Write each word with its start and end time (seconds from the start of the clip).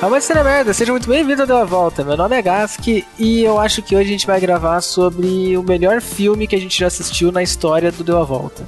A 0.00 0.10
Mãe 0.10 0.20
da 0.20 0.44
Merda, 0.44 0.74
seja 0.74 0.92
muito 0.92 1.08
bem-vindo 1.08 1.40
ao 1.40 1.46
Deu 1.46 1.56
a 1.56 1.64
Volta. 1.64 2.04
Meu 2.04 2.18
nome 2.18 2.36
é 2.36 2.42
Gask 2.42 2.86
e 2.86 3.42
eu 3.42 3.58
acho 3.58 3.80
que 3.80 3.96
hoje 3.96 4.08
a 4.08 4.12
gente 4.12 4.26
vai 4.26 4.38
gravar 4.38 4.82
sobre 4.82 5.56
o 5.56 5.62
melhor 5.62 6.02
filme 6.02 6.46
que 6.46 6.54
a 6.54 6.60
gente 6.60 6.78
já 6.78 6.86
assistiu 6.86 7.32
na 7.32 7.42
história 7.42 7.90
do 7.90 8.04
Deu 8.04 8.18
a 8.18 8.24
Volta. 8.24 8.62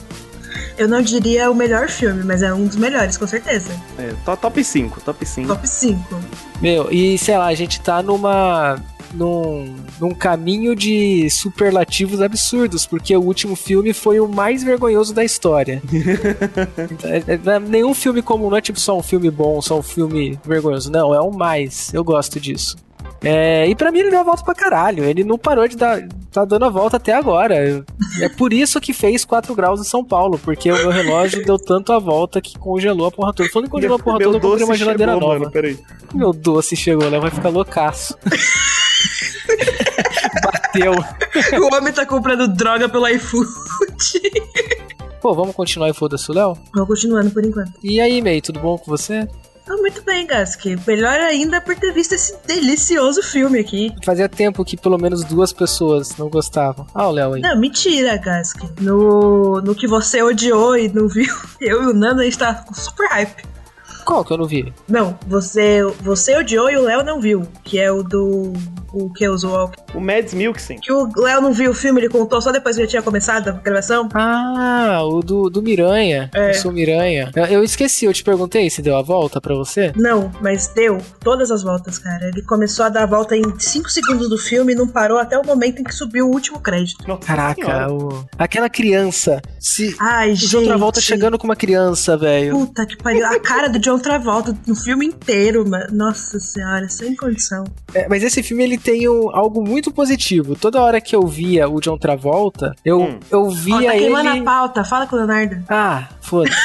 Eu 0.79 0.89
não 0.89 1.03
diria 1.03 1.51
o 1.51 1.55
melhor 1.55 1.89
filme, 1.91 2.25
mas 2.25 2.43
é 2.43 2.53
um 2.55 2.67
dos 2.67 2.77
melhores, 2.77 3.19
com 3.19 3.27
certeza. 3.27 3.71
É, 3.99 4.15
top 4.37 4.65
5, 4.65 5.03
top 5.03 5.27
5. 5.27 5.49
Top 5.49 5.69
5. 5.69 6.21
Meu, 6.63 6.91
e 6.91 7.19
sei 7.19 7.37
lá, 7.37 7.47
a 7.47 7.55
gente 7.55 7.79
tá 7.83 8.03
numa 8.03 8.83
num, 9.13 9.75
num 10.01 10.11
caminho 10.11 10.75
de 10.75 11.29
superlativos 11.31 12.21
absurdos, 12.21 12.87
porque 12.87 13.17
o 13.17 13.23
último 13.23 13.57
filme 13.57 13.93
foi 13.93 14.21
o 14.21 14.29
mais 14.29 14.63
vergonhoso 14.63 15.15
da 15.15 15.25
história. 15.25 15.83
é, 17.05 17.51
é, 17.55 17.61
nenhum 17.61 17.95
filme 17.95 18.23
comum, 18.23 18.51
não 18.51 18.57
é 18.57 18.61
tipo 18.61 18.79
só 18.79 18.97
um 18.97 19.03
filme 19.03 19.31
bom, 19.31 19.61
só 19.61 19.79
um 19.79 19.83
filme 19.83 20.39
vergonhoso. 20.45 20.91
Não, 20.91 21.15
é 21.15 21.21
o 21.21 21.31
mais. 21.31 21.93
Eu 21.93 22.05
gosto 22.05 22.39
disso. 22.39 22.77
É, 23.21 23.67
e 23.67 23.75
para 23.75 23.91
mim 23.91 23.99
ele 23.99 24.11
deu 24.11 24.21
a 24.21 24.25
volta 24.25 24.45
pra 24.45 24.55
caralho. 24.55 25.05
Ele 25.05 25.25
não 25.25 25.37
parou 25.37 25.67
de 25.67 25.77
dar. 25.77 26.07
tá 26.31 26.45
dando 26.45 26.67
a 26.67 26.69
volta 26.69 26.99
até 26.99 27.13
agora. 27.13 27.85
É 28.21 28.29
por 28.29 28.53
isso 28.53 28.81
que 28.81 28.93
fez 28.93 29.25
4 29.25 29.55
graus 29.55 29.81
em 29.81 29.85
São 29.85 30.05
Paulo, 30.05 30.39
porque 30.39 30.71
o 30.71 30.77
meu 30.77 30.91
relógio 30.91 31.45
deu 31.45 31.59
tanto 31.59 31.93
a 31.93 31.99
volta 31.99 32.41
que 32.41 32.57
congelou 32.59 33.07
a 33.07 33.11
porra 33.11 33.33
toda. 33.33 33.49
Falando 33.49 33.67
que 33.67 33.73
congelou 33.73 33.97
a 33.97 33.99
porra 34.03 34.19
toda, 34.21 34.37
eu 34.37 34.41
comprei 34.41 34.65
uma 34.65 34.77
geladeira 34.77 35.15
chegou, 35.15 35.29
nova. 35.29 35.51
Mano, 35.53 35.79
meu 36.15 36.33
doce 36.33 36.77
chegou, 36.77 37.11
né? 37.11 37.19
Vai 37.19 37.31
ficar 37.31 37.49
loucaço. 37.49 38.17
Bateu. 40.43 40.93
O 41.61 41.75
homem 41.75 41.93
tá 41.93 42.05
comprando 42.05 42.49
droga 42.49 42.89
pelo 42.89 43.07
iFood. 43.09 43.49
Pô, 45.21 45.35
vamos 45.35 45.55
continuar 45.55 45.89
e 45.89 45.95
foda-se 45.95 46.31
o 46.31 46.35
Léo? 46.35 46.57
Vamos 46.75 46.89
continuando 46.89 47.31
por 47.31 47.45
enquanto. 47.45 47.73
E 47.83 48.01
aí, 48.01 48.21
May, 48.21 48.41
tudo 48.41 48.61
bom 48.61 48.77
com 48.77 48.91
você? 48.91 49.29
Ah, 49.69 49.77
muito 49.77 50.03
bem, 50.03 50.27
Gask. 50.27 50.65
Melhor 50.87 51.21
ainda 51.21 51.61
por 51.61 51.77
ter 51.77 51.93
visto 51.93 52.15
esse 52.15 52.35
delicioso 52.47 53.23
filme 53.23 53.59
aqui. 53.59 53.95
Fazia 54.03 54.27
tempo 54.29 54.65
que 54.65 54.77
pelo 54.79 54.97
menos 54.97 55.25
duas 55.25 55.53
pessoas 55.53 56.17
não 56.17 56.31
gostavam. 56.31 56.87
Ah, 56.95 57.09
o 57.09 57.13
Léo 57.13 57.35
aí. 57.35 57.43
Não, 57.43 57.59
mentira, 57.61 58.17
Gask. 58.17 58.63
No, 58.81 59.61
no 59.61 59.75
que 59.75 59.87
você 59.87 60.23
odiou 60.23 60.77
e 60.77 60.89
não 60.89 61.07
viu, 61.07 61.35
eu 61.61 61.83
e 61.83 61.87
o 61.89 61.93
Nando 61.93 62.23
a 62.23 62.25
gente 62.25 62.39
tá 62.39 62.55
com 62.55 62.73
super 62.75 63.09
hype. 63.11 63.45
Qual 64.09 64.25
que 64.25 64.33
eu 64.33 64.39
não 64.39 64.47
vi? 64.47 64.73
Não, 64.89 65.19
você, 65.27 65.83
você 66.01 66.35
odiou 66.35 66.71
e 66.71 66.79
o 66.79 66.83
Léo 66.83 67.05
não 67.05 67.21
viu. 67.21 67.47
Que 67.63 67.79
é 67.79 67.93
o 67.93 68.03
do. 68.03 68.55
O 68.91 69.13
que 69.13 69.29
usou 69.29 69.71
o 69.95 70.01
Mads 70.01 70.33
Mikkelsen. 70.33 70.79
Que 70.81 70.91
o 70.91 71.11
Léo 71.15 71.43
não 71.43 71.53
viu 71.53 71.73
o 71.73 71.75
filme, 71.75 72.01
ele 72.01 72.09
contou 72.09 72.41
só 72.41 72.51
depois 72.51 72.75
que 72.75 72.83
já 72.83 72.89
tinha 72.89 73.03
começado 73.03 73.49
a 73.49 73.53
gravação. 73.53 74.09
Ah, 74.15 75.01
o 75.03 75.21
do, 75.21 75.51
do 75.51 75.63
Miranha. 75.63 76.31
É. 76.35 76.51
Eu 76.51 76.55
sou 76.55 76.73
Miranha. 76.73 77.31
Eu 77.51 77.63
esqueci, 77.63 78.07
eu 78.07 78.13
te 78.15 78.25
perguntei 78.25 78.71
se 78.71 78.81
deu 78.81 78.97
a 78.97 79.03
volta 79.03 79.43
pra 79.43 79.55
você? 79.55 79.93
Não, 79.95 80.33
mas 80.41 80.69
deu. 80.69 80.99
Todas 81.21 81.51
as 81.51 81.63
voltas, 81.63 81.99
cara. 81.99 82.29
Ele 82.29 82.41
começou 82.43 82.87
a 82.87 82.89
dar 82.89 83.03
a 83.03 83.07
volta 83.07 83.37
em 83.37 83.43
5 83.59 83.91
segundos 83.91 84.31
do 84.31 84.39
filme 84.39 84.73
e 84.73 84.77
não 84.77 84.89
parou 84.89 85.19
até 85.19 85.39
o 85.39 85.45
momento 85.45 85.81
em 85.81 85.85
que 85.85 85.95
subiu 85.95 86.27
o 86.27 86.31
último 86.33 86.59
crédito. 86.59 87.07
Nossa 87.07 87.27
Caraca, 87.27 87.93
o... 87.93 88.25
aquela 88.39 88.71
criança. 88.71 89.43
Se... 89.61 89.95
Ai, 90.01 90.35
gente. 90.35 90.57
outra 90.57 90.79
volta 90.79 91.01
chegando 91.01 91.39
com 91.39 91.45
uma 91.45 91.57
criança, 91.57 92.17
velho. 92.17 92.57
Puta 92.57 92.87
que 92.87 92.97
pariu. 92.97 93.27
A 93.27 93.39
cara 93.39 93.69
do 93.69 93.79
John 93.79 93.98
John 93.99 94.03
Travolta 94.03 94.57
no 94.67 94.77
filme 94.77 95.07
inteiro, 95.07 95.69
mano. 95.69 95.87
Nossa 95.93 96.39
senhora, 96.39 96.89
sem 96.89 97.17
condição. 97.17 97.65
É, 97.93 98.09
mas 98.09 98.23
esse 98.23 98.43
filme 98.43 98.63
ele 98.63 98.79
tem 98.79 99.09
um, 99.09 99.35
algo 99.35 99.63
muito 99.63 99.91
positivo. 99.91 100.55
Toda 100.55 100.81
hora 100.81 101.01
que 101.01 101.15
eu 101.15 101.27
via 101.27 101.69
o 101.69 101.81
John 101.81 101.99
Travolta, 101.99 102.75
eu, 102.85 103.01
hum. 103.01 103.21
eu 103.31 103.51
via 103.51 103.77
oh, 103.77 103.85
tá 103.85 103.97
ele. 103.97 104.41
a 104.41 104.43
pauta, 104.43 104.85
fala 104.85 105.07
com 105.07 105.17
o 105.17 105.19
Leonardo. 105.19 105.65
Ah, 105.69 106.09
foda-se. 106.21 106.57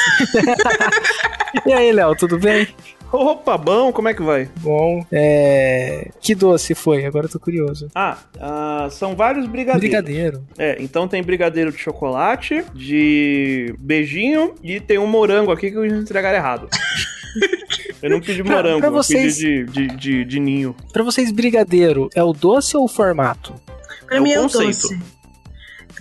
e 1.66 1.74
aí, 1.74 1.92
Léo, 1.92 2.16
tudo 2.16 2.38
bem? 2.38 2.68
Opa, 3.12 3.58
bom, 3.60 3.92
como 3.92 4.10
é 4.10 4.14
que 4.14 4.24
vai? 4.24 4.50
Bom, 4.60 5.06
é. 5.12 6.10
Que 6.20 6.34
doce 6.34 6.74
foi? 6.74 7.06
Agora 7.06 7.28
eu 7.28 7.30
tô 7.30 7.40
curioso. 7.40 7.88
Ah, 7.94 8.18
uh, 8.38 8.90
são 8.90 9.16
vários 9.16 9.46
brigadeiros. 9.46 9.82
Brigadeiro. 9.88 10.44
É, 10.58 10.78
então 10.80 11.08
tem 11.08 11.22
brigadeiro 11.22 11.72
de 11.72 11.78
chocolate, 11.78 12.66
de 12.74 13.76
beijinho 13.78 14.56
e 14.64 14.80
tem 14.80 14.98
um 14.98 15.06
morango 15.06 15.52
aqui 15.52 15.70
que 15.70 15.78
eu 15.78 15.86
entregar 15.86 16.34
errado. 16.34 16.68
Eu 18.02 18.10
não 18.10 18.20
pedi 18.20 18.44
morango, 18.44 18.80
pra, 18.80 18.90
pra 18.90 18.98
vocês, 18.98 19.42
eu 19.42 19.66
pedi 19.66 19.66
de, 19.66 19.88
de, 19.88 19.98
de, 19.98 20.26
de, 20.26 20.40
ninho. 20.40 20.76
Pra 20.92 21.04
vocês, 21.04 21.32
brigadeiro, 21.32 22.10
é 22.14 22.24
o 22.24 22.34
doce 22.34 22.76
ou 22.76 22.84
o 22.84 22.88
formato? 22.88 23.54
Pra 24.06 24.18
é 24.18 24.20
mim 24.20 24.32
é 24.32 24.40
o 24.40 24.48
doce. 24.48 25.00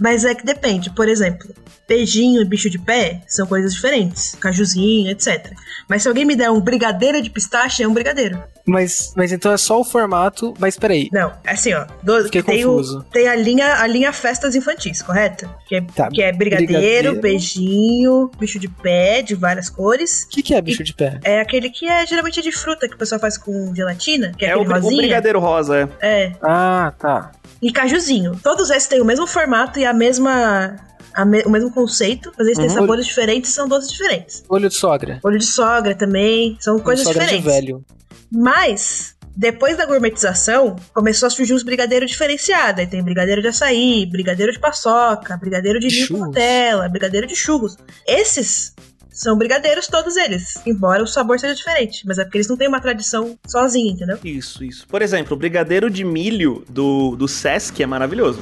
Mas 0.01 0.25
é 0.25 0.35
que 0.35 0.45
depende. 0.45 0.91
Por 0.91 1.09
exemplo, 1.09 1.49
beijinho 1.93 2.41
e 2.41 2.45
bicho 2.45 2.71
de 2.71 2.79
pé 2.79 3.21
são 3.27 3.47
coisas 3.47 3.75
diferentes. 3.75 4.35
Cajuzinho, 4.41 5.11
etc. 5.11 5.53
Mas 5.87 6.03
se 6.03 6.09
alguém 6.09 6.25
me 6.25 6.35
der 6.35 6.51
um 6.51 6.61
brigadeiro 6.61 7.21
de 7.21 7.29
pistache, 7.29 7.83
é 7.83 7.89
um 7.89 7.93
brigadeiro. 7.93 8.43
Mas, 8.65 9.13
mas 9.15 9.33
então 9.33 9.53
é 9.53 9.59
só 9.59 9.79
o 9.79 9.85
formato. 9.85 10.55
Mas 10.59 10.79
peraí. 10.79 11.09
Não, 11.13 11.33
é 11.45 11.53
assim, 11.53 11.75
ó. 11.75 11.85
Do, 12.03 12.25
Fiquei 12.25 12.43
tem 12.43 12.65
confuso. 12.65 13.01
O, 13.01 13.03
tem 13.05 13.29
a 13.29 13.35
linha, 13.35 13.75
a 13.75 13.87
linha 13.87 14.11
festas 14.13 14.55
infantis, 14.55 15.03
correto? 15.03 15.49
Que 15.67 15.77
é, 15.77 15.81
tá, 15.83 16.09
que 16.09 16.23
é 16.23 16.33
brigadeiro, 16.33 16.73
brigadeiro, 16.73 17.21
beijinho, 17.21 18.31
bicho 18.39 18.59
de 18.59 18.69
pé, 18.69 19.21
de 19.21 19.35
várias 19.35 19.69
cores. 19.69 20.25
O 20.25 20.29
que, 20.29 20.43
que 20.43 20.55
é 20.55 20.63
bicho 20.63 20.83
de 20.83 20.95
pé? 20.95 21.21
É 21.23 21.41
aquele 21.41 21.69
que 21.69 21.87
é 21.87 22.07
geralmente 22.07 22.41
de 22.41 22.53
fruta, 22.53 22.89
que 22.89 22.95
o 22.95 22.99
pessoal 22.99 23.21
faz 23.21 23.37
com 23.37 23.75
gelatina. 23.75 24.33
Que 24.39 24.47
é, 24.47 24.51
é 24.51 24.57
o, 24.57 24.63
o 24.63 24.97
brigadeiro 24.97 25.41
rosa, 25.41 25.91
é. 26.01 26.23
É. 26.25 26.33
Ah, 26.41 26.93
tá. 26.99 27.33
E 27.61 27.71
cajuzinho. 27.71 28.39
Todos 28.43 28.71
esses 28.71 28.89
têm 28.89 29.01
o 29.01 29.05
mesmo 29.05 29.27
formato 29.27 29.79
e 29.79 29.85
a 29.85 29.93
mesma 29.93 30.77
me, 31.25 31.43
o 31.43 31.51
mesmo 31.51 31.73
conceito, 31.73 32.33
mas 32.37 32.47
eles 32.47 32.59
têm 32.59 32.69
uhum. 32.69 32.75
sabores 32.75 33.07
diferentes 33.07 33.51
e 33.51 33.55
são 33.55 33.69
doces 33.69 33.91
diferentes. 33.91 34.45
Olho 34.49 34.69
de 34.69 34.75
sogra. 34.75 35.21
Olho 35.23 35.39
de 35.39 35.47
sogra 35.47 35.95
também, 35.95 36.57
são 36.61 36.75
Olho 36.75 36.85
coisas 36.85 37.05
sogra 37.05 37.25
diferentes. 37.25 37.45
De 37.45 37.51
velho. 37.51 37.85
Mas 38.31 39.15
depois 39.37 39.77
da 39.77 39.87
gourmetização, 39.87 40.77
começou 40.93 41.27
a 41.27 41.31
surgir 41.31 41.55
os 41.55 41.63
brigadeiros 41.63 42.11
diferenciados. 42.11 42.81
Aí 42.81 42.87
tem 42.87 43.03
brigadeiro 43.03 43.41
de 43.41 43.49
açaí, 43.49 44.07
brigadeiro 44.07 44.53
de 44.53 44.59
paçoca, 44.59 45.37
brigadeiro 45.37 45.79
de 45.81 45.89
ninho 45.89 46.09
com 46.09 46.31
tela, 46.31 46.89
brigadeiro 46.89 47.27
de 47.27 47.35
churros. 47.35 47.77
Esses 48.07 48.75
são 49.11 49.37
brigadeiros 49.37 49.87
todos 49.87 50.17
eles, 50.17 50.55
embora 50.67 51.03
o 51.03 51.07
sabor 51.07 51.39
seja 51.39 51.55
diferente, 51.55 52.07
mas 52.07 52.19
é 52.19 52.25
porque 52.25 52.39
eles 52.39 52.49
não 52.49 52.57
têm 52.57 52.67
uma 52.67 52.81
tradição 52.81 53.39
sozinha, 53.47 53.93
entendeu? 53.93 54.19
Isso, 54.25 54.65
isso. 54.65 54.87
Por 54.89 55.03
exemplo, 55.03 55.35
o 55.35 55.37
brigadeiro 55.39 55.91
de 55.91 56.03
milho 56.03 56.65
do, 56.69 57.15
do 57.17 57.29
Sesc 57.29 57.83
é 57.83 57.87
maravilhoso. 57.87 58.41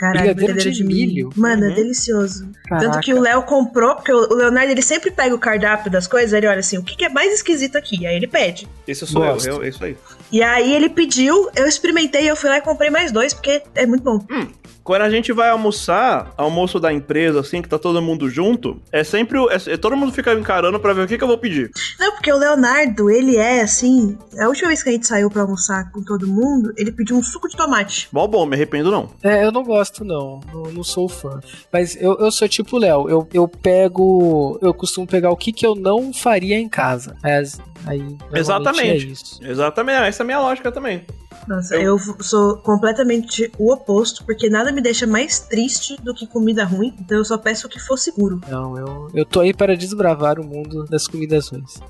Caralho, 0.00 0.34
brigadeiro, 0.34 0.54
brigadeiro 0.54 0.70
de, 0.70 0.76
de 0.78 0.84
milho. 0.84 1.28
milho. 1.28 1.30
Mano, 1.36 1.64
é 1.64 1.66
uhum. 1.66 1.72
é 1.72 1.74
delicioso. 1.74 2.48
Caraca. 2.66 2.86
Tanto 2.86 3.00
que 3.04 3.12
o 3.12 3.20
Léo 3.20 3.42
comprou, 3.42 3.94
porque 3.96 4.10
o 4.10 4.34
Leonardo 4.34 4.72
ele 4.72 4.80
sempre 4.80 5.10
pega 5.10 5.34
o 5.34 5.38
cardápio 5.38 5.90
das 5.90 6.06
coisas, 6.06 6.32
ele 6.32 6.46
olha 6.46 6.60
assim, 6.60 6.78
o 6.78 6.82
que, 6.82 6.96
que 6.96 7.04
é 7.04 7.10
mais 7.10 7.34
esquisito 7.34 7.76
aqui? 7.76 8.06
Aí 8.06 8.16
ele 8.16 8.26
pede. 8.26 8.66
Esse 8.88 9.06
sou 9.06 9.20
Gosto. 9.20 9.46
eu, 9.46 9.56
eu, 9.56 9.62
é 9.62 9.68
isso 9.68 9.84
aí. 9.84 9.94
E 10.32 10.42
aí 10.42 10.72
ele 10.72 10.88
pediu, 10.88 11.50
eu 11.54 11.66
experimentei, 11.66 12.30
eu 12.30 12.34
fui 12.34 12.48
lá 12.48 12.56
e 12.56 12.62
comprei 12.62 12.88
mais 12.88 13.12
dois, 13.12 13.34
porque 13.34 13.62
é 13.74 13.84
muito 13.84 14.02
bom. 14.02 14.24
Hum, 14.30 14.46
quando 14.90 15.02
a 15.02 15.10
gente 15.10 15.32
vai 15.32 15.48
almoçar, 15.50 16.34
almoço 16.36 16.80
da 16.80 16.92
empresa, 16.92 17.38
assim, 17.38 17.62
que 17.62 17.68
tá 17.68 17.78
todo 17.78 18.02
mundo 18.02 18.28
junto, 18.28 18.82
é 18.90 19.04
sempre. 19.04 19.38
O, 19.38 19.48
é, 19.48 19.54
é, 19.68 19.76
todo 19.76 19.96
mundo 19.96 20.10
fica 20.10 20.34
encarando 20.34 20.80
pra 20.80 20.92
ver 20.92 21.02
o 21.02 21.06
que, 21.06 21.16
que 21.16 21.22
eu 21.22 21.28
vou 21.28 21.38
pedir. 21.38 21.70
Não, 21.96 22.10
porque 22.10 22.32
o 22.32 22.36
Leonardo, 22.36 23.08
ele 23.08 23.36
é 23.36 23.60
assim. 23.60 24.18
A 24.36 24.48
última 24.48 24.66
vez 24.66 24.82
que 24.82 24.88
a 24.88 24.92
gente 24.92 25.06
saiu 25.06 25.30
pra 25.30 25.42
almoçar 25.42 25.92
com 25.92 26.02
todo 26.02 26.26
mundo, 26.26 26.72
ele 26.76 26.90
pediu 26.90 27.16
um 27.16 27.22
suco 27.22 27.48
de 27.48 27.56
tomate. 27.56 28.08
Bom, 28.10 28.26
bom, 28.26 28.44
me 28.44 28.56
arrependo 28.56 28.90
não. 28.90 29.10
É, 29.22 29.44
eu 29.44 29.52
não 29.52 29.62
gosto, 29.62 30.04
não. 30.04 30.40
Não, 30.52 30.62
não 30.72 30.82
sou 30.82 31.08
fã. 31.08 31.38
Mas 31.72 31.94
eu, 31.94 32.18
eu 32.18 32.32
sou 32.32 32.48
tipo 32.48 32.74
o 32.74 32.80
Léo. 32.80 33.08
Eu, 33.08 33.28
eu 33.32 33.46
pego. 33.46 34.58
Eu 34.60 34.74
costumo 34.74 35.06
pegar 35.06 35.30
o 35.30 35.36
que, 35.36 35.52
que 35.52 35.64
eu 35.64 35.76
não 35.76 36.12
faria 36.12 36.58
em 36.58 36.68
casa. 36.68 37.16
Mas 37.22 37.60
aí. 37.86 38.16
Exatamente. 38.34 39.06
É 39.06 39.10
isso. 39.12 39.38
Exatamente. 39.40 40.08
Essa 40.08 40.22
é 40.22 40.24
a 40.24 40.26
minha 40.26 40.40
lógica 40.40 40.72
também. 40.72 41.06
Nossa, 41.46 41.74
eu... 41.74 41.96
eu... 41.96 41.98
sou 42.20 42.56
completamente 42.58 43.50
o 43.58 43.72
oposto, 43.72 44.24
porque 44.24 44.48
nada 44.48 44.72
me 44.72 44.79
deixa 44.80 45.06
mais 45.06 45.40
triste 45.40 45.96
do 46.02 46.14
que 46.14 46.26
comida 46.26 46.64
ruim, 46.64 46.94
então 46.98 47.18
eu 47.18 47.24
só 47.24 47.38
peço 47.38 47.68
que 47.68 47.78
for 47.78 47.98
seguro. 47.98 48.40
Não, 48.48 48.76
eu, 48.76 49.10
eu 49.14 49.24
tô 49.24 49.40
aí 49.40 49.54
para 49.54 49.76
desbravar 49.76 50.38
o 50.38 50.44
mundo 50.44 50.84
das 50.86 51.06
comidas 51.06 51.48
ruins. 51.48 51.80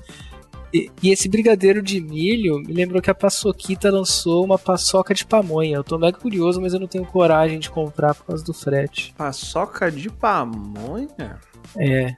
E, 0.73 0.89
e, 1.03 1.11
esse 1.11 1.27
brigadeiro 1.27 1.81
de 1.81 1.99
milho 1.99 2.59
me 2.59 2.73
lembrou 2.73 3.01
que 3.01 3.11
a 3.11 3.15
Paçoquita 3.15 3.91
lançou 3.91 4.45
uma 4.45 4.57
paçoca 4.57 5.13
de 5.13 5.25
pamonha. 5.25 5.75
Eu 5.75 5.83
tô 5.83 5.97
mega 5.97 6.17
curioso, 6.17 6.61
mas 6.61 6.73
eu 6.73 6.79
não 6.79 6.87
tenho 6.87 7.05
coragem 7.05 7.59
de 7.59 7.69
comprar 7.69 8.15
por 8.15 8.27
causa 8.27 8.43
do 8.43 8.53
frete. 8.53 9.13
Paçoca 9.17 9.91
de 9.91 10.09
pamonha? 10.09 11.39
É. 11.77 12.15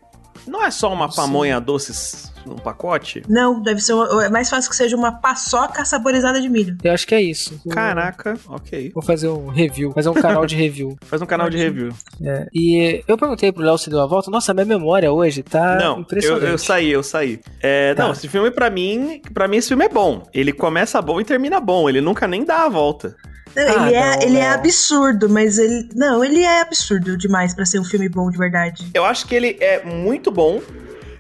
Não 0.48 0.64
é 0.64 0.72
só 0.72 0.92
uma 0.92 1.14
pamonha 1.14 1.60
doces 1.60 2.32
num 2.46 2.56
pacote? 2.56 3.24
Não, 3.28 3.62
deve 3.62 3.82
ser. 3.82 3.94
Uma, 3.94 4.26
é 4.26 4.30
mais 4.30 4.50
fácil 4.50 4.70
que 4.70 4.76
seja 4.76 4.96
uma 4.96 5.12
paçoca 5.12 5.84
saborizada 5.86 6.42
de 6.42 6.50
milho. 6.50 6.78
Eu 6.84 6.94
acho 6.94 7.08
que 7.08 7.16
é 7.16 7.22
isso. 7.22 7.60
Caraca, 7.70 8.38
ok. 8.48 8.92
Vou 8.94 9.04
fazer 9.04 9.30
um 9.30 9.48
review, 9.48 9.92
fazer 9.94 10.10
um 10.10 10.14
canal 10.14 10.46
de 10.46 10.56
review. 10.56 10.98
Faz 11.06 11.22
um 11.22 11.26
canal 11.26 11.50
de 11.50 11.58
review. 11.58 11.94
É, 12.22 12.48
e 12.54 13.04
eu 13.08 13.18
perguntei 13.18 13.52
pro 13.52 13.64
Léo 13.64 13.78
se 13.78 13.90
deu 13.90 14.02
a 14.02 14.06
volta. 14.06 14.30
Nossa, 14.30 14.54
minha 14.54 14.66
memória 14.66 15.12
hoje 15.12 15.44
tá 15.44 15.78
não, 15.78 16.00
impressionante. 16.00 16.44
Eu, 16.44 16.52
eu 16.52 16.58
saí, 16.58 16.92
eu 16.92 17.04
saí. 17.04 17.40
É, 17.62 17.94
tá. 17.94 18.04
Não, 18.04 18.12
esse 18.12 18.28
filme 18.28 18.52
pra 18.52 18.70
mim, 18.70 19.22
para 19.34 19.48
mim 19.48 19.58
esse 19.58 19.70
filme 19.70 19.86
é 19.86 19.90
bom. 19.90 20.24
Ele 20.34 20.52
começa 20.52 21.02
bom 21.02 21.20
e 21.20 21.26
termina 21.26 21.60
bom. 21.60 21.90
Ele 21.90 22.02
nunca 22.02 22.28
nem 22.28 22.44
dá 22.44 22.66
a 22.66 22.70
volta. 22.70 23.16
Não, 23.56 23.84
ah, 23.84 23.88
ele, 23.88 23.96
é, 23.96 24.24
ele 24.24 24.38
é 24.38 24.50
absurdo, 24.50 25.30
mas 25.30 25.58
ele. 25.58 25.88
Não, 25.96 26.24
ele 26.24 26.42
é 26.42 26.62
absurdo 26.62 27.18
demais 27.18 27.54
para 27.54 27.66
ser 27.66 27.80
um 27.80 27.84
filme 27.84 28.10
bom 28.10 28.30
de 28.30 28.38
verdade. 28.38 28.90
Eu 28.94 29.06
acho 29.06 29.28
que 29.28 29.36
ele 29.36 29.58
é 29.60 29.84
muito 29.84 30.32
bom, 30.32 30.62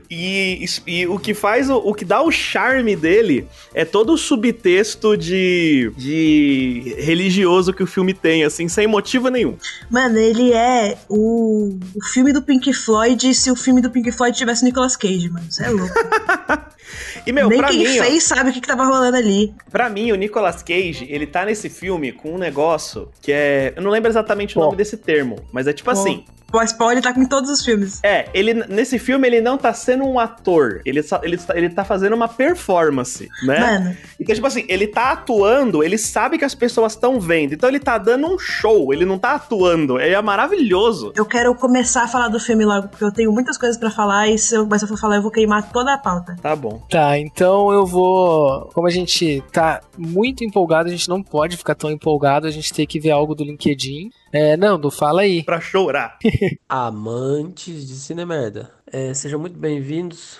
E, 0.09 0.65
e, 0.85 1.07
o 1.07 1.17
que 1.17 1.33
faz, 1.33 1.69
o, 1.69 1.77
o, 1.77 1.93
que 1.93 2.05
dá 2.05 2.21
o 2.21 2.31
charme 2.31 2.95
dele 2.95 3.47
é 3.73 3.83
todo 3.83 4.13
o 4.13 4.17
subtexto 4.17 5.17
de, 5.17 5.91
de 5.97 6.95
religioso 6.99 7.73
que 7.73 7.83
o 7.83 7.87
filme 7.87 8.13
tem, 8.13 8.43
assim, 8.43 8.67
sem 8.67 8.87
motivo 8.87 9.29
nenhum. 9.29 9.57
Mano, 9.89 10.17
ele 10.17 10.53
é 10.53 10.97
o, 11.09 11.77
o 11.95 12.05
filme 12.13 12.31
do 12.31 12.41
Pink 12.41 12.73
Floyd 12.73 13.33
se 13.33 13.49
o 13.51 13.55
filme 13.55 13.81
do 13.81 13.89
Pink 13.89 14.11
Floyd 14.11 14.37
tivesse 14.37 14.63
Nicolas 14.63 14.95
Cage, 14.95 15.29
mano. 15.29 15.45
Isso 15.49 15.63
é 15.63 15.69
louco. 15.69 15.93
e, 17.25 17.31
meu, 17.31 17.49
Nem 17.49 17.61
quem 17.63 17.79
mim, 17.79 17.97
fez 17.99 18.31
ó, 18.31 18.35
sabe 18.35 18.49
o 18.49 18.53
que, 18.53 18.61
que 18.61 18.67
tava 18.67 18.85
rolando 18.85 19.17
ali. 19.17 19.53
Pra 19.71 19.89
mim, 19.89 20.11
o 20.11 20.15
Nicolas 20.15 20.61
Cage, 20.61 21.07
ele 21.09 21.25
tá 21.25 21.45
nesse 21.45 21.69
filme 21.69 22.11
com 22.11 22.33
um 22.33 22.37
negócio 22.37 23.09
que 23.21 23.31
é. 23.31 23.73
Eu 23.75 23.81
não 23.81 23.91
lembro 23.91 24.09
exatamente 24.09 24.57
o 24.57 24.61
nome 24.61 24.77
desse 24.77 24.97
termo, 24.97 25.37
mas 25.51 25.67
é 25.67 25.73
tipo 25.73 25.89
assim. 25.89 26.25
O 26.53 26.61
spoiler 26.61 27.01
tá 27.01 27.11
com 27.11 27.25
todos 27.25 27.49
os 27.49 27.65
filmes. 27.65 27.99
É, 28.03 28.29
ele 28.31 28.53
nesse 28.53 28.99
filme 28.99 29.27
ele 29.27 29.41
não 29.41 29.57
tá 29.57 29.73
sendo 29.73 30.03
um 30.03 30.19
ator, 30.19 30.81
ele, 30.85 31.01
ele, 31.23 31.39
ele 31.55 31.69
tá 31.69 31.83
fazendo 31.83 32.13
uma 32.13 32.27
performance, 32.27 33.27
né? 33.43 33.59
Mano. 33.59 33.97
Então, 34.19 34.35
tipo 34.35 34.45
assim, 34.45 34.63
ele 34.69 34.85
tá 34.85 35.13
atuando, 35.13 35.83
ele 35.83 35.97
sabe 35.97 36.37
que 36.37 36.45
as 36.45 36.53
pessoas 36.53 36.93
estão 36.93 37.19
vendo, 37.19 37.55
então 37.55 37.67
ele 37.67 37.79
tá 37.79 37.97
dando 37.97 38.27
um 38.27 38.37
show, 38.37 38.93
ele 38.93 39.03
não 39.03 39.17
tá 39.17 39.33
atuando, 39.33 39.99
é 39.99 40.21
maravilhoso. 40.21 41.11
Eu 41.15 41.25
quero 41.25 41.55
começar 41.55 42.03
a 42.03 42.07
falar 42.07 42.27
do 42.27 42.39
filme 42.39 42.63
logo, 42.63 42.87
porque 42.87 43.03
eu 43.03 43.11
tenho 43.11 43.31
muitas 43.31 43.57
coisas 43.57 43.75
para 43.75 43.89
falar 43.89 44.27
e 44.27 44.37
se 44.37 44.55
eu, 44.55 44.67
mas 44.67 44.79
se 44.79 44.85
eu 44.85 44.89
for 44.89 44.99
falar 44.99 45.15
eu 45.15 45.23
vou 45.23 45.31
queimar 45.31 45.71
toda 45.71 45.91
a 45.91 45.97
pauta. 45.97 46.35
Tá 46.39 46.55
bom. 46.55 46.83
Tá, 46.87 47.17
então 47.17 47.71
eu 47.71 47.83
vou, 47.83 48.69
como 48.75 48.85
a 48.85 48.91
gente 48.91 49.43
tá 49.51 49.81
muito 49.97 50.43
empolgado, 50.43 50.87
a 50.87 50.91
gente 50.91 51.09
não 51.09 51.23
pode 51.23 51.57
ficar 51.57 51.73
tão 51.73 51.89
empolgado, 51.89 52.45
a 52.45 52.51
gente 52.51 52.71
tem 52.71 52.85
que 52.85 52.99
ver 52.99 53.09
algo 53.09 53.33
do 53.33 53.43
LinkedIn. 53.43 54.11
É, 54.35 54.57
Nando, 54.57 54.89
fala 54.89 55.21
aí. 55.21 55.43
Pra 55.43 55.61
chorar. 55.61 56.17
Amantes 56.67 57.87
de 57.87 57.93
Cinemerda, 57.93 58.73
é, 58.87 59.13
sejam 59.13 59.39
muito 59.39 59.59
bem-vindos 59.59 60.39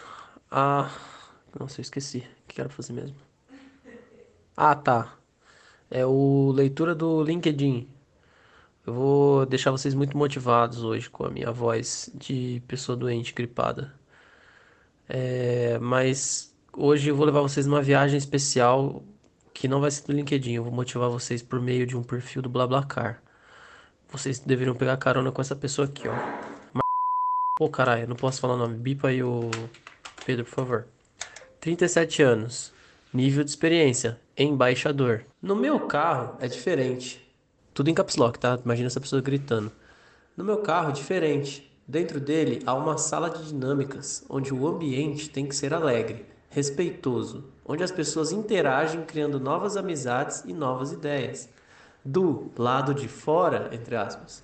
a. 0.50 0.90
Nossa, 1.60 1.80
eu 1.80 1.84
esqueci. 1.84 2.24
O 2.44 2.48
que 2.48 2.60
era 2.60 2.72
fazer 2.72 2.92
mesmo? 2.92 3.16
Ah, 4.58 4.74
tá. 4.74 5.14
É 5.92 6.04
o 6.04 6.52
leitura 6.56 6.96
do 6.96 7.22
LinkedIn. 7.22 7.88
Eu 8.84 8.96
vou 8.96 9.46
deixar 9.46 9.70
vocês 9.70 9.94
muito 9.94 10.18
motivados 10.18 10.84
hoje 10.84 11.08
com 11.08 11.28
a 11.28 11.30
minha 11.30 11.52
voz 11.52 12.10
de 12.16 12.64
pessoa 12.68 12.96
doente, 12.96 13.32
gripada. 13.32 13.94
É, 15.08 15.78
mas 15.78 16.52
hoje 16.76 17.10
eu 17.10 17.16
vou 17.16 17.28
levar 17.28 17.42
vocês 17.42 17.68
numa 17.68 17.82
viagem 17.84 18.18
especial 18.18 19.04
que 19.54 19.68
não 19.68 19.80
vai 19.80 19.92
ser 19.92 20.08
do 20.08 20.14
LinkedIn. 20.14 20.54
Eu 20.54 20.64
vou 20.64 20.74
motivar 20.74 21.12
vocês 21.12 21.44
por 21.44 21.62
meio 21.62 21.86
de 21.86 21.96
um 21.96 22.02
perfil 22.02 22.42
do 22.42 22.50
BlaBlaCar. 22.50 23.22
Vocês 24.14 24.38
deveriam 24.38 24.76
pegar 24.76 24.96
carona 24.98 25.32
com 25.32 25.42
essa 25.42 25.56
pessoa 25.56 25.88
aqui, 25.88 26.08
ó. 26.08 26.14
Pô, 27.58 27.68
caralho, 27.68 28.08
não 28.08 28.16
posso 28.16 28.40
falar 28.40 28.54
o 28.54 28.58
nome. 28.58 28.78
Bipa 28.78 29.08
aí 29.08 29.24
o 29.24 29.50
Pedro, 30.24 30.46
por 30.46 30.52
favor. 30.52 30.88
37 31.60 32.22
anos. 32.22 32.72
Nível 33.12 33.44
de 33.44 33.50
experiência. 33.50 34.20
Embaixador. 34.38 35.26
No 35.42 35.56
meu 35.56 35.88
carro 35.88 36.38
é 36.40 36.48
diferente. 36.48 37.28
Tudo 37.74 37.90
em 37.90 37.94
caps 37.96 38.16
lock, 38.16 38.38
tá? 38.38 38.60
Imagina 38.64 38.86
essa 38.86 39.02
pessoa 39.02 39.20
gritando. 39.20 39.72
No 40.38 40.44
meu 40.44 40.58
carro 40.58 40.90
é 40.90 40.94
diferente. 40.94 41.76
Dentro 41.88 42.20
dele 42.20 42.62
há 42.68 42.76
uma 42.76 43.00
sala 43.00 43.32
de 43.32 43.48
dinâmicas, 43.48 44.24
onde 44.30 44.54
o 44.54 44.68
ambiente 44.68 45.28
tem 45.28 45.48
que 45.48 45.56
ser 45.56 45.74
alegre, 45.74 46.24
respeitoso, 46.52 47.46
onde 47.66 47.84
as 47.84 47.92
pessoas 47.92 48.32
interagem 48.32 49.06
criando 49.06 49.40
novas 49.40 49.76
amizades 49.76 50.44
e 50.46 50.54
novas 50.54 50.92
ideias 50.92 51.50
do 52.04 52.52
lado 52.58 52.94
de 52.94 53.08
fora, 53.08 53.70
entre 53.72 53.96
aspas, 53.96 54.44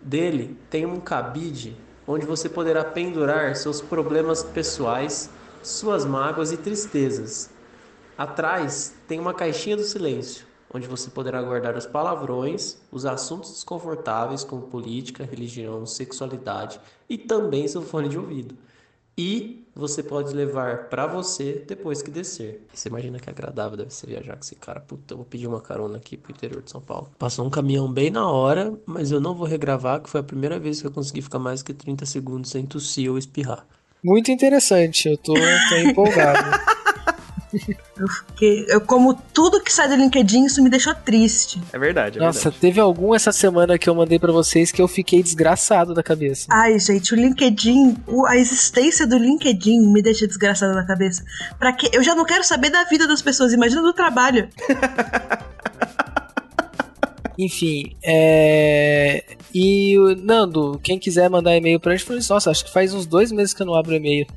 dele 0.00 0.56
tem 0.68 0.86
um 0.86 1.00
cabide 1.00 1.76
onde 2.06 2.26
você 2.26 2.48
poderá 2.48 2.84
pendurar 2.84 3.54
seus 3.56 3.80
problemas 3.80 4.42
pessoais, 4.42 5.30
suas 5.62 6.04
mágoas 6.04 6.52
e 6.52 6.56
tristezas. 6.56 7.50
Atrás 8.16 8.94
tem 9.06 9.18
uma 9.18 9.34
caixinha 9.34 9.76
do 9.76 9.82
silêncio, 9.82 10.46
onde 10.72 10.86
você 10.86 11.10
poderá 11.10 11.42
guardar 11.42 11.76
os 11.76 11.86
palavrões, 11.86 12.78
os 12.90 13.04
assuntos 13.04 13.50
desconfortáveis 13.50 14.44
como 14.44 14.62
política, 14.62 15.24
religião, 15.24 15.84
sexualidade 15.86 16.80
e 17.08 17.18
também 17.18 17.66
seu 17.66 17.82
fone 17.82 18.08
de 18.08 18.18
ouvido 18.18 18.56
e 19.20 19.66
você 19.74 20.02
pode 20.02 20.34
levar 20.34 20.88
para 20.88 21.06
você 21.06 21.62
depois 21.68 22.00
que 22.00 22.10
descer. 22.10 22.66
Você 22.72 22.88
imagina 22.88 23.18
que 23.20 23.28
agradável 23.28 23.76
deve 23.76 23.92
ser 23.92 24.06
viajar 24.06 24.32
com 24.32 24.40
esse 24.40 24.54
cara. 24.54 24.80
Puta, 24.80 25.12
eu 25.12 25.18
vou 25.18 25.26
pedir 25.26 25.46
uma 25.46 25.60
carona 25.60 25.98
aqui 25.98 26.16
pro 26.16 26.32
interior 26.32 26.62
de 26.62 26.70
São 26.70 26.80
Paulo. 26.80 27.10
Passou 27.18 27.46
um 27.46 27.50
caminhão 27.50 27.92
bem 27.92 28.10
na 28.10 28.26
hora, 28.26 28.72
mas 28.86 29.12
eu 29.12 29.20
não 29.20 29.34
vou 29.34 29.46
regravar, 29.46 30.00
que 30.00 30.08
foi 30.08 30.20
a 30.20 30.24
primeira 30.24 30.58
vez 30.58 30.80
que 30.80 30.86
eu 30.86 30.90
consegui 30.90 31.20
ficar 31.20 31.38
mais 31.38 31.62
que 31.62 31.74
30 31.74 32.06
segundos 32.06 32.50
sem 32.50 32.64
tossir 32.64 33.10
ou 33.10 33.18
espirrar. 33.18 33.66
Muito 34.02 34.30
interessante, 34.30 35.10
eu 35.10 35.18
tô, 35.18 35.34
tô 35.34 35.76
empolgado. 35.76 36.58
Eu 37.98 38.08
fiquei. 38.08 38.64
Eu, 38.68 38.80
como 38.80 39.14
tudo 39.14 39.60
que 39.60 39.72
sai 39.72 39.88
do 39.88 39.94
LinkedIn, 39.94 40.46
isso 40.46 40.62
me 40.62 40.70
deixou 40.70 40.94
triste. 40.94 41.60
É 41.72 41.78
verdade. 41.78 42.18
É 42.18 42.22
Nossa, 42.22 42.44
verdade. 42.44 42.60
teve 42.60 42.80
algum 42.80 43.14
essa 43.14 43.32
semana 43.32 43.78
que 43.78 43.88
eu 43.88 43.94
mandei 43.94 44.18
para 44.18 44.32
vocês 44.32 44.72
que 44.72 44.80
eu 44.80 44.88
fiquei 44.88 45.22
desgraçado 45.22 45.94
da 45.94 46.02
cabeça. 46.02 46.46
Ai, 46.50 46.78
gente, 46.78 47.12
o 47.12 47.16
LinkedIn, 47.16 47.96
a 48.26 48.36
existência 48.36 49.06
do 49.06 49.18
LinkedIn 49.18 49.92
me 49.92 50.00
deixa 50.02 50.26
desgraçado 50.26 50.74
da 50.74 50.84
cabeça. 50.84 51.24
Para 51.58 51.72
que 51.72 51.94
eu 51.94 52.02
já 52.02 52.14
não 52.14 52.24
quero 52.24 52.44
saber 52.44 52.70
da 52.70 52.84
vida 52.84 53.06
das 53.06 53.20
pessoas, 53.20 53.52
imagina 53.52 53.82
do 53.82 53.92
trabalho. 53.92 54.48
Enfim, 57.40 57.96
é. 58.02 59.24
E, 59.54 59.96
Nando, 60.22 60.78
quem 60.82 60.98
quiser 60.98 61.30
mandar 61.30 61.56
e-mail 61.56 61.80
pra 61.80 61.96
gente, 61.96 62.12
assim, 62.12 62.32
nossa, 62.32 62.50
acho 62.50 62.66
que 62.66 62.70
faz 62.70 62.92
uns 62.92 63.06
dois 63.06 63.32
meses 63.32 63.54
que 63.54 63.62
eu 63.62 63.66
não 63.66 63.74
abro 63.74 63.94
e-mail. 63.94 64.26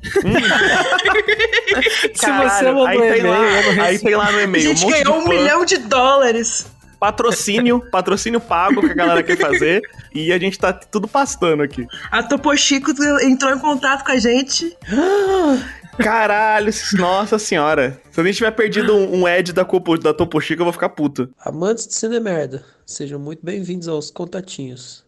Se 2.14 2.30
você 2.30 2.64
mandou 2.64 3.04
e-mail, 3.04 3.82
Aí 3.82 3.98
tem 3.98 4.14
lá 4.14 4.32
no 4.32 4.40
e-mail. 4.40 4.70
A 4.70 4.74
gente 4.74 4.86
um 4.86 4.90
ganhou 4.90 5.18
um 5.18 5.28
milhão 5.28 5.66
de 5.66 5.76
dólares 5.76 6.66
patrocínio, 6.98 7.82
patrocínio 7.90 8.40
pago 8.40 8.80
que 8.80 8.92
a 8.92 8.94
galera 8.94 9.22
quer 9.22 9.36
fazer. 9.36 9.82
e 10.14 10.32
a 10.32 10.38
gente 10.38 10.58
tá 10.58 10.72
tudo 10.72 11.06
pastando 11.06 11.62
aqui. 11.62 11.86
A 12.10 12.22
Topo 12.22 12.56
Chico 12.56 12.90
entrou 13.22 13.52
em 13.52 13.58
contato 13.58 14.06
com 14.06 14.12
a 14.12 14.18
gente. 14.18 14.74
Caralho, 15.98 16.72
nossa 16.98 17.38
senhora. 17.38 18.00
Se 18.10 18.20
a 18.20 18.24
gente 18.24 18.36
tiver 18.36 18.50
perdido 18.50 18.94
um, 18.94 19.22
um 19.22 19.28
Ed 19.28 19.52
da, 19.52 19.64
Copo, 19.64 19.96
da 19.96 20.12
Topo 20.12 20.40
Chico, 20.40 20.62
eu 20.62 20.64
vou 20.64 20.72
ficar 20.72 20.88
puto. 20.90 21.28
Amantes 21.38 21.86
de 21.86 21.94
Cine 21.94 22.18
Merda, 22.20 22.64
sejam 22.84 23.18
muito 23.18 23.42
bem-vindos 23.44 23.88
aos 23.88 24.10
contatinhos. 24.10 25.02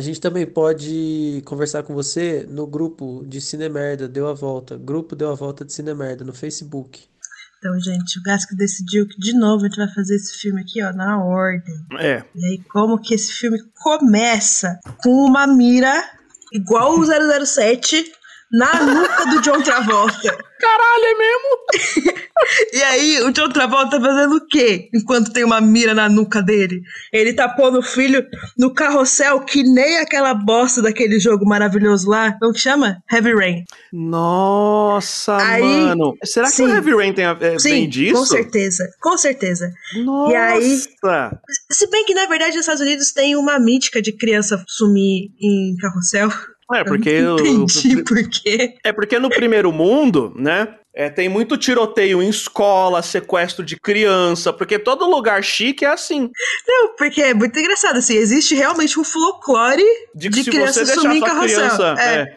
gente 0.00 0.20
também 0.20 0.46
pode 0.46 1.42
conversar 1.44 1.82
com 1.82 1.94
você 1.94 2.46
no 2.48 2.66
grupo 2.66 3.24
de 3.26 3.40
Cinemerda 3.40 4.08
Deu 4.08 4.28
a 4.28 4.34
Volta, 4.34 4.76
grupo 4.76 5.16
Deu 5.16 5.30
a 5.30 5.34
Volta 5.34 5.64
de 5.64 5.72
Cinemerda 5.72 6.24
no 6.24 6.32
Facebook. 6.32 7.06
Então, 7.58 7.78
gente, 7.80 8.20
o 8.20 8.22
Gasco 8.22 8.54
decidiu 8.54 9.08
que 9.08 9.18
de 9.18 9.32
novo 9.32 9.64
a 9.64 9.68
gente 9.68 9.78
vai 9.78 9.92
fazer 9.92 10.14
esse 10.14 10.38
filme 10.38 10.60
aqui, 10.60 10.82
ó, 10.82 10.92
na 10.92 11.24
ordem. 11.24 11.74
É. 11.98 12.22
E 12.34 12.44
aí, 12.44 12.58
como 12.70 13.00
que 13.00 13.14
esse 13.14 13.32
filme 13.32 13.58
começa 13.82 14.78
com 15.02 15.10
uma 15.10 15.46
mira 15.46 15.92
igual 16.52 16.98
o 16.98 17.04
007 17.04 18.12
na 18.50 18.84
nuca 18.84 19.26
do 19.26 19.40
John 19.42 19.62
Travolta. 19.62 20.36
Caralho, 20.58 21.04
é 21.04 21.14
mesmo? 21.14 22.18
e 22.72 22.82
aí, 22.82 23.22
o 23.22 23.32
John 23.32 23.48
Travolta 23.48 23.98
tá 23.98 24.00
fazendo 24.00 24.36
o 24.36 24.46
quê? 24.46 24.88
Enquanto 24.94 25.32
tem 25.32 25.44
uma 25.44 25.60
mira 25.60 25.94
na 25.94 26.08
nuca 26.08 26.42
dele? 26.42 26.82
Ele 27.12 27.32
tá 27.32 27.48
pondo 27.48 27.78
o 27.78 27.82
filho 27.82 28.24
no 28.56 28.72
carrossel 28.72 29.40
que 29.40 29.62
nem 29.62 29.98
aquela 29.98 30.34
bosta 30.34 30.82
daquele 30.82 31.18
jogo 31.18 31.46
maravilhoso 31.46 32.08
lá. 32.08 32.32
Como 32.38 32.52
que 32.52 32.60
chama? 32.60 33.02
Heavy 33.10 33.34
Rain. 33.34 33.64
Nossa, 33.92 35.36
aí, 35.36 35.62
mano. 35.62 36.16
Será 36.24 36.46
sim, 36.46 36.64
que 36.64 36.70
o 36.70 36.74
Heavy 36.74 36.94
Rain 36.94 37.12
tem 37.12 37.24
a, 37.24 37.36
é, 37.40 37.58
sim, 37.58 37.70
vem 37.70 37.88
disso? 37.88 38.14
Com 38.14 38.26
certeza, 38.26 38.88
com 39.00 39.18
certeza. 39.18 39.72
Nossa. 40.04 40.32
E 40.32 40.36
aí, 40.36 40.78
se 41.70 41.90
bem 41.90 42.04
que 42.04 42.14
na 42.14 42.26
verdade 42.26 42.52
nos 42.52 42.60
Estados 42.60 42.82
Unidos 42.82 43.12
tem 43.12 43.36
uma 43.36 43.58
mítica 43.58 44.00
de 44.00 44.12
criança 44.12 44.62
sumir 44.66 45.30
em 45.40 45.76
carrossel. 45.76 46.30
É, 46.72 46.84
porque. 46.84 47.08
Eu 47.08 47.36
não 47.36 47.46
entendi 47.46 47.96
o, 47.96 48.04
por 48.04 48.28
quê. 48.28 48.74
É 48.84 48.92
porque 48.92 49.18
no 49.18 49.30
primeiro 49.30 49.72
mundo, 49.72 50.34
né? 50.36 50.68
É, 50.98 51.08
tem 51.08 51.28
muito 51.28 51.56
tiroteio 51.56 52.20
em 52.20 52.28
escola, 52.28 53.02
sequestro 53.02 53.64
de 53.64 53.76
criança, 53.76 54.52
porque 54.52 54.80
todo 54.80 55.08
lugar 55.08 55.44
chique 55.44 55.84
é 55.84 55.88
assim. 55.88 56.28
Não, 56.66 56.96
porque 56.96 57.22
é 57.22 57.32
muito 57.32 57.56
engraçado, 57.56 57.98
assim, 57.98 58.16
existe 58.16 58.52
realmente 58.56 58.98
um 58.98 59.04
folclore 59.04 59.80
de, 60.12 60.28
de 60.28 60.42
criança 60.42 60.84
sumir 60.84 61.18
em 61.18 61.20
carrossel. 61.20 61.56
Criança, 61.56 61.94
é. 62.00 62.36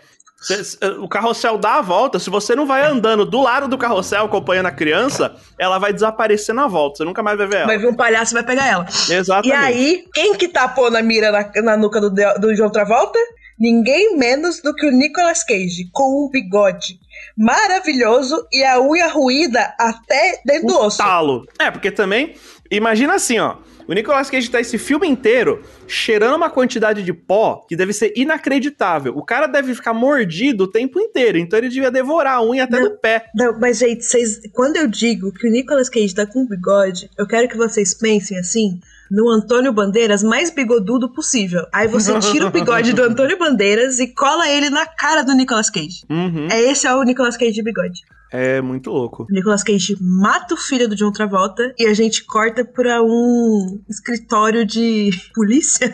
é. 0.79 0.89
O 0.99 1.07
carrossel 1.07 1.57
dá 1.57 1.77
a 1.77 1.81
volta. 1.81 2.19
Se 2.19 2.29
você 2.29 2.55
não 2.55 2.67
vai 2.67 2.85
andando 2.85 3.25
do 3.25 3.41
lado 3.41 3.67
do 3.67 3.79
carrossel 3.79 4.25
acompanhando 4.25 4.67
a 4.67 4.71
criança, 4.71 5.35
ela 5.57 5.79
vai 5.79 5.91
desaparecer 5.91 6.53
na 6.53 6.67
volta. 6.67 6.97
Você 6.97 7.03
nunca 7.03 7.23
mais 7.23 7.39
vai 7.39 7.47
ver 7.47 7.57
ela. 7.57 7.65
Vai 7.65 7.79
vir 7.79 7.87
um 7.87 7.95
palhaço 7.95 8.33
e 8.33 8.35
vai 8.35 8.43
pegar 8.43 8.67
ela. 8.67 8.85
Exatamente. 9.09 9.47
E 9.47 9.53
aí, 9.53 10.05
quem 10.13 10.35
que 10.35 10.47
tapou 10.47 10.91
na 10.91 11.01
mira 11.01 11.31
na, 11.31 11.61
na 11.63 11.77
nuca 11.77 11.99
do, 11.99 12.11
do 12.11 12.55
João 12.55 12.69
Travolta? 12.69 13.17
Ninguém 13.61 14.17
menos 14.17 14.59
do 14.59 14.73
que 14.73 14.87
o 14.87 14.91
Nicolas 14.91 15.43
Cage, 15.43 15.87
com 15.93 16.25
um 16.25 16.29
bigode 16.29 16.99
maravilhoso 17.37 18.47
e 18.51 18.63
a 18.63 18.81
unha 18.81 19.07
ruída 19.07 19.75
até 19.79 20.41
dentro 20.43 20.67
do 20.67 20.79
osso. 20.79 20.97
Talo. 20.97 21.45
É, 21.59 21.69
porque 21.69 21.91
também, 21.91 22.33
imagina 22.71 23.13
assim, 23.13 23.37
ó. 23.37 23.57
O 23.87 23.93
Nicolas 23.93 24.29
Cage 24.29 24.49
tá 24.49 24.59
esse 24.59 24.77
filme 24.77 25.07
inteiro 25.07 25.63
cheirando 25.87 26.35
uma 26.35 26.49
quantidade 26.49 27.03
de 27.03 27.13
pó 27.13 27.65
que 27.67 27.75
deve 27.75 27.93
ser 27.93 28.13
inacreditável. 28.15 29.15
O 29.17 29.23
cara 29.23 29.47
deve 29.47 29.75
ficar 29.75 29.93
mordido 29.93 30.63
o 30.63 30.67
tempo 30.67 30.99
inteiro, 30.99 31.37
então 31.37 31.59
ele 31.59 31.69
devia 31.69 31.91
devorar 31.91 32.37
a 32.37 32.43
unha 32.43 32.63
até 32.63 32.79
não, 32.79 32.89
do 32.89 32.97
pé. 32.97 33.25
Não, 33.35 33.59
mas 33.59 33.79
gente, 33.79 34.03
vocês, 34.03 34.39
quando 34.53 34.77
eu 34.77 34.87
digo 34.87 35.31
que 35.31 35.47
o 35.47 35.51
Nicolas 35.51 35.89
Cage 35.89 36.15
tá 36.15 36.25
com 36.25 36.47
bigode, 36.47 37.09
eu 37.17 37.27
quero 37.27 37.47
que 37.47 37.57
vocês 37.57 37.93
pensem 37.93 38.39
assim, 38.39 38.79
no 39.11 39.29
Antônio 39.29 39.73
Bandeiras 39.73 40.23
mais 40.23 40.49
bigodudo 40.49 41.09
possível. 41.09 41.67
Aí 41.73 41.85
você 41.85 42.17
tira 42.19 42.47
o 42.47 42.49
bigode 42.49 42.93
do 42.93 43.03
Antônio 43.03 43.37
Bandeiras 43.37 43.99
e 43.99 44.07
cola 44.07 44.47
ele 44.47 44.69
na 44.69 44.85
cara 44.85 45.21
do 45.21 45.33
Nicolas 45.33 45.69
Cage. 45.69 46.05
Uhum. 46.09 46.47
É 46.49 46.61
esse 46.61 46.87
é 46.87 46.95
o 46.95 47.03
Nicolas 47.03 47.35
Cage 47.35 47.51
de 47.51 47.61
bigode. 47.61 48.01
É 48.31 48.61
muito 48.61 48.89
louco. 48.89 49.27
Nicolas 49.29 49.61
Cage 49.61 49.97
mata 49.99 50.53
o 50.53 50.57
filho 50.57 50.87
do 50.87 50.95
John 50.95 51.11
Travolta 51.11 51.73
e 51.77 51.85
a 51.85 51.93
gente 51.93 52.23
corta 52.23 52.63
pra 52.63 53.03
um 53.03 53.81
escritório 53.89 54.65
de 54.65 55.09
polícia. 55.35 55.93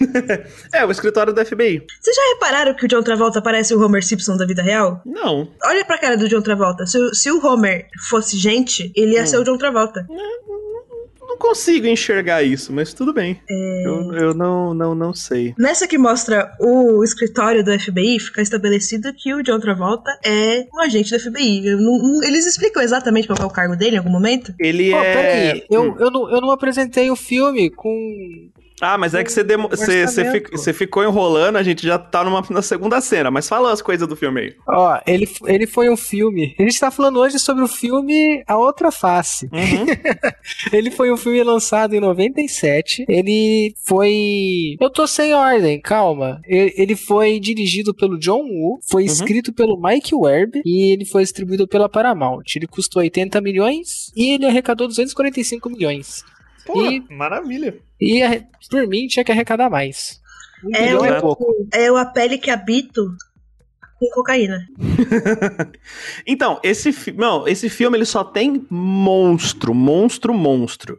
é, 0.70 0.84
o 0.84 0.90
escritório 0.90 1.32
do 1.32 1.44
FBI. 1.44 1.82
Vocês 2.00 2.16
já 2.16 2.22
repararam 2.34 2.74
que 2.74 2.84
o 2.84 2.88
John 2.88 3.02
Travolta 3.02 3.40
parece 3.40 3.74
o 3.74 3.82
Homer 3.82 4.04
Simpson 4.04 4.36
da 4.36 4.44
vida 4.44 4.62
real? 4.62 5.00
Não. 5.06 5.48
Olha 5.64 5.84
pra 5.86 5.98
cara 5.98 6.18
do 6.18 6.28
John 6.28 6.42
Travolta. 6.42 6.86
Se, 6.86 6.98
se 7.14 7.30
o 7.30 7.44
Homer 7.44 7.88
fosse 8.10 8.36
gente, 8.36 8.92
ele 8.94 9.14
ia 9.14 9.22
hum. 9.22 9.26
ser 9.26 9.38
o 9.38 9.44
John 9.44 9.56
Travolta. 9.56 10.06
Não 10.10 10.73
consigo 11.36 11.86
enxergar 11.86 12.42
isso, 12.42 12.72
mas 12.72 12.92
tudo 12.92 13.12
bem. 13.12 13.40
É... 13.48 13.86
Eu, 13.86 14.12
eu 14.14 14.34
não, 14.34 14.74
não, 14.74 14.94
não 14.94 15.14
sei. 15.14 15.54
Nessa 15.58 15.86
que 15.86 15.98
mostra 15.98 16.52
o 16.60 17.02
escritório 17.04 17.64
do 17.64 17.78
FBI, 17.78 18.18
fica 18.18 18.42
estabelecido 18.42 19.12
que 19.14 19.34
o 19.34 19.42
John 19.42 19.60
Travolta 19.60 20.10
é 20.24 20.66
um 20.72 20.80
agente 20.80 21.10
do 21.10 21.20
FBI. 21.20 21.76
Não, 21.76 22.22
eles 22.22 22.46
explicam 22.46 22.82
exatamente 22.82 23.26
qual 23.26 23.38
é 23.40 23.44
o 23.44 23.50
cargo 23.50 23.76
dele 23.76 23.96
em 23.96 23.98
algum 23.98 24.10
momento? 24.10 24.54
Ele 24.58 24.92
oh, 24.92 24.98
é. 24.98 25.14
Peraí, 25.14 25.66
eu, 25.70 25.82
hum. 25.82 25.96
eu, 25.98 26.10
não, 26.10 26.30
eu 26.30 26.40
não 26.40 26.50
apresentei 26.50 27.10
o 27.10 27.16
filme 27.16 27.70
com 27.70 28.50
ah, 28.84 28.98
mas 28.98 29.14
é 29.14 29.24
que 29.24 29.32
você, 29.32 29.42
demo... 29.42 29.68
você, 29.68 30.06
você, 30.06 30.30
fic... 30.30 30.50
você, 30.50 30.72
ficou 30.72 31.02
enrolando, 31.02 31.56
a 31.56 31.62
gente 31.62 31.86
já 31.86 31.98
tá 31.98 32.22
numa... 32.22 32.44
na 32.50 32.62
segunda 32.62 33.00
cena, 33.00 33.30
mas 33.30 33.48
fala 33.48 33.72
as 33.72 33.80
coisas 33.80 34.06
do 34.06 34.14
filme 34.14 34.40
aí. 34.40 34.54
Ó, 34.68 35.00
ele, 35.06 35.28
ele 35.46 35.66
foi 35.66 35.88
um 35.88 35.96
filme. 35.96 36.54
A 36.58 36.62
gente 36.62 36.78
tá 36.78 36.90
falando 36.90 37.18
hoje 37.18 37.38
sobre 37.38 37.64
o 37.64 37.68
filme 37.68 38.42
A 38.46 38.56
Outra 38.56 38.90
Face. 38.92 39.46
Uhum. 39.46 39.86
ele 40.72 40.90
foi 40.90 41.10
um 41.10 41.16
filme 41.16 41.42
lançado 41.42 41.94
em 41.94 42.00
97. 42.00 43.04
Ele 43.08 43.74
foi. 43.84 44.76
Eu 44.80 44.90
tô 44.90 45.06
sem 45.06 45.32
ordem, 45.32 45.80
calma. 45.80 46.40
Ele 46.46 46.94
foi 46.96 47.40
dirigido 47.40 47.94
pelo 47.94 48.18
John 48.18 48.42
Woo, 48.42 48.80
foi 48.90 49.04
uhum. 49.04 49.08
escrito 49.12 49.52
pelo 49.52 49.80
Mike 49.80 50.14
Werb 50.14 50.60
e 50.64 50.92
ele 50.92 51.04
foi 51.04 51.22
distribuído 51.22 51.66
pela 51.66 51.88
Paramount. 51.88 52.44
Ele 52.54 52.66
custou 52.66 53.00
80 53.00 53.40
milhões 53.40 54.12
e 54.16 54.34
ele 54.34 54.46
arrecadou 54.46 54.86
245 54.86 55.70
milhões. 55.70 56.24
Pô, 56.66 56.84
e, 56.84 57.00
maravilha. 57.10 57.78
E 58.00 58.20
por 58.70 58.86
mim 58.86 59.06
tinha 59.06 59.24
que 59.24 59.32
arrecadar 59.32 59.70
mais. 59.70 60.20
Um 60.64 60.74
é, 60.74 60.96
o, 60.96 61.04
é, 61.04 61.20
pouco. 61.20 61.68
é 61.72 61.88
a 61.88 62.06
pele 62.06 62.38
que 62.38 62.50
habito 62.50 63.14
com 63.98 64.10
cocaína. 64.10 64.66
então, 66.26 66.58
esse, 66.62 67.12
não, 67.12 67.46
esse 67.46 67.68
filme 67.68 67.98
ele 67.98 68.04
só 68.04 68.24
tem 68.24 68.66
monstro, 68.70 69.74
monstro, 69.74 70.32
monstro. 70.32 70.98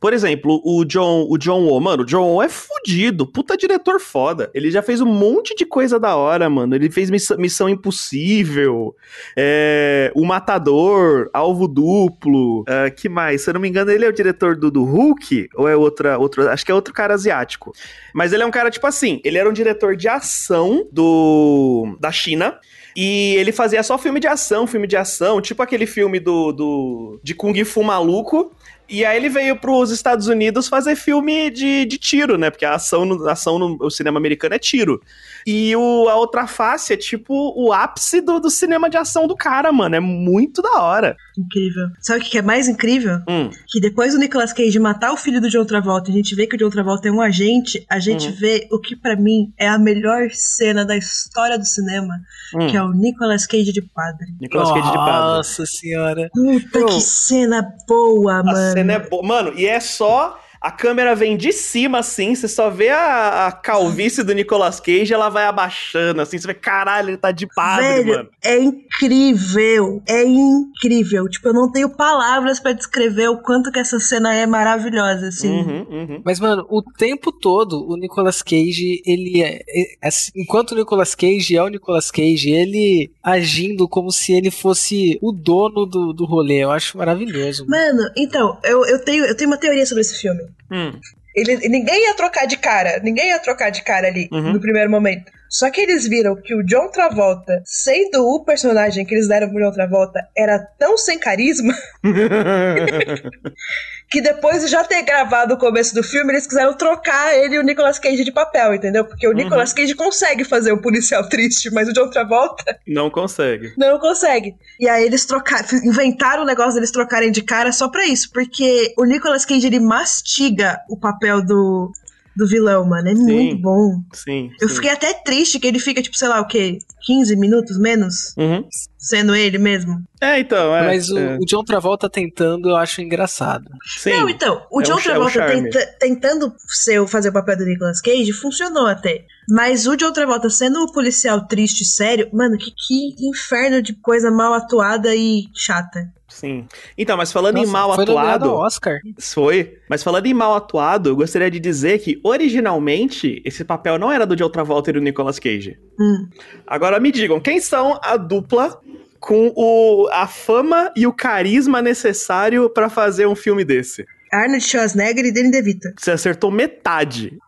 Por 0.00 0.12
exemplo, 0.12 0.60
o 0.64 0.84
John, 0.84 1.26
o 1.30 1.38
John 1.38 1.64
Woo, 1.64 1.80
mano, 1.80 2.02
o 2.02 2.06
John 2.06 2.32
Woo 2.32 2.42
é 2.42 2.48
fudido, 2.48 3.26
puta 3.26 3.56
diretor 3.56 3.98
foda. 3.98 4.50
Ele 4.52 4.70
já 4.70 4.82
fez 4.82 5.00
um 5.00 5.06
monte 5.06 5.54
de 5.54 5.64
coisa 5.64 5.98
da 5.98 6.14
hora, 6.14 6.50
mano. 6.50 6.74
Ele 6.74 6.90
fez 6.90 7.08
Missão, 7.08 7.38
Missão 7.38 7.68
Impossível, 7.68 8.94
é, 9.36 10.12
O 10.14 10.24
Matador, 10.24 11.30
Alvo 11.32 11.66
Duplo, 11.66 12.60
uh, 12.62 12.94
que 12.94 13.08
mais? 13.08 13.42
Se 13.42 13.50
eu 13.50 13.54
não 13.54 13.60
me 13.60 13.68
engano, 13.68 13.90
ele 13.90 14.04
é 14.04 14.08
o 14.08 14.12
diretor 14.12 14.56
do, 14.56 14.70
do 14.70 14.84
Hulk, 14.84 15.48
ou 15.54 15.68
é 15.68 15.74
outra, 15.74 16.18
outro, 16.18 16.48
acho 16.50 16.66
que 16.66 16.70
é 16.70 16.74
outro 16.74 16.92
cara 16.92 17.14
asiático. 17.14 17.72
Mas 18.12 18.32
ele 18.32 18.42
é 18.42 18.46
um 18.46 18.50
cara, 18.50 18.70
tipo 18.70 18.86
assim, 18.86 19.20
ele 19.24 19.38
era 19.38 19.48
um 19.48 19.52
diretor 19.54 19.96
de 19.96 20.06
ação 20.06 20.86
do 20.92 21.96
da 21.98 22.12
China, 22.12 22.58
e 22.96 23.34
ele 23.36 23.52
fazia 23.52 23.82
só 23.82 23.98
filme 23.98 24.20
de 24.20 24.26
ação, 24.26 24.66
filme 24.66 24.86
de 24.86 24.96
ação, 24.96 25.40
tipo 25.40 25.62
aquele 25.62 25.86
filme 25.86 26.20
do, 26.20 26.52
do 26.52 27.20
de 27.22 27.34
Kung 27.34 27.64
Fu 27.64 27.82
maluco, 27.82 28.52
e 28.88 29.04
aí 29.04 29.16
ele 29.16 29.28
veio 29.28 29.56
para 29.56 29.70
os 29.70 29.90
Estados 29.90 30.26
Unidos 30.26 30.68
fazer 30.68 30.96
filme 30.96 31.50
de, 31.50 31.84
de 31.84 31.98
tiro, 31.98 32.36
né? 32.36 32.50
Porque 32.50 32.64
a 32.64 32.74
ação, 32.74 33.04
no, 33.04 33.28
ação 33.28 33.58
no 33.58 33.90
cinema 33.90 34.18
americano 34.18 34.54
é 34.54 34.58
tiro. 34.58 35.00
E 35.46 35.74
o, 35.76 36.08
a 36.08 36.16
outra 36.16 36.46
face 36.46 36.92
é 36.92 36.96
tipo 36.96 37.52
o 37.56 37.72
ápice 37.72 38.20
do, 38.20 38.38
do 38.38 38.50
cinema 38.50 38.90
de 38.90 38.96
ação 38.96 39.26
do 39.26 39.36
cara, 39.36 39.72
mano. 39.72 39.94
É 39.94 40.00
muito 40.00 40.60
da 40.60 40.82
hora. 40.82 41.16
Incrível. 41.38 41.88
Sabe 42.00 42.20
o 42.20 42.24
que 42.24 42.38
é 42.38 42.42
mais 42.42 42.68
incrível? 42.68 43.20
Hum. 43.28 43.50
Que 43.68 43.80
depois 43.80 44.12
do 44.12 44.18
Nicolas 44.18 44.52
Cage 44.52 44.78
matar 44.78 45.12
o 45.12 45.16
filho 45.16 45.40
do 45.40 45.48
John 45.48 45.64
Travolta, 45.64 46.10
a 46.10 46.14
gente 46.14 46.34
vê 46.34 46.46
que 46.46 46.56
o 46.56 46.58
John 46.58 46.70
Travolta 46.70 47.08
é 47.08 47.12
um 47.12 47.20
agente, 47.20 47.84
a 47.90 47.98
gente 47.98 48.28
hum. 48.28 48.34
vê 48.38 48.68
o 48.70 48.78
que 48.78 48.96
para 48.96 49.16
mim 49.16 49.52
é 49.58 49.68
a 49.68 49.78
melhor 49.78 50.28
cena 50.30 50.84
da 50.84 50.96
história 50.96 51.58
do 51.58 51.64
cinema, 51.64 52.14
hum. 52.54 52.66
que 52.68 52.76
é 52.76 52.82
o 52.82 52.92
Nicolas 52.92 53.46
Cage 53.46 53.72
de 53.72 53.82
padre. 53.82 54.26
Nicolas 54.40 54.70
Cage 54.70 54.90
de 54.90 54.96
padre. 54.96 55.36
Nossa 55.36 55.66
senhora. 55.66 56.30
Puta 56.32 56.84
que 56.86 57.00
cena 57.00 57.66
boa, 57.86 58.42
mano 58.42 58.74
cena 58.74 58.92
é 58.94 58.98
boa. 58.98 59.22
Mano, 59.22 59.52
e 59.56 59.66
é 59.66 59.80
só 59.80 60.38
a 60.64 60.70
câmera 60.70 61.14
vem 61.14 61.36
de 61.36 61.52
cima, 61.52 61.98
assim, 61.98 62.34
você 62.34 62.48
só 62.48 62.70
vê 62.70 62.88
a, 62.88 63.48
a, 63.48 63.52
calvície 63.52 64.24
do 64.24 64.32
Nicolas 64.32 64.80
Cage, 64.80 65.12
ela 65.12 65.28
vai 65.28 65.44
abaixando, 65.44 66.22
assim, 66.22 66.38
você 66.38 66.46
vê, 66.46 66.54
caralho, 66.54 67.10
ele 67.10 67.18
tá 67.18 67.30
de 67.30 67.46
padre, 67.46 67.86
Velho, 67.86 68.06
mano. 68.06 68.30
É 68.42 68.58
incrível, 68.58 70.02
é 70.08 70.24
incrível. 70.24 71.28
Tipo, 71.28 71.48
eu 71.48 71.52
não 71.52 71.70
tenho 71.70 71.90
palavras 71.90 72.58
para 72.58 72.72
descrever 72.72 73.28
o 73.28 73.42
quanto 73.42 73.70
que 73.70 73.78
essa 73.78 74.00
cena 74.00 74.32
é 74.32 74.46
maravilhosa, 74.46 75.28
assim. 75.28 75.50
Uhum, 75.50 75.86
uhum. 75.90 76.22
Mas, 76.24 76.40
mano, 76.40 76.66
o 76.70 76.82
tempo 76.82 77.30
todo, 77.30 77.86
o 77.86 77.94
Nicolas 77.98 78.40
Cage, 78.40 79.02
ele 79.04 79.42
é, 79.42 79.60
é 79.68 80.08
assim, 80.08 80.32
enquanto 80.34 80.72
o 80.72 80.76
Nicolas 80.76 81.14
Cage 81.14 81.58
é 81.58 81.62
o 81.62 81.68
Nicolas 81.68 82.10
Cage, 82.10 82.50
ele 82.50 83.12
agindo 83.22 83.86
como 83.86 84.10
se 84.10 84.32
ele 84.32 84.50
fosse 84.50 85.18
o 85.20 85.30
dono 85.30 85.84
do, 85.84 86.14
do 86.14 86.24
rolê, 86.24 86.64
eu 86.64 86.70
acho 86.70 86.96
maravilhoso. 86.96 87.66
Mano, 87.68 87.98
mano 87.98 88.10
então, 88.16 88.58
eu, 88.64 88.86
eu, 88.86 89.04
tenho, 89.04 89.26
eu 89.26 89.36
tenho 89.36 89.50
uma 89.50 89.58
teoria 89.58 89.84
sobre 89.84 90.00
esse 90.00 90.18
filme. 90.18 90.53
Hum. 90.70 90.98
Ele, 91.34 91.68
ninguém 91.68 92.04
ia 92.06 92.14
trocar 92.14 92.46
de 92.46 92.56
cara, 92.56 93.00
ninguém 93.02 93.28
ia 93.28 93.38
trocar 93.40 93.70
de 93.70 93.82
cara 93.82 94.06
ali 94.06 94.28
uhum. 94.30 94.52
no 94.52 94.60
primeiro 94.60 94.90
momento. 94.90 95.32
Só 95.54 95.70
que 95.70 95.80
eles 95.80 96.08
viram 96.08 96.34
que 96.34 96.52
o 96.52 96.64
John 96.64 96.88
Travolta, 96.88 97.62
sendo 97.64 98.26
o 98.26 98.44
personagem 98.44 99.06
que 99.06 99.14
eles 99.14 99.28
deram 99.28 99.50
pro 99.50 99.60
John 99.60 99.70
Travolta, 99.70 100.26
era 100.36 100.58
tão 100.58 100.98
sem 100.98 101.16
carisma 101.16 101.72
que 104.10 104.20
depois 104.20 104.62
de 104.62 104.68
já 104.68 104.82
ter 104.82 105.02
gravado 105.02 105.54
o 105.54 105.56
começo 105.56 105.94
do 105.94 106.02
filme, 106.02 106.32
eles 106.32 106.48
quiseram 106.48 106.76
trocar 106.76 107.36
ele 107.36 107.54
e 107.54 107.58
o 107.60 107.62
Nicolas 107.62 108.00
Cage 108.00 108.24
de 108.24 108.32
papel, 108.32 108.74
entendeu? 108.74 109.04
Porque 109.04 109.28
o 109.28 109.30
uhum. 109.30 109.36
Nicolas 109.36 109.72
Cage 109.72 109.94
consegue 109.94 110.42
fazer 110.42 110.72
um 110.72 110.78
policial 110.78 111.22
triste, 111.30 111.70
mas 111.70 111.88
o 111.88 111.92
John 111.92 112.10
Travolta 112.10 112.76
não 112.84 113.08
consegue. 113.08 113.74
Não 113.78 114.00
consegue. 114.00 114.56
E 114.80 114.88
aí 114.88 115.04
eles 115.04 115.24
trocaram, 115.24 115.68
inventaram 115.84 116.42
o 116.42 116.46
negócio 116.46 116.74
deles 116.74 116.90
trocarem 116.90 117.30
de 117.30 117.42
cara 117.42 117.70
só 117.70 117.88
pra 117.88 118.04
isso, 118.04 118.28
porque 118.32 118.92
o 118.98 119.04
Nicolas 119.04 119.44
Cage 119.44 119.68
ele 119.68 119.78
mastiga 119.78 120.80
o 120.90 120.98
papel 120.98 121.46
do 121.46 121.92
do 122.36 122.46
vilão, 122.46 122.84
mano. 122.84 123.08
É 123.08 123.14
sim, 123.14 123.22
muito 123.22 123.62
bom. 123.62 124.02
Sim. 124.12 124.50
Eu 124.60 124.68
sim. 124.68 124.74
fiquei 124.76 124.90
até 124.90 125.12
triste 125.12 125.58
que 125.58 125.66
ele 125.66 125.78
fica, 125.78 126.02
tipo, 126.02 126.16
sei 126.16 126.28
lá, 126.28 126.40
o 126.40 126.46
quê? 126.46 126.78
15 127.06 127.36
minutos 127.36 127.78
menos? 127.78 128.34
Uhum. 128.36 128.66
Sendo 128.98 129.34
ele 129.34 129.58
mesmo. 129.58 130.02
É, 130.20 130.40
então. 130.40 130.74
É, 130.74 130.86
Mas 130.86 131.10
o, 131.10 131.18
é. 131.18 131.36
o, 131.36 131.44
John 131.44 131.62
Travolta 131.62 132.08
tentando, 132.08 132.70
eu 132.70 132.76
acho 132.76 133.02
engraçado. 133.02 133.70
Sim. 133.98 134.10
Não, 134.10 134.28
então. 134.28 134.66
O 134.70 134.80
é 134.80 134.84
John 134.84 134.94
um, 134.94 134.98
é 134.98 135.02
Travolta 135.02 135.46
tenta, 135.46 135.86
tentando 135.98 136.54
ser, 136.66 137.06
fazer 137.06 137.28
o 137.28 137.32
papel 137.32 137.58
do 137.58 137.66
Nicolas 137.66 138.00
Cage 138.00 138.32
funcionou 138.32 138.86
até. 138.86 139.24
Mas 139.48 139.86
o 139.86 139.96
John 139.96 140.12
Travolta 140.12 140.48
sendo 140.48 140.82
o 140.82 140.92
policial 140.92 141.46
triste 141.46 141.82
e 141.82 141.86
sério, 141.86 142.30
mano, 142.32 142.56
que, 142.56 142.70
que 142.70 143.28
inferno 143.28 143.82
de 143.82 143.92
coisa 143.92 144.30
mal 144.30 144.54
atuada 144.54 145.14
e 145.14 145.44
chata. 145.54 146.10
Sim. 146.34 146.66
Então, 146.98 147.16
mas 147.16 147.30
falando 147.30 147.54
Nossa, 147.54 147.68
em 147.68 147.72
mal 147.72 147.94
foi 147.94 148.02
atuado. 148.02 148.52
Oscar. 148.52 148.98
Foi. 149.20 149.78
Mas 149.88 150.02
falando 150.02 150.26
em 150.26 150.34
mal 150.34 150.56
atuado, 150.56 151.10
eu 151.10 151.16
gostaria 151.16 151.48
de 151.48 151.60
dizer 151.60 152.00
que 152.00 152.20
originalmente 152.24 153.40
esse 153.44 153.64
papel 153.64 154.00
não 154.00 154.10
era 154.10 154.26
do 154.26 154.34
John 154.34 154.50
Travolta 154.50 154.90
e 154.90 154.94
do 154.94 155.00
Nicolas 155.00 155.38
Cage. 155.38 155.78
Hum. 155.98 156.26
Agora 156.66 156.98
me 156.98 157.12
digam, 157.12 157.38
quem 157.38 157.60
são 157.60 158.00
a 158.02 158.16
dupla 158.16 158.80
com 159.20 159.52
o, 159.54 160.08
a 160.10 160.26
fama 160.26 160.92
e 160.96 161.06
o 161.06 161.12
carisma 161.12 161.80
necessário 161.80 162.68
para 162.68 162.90
fazer 162.90 163.26
um 163.26 163.36
filme 163.36 163.64
desse? 163.64 164.04
Arnold 164.32 164.64
Schwarzenegger 164.64 165.24
e 165.24 165.32
Danny 165.32 165.52
DeVito. 165.52 165.88
Você 165.96 166.10
acertou 166.10 166.50
metade. 166.50 167.38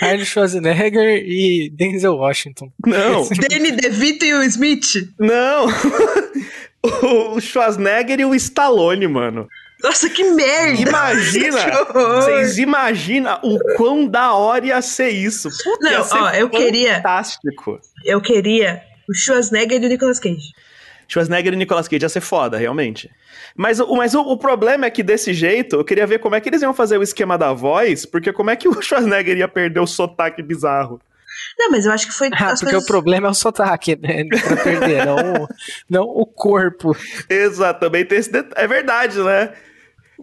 Arnold 0.00 0.26
Schwarzenegger 0.26 1.24
e 1.26 1.70
Denzel 1.70 2.14
Washington. 2.14 2.70
Não. 2.86 3.28
Danny 3.50 3.72
DeVito 3.72 4.24
e 4.24 4.32
o 4.32 4.42
Smith? 4.44 5.08
Não. 5.18 5.66
o 7.34 7.40
Schwarzenegger 7.40 8.20
e 8.20 8.24
o 8.24 8.34
Stallone, 8.34 9.06
mano. 9.06 9.48
Nossa, 9.82 10.08
que 10.08 10.24
merda! 10.24 10.80
Imagina! 10.80 11.84
Vocês 11.92 12.58
imaginam 12.58 13.38
o 13.42 13.58
quão 13.76 14.06
da 14.06 14.32
hora 14.32 14.66
ia 14.66 14.82
ser 14.82 15.10
isso? 15.10 15.48
Puta, 15.62 15.90
Não, 15.90 16.06
ó, 16.10 16.30
eu 16.30 16.48
queria. 16.48 16.96
Fantástico. 16.96 17.80
Eu 18.04 18.20
queria 18.20 18.82
o 19.08 19.14
Schwarzenegger 19.14 19.82
e 19.82 19.86
o 19.86 19.88
Nicolas 19.88 20.18
Cage. 20.18 20.52
Schwarzenegger 21.08 21.52
e 21.52 21.56
Nicolas 21.56 21.86
Cage 21.86 22.04
ia 22.04 22.08
ser 22.08 22.20
foda, 22.20 22.56
realmente. 22.56 23.10
Mas, 23.54 23.78
mas 23.78 24.14
o, 24.14 24.22
o, 24.22 24.36
problema 24.36 24.86
é 24.86 24.90
que 24.90 25.02
desse 25.02 25.32
jeito, 25.32 25.76
eu 25.76 25.84
queria 25.84 26.06
ver 26.06 26.18
como 26.18 26.34
é 26.34 26.40
que 26.40 26.48
eles 26.48 26.62
iam 26.62 26.74
fazer 26.74 26.98
o 26.98 27.02
esquema 27.02 27.38
da 27.38 27.52
voz, 27.52 28.04
porque 28.04 28.32
como 28.32 28.50
é 28.50 28.56
que 28.56 28.68
o 28.68 28.74
Schwarzenegger 28.82 29.36
ia 29.36 29.48
perder 29.48 29.80
o 29.80 29.86
sotaque 29.86 30.42
bizarro? 30.42 31.00
Não, 31.58 31.70
mas 31.70 31.86
eu 31.86 31.92
acho 31.92 32.06
que 32.06 32.12
foi. 32.12 32.28
Ah, 32.28 32.48
porque 32.50 32.64
coisas... 32.66 32.84
o 32.84 32.86
problema 32.86 33.28
é 33.28 33.30
o 33.30 33.34
sotaque, 33.34 33.96
né? 33.96 34.24
Pra 34.46 34.56
perder, 34.56 35.06
não, 35.06 35.48
não 35.88 36.02
o 36.04 36.26
corpo. 36.26 36.96
Exatamente, 37.28 38.14
esse 38.14 38.30
det... 38.30 38.46
é 38.54 38.66
verdade, 38.66 39.18
né? 39.22 39.52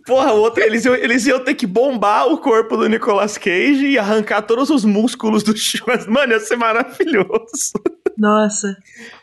Porra, 0.05 0.33
outro, 0.33 0.63
eles, 0.63 0.83
iam, 0.85 0.95
eles 0.95 1.25
iam 1.25 1.39
ter 1.39 1.53
que 1.53 1.67
bombar 1.67 2.27
o 2.27 2.37
corpo 2.37 2.75
do 2.75 2.89
Nicolas 2.89 3.37
Cage 3.37 3.85
e 3.85 3.99
arrancar 3.99 4.41
todos 4.41 4.69
os 4.69 4.83
músculos 4.83 5.43
do 5.43 5.55
Schwarzenegger. 5.55 6.11
Mano, 6.11 6.33
ia 6.33 6.39
ser 6.39 6.55
maravilhoso. 6.55 7.73
Nossa. 8.17 8.75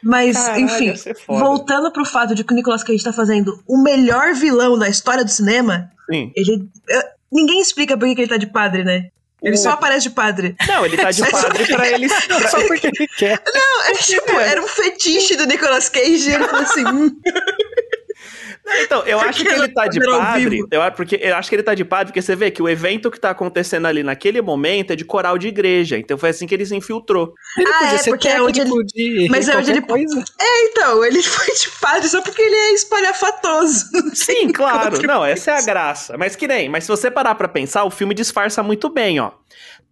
Mas, 0.03 0.37
Caralho, 0.37 0.65
enfim, 0.65 0.95
voltando 1.27 1.93
pro 1.93 2.05
fato 2.05 2.35
de 2.35 2.45
que 2.45 2.53
o 2.53 2.57
Nicolas 2.57 2.85
Cage 2.85 3.03
tá 3.03 3.13
fazendo 3.13 3.63
o 3.67 3.83
melhor 3.83 4.33
vilão 4.35 4.79
da 4.79 4.89
história 4.89 5.25
do 5.25 5.31
cinema, 5.31 5.91
Sim. 6.11 6.33
ele. 6.35 6.69
Ninguém 7.33 7.61
explica 7.61 7.97
por 7.97 8.13
que 8.13 8.21
ele 8.21 8.29
tá 8.29 8.37
de 8.37 8.49
padre, 8.49 8.83
né? 8.83 9.11
Ele 9.43 9.57
só 9.57 9.71
aparece 9.71 10.09
de 10.09 10.11
padre. 10.11 10.55
Não, 10.69 10.85
ele 10.85 10.97
tá 10.97 11.11
de 11.11 11.23
padre 11.31 11.67
pra 11.67 11.89
ele. 11.89 12.09
Só 12.51 12.61
porque 12.67 12.89
ele 12.89 13.09
quer. 13.17 13.43
Não, 13.55 13.83
é 13.85 13.93
tipo, 13.95 14.33
era 14.33 14.63
um 14.63 14.69
fetiche 14.69 15.37
do 15.37 15.47
Nicolas 15.47 15.89
Cage 15.89 16.31
ele 16.31 16.45
falou 16.45 16.63
assim. 16.63 16.87
Hum. 16.87 17.17
Então, 18.83 19.03
eu 19.05 19.21
acho 19.21 19.43
que 19.43 19.49
ele 19.49 19.69
tá 19.69 19.87
de 19.87 20.01
padre. 20.01 20.61
Eu, 20.71 20.93
porque, 20.93 21.19
eu 21.21 21.35
acho 21.35 21.49
que 21.49 21.57
ele 21.57 21.63
tá 21.63 21.75
de 21.75 21.85
padre, 21.85 22.07
porque 22.07 22.23
você 22.23 22.37
vê 22.37 22.51
que 22.51 22.63
o 22.63 22.69
evento 22.69 23.11
que 23.11 23.19
tá 23.19 23.31
acontecendo 23.31 23.87
ali 23.87 24.03
naquele 24.03 24.41
momento 24.41 24.93
é 24.93 24.97
de 24.97 25.05
coral 25.05 25.39
de 25.39 25.49
igreja. 25.49 25.99
Então 25.99 26.17
foi 26.17 26.31
assim 26.31 26.47
que 26.47 26.55
ele 26.55 26.65
se 26.65 26.75
infiltrou. 26.75 27.35
Ele 27.59 27.71
ah, 27.71 27.79
podia 27.79 27.95
é, 27.95 27.99
ser 27.99 28.11
porque 28.11 28.29
é 28.29 28.43
onde 28.43 28.61
ele. 28.61 28.71
De 28.85 29.29
mas 29.31 29.49
é 29.49 29.57
onde 29.57 29.71
ele. 29.71 29.81
Coisa. 29.81 30.25
É, 30.39 30.65
então, 30.67 31.05
ele 31.05 31.23
foi 31.23 31.55
de 31.55 31.71
padre 31.81 32.09
só 32.09 32.23
porque 32.23 32.43
ele 32.43 32.55
é 32.55 32.73
espalhafatoso. 32.75 33.87
Sim, 34.15 34.53
claro. 34.53 35.01
Não, 35.07 35.25
essa 35.25 35.53
é 35.53 35.59
a 35.59 35.63
graça. 35.63 36.17
Mas 36.17 36.37
que 36.37 36.47
nem, 36.47 36.69
mas 36.69 36.85
se 36.85 36.89
você 36.89 37.11
parar 37.11 37.35
pra 37.35 37.49
pensar, 37.49 37.85
o 37.85 37.91
filme 37.91 38.15
disfarça 38.15 38.63
muito 38.63 38.89
bem, 38.89 39.21
ó 39.21 39.33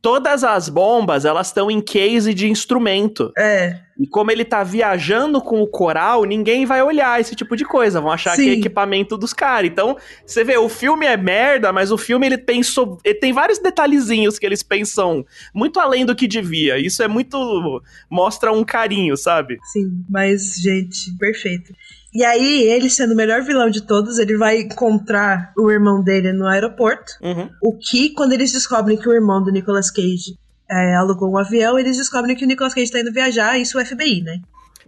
todas 0.00 0.44
as 0.44 0.68
bombas, 0.68 1.24
elas 1.24 1.48
estão 1.48 1.70
em 1.70 1.80
case 1.80 2.32
de 2.32 2.48
instrumento. 2.48 3.32
É. 3.36 3.80
E 3.98 4.06
como 4.06 4.30
ele 4.30 4.44
tá 4.44 4.62
viajando 4.62 5.40
com 5.40 5.60
o 5.60 5.66
coral, 5.66 6.24
ninguém 6.24 6.64
vai 6.64 6.80
olhar 6.80 7.20
esse 7.20 7.34
tipo 7.34 7.56
de 7.56 7.64
coisa. 7.64 8.00
Vão 8.00 8.12
achar 8.12 8.36
Sim. 8.36 8.44
que 8.44 8.50
é 8.50 8.52
equipamento 8.52 9.18
dos 9.18 9.32
caras. 9.32 9.68
Então, 9.68 9.96
você 10.24 10.44
vê, 10.44 10.56
o 10.56 10.68
filme 10.68 11.04
é 11.04 11.16
merda, 11.16 11.72
mas 11.72 11.90
o 11.90 11.98
filme 11.98 12.26
ele 12.26 12.38
tem, 12.38 12.62
so... 12.62 12.98
ele 13.04 13.18
tem 13.18 13.32
vários 13.32 13.58
detalhezinhos 13.58 14.38
que 14.38 14.46
eles 14.46 14.62
pensam 14.62 15.26
muito 15.52 15.80
além 15.80 16.06
do 16.06 16.14
que 16.14 16.28
devia. 16.28 16.78
Isso 16.78 17.02
é 17.02 17.08
muito. 17.08 17.82
mostra 18.08 18.52
um 18.52 18.62
carinho, 18.62 19.16
sabe? 19.16 19.58
Sim, 19.64 20.04
mas, 20.08 20.54
gente, 20.62 21.16
perfeito. 21.18 21.74
E 22.18 22.24
aí, 22.24 22.64
ele 22.64 22.90
sendo 22.90 23.12
o 23.12 23.16
melhor 23.16 23.42
vilão 23.42 23.70
de 23.70 23.80
todos, 23.80 24.18
ele 24.18 24.36
vai 24.36 24.62
encontrar 24.62 25.52
o 25.56 25.70
irmão 25.70 26.02
dele 26.02 26.32
no 26.32 26.48
aeroporto. 26.48 27.12
Uhum. 27.22 27.48
O 27.62 27.78
que, 27.78 28.10
quando 28.10 28.32
eles 28.32 28.50
descobrem 28.50 28.96
que 28.96 29.08
o 29.08 29.12
irmão 29.12 29.40
do 29.40 29.52
Nicolas 29.52 29.88
Cage 29.88 30.36
é, 30.68 30.96
alugou 30.96 31.30
um 31.30 31.38
avião, 31.38 31.78
eles 31.78 31.96
descobrem 31.96 32.34
que 32.34 32.44
o 32.44 32.48
Nicolas 32.48 32.74
Cage 32.74 32.90
tá 32.90 32.98
indo 32.98 33.12
viajar, 33.12 33.56
isso 33.56 33.78
é 33.78 33.84
o 33.84 33.86
FBI, 33.86 34.22
né? 34.22 34.40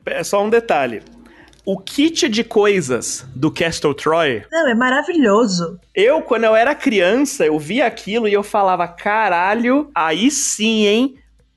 É 0.07 0.25
só 0.25 0.45
um 0.45 0.51
detalhe. 0.51 1.05
O 1.65 1.79
kit 1.79 2.29
de 2.29 2.43
coisas 2.43 3.25
do 3.33 3.49
Castle 3.49 3.95
Troy. 3.95 4.43
Não, 4.51 4.67
é 4.67 4.75
maravilhoso. 4.75 5.79
Eu, 5.95 6.23
quando 6.23 6.43
eu 6.43 6.57
era 6.57 6.75
criança, 6.75 7.47
eu 7.47 7.61
via 7.61 7.87
aquilo 7.87 8.27
e 8.27 8.33
eu 8.33 8.43
falava: 8.43 8.89
caralho, 8.89 9.89
aí 9.95 10.33
sim, 10.33 10.85
hein? 10.89 11.15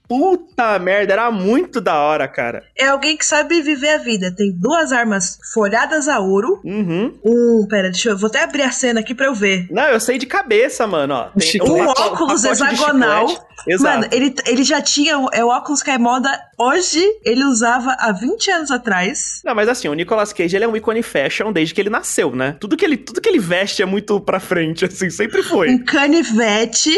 Puta 0.08 0.78
merda, 0.80 1.14
era 1.14 1.32
muito 1.32 1.80
da 1.80 2.00
hora, 2.00 2.28
cara. 2.28 2.64
É 2.78 2.88
alguém 2.88 3.18
que 3.18 3.26
sabe 3.26 3.62
viver 3.62 3.90
a 3.90 3.98
vida. 3.98 4.34
Tem 4.36 4.52
duas 4.52 4.92
armas 4.92 5.40
folhadas 5.54 6.08
a 6.08 6.20
ouro. 6.20 6.62
Uhum. 6.64 7.14
Um, 7.24 7.68
pera, 7.68 7.90
deixa 7.90 8.10
eu. 8.10 8.18
Vou 8.18 8.28
até 8.28 8.44
abrir 8.44 8.64
a 8.64 8.72
cena 8.72 9.00
aqui 9.00 9.16
pra 9.16 9.28
eu 9.28 9.34
ver. 9.34 9.68
Não, 9.72 9.84
eu 9.84 10.00
sei 10.00 10.18
de 10.18 10.26
cabeça, 10.26 10.86
mano, 10.86 11.14
ó. 11.14 11.30
Tem 11.40 11.62
um, 11.62 11.88
óculos 11.88 12.44
hexagonal. 12.44 13.28
Exato. 13.68 14.02
Mano, 14.02 14.14
ele, 14.14 14.36
ele 14.46 14.64
já 14.64 14.82
tinha. 14.82 15.14
É 15.32 15.44
o 15.44 15.48
óculos 15.48 15.82
que 15.82 15.92
é 15.92 15.98
moda 15.98 16.30
hoje, 16.58 17.02
ele 17.24 17.44
usava 17.46 17.96
há 18.00 18.12
20 18.12 18.52
anos 18.52 18.72
atrás. 18.72 19.42
Não, 19.44 19.56
mas 19.56 19.70
assim, 19.70 19.88
o 19.88 19.94
Nicolas 19.94 20.34
Cage 20.34 20.56
ele 20.56 20.66
é 20.66 20.68
um 20.68 20.76
ícone 20.76 21.02
fashion 21.02 21.52
desde 21.52 21.74
que 21.74 21.82
ele 21.82 21.90
nasceu, 21.90 22.36
né? 22.36 22.56
Tudo 22.60 22.76
que 22.76 22.84
ele, 22.84 22.98
tudo 22.98 23.22
que 23.22 23.30
ele 23.30 23.40
veste 23.40 23.82
é 23.82 23.86
muito 23.86 24.20
pra 24.20 24.40
frente, 24.40 24.84
assim, 24.86 25.10
sempre 25.10 25.44
foi. 25.44 25.70
Um 25.70 25.84
canivete 25.84 26.92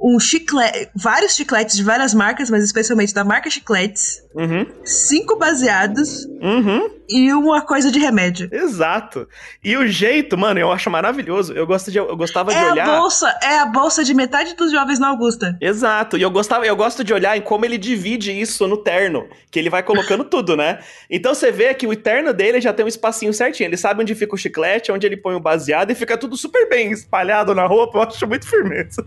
um 0.00 0.18
chiclete, 0.18 0.88
vários 0.94 1.36
chicletes 1.36 1.76
de 1.76 1.84
várias 1.84 2.14
marcas, 2.14 2.48
mas 2.48 2.64
especialmente 2.64 3.12
da 3.12 3.22
marca 3.22 3.50
Chicletes. 3.50 4.22
Uhum. 4.34 4.66
Cinco 4.82 5.36
baseados. 5.36 6.24
Uhum. 6.40 6.88
E 7.06 7.32
uma 7.34 7.60
coisa 7.60 7.90
de 7.90 7.98
remédio. 7.98 8.48
Exato. 8.52 9.28
E 9.62 9.76
o 9.76 9.86
jeito, 9.86 10.38
mano, 10.38 10.58
eu 10.58 10.70
acho 10.72 10.88
maravilhoso. 10.88 11.52
Eu, 11.52 11.66
gosto 11.66 11.90
de, 11.90 11.98
eu 11.98 12.16
gostava 12.16 12.52
é 12.52 12.58
de 12.58 12.70
olhar. 12.70 12.88
A 12.88 13.00
bolsa, 13.00 13.38
é 13.42 13.58
a 13.58 13.66
bolsa 13.66 14.02
de 14.04 14.14
metade 14.14 14.54
dos 14.54 14.70
jovens 14.70 14.98
na 14.98 15.08
Augusta. 15.08 15.58
Exato. 15.60 16.16
E 16.16 16.22
eu 16.22 16.30
gostava, 16.30 16.64
eu 16.64 16.76
gosto 16.76 17.04
de 17.04 17.12
olhar 17.12 17.36
em 17.36 17.42
como 17.42 17.64
ele 17.64 17.76
divide 17.76 18.32
isso 18.32 18.66
no 18.66 18.76
terno. 18.76 19.28
Que 19.50 19.58
ele 19.58 19.68
vai 19.68 19.82
colocando 19.82 20.24
tudo, 20.30 20.56
né? 20.56 20.78
Então 21.10 21.34
você 21.34 21.50
vê 21.50 21.74
que 21.74 21.86
o 21.86 21.94
terno 21.96 22.32
dele 22.32 22.60
já 22.60 22.72
tem 22.72 22.84
um 22.84 22.88
espacinho 22.88 23.34
certinho. 23.34 23.66
Ele 23.66 23.76
sabe 23.76 24.00
onde 24.00 24.14
fica 24.14 24.34
o 24.34 24.38
chiclete, 24.38 24.92
onde 24.92 25.04
ele 25.04 25.16
põe 25.16 25.34
o 25.34 25.40
baseado 25.40 25.90
e 25.90 25.94
fica 25.94 26.16
tudo 26.16 26.36
super 26.36 26.68
bem 26.68 26.92
espalhado 26.92 27.54
na 27.54 27.66
roupa. 27.66 27.98
Eu 27.98 28.02
acho 28.02 28.26
muito 28.26 28.48
firmeza. 28.48 29.04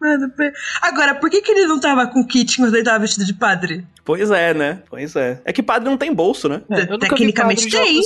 Mano, 0.00 0.32
agora, 0.80 1.14
por 1.14 1.28
que, 1.28 1.42
que 1.42 1.50
ele 1.50 1.66
não 1.66 1.80
tava 1.80 2.06
com 2.06 2.24
kit 2.24 2.56
quando 2.56 2.74
ele 2.74 2.84
tava 2.84 3.00
vestido 3.00 3.24
de 3.24 3.34
padre? 3.34 3.84
Pois 4.08 4.30
é, 4.30 4.54
né? 4.54 4.82
Pois 4.88 5.14
é. 5.16 5.38
É 5.44 5.52
que 5.52 5.62
padre 5.62 5.86
não 5.86 5.98
tem 5.98 6.14
bolso, 6.14 6.48
né? 6.48 6.62
É, 6.70 6.86
Tecnicamente 6.96 7.68
tem. 7.68 8.00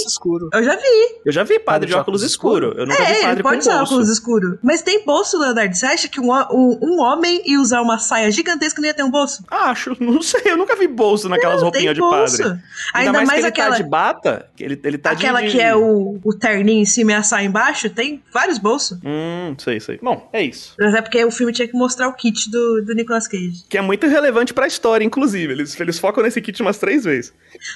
Eu 0.52 0.64
já 0.64 0.74
vi. 0.74 1.20
Eu 1.24 1.30
já 1.30 1.44
vi 1.44 1.60
padre, 1.60 1.64
padre 1.64 1.86
de 1.86 1.94
óculos 1.94 2.22
escuro. 2.24 2.70
escuro. 2.70 2.80
Eu 2.80 2.86
nunca 2.88 3.02
é, 3.04 3.14
vi 3.14 3.22
padre 3.22 3.42
pode 3.44 3.58
usar 3.58 3.82
óculos 3.84 4.08
escuro. 4.08 4.58
Mas 4.64 4.82
tem 4.82 5.04
bolso, 5.04 5.38
Leonardo. 5.38 5.72
Você 5.72 5.86
acha 5.86 6.08
que 6.08 6.20
um, 6.20 6.32
um, 6.32 6.78
um, 6.82 7.00
homem 7.00 7.40
ia 7.46 7.60
usar 7.60 7.80
uma 7.82 7.98
saia 7.98 8.32
gigantesca 8.32 8.80
não 8.80 8.88
ia 8.88 8.94
ter 8.94 9.04
um 9.04 9.12
bolso? 9.12 9.44
Acho, 9.48 9.96
não 10.02 10.20
sei. 10.20 10.40
Eu 10.46 10.56
nunca 10.56 10.74
vi 10.74 10.88
bolso 10.88 11.28
naquelas 11.28 11.58
não, 11.58 11.70
roupinhas 11.70 11.94
de 11.94 12.00
padre. 12.00 12.42
Ainda, 12.42 12.62
Ainda 12.94 13.12
mais, 13.12 13.28
mais 13.28 13.40
que 13.40 13.46
ele 13.46 13.48
aquela... 13.48 13.70
tá 13.70 13.76
de 13.76 13.88
bata. 13.88 14.48
Que 14.56 14.64
ele, 14.64 14.80
ele 14.82 14.98
tá 14.98 15.12
aquela 15.12 15.40
de... 15.40 15.52
que 15.52 15.60
é 15.60 15.72
o, 15.72 16.18
o 16.24 16.34
terninho 16.34 16.82
em 16.82 16.84
cima 16.84 17.12
e 17.12 17.14
a 17.14 17.22
saia 17.22 17.46
embaixo, 17.46 17.88
tem 17.88 18.20
vários 18.32 18.58
bolsos. 18.58 18.98
Hum, 19.04 19.54
sei, 19.56 19.78
sei. 19.78 20.00
Bom, 20.02 20.28
é 20.32 20.42
isso. 20.42 20.74
Mas 20.80 20.94
é 20.94 21.00
porque 21.00 21.24
o 21.24 21.30
filme 21.30 21.52
tinha 21.52 21.68
que 21.68 21.76
mostrar 21.82 22.08
o 22.08 22.14
kit 22.14 22.50
do, 22.50 22.82
do 22.82 22.94
Nicolas 22.94 23.26
Cage. 23.26 23.64
Que 23.68 23.78
é 23.78 23.82
muito 23.82 24.06
relevante 24.06 24.54
pra 24.54 24.66
história, 24.66 25.04
inclusive. 25.04 25.52
Eles, 25.52 25.78
eles 25.78 25.98
focam 25.98 26.22
nesse 26.22 26.40
kit 26.40 26.62
umas 26.62 26.78
três 26.78 27.04
vezes. 27.04 27.32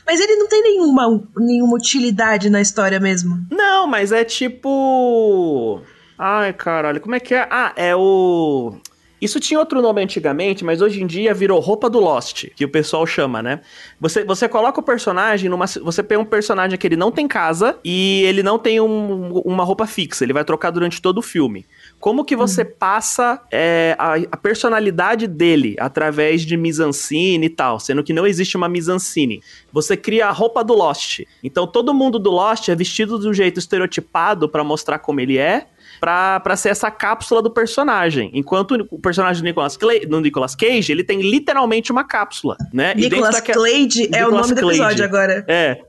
Mas 0.06 0.20
ele 0.20 0.36
não 0.36 0.48
tem 0.48 0.62
nenhuma, 0.62 1.22
nenhuma 1.36 1.76
utilidade 1.76 2.48
na 2.48 2.60
história 2.60 3.00
mesmo. 3.00 3.44
Não, 3.50 3.86
mas 3.86 4.12
é 4.12 4.24
tipo. 4.24 5.80
Ai, 6.18 6.52
caralho, 6.52 7.00
como 7.00 7.14
é 7.14 7.20
que 7.20 7.34
é? 7.34 7.46
Ah, 7.50 7.72
é 7.76 7.94
o. 7.94 8.78
Isso 9.20 9.40
tinha 9.40 9.58
outro 9.58 9.80
nome 9.80 10.02
antigamente, 10.02 10.62
mas 10.62 10.82
hoje 10.82 11.02
em 11.02 11.06
dia 11.06 11.32
virou 11.32 11.58
roupa 11.58 11.88
do 11.88 11.98
Lost, 11.98 12.48
que 12.54 12.64
o 12.64 12.68
pessoal 12.68 13.06
chama, 13.06 13.42
né? 13.42 13.60
Você, 13.98 14.24
você 14.24 14.46
coloca 14.46 14.78
o 14.78 14.82
personagem 14.82 15.48
numa. 15.48 15.66
Você 15.66 16.02
pega 16.02 16.20
um 16.20 16.24
personagem 16.24 16.78
que 16.78 16.86
ele 16.86 16.96
não 16.96 17.10
tem 17.10 17.26
casa 17.26 17.78
e 17.82 18.22
ele 18.24 18.42
não 18.42 18.58
tem 18.58 18.78
um, 18.78 19.38
uma 19.38 19.64
roupa 19.64 19.86
fixa, 19.86 20.22
ele 20.22 20.34
vai 20.34 20.44
trocar 20.44 20.70
durante 20.70 21.00
todo 21.00 21.18
o 21.18 21.22
filme. 21.22 21.66
Como 22.06 22.24
que 22.24 22.36
você 22.36 22.62
hum. 22.62 22.72
passa 22.78 23.42
é, 23.50 23.96
a, 23.98 24.14
a, 24.30 24.36
personalidade 24.36 25.26
dele 25.26 25.74
através 25.76 26.42
de 26.42 26.56
mise-en-scène 26.56 27.46
e 27.46 27.50
tal, 27.50 27.80
sendo 27.80 28.00
que 28.04 28.12
não 28.12 28.24
existe 28.24 28.56
uma 28.56 28.68
mise-en-scène? 28.68 29.42
Você 29.72 29.96
cria 29.96 30.28
a 30.28 30.30
roupa 30.30 30.62
do 30.62 30.72
Lost. 30.72 31.22
Então 31.42 31.66
todo 31.66 31.92
mundo 31.92 32.20
do 32.20 32.30
Lost 32.30 32.68
é 32.68 32.76
vestido 32.76 33.18
de 33.18 33.26
um 33.26 33.34
jeito 33.34 33.58
estereotipado 33.58 34.48
para 34.48 34.62
mostrar 34.62 35.00
como 35.00 35.18
ele 35.18 35.36
é, 35.36 35.66
para 35.98 36.54
ser 36.54 36.68
essa 36.68 36.92
cápsula 36.92 37.42
do 37.42 37.50
personagem. 37.50 38.30
Enquanto 38.34 38.86
o 38.88 39.00
personagem 39.00 39.42
do 39.42 39.46
Nicolas, 39.46 39.76
Clay, 39.76 40.06
do 40.06 40.20
Nicolas 40.20 40.54
Cage, 40.54 40.92
ele 40.92 41.02
tem 41.02 41.20
literalmente 41.20 41.90
uma 41.90 42.04
cápsula, 42.04 42.56
né? 42.72 42.94
Nicolas 42.94 43.40
Cage 43.40 44.08
é 44.14 44.24
o 44.24 44.30
nome 44.30 44.54
do 44.54 44.70
episódio 44.70 45.04
agora. 45.04 45.44
É. 45.48 45.80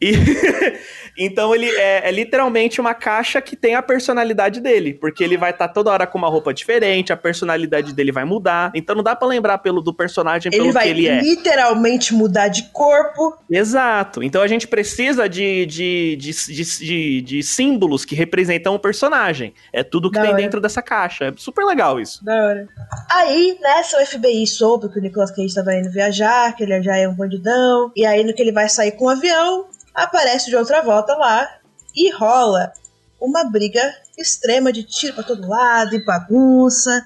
E 0.00 0.12
então 1.18 1.54
ele 1.54 1.68
é, 1.68 2.08
é, 2.08 2.12
literalmente 2.12 2.80
uma 2.80 2.94
caixa 2.94 3.40
que 3.40 3.56
tem 3.56 3.74
a 3.74 3.82
personalidade 3.82 4.60
dele, 4.60 4.94
porque 4.94 5.24
ele 5.24 5.36
vai 5.36 5.50
estar 5.50 5.68
tá 5.68 5.74
toda 5.74 5.90
hora 5.90 6.06
com 6.06 6.18
uma 6.18 6.28
roupa 6.28 6.54
diferente, 6.54 7.12
a 7.12 7.16
personalidade 7.16 7.92
dele 7.92 8.12
vai 8.12 8.24
mudar. 8.24 8.70
Então 8.74 8.94
não 8.94 9.02
dá 9.02 9.16
para 9.16 9.26
lembrar 9.26 9.58
pelo 9.58 9.80
do 9.80 9.92
personagem 9.92 10.50
ele 10.52 10.62
pelo 10.62 10.72
que 10.72 10.88
ele 10.88 11.08
é. 11.08 11.18
Ele 11.18 11.20
vai 11.20 11.30
literalmente 11.30 12.14
mudar 12.14 12.48
de 12.48 12.64
corpo. 12.70 13.36
Exato. 13.50 14.22
Então 14.22 14.40
a 14.40 14.46
gente 14.46 14.68
precisa 14.68 15.28
de, 15.28 15.66
de, 15.66 16.16
de, 16.16 16.32
de, 16.78 17.20
de 17.22 17.42
símbolos 17.42 18.04
que 18.04 18.14
representam 18.14 18.74
o 18.74 18.78
personagem. 18.78 19.52
É 19.72 19.82
tudo 19.82 20.10
que 20.10 20.16
da 20.16 20.22
tem 20.22 20.30
hora. 20.30 20.42
dentro 20.42 20.60
dessa 20.60 20.80
caixa. 20.80 21.26
É 21.26 21.32
super 21.36 21.64
legal 21.64 22.00
isso. 22.00 22.24
Da 22.24 22.34
hora. 22.34 22.68
Aí, 23.10 23.58
nessa 23.60 24.00
o 24.00 24.06
FBI 24.06 24.46
soube 24.46 24.88
que 24.88 24.98
o 24.98 25.02
Nicolas 25.02 25.30
Cage 25.30 25.46
estava 25.46 25.74
indo 25.74 25.90
viajar, 25.90 26.54
que 26.54 26.62
ele 26.62 26.80
já 26.82 26.96
é 26.96 27.08
um 27.08 27.14
bandidão. 27.14 27.90
E 27.96 28.06
aí, 28.06 28.22
no 28.24 28.34
que 28.34 28.42
ele 28.42 28.52
vai 28.52 28.68
sair 28.68 28.92
com 28.92 29.06
o 29.06 29.08
avião, 29.08 29.66
aparece 30.02 30.50
de 30.50 30.56
outra 30.56 30.82
volta 30.82 31.14
lá 31.14 31.48
e 31.94 32.12
rola 32.12 32.72
uma 33.20 33.44
briga 33.44 33.82
extrema 34.16 34.72
de 34.72 34.84
tiro 34.84 35.14
pra 35.14 35.24
todo 35.24 35.48
lado 35.48 35.94
e 35.94 36.04
bagunça. 36.04 37.04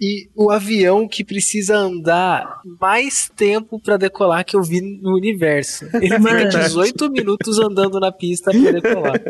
E 0.00 0.28
o 0.34 0.50
avião 0.50 1.08
que 1.08 1.24
precisa 1.24 1.76
andar 1.76 2.60
mais 2.78 3.30
tempo 3.34 3.80
para 3.80 3.96
decolar 3.96 4.44
que 4.44 4.54
eu 4.54 4.62
vi 4.62 4.80
no 4.80 5.14
universo. 5.14 5.86
Ele 5.94 6.10
fica 6.18 6.44
18 6.60 7.10
minutos 7.10 7.58
andando 7.58 7.98
na 7.98 8.12
pista 8.12 8.50
pra 8.50 8.72
decolar. 8.72 9.20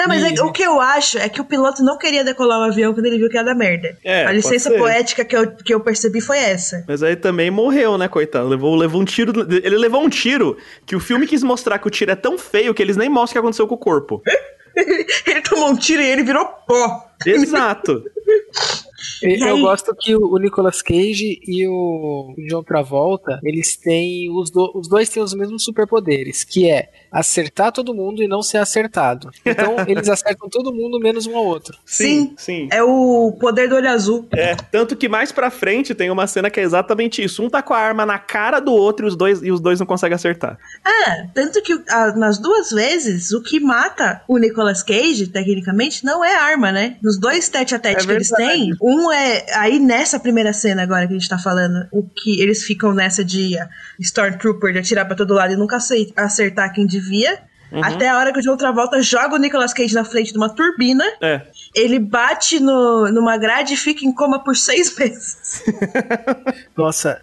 Não, 0.00 0.08
mas 0.08 0.22
é, 0.22 0.42
o 0.42 0.50
que 0.50 0.62
eu 0.62 0.80
acho 0.80 1.18
é 1.18 1.28
que 1.28 1.42
o 1.42 1.44
piloto 1.44 1.82
não 1.82 1.98
queria 1.98 2.24
decolar 2.24 2.58
o 2.58 2.62
avião 2.62 2.94
quando 2.94 3.04
ele 3.04 3.18
viu 3.18 3.28
que 3.28 3.36
ia 3.36 3.44
dar 3.44 3.54
merda. 3.54 3.98
É, 4.02 4.24
a 4.24 4.32
licença 4.32 4.70
poética 4.70 5.26
que 5.26 5.36
eu, 5.36 5.50
que 5.56 5.74
eu 5.74 5.80
percebi 5.80 6.22
foi 6.22 6.38
essa. 6.38 6.82
Mas 6.88 7.02
aí 7.02 7.14
também 7.16 7.50
morreu, 7.50 7.98
né, 7.98 8.08
coitado? 8.08 8.48
Levou, 8.48 8.74
levou 8.74 9.02
um 9.02 9.04
tiro. 9.04 9.46
Ele 9.62 9.76
levou 9.76 10.02
um 10.02 10.08
tiro 10.08 10.56
que 10.86 10.96
o 10.96 11.00
filme 11.00 11.26
quis 11.26 11.42
mostrar 11.42 11.78
que 11.78 11.86
o 11.86 11.90
tiro 11.90 12.10
é 12.10 12.16
tão 12.16 12.38
feio 12.38 12.72
que 12.72 12.82
eles 12.82 12.96
nem 12.96 13.10
mostram 13.10 13.30
o 13.30 13.32
que 13.32 13.38
aconteceu 13.40 13.66
com 13.66 13.74
o 13.74 13.78
corpo. 13.78 14.22
ele 15.26 15.42
tomou 15.42 15.68
um 15.68 15.76
tiro 15.76 16.00
e 16.00 16.06
ele 16.06 16.22
virou 16.22 16.46
pó. 16.66 17.04
Exato. 17.26 18.02
Eu 19.22 19.60
gosto 19.60 19.94
que 19.94 20.16
o 20.16 20.38
Nicolas 20.38 20.80
Cage 20.80 21.40
e 21.46 21.66
o 21.66 22.34
John 22.48 22.62
Travolta, 22.62 23.38
eles 23.42 23.76
têm. 23.76 24.30
Os, 24.30 24.50
do, 24.50 24.72
os 24.74 24.88
dois 24.88 25.10
têm 25.10 25.22
os 25.22 25.34
mesmos 25.34 25.62
superpoderes, 25.62 26.42
que 26.42 26.70
é 26.70 26.88
acertar 27.10 27.72
todo 27.72 27.94
mundo 27.94 28.22
e 28.22 28.28
não 28.28 28.42
ser 28.42 28.58
acertado. 28.58 29.30
Então, 29.44 29.76
eles 29.88 30.08
acertam 30.08 30.48
todo 30.48 30.72
mundo 30.72 30.98
menos 31.00 31.26
um 31.26 31.36
ao 31.36 31.44
outro. 31.44 31.78
Sim, 31.84 32.34
sim. 32.36 32.68
É 32.70 32.82
o 32.82 33.36
poder 33.40 33.68
do 33.68 33.76
olho 33.76 33.88
azul. 33.88 34.28
É, 34.32 34.54
tanto 34.54 34.96
que 34.96 35.08
mais 35.08 35.32
pra 35.32 35.50
frente 35.50 35.94
tem 35.94 36.10
uma 36.10 36.26
cena 36.26 36.50
que 36.50 36.60
é 36.60 36.62
exatamente 36.62 37.22
isso. 37.22 37.42
Um 37.42 37.50
tá 37.50 37.62
com 37.62 37.74
a 37.74 37.78
arma 37.78 38.06
na 38.06 38.18
cara 38.18 38.60
do 38.60 38.72
outro 38.72 39.06
e 39.06 39.08
os 39.08 39.16
dois, 39.16 39.42
e 39.42 39.50
os 39.50 39.60
dois 39.60 39.80
não 39.80 39.86
conseguem 39.86 40.14
acertar. 40.14 40.58
É, 40.86 41.26
tanto 41.34 41.62
que 41.62 41.72
a, 41.88 42.16
nas 42.16 42.38
duas 42.38 42.70
vezes, 42.70 43.32
o 43.32 43.42
que 43.42 43.58
mata 43.58 44.22
o 44.28 44.38
Nicolas 44.38 44.82
Cage, 44.82 45.26
tecnicamente, 45.26 46.04
não 46.04 46.24
é 46.24 46.34
arma, 46.34 46.70
né? 46.70 46.96
Nos 47.02 47.18
dois 47.18 47.48
tete 47.48 47.74
a 47.74 47.78
tete 47.78 48.04
é 48.04 48.06
que 48.06 48.12
eles 48.12 48.28
têm, 48.30 48.70
um 48.80 49.10
é. 49.10 49.46
Aí 49.54 49.78
nessa 49.78 50.20
primeira 50.20 50.52
cena 50.52 50.82
agora 50.82 51.06
que 51.06 51.14
a 51.14 51.18
gente 51.18 51.28
tá 51.28 51.38
falando, 51.38 51.86
o 51.90 52.02
que 52.02 52.40
eles 52.40 52.62
ficam 52.62 52.94
nessa 52.94 53.24
de 53.24 53.56
Stormtrooper 53.98 54.72
de 54.72 54.78
atirar 54.78 55.06
pra 55.06 55.16
todo 55.16 55.34
lado 55.34 55.52
e 55.52 55.56
nunca 55.56 55.78
acertar 56.16 56.72
quem 56.72 56.86
devia. 57.00 57.42
Uhum. 57.72 57.84
Até 57.84 58.08
a 58.08 58.18
hora 58.18 58.32
que 58.32 58.40
o 58.40 58.42
John 58.42 58.56
Travolta 58.56 59.00
joga 59.00 59.36
o 59.36 59.38
Nicolas 59.38 59.72
Cage 59.72 59.94
na 59.94 60.04
frente 60.04 60.32
de 60.32 60.38
uma 60.38 60.48
turbina. 60.48 61.04
É. 61.22 61.42
Ele 61.74 61.98
bate 61.98 62.58
no, 62.58 63.10
numa 63.12 63.36
grade 63.36 63.74
e 63.74 63.76
fica 63.76 64.04
em 64.04 64.12
coma 64.12 64.42
por 64.42 64.56
seis 64.56 64.94
meses. 64.98 65.62
Nossa. 66.76 67.20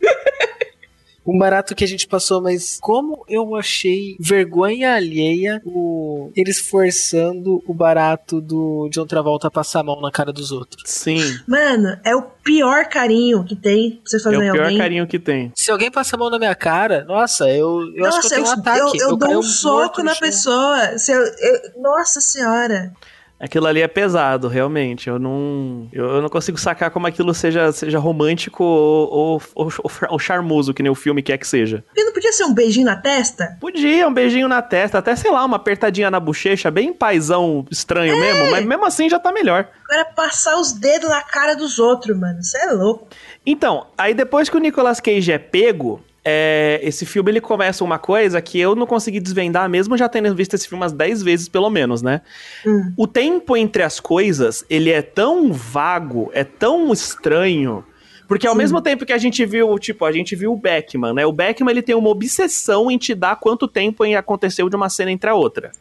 Um 1.28 1.38
barato 1.38 1.76
que 1.76 1.84
a 1.84 1.88
gente 1.88 2.08
passou, 2.08 2.42
mas 2.42 2.78
como 2.82 3.26
eu 3.28 3.56
achei 3.56 4.16
vergonha 4.20 4.96
alheia 4.96 5.62
o 5.66 6.32
eles 6.36 6.60
forçando 6.60 7.62
o 7.68 7.74
barato 7.74 8.40
do 8.40 8.90
John 8.92 9.06
Travolta 9.06 9.48
a 9.48 9.52
passar 9.52 9.82
a 9.82 9.84
mão 9.84 10.00
na 10.00 10.12
cara 10.12 10.32
dos 10.32 10.52
outros. 10.52 10.84
Sim. 10.86 11.20
Mano, 11.48 11.98
é 12.04 12.16
o 12.16 12.22
pior 12.22 12.86
carinho 12.86 13.44
que 13.44 13.56
tem 13.56 13.92
pra 13.92 14.02
você 14.06 14.20
fazer 14.20 14.36
É 14.36 14.40
o 14.40 14.54
pior 14.54 14.64
alguém. 14.64 14.78
carinho 14.78 15.08
que 15.08 15.20
tem. 15.20 15.52
Se 15.56 15.70
alguém 15.70 15.92
passa 15.92 16.16
a 16.16 16.20
mão 16.20 16.30
na 16.30 16.40
minha 16.40 16.56
cara, 16.56 17.04
nossa, 17.06 17.50
eu, 17.50 17.82
eu 17.94 18.04
nossa, 18.06 18.20
acho 18.20 18.30
que 18.30 18.34
eu 18.34 18.38
tenho 18.38 18.46
eu, 18.46 18.50
um 18.50 18.54
ataque. 18.60 18.80
Eu, 18.80 19.04
eu, 19.04 19.10
eu 19.10 19.18
dou 19.18 19.40
um 19.40 19.44
soco 19.44 20.02
na 20.04 20.16
pessoa. 20.16 20.98
Se 20.98 21.12
eu, 21.12 21.22
nossa 21.82 22.22
senhora. 22.22 22.94
Aquilo 23.40 23.68
ali 23.68 23.82
é 23.82 23.88
pesado, 23.88 24.48
realmente. 24.48 25.08
Eu 25.08 25.20
não, 25.20 25.88
eu, 25.92 26.22
não 26.22 26.30
consigo 26.30 26.58
sacar 26.58 26.90
como 26.90 27.06
aquilo 27.06 27.34
seja, 27.34 27.72
seja 27.72 28.00
romântico 28.00 28.64
ou, 28.64 29.42
ou, 29.54 29.72
ou, 29.84 29.92
ou 30.10 30.20
charmoso, 30.20 30.74
que 30.74 30.82
nem 30.82 30.92
o 30.92 30.96
filme 30.96 31.22
quer 31.22 31.38
que 31.38 31.48
seja. 31.48 31.84
E 31.96 32.04
não 32.04 32.14
podia 32.14 32.32
ser 32.32 32.46
um 32.46 32.54
beijinho 32.54 32.86
na 32.86 32.96
testa? 32.96 33.56
Podia, 33.62 34.08
um 34.08 34.14
beijinho 34.14 34.48
na 34.48 34.62
testa, 34.62 34.98
até 34.98 35.16
sei 35.16 35.30
lá, 35.30 35.46
uma 35.46 35.58
apertadinha 35.58 36.10
na 36.10 36.20
bochecha, 36.20 36.72
bem 36.72 36.92
paizão 36.92 37.66
estranho 37.70 38.16
é. 38.16 38.20
mesmo, 38.20 38.52
mas 38.52 38.66
mesmo 38.66 38.86
assim 38.86 39.08
já 39.08 39.20
tá 39.20 39.32
melhor. 39.32 39.68
Agora 39.86 40.06
passar 40.06 40.60
os 40.60 40.74
dedos 40.74 41.10
na 41.10 41.22
cara 41.22 41.56
dos 41.56 41.78
outros, 41.78 42.18
mano, 42.18 42.40
isso 42.40 42.58
é 42.58 42.72
louco. 42.74 43.08
Então, 43.46 43.88
aí 43.98 44.14
depois 44.14 44.50
que 44.50 44.58
o 44.58 44.60
Nicolas 44.60 45.00
Cage 45.00 45.32
é 45.32 45.38
pego, 45.38 46.02
é, 46.30 46.82
esse 46.84 47.06
filme 47.06 47.32
ele 47.32 47.40
começa 47.40 47.86
uma 47.86 47.98
coisa 47.98 48.42
que 48.42 48.60
eu 48.60 48.76
não 48.76 48.86
consegui 48.86 49.22
desvendar, 49.22 49.70
mesmo 49.70 49.96
já 49.96 50.10
tendo 50.10 50.36
visto 50.36 50.56
esse 50.56 50.68
filme 50.68 50.84
umas 50.84 50.92
10 50.92 51.24
vezes, 51.24 51.48
pelo 51.48 51.70
menos, 51.70 52.02
né? 52.02 52.20
Hum. 52.66 52.92
O 52.98 53.08
tempo 53.08 53.56
entre 53.56 53.82
as 53.82 53.98
coisas, 54.02 54.66
ele 54.70 54.90
é 54.90 55.02
tão 55.02 55.54
vago, 55.54 56.30
é 56.34 56.44
tão 56.44 56.92
estranho. 56.92 57.82
Porque 58.28 58.46
ao 58.46 58.52
Sim. 58.52 58.58
mesmo 58.58 58.82
tempo 58.82 59.06
que 59.06 59.14
a 59.14 59.18
gente 59.18 59.46
viu, 59.46 59.80
tipo, 59.80 60.04
a 60.04 60.12
gente 60.12 60.36
viu 60.36 60.52
o 60.52 60.58
Beckman, 60.58 61.14
né? 61.14 61.26
O 61.26 61.32
Beckman 61.32 61.72
ele 61.72 61.82
tem 61.82 61.96
uma 61.96 62.10
obsessão 62.10 62.92
em 62.92 62.98
te 62.98 63.16
dar 63.16 63.38
quanto 63.38 63.66
tempo 63.66 64.04
aconteceu 64.04 64.68
de 64.68 64.76
uma 64.76 64.90
cena 64.90 65.12
entre 65.12 65.30
a 65.30 65.34
outra. 65.34 65.72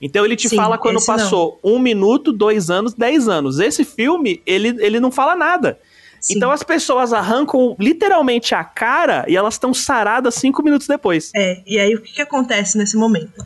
Então 0.00 0.24
ele 0.24 0.34
te 0.34 0.48
Sim, 0.48 0.56
fala 0.56 0.78
quando 0.78 1.04
passou 1.04 1.60
não. 1.62 1.74
um 1.74 1.78
minuto, 1.78 2.32
dois 2.32 2.70
anos, 2.70 2.94
dez 2.94 3.28
anos. 3.28 3.58
Esse 3.58 3.84
filme, 3.84 4.40
ele, 4.46 4.68
ele 4.78 4.98
não 4.98 5.10
fala 5.12 5.36
nada. 5.36 5.78
Sim. 6.20 6.34
Então 6.36 6.50
as 6.50 6.62
pessoas 6.62 7.12
arrancam 7.12 7.74
literalmente 7.78 8.54
a 8.54 8.62
cara 8.62 9.24
e 9.26 9.36
elas 9.36 9.54
estão 9.54 9.72
saradas 9.72 10.34
cinco 10.34 10.62
minutos 10.62 10.86
depois. 10.86 11.30
É, 11.34 11.62
e 11.66 11.78
aí 11.78 11.94
o 11.94 12.02
que, 12.02 12.12
que 12.12 12.22
acontece 12.22 12.76
nesse 12.76 12.96
momento? 12.96 13.44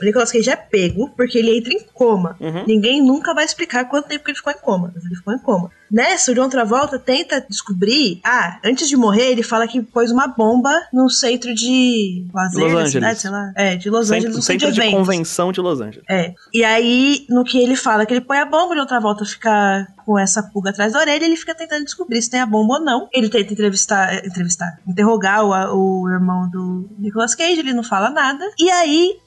O 0.00 0.04
Nicolas 0.04 0.32
Cage 0.32 0.50
é 0.50 0.56
pego 0.56 1.10
porque 1.16 1.38
ele 1.38 1.58
entra 1.58 1.72
em 1.72 1.80
coma. 1.92 2.36
Uhum. 2.40 2.64
Ninguém 2.66 3.02
nunca 3.02 3.34
vai 3.34 3.44
explicar 3.44 3.84
quanto 3.84 4.08
tempo 4.08 4.24
que 4.24 4.30
ele 4.30 4.38
ficou 4.38 4.52
em 4.52 4.58
coma. 4.58 4.90
Mas 4.94 5.04
ele 5.04 5.14
ficou 5.14 5.34
em 5.34 5.38
coma. 5.38 5.70
Nessa, 5.90 6.30
o 6.30 6.34
John 6.34 6.48
Travolta 6.48 6.98
tenta 6.98 7.44
descobrir. 7.48 8.20
Ah, 8.24 8.60
antes 8.64 8.88
de 8.88 8.96
morrer, 8.96 9.30
ele 9.30 9.42
fala 9.42 9.66
que 9.66 9.82
pôs 9.82 10.10
uma 10.10 10.28
bomba 10.28 10.72
no 10.92 11.10
centro 11.10 11.52
de 11.52 12.24
lazer 12.32 12.62
Los 12.62 12.72
Angeles. 12.72 12.92
Cidade, 12.92 13.20
sei 13.20 13.30
lá. 13.30 13.52
É, 13.56 13.76
de 13.76 13.90
Los 13.90 14.06
centro, 14.06 14.18
Angeles, 14.18 14.36
no 14.36 14.42
centro, 14.42 14.68
centro 14.68 14.84
de, 14.84 14.90
convenção 14.90 15.52
de 15.52 15.60
Los 15.60 15.80
Angeles. 15.80 16.04
É. 16.08 16.32
E 16.54 16.64
aí, 16.64 17.26
no 17.28 17.44
que 17.44 17.58
ele 17.58 17.74
fala 17.74 18.06
que 18.06 18.14
ele 18.14 18.20
põe 18.20 18.38
a 18.38 18.46
bomba, 18.46 18.74
o 18.74 18.76
John 18.76 18.86
Travolta 18.86 19.24
fica 19.24 19.86
com 20.06 20.18
essa 20.18 20.42
pulga 20.42 20.70
atrás 20.70 20.92
da 20.92 21.00
orelha, 21.00 21.24
ele 21.24 21.36
fica 21.36 21.54
tentando 21.54 21.84
descobrir 21.84 22.22
se 22.22 22.30
tem 22.30 22.40
a 22.40 22.46
bomba 22.46 22.74
ou 22.74 22.80
não. 22.80 23.08
Ele 23.12 23.28
tenta 23.28 23.52
entrevistar, 23.52 24.24
entrevistar, 24.24 24.78
interrogar 24.86 25.44
o, 25.44 26.02
o 26.04 26.10
irmão 26.10 26.48
do 26.48 26.88
Nicolas 26.98 27.34
Cage, 27.34 27.58
ele 27.58 27.72
não 27.72 27.82
fala 27.82 28.10
nada. 28.10 28.44
E 28.58 28.70
aí 28.70 29.18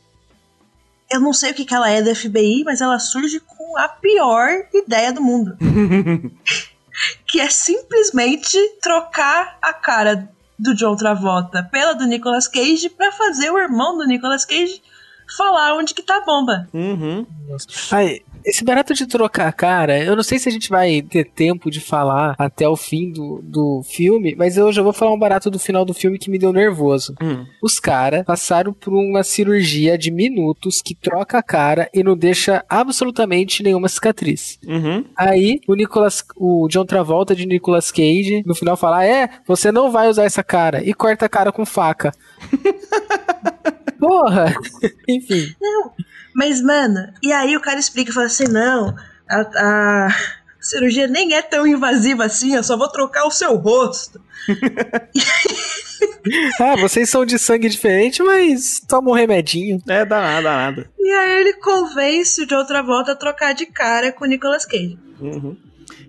eu 1.14 1.20
não 1.20 1.34
sei 1.34 1.52
o 1.52 1.54
que, 1.54 1.66
que 1.66 1.74
ela 1.74 1.90
é 1.90 2.02
da 2.02 2.16
FBI, 2.16 2.64
mas 2.66 2.82
ela 2.82 2.98
surge 3.00 3.40
com 3.40 3.78
a 3.78 3.88
pior 3.88 4.50
ideia 4.74 5.14
do 5.14 5.22
mundo. 5.22 5.56
que 7.28 7.40
é 7.40 7.50
simplesmente 7.50 8.58
trocar 8.82 9.58
a 9.62 9.74
cara 9.74 10.30
do 10.58 10.74
John 10.76 10.96
Travolta 10.96 11.64
pela 11.72 11.94
do 11.94 12.06
Nicolas 12.06 12.48
Cage 12.48 12.90
para 12.90 13.12
fazer 13.12 13.50
o 13.52 13.60
irmão 13.60 13.98
do 13.98 14.06
Nicolas 14.06 14.46
Cage 14.46 14.82
falar 15.38 15.76
onde 15.76 15.94
que 15.94 16.02
tá 16.02 16.18
a 16.18 16.26
bomba. 16.26 16.68
Uhum. 16.74 17.26
Aí, 17.92 18.24
esse 18.46 18.64
barato 18.64 18.94
de 18.94 19.08
trocar 19.08 19.48
a 19.48 19.52
cara, 19.52 20.04
eu 20.04 20.16
não 20.16 20.24
sei 20.24 20.40
se 20.40 20.50
a 20.50 20.52
gente 20.52 20.70
vai 20.70 21.02
ter 21.02 21.26
tempo 21.26 21.70
de 21.70 21.80
falar 21.80 22.36
até 22.38 22.68
o 22.68 22.76
fim 22.76 23.12
do, 23.12 23.42
do 23.44 23.82
filme, 23.84 24.36
mas 24.38 24.58
eu 24.58 24.72
já 24.72 24.82
vou 24.82 24.94
falar 24.94 25.14
um 25.14 25.20
barato 25.20 25.50
do 25.50 25.60
final 25.60 25.86
do 25.86 25.94
filme 25.94 26.18
que 26.18 26.30
me 26.30 26.40
deu 26.40 26.52
nervoso. 26.52 27.16
Hum. 27.22 27.46
Os 27.62 27.80
caras 27.80 28.26
passaram 28.26 28.74
por 28.74 28.94
uma 28.94 29.24
cirurgia 29.24 29.98
de 29.98 30.12
minutos 30.12 30.82
que 30.82 30.96
troca 30.96 31.38
a 31.38 31.44
cara 31.44 31.90
e 31.94 32.04
não 32.04 32.16
deixa 32.16 32.64
absolutamente 32.70 33.64
nenhuma 33.64 33.90
cicatriz. 33.90 34.60
Uhum. 34.66 35.06
Aí 35.16 35.60
o 35.68 35.76
Nicolas, 35.76 36.24
o 36.36 36.68
John 36.70 36.86
Travolta 36.86 37.36
de 37.36 37.46
Nicolas 37.46 37.92
Cage, 37.92 38.44
no 38.46 38.56
final 38.56 38.76
fala: 38.76 39.06
É, 39.06 39.30
você 39.48 39.72
não 39.72 39.92
vai 39.92 40.08
usar 40.08 40.24
essa 40.24 40.44
cara. 40.44 40.84
E 40.84 40.94
corta 40.94 41.26
a 41.26 41.30
cara 41.30 41.52
com 41.52 41.66
faca. 41.66 42.12
Porra! 44.00 44.54
Enfim. 45.08 45.54
Não, 45.62 45.92
mas, 46.36 46.62
mano, 46.62 47.14
e 47.22 47.32
aí 47.32 47.56
o 47.56 47.62
cara 47.62 47.80
explica 47.80 48.12
e 48.12 48.14
fala 48.14 48.28
assim: 48.28 48.48
não, 48.48 48.96
a, 49.30 49.42
a 49.42 50.10
cirurgia 50.60 51.08
nem 51.08 51.34
é 51.34 51.42
tão 51.42 51.68
invasiva 51.68 52.26
assim, 52.26 52.56
eu 52.56 52.64
só 52.64 52.78
vou 52.78 52.90
trocar 52.90 53.26
o 53.26 53.32
seu 53.32 53.56
rosto. 53.56 54.22
ah, 56.60 56.76
vocês 56.78 57.10
são 57.10 57.26
de 57.26 57.38
sangue 57.38 57.70
diferente, 57.70 58.24
mas 58.24 58.80
toma 58.80 59.12
um 59.12 59.14
remedinho. 59.14 59.82
É, 59.88 60.06
dá 60.06 60.22
nada, 60.22 60.42
dá 60.42 60.56
nada. 60.56 60.90
E 60.98 61.12
aí 61.12 61.42
ele 61.42 61.54
convence 61.54 62.46
de 62.46 62.56
outra 62.56 62.82
volta 62.82 63.12
a 63.12 63.16
trocar 63.16 63.54
de 63.54 63.66
cara 63.66 64.12
com 64.12 64.26
o 64.26 64.28
Nicolas 64.28 64.66
Cage. 64.66 64.98
Uhum. 65.20 65.56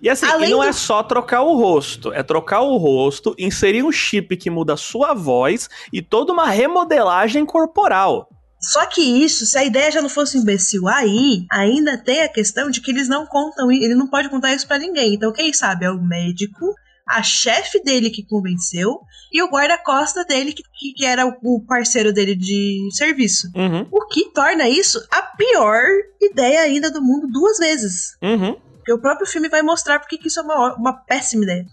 E 0.00 0.08
assim, 0.08 0.26
e 0.26 0.50
não 0.50 0.58
do... 0.58 0.62
é 0.62 0.72
só 0.72 1.02
trocar 1.02 1.42
o 1.42 1.56
rosto, 1.56 2.12
é 2.12 2.22
trocar 2.22 2.60
o 2.60 2.76
rosto, 2.76 3.34
inserir 3.38 3.82
um 3.82 3.92
chip 3.92 4.36
que 4.36 4.50
muda 4.50 4.74
a 4.74 4.76
sua 4.76 5.14
voz 5.14 5.68
e 5.92 6.02
toda 6.02 6.32
uma 6.32 6.46
remodelagem 6.46 7.44
corporal. 7.46 8.28
Só 8.70 8.86
que 8.86 9.00
isso, 9.00 9.44
se 9.46 9.58
a 9.58 9.64
ideia 9.64 9.90
já 9.90 10.02
não 10.02 10.08
fosse 10.08 10.38
imbecil 10.38 10.88
aí, 10.88 11.46
ainda 11.50 11.98
tem 11.98 12.22
a 12.22 12.28
questão 12.28 12.70
de 12.70 12.80
que 12.80 12.90
eles 12.90 13.08
não 13.08 13.26
contam, 13.26 13.70
ele 13.70 13.94
não 13.94 14.08
pode 14.08 14.28
contar 14.28 14.54
isso 14.54 14.66
para 14.66 14.78
ninguém. 14.78 15.14
Então 15.14 15.32
quem 15.32 15.52
sabe 15.52 15.84
é 15.84 15.90
o 15.90 16.02
médico, 16.02 16.74
a 17.06 17.22
chefe 17.22 17.82
dele 17.82 18.10
que 18.10 18.24
convenceu 18.24 19.00
e 19.32 19.42
o 19.42 19.50
guarda-costa 19.50 20.24
dele 20.24 20.52
que, 20.52 20.62
que 20.94 21.04
era 21.04 21.26
o 21.26 21.60
parceiro 21.66 22.12
dele 22.12 22.34
de 22.34 22.88
serviço. 22.92 23.48
Uhum. 23.54 23.86
O 23.90 24.06
que 24.06 24.32
torna 24.32 24.68
isso 24.68 25.04
a 25.10 25.22
pior 25.22 25.84
ideia 26.20 26.60
ainda 26.60 26.90
do 26.90 27.02
mundo 27.02 27.28
duas 27.28 27.58
vezes. 27.58 28.16
Uhum. 28.22 28.56
Porque 28.76 28.92
o 28.92 29.00
próprio 29.00 29.26
filme 29.26 29.48
vai 29.48 29.62
mostrar 29.62 29.98
porque 29.98 30.18
que 30.18 30.28
isso 30.28 30.40
é 30.40 30.42
uma, 30.42 30.74
uma 30.76 30.92
péssima 30.92 31.44
ideia. 31.44 31.64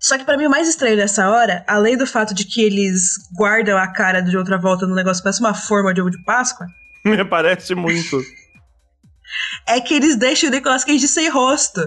Só 0.00 0.16
que 0.16 0.24
para 0.24 0.36
mim 0.36 0.46
o 0.46 0.50
mais 0.50 0.68
estranho 0.68 0.96
nessa 0.96 1.28
hora, 1.28 1.64
além 1.66 1.96
do 1.96 2.06
fato 2.06 2.32
de 2.32 2.44
que 2.44 2.62
eles 2.62 3.14
guardam 3.36 3.76
a 3.76 3.88
cara 3.88 4.20
de 4.20 4.36
outra 4.36 4.56
volta 4.56 4.86
no 4.86 4.94
negócio, 4.94 5.22
parece 5.22 5.40
uma 5.40 5.54
forma 5.54 5.92
de 5.92 6.00
ovo 6.00 6.10
de 6.10 6.22
Páscoa. 6.24 6.66
Me 7.04 7.22
parece 7.26 7.74
muito. 7.74 8.22
é 9.66 9.80
que 9.80 9.94
eles 9.94 10.16
deixam 10.16 10.50
o 10.50 10.52
Nicolas 10.52 10.84
Cage 10.84 11.08
sem 11.08 11.28
rosto. 11.28 11.80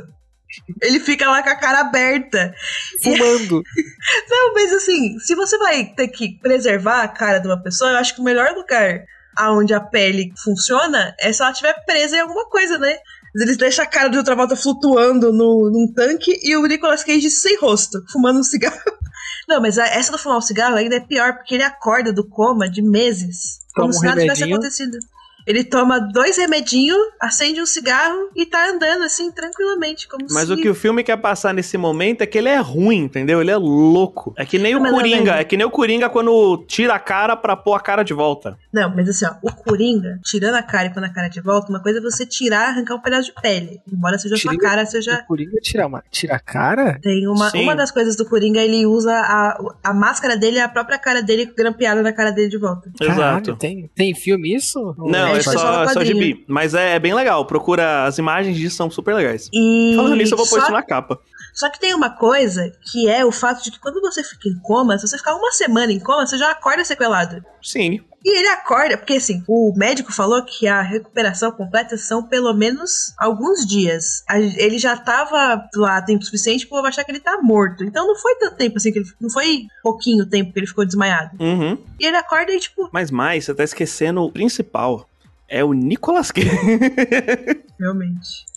Ele 0.82 1.00
fica 1.00 1.30
lá 1.30 1.42
com 1.42 1.50
a 1.50 1.56
cara 1.56 1.80
aberta. 1.80 2.54
Fumando. 3.02 3.64
E... 3.78 4.30
Não, 4.30 4.54
mas 4.54 4.74
assim, 4.74 5.18
se 5.20 5.34
você 5.34 5.58
vai 5.58 5.86
ter 5.86 6.10
que 6.10 6.38
preservar 6.40 7.04
a 7.04 7.08
cara 7.08 7.40
de 7.40 7.48
uma 7.48 7.62
pessoa, 7.62 7.92
eu 7.92 7.98
acho 7.98 8.16
que 8.16 8.22
o 8.22 8.26
melhor 8.26 8.54
lugar 8.54 9.06
aonde 9.38 9.74
a 9.74 9.80
pele 9.80 10.34
funciona 10.44 11.16
é 11.18 11.32
se 11.32 11.42
ela 11.42 11.52
estiver 11.52 11.74
presa 11.86 12.18
em 12.18 12.20
alguma 12.20 12.50
coisa, 12.50 12.78
né? 12.78 12.98
Eles 13.36 13.58
deixam 13.58 13.86
a 13.86 13.88
cara 13.88 14.10
de 14.10 14.18
outra 14.18 14.36
volta 14.36 14.56
flutuando 14.56 15.32
no, 15.32 15.70
num 15.72 15.92
tanque 15.94 16.38
e 16.44 16.56
o 16.56 16.66
Nicolas 16.66 17.04
Cage 17.04 17.30
sem 17.30 17.58
rosto, 17.58 18.04
fumando 18.12 18.40
um 18.40 18.44
cigarro. 18.44 18.78
Não, 19.48 19.62
mas 19.62 19.78
essa 19.78 20.12
do 20.12 20.18
fumar 20.18 20.38
um 20.38 20.42
cigarro 20.42 20.76
ainda 20.76 20.96
é 20.96 21.00
pior, 21.00 21.36
porque 21.36 21.56
ele 21.56 21.64
acorda 21.64 22.12
do 22.12 22.28
coma 22.28 22.70
de 22.70 22.82
meses. 22.82 23.60
Como 23.74 23.90
um 23.90 23.94
se 23.94 24.06
nada 24.06 24.22
tivesse 24.22 24.44
acontecido. 24.44 24.98
Ele 25.46 25.64
toma 25.64 26.00
dois 26.00 26.38
remedinhos, 26.38 26.98
acende 27.20 27.62
um 27.62 27.66
cigarro 27.66 28.30
e 28.36 28.46
tá 28.46 28.70
andando 28.70 29.04
assim 29.04 29.32
tranquilamente. 29.32 30.08
Como 30.08 30.26
Mas 30.32 30.48
se... 30.48 30.54
o 30.54 30.58
que 30.58 30.70
o 30.70 30.76
filme 30.76 31.04
quer 31.04 31.18
passar 31.18 31.54
nesse 31.54 31.78
momento 31.78 32.22
é 32.22 32.26
que 32.26 32.38
ele 32.38 32.50
é 32.50 32.58
ruim, 32.58 32.98
entendeu? 32.98 33.42
Ele 33.42 33.52
é 33.52 33.58
louco. 33.58 34.34
É 34.38 34.46
que 34.46 34.58
nem 34.58 34.74
não, 34.74 34.84
o 34.84 34.90
Coringa. 34.90 35.36
É 35.36 35.44
que 35.44 35.58
nem 35.58 35.66
o 35.66 35.72
Coringa 35.72 36.10
quando 36.10 36.64
tira 36.68 36.96
a 36.96 37.00
cara 37.00 37.36
pra 37.36 37.56
pôr 37.56 37.74
a 37.74 37.80
cara 37.80 38.04
de 38.04 38.14
volta. 38.14 38.58
Não, 38.72 38.94
mas 38.96 39.10
assim, 39.10 39.26
ó, 39.26 39.36
o 39.42 39.54
Coringa, 39.54 40.20
tirando 40.24 40.56
a 40.56 40.64
cara 40.64 40.88
e 40.88 40.94
pondo 40.94 41.06
a 41.06 41.10
cara 41.10 41.28
de 41.28 41.42
volta, 41.42 41.70
uma 41.70 41.82
coisa 41.82 42.00
é 42.00 42.02
você 42.02 42.26
tirar, 42.26 42.70
arrancar 42.70 42.96
um 42.96 43.02
pedaço 43.02 43.34
de 43.34 43.42
pele. 43.42 43.82
Embora 43.92 44.18
seja 44.18 44.36
Tiringa, 44.36 44.54
sua 44.54 44.70
cara, 44.70 44.86
seja. 44.86 45.22
O 45.24 45.28
Coringa 45.28 45.58
tira, 45.62 45.88
uma, 45.88 46.04
tira 46.10 46.36
a 46.36 46.40
cara? 46.40 47.00
Tem 47.02 47.28
uma. 47.28 47.50
Sim. 47.50 47.64
Uma 47.64 47.76
das 47.76 47.92
coisas 47.92 48.16
do 48.16 48.26
Coringa, 48.26 48.62
ele 48.62 48.86
usa 48.86 49.14
a, 49.14 49.58
a 49.84 49.94
máscara 49.94 50.38
dele, 50.38 50.60
a 50.60 50.70
própria 50.70 50.98
cara 50.98 51.22
dele 51.22 51.46
grampeada 51.46 52.02
na 52.02 52.14
cara 52.14 52.32
dele 52.32 52.50
de 52.50 52.58
volta. 52.58 52.92
Exato. 53.00 53.20
Caralho, 53.20 53.56
tem, 53.58 53.90
tem 53.94 54.16
filme 54.16 54.56
isso? 54.56 54.96
Não, 54.98 55.31
é, 55.36 55.40
é 55.40 55.42
só, 55.42 55.88
só 55.88 56.04
gibi. 56.04 56.44
Mas 56.48 56.74
é, 56.74 56.96
é, 56.96 57.00
bem 57.00 57.14
legal. 57.14 57.46
Procura. 57.46 58.06
As 58.06 58.18
imagens 58.18 58.58
disso 58.58 58.76
são 58.76 58.90
super 58.90 59.16
legais. 59.16 59.50
E... 59.54 59.94
Falando 59.96 60.16
nisso, 60.16 60.34
eu 60.34 60.38
vou 60.38 60.48
pôr 60.48 60.60
isso 60.60 60.72
na 60.72 60.84
capa. 60.84 61.20
Só 61.54 61.70
que 61.70 61.80
tem 61.80 61.94
uma 61.94 62.10
coisa 62.10 62.72
que 62.92 63.10
é 63.10 63.26
o 63.26 63.32
fato 63.32 63.64
de 63.64 63.72
que 63.72 63.80
quando 63.80 64.00
você 64.00 64.24
fica 64.24 64.48
em 64.48 64.60
coma, 64.62 64.98
se 64.98 65.08
você 65.08 65.18
ficar 65.18 65.36
uma 65.36 65.52
semana 65.52 65.92
em 65.92 66.00
coma, 66.00 66.26
você 66.26 66.38
já 66.38 66.52
acorda 66.52 66.84
sequelado. 66.86 67.44
Sim. 67.62 68.02
E 68.24 68.38
ele 68.38 68.48
acorda, 68.50 68.98
porque 68.98 69.14
assim, 69.14 69.44
o 69.48 69.74
médico 69.76 70.14
falou 70.14 70.44
que 70.46 70.68
a 70.68 70.82
recuperação 70.82 71.52
completa 71.52 71.98
são 71.98 72.24
pelo 72.24 72.54
menos 72.54 73.14
alguns 73.18 73.66
dias. 73.66 74.24
Ele 74.58 74.78
já 74.78 74.96
tava 74.96 75.68
lá 75.76 76.02
tempo 76.04 76.24
suficiente 76.24 76.68
pra 76.68 76.78
eu 76.78 76.86
achar 76.86 77.04
que 77.04 77.12
ele 77.12 77.20
tá 77.20 77.40
morto. 77.42 77.84
Então 77.84 78.08
não 78.08 78.16
foi 78.16 78.36
tanto 78.36 78.58
tempo 78.58 78.78
assim, 78.78 78.92
que 78.92 79.00
ele, 79.00 79.10
não 79.20 79.30
foi 79.30 79.64
pouquinho 79.82 80.26
tempo 80.26 80.54
que 80.54 80.60
ele 80.60 80.68
ficou 80.68 80.86
desmaiado. 80.86 81.36
Uhum. 81.40 81.78
E 82.00 82.06
ele 82.06 82.18
acorda 82.18 82.52
e 82.52 82.60
tipo. 82.60 82.90
Mas 82.94 83.10
mais, 83.10 83.46
você 83.46 83.56
tá 83.56 83.64
esquecendo 83.64 84.22
o 84.22 84.32
principal 84.32 85.10
é 85.52 85.64
o 85.64 85.74
Nicolas 85.74 86.32
Cage. 86.32 86.50
Realmente. 87.78 88.50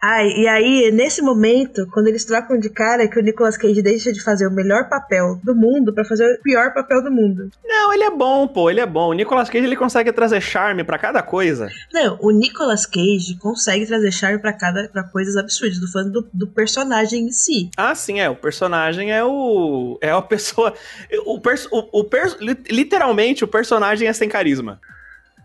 Ah, 0.00 0.22
e 0.22 0.46
aí, 0.46 0.92
nesse 0.92 1.22
momento, 1.22 1.88
quando 1.92 2.08
eles 2.08 2.24
trocam 2.24 2.58
de 2.58 2.68
cara, 2.68 3.02
é 3.02 3.08
que 3.08 3.18
o 3.18 3.22
Nicolas 3.22 3.56
Cage 3.56 3.80
deixa 3.80 4.12
de 4.12 4.22
fazer 4.22 4.46
o 4.46 4.52
melhor 4.52 4.88
papel 4.90 5.40
do 5.42 5.54
mundo 5.54 5.92
para 5.92 6.04
fazer 6.04 6.24
o 6.34 6.42
pior 6.42 6.72
papel 6.74 7.02
do 7.02 7.10
mundo. 7.10 7.50
Não, 7.64 7.92
ele 7.94 8.04
é 8.04 8.10
bom, 8.10 8.46
pô, 8.46 8.70
ele 8.70 8.78
é 8.78 8.86
bom. 8.86 9.08
O 9.08 9.12
Nicolas 9.14 9.48
Cage, 9.48 9.64
ele 9.64 9.74
consegue 9.74 10.12
trazer 10.12 10.42
charme 10.42 10.84
para 10.84 10.98
cada 10.98 11.22
coisa. 11.22 11.68
Não, 11.92 12.18
o 12.20 12.30
Nicolas 12.30 12.84
Cage 12.84 13.36
consegue 13.40 13.86
trazer 13.86 14.12
charme 14.12 14.38
para 14.38 14.52
cada 14.52 14.86
pra 14.90 15.02
coisas 15.02 15.34
absurdas, 15.36 15.80
do 15.80 15.90
falando 15.90 16.12
do, 16.12 16.30
do, 16.32 16.46
personagem 16.46 17.24
em 17.24 17.32
si. 17.32 17.70
Ah, 17.76 17.94
sim, 17.94 18.20
é. 18.20 18.28
O 18.28 18.36
personagem 18.36 19.10
é 19.10 19.24
o. 19.24 19.98
É 20.02 20.10
a 20.10 20.20
pessoa. 20.22 20.74
O, 21.24 21.40
pers, 21.40 21.66
o, 21.72 22.00
o 22.00 22.08
literalmente, 22.70 23.44
o 23.44 23.48
personagem 23.48 24.06
é 24.06 24.12
sem 24.12 24.28
carisma. 24.28 24.78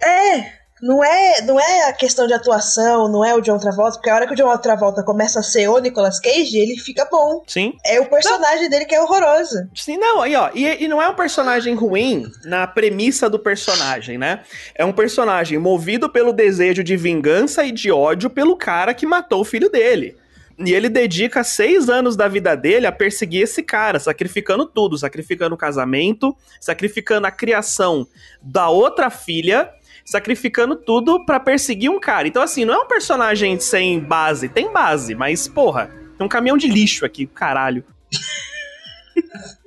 É, 0.04 0.62
não 0.82 1.04
é, 1.04 1.42
não 1.44 1.60
é 1.60 1.90
a 1.90 1.94
questão 1.94 2.26
de 2.26 2.34
atuação, 2.34 3.08
não 3.08 3.24
é 3.24 3.36
o 3.36 3.42
John 3.42 3.60
Travolta, 3.60 3.98
porque 3.98 4.10
a 4.10 4.16
hora 4.16 4.28
que 4.28 4.34
o 4.34 4.36
John 4.36 4.58
Travolta 4.58 5.04
começa 5.04 5.40
a 5.40 5.44
ser 5.44 5.68
o 5.68 5.78
Nicolas 5.78 6.20
Cage, 6.20 6.58
ele 6.58 6.76
fica 6.78 7.08
bom. 7.10 7.44
Sim. 7.46 7.74
É 7.86 8.00
o 8.00 8.10
personagem 8.10 8.64
não. 8.64 8.70
dele 8.70 8.86
que 8.86 8.96
é 8.96 9.02
horroroso. 9.02 9.58
Sim, 9.76 9.98
não, 9.98 10.22
aí 10.22 10.36
ó, 10.36 10.50
e, 10.56 10.84
e 10.84 10.88
não 10.88 11.00
é 11.00 11.08
um 11.08 11.14
personagem 11.14 11.76
ruim 11.76 12.26
na 12.44 12.66
premissa 12.66 13.30
do 13.30 13.38
personagem, 13.38 14.18
né? 14.18 14.42
É 14.74 14.84
um 14.84 14.92
personagem 14.92 15.60
movido 15.60 16.10
pelo 16.10 16.34
desejo 16.34 16.84
de 16.84 16.98
vingança 16.98 17.64
e 17.64 17.72
de 17.72 17.92
ódio 17.92 18.30
pelo 18.30 18.58
cara 18.58 18.94
que 18.94 19.06
matou 19.06 19.42
o 19.42 19.46
filho 19.46 19.70
dele. 19.70 20.18
E 20.66 20.74
ele 20.74 20.90
dedica 20.90 21.44
seis 21.44 21.90
anos 21.90 22.16
da 22.16 22.28
vida 22.28 22.56
dele 22.56 22.86
a 22.86 22.92
perseguir 22.92 23.44
esse 23.44 23.64
cara, 23.64 24.00
sacrificando 24.00 24.66
tudo, 24.66 24.98
sacrificando 24.98 25.56
o 25.56 25.58
casamento, 25.58 26.36
sacrificando 26.60 27.26
a 27.26 27.32
criação 27.32 28.06
da 28.42 28.70
outra 28.70 29.10
filha 29.10 29.70
sacrificando 30.06 30.76
tudo 30.76 31.26
para 31.26 31.40
perseguir 31.40 31.90
um 31.90 32.00
cara. 32.00 32.28
Então, 32.28 32.42
assim, 32.42 32.66
não 32.66 32.74
é 32.74 32.78
um 32.80 32.88
personagem 32.88 33.60
sem 33.60 34.00
base. 34.00 34.50
Tem 34.50 34.72
base, 34.72 35.16
mas, 35.16 35.48
porra, 35.48 35.92
tem 36.18 36.26
um 36.26 36.30
caminhão 36.30 36.58
de 36.58 36.68
lixo 36.68 37.06
aqui, 37.06 37.26
caralho. 37.26 37.84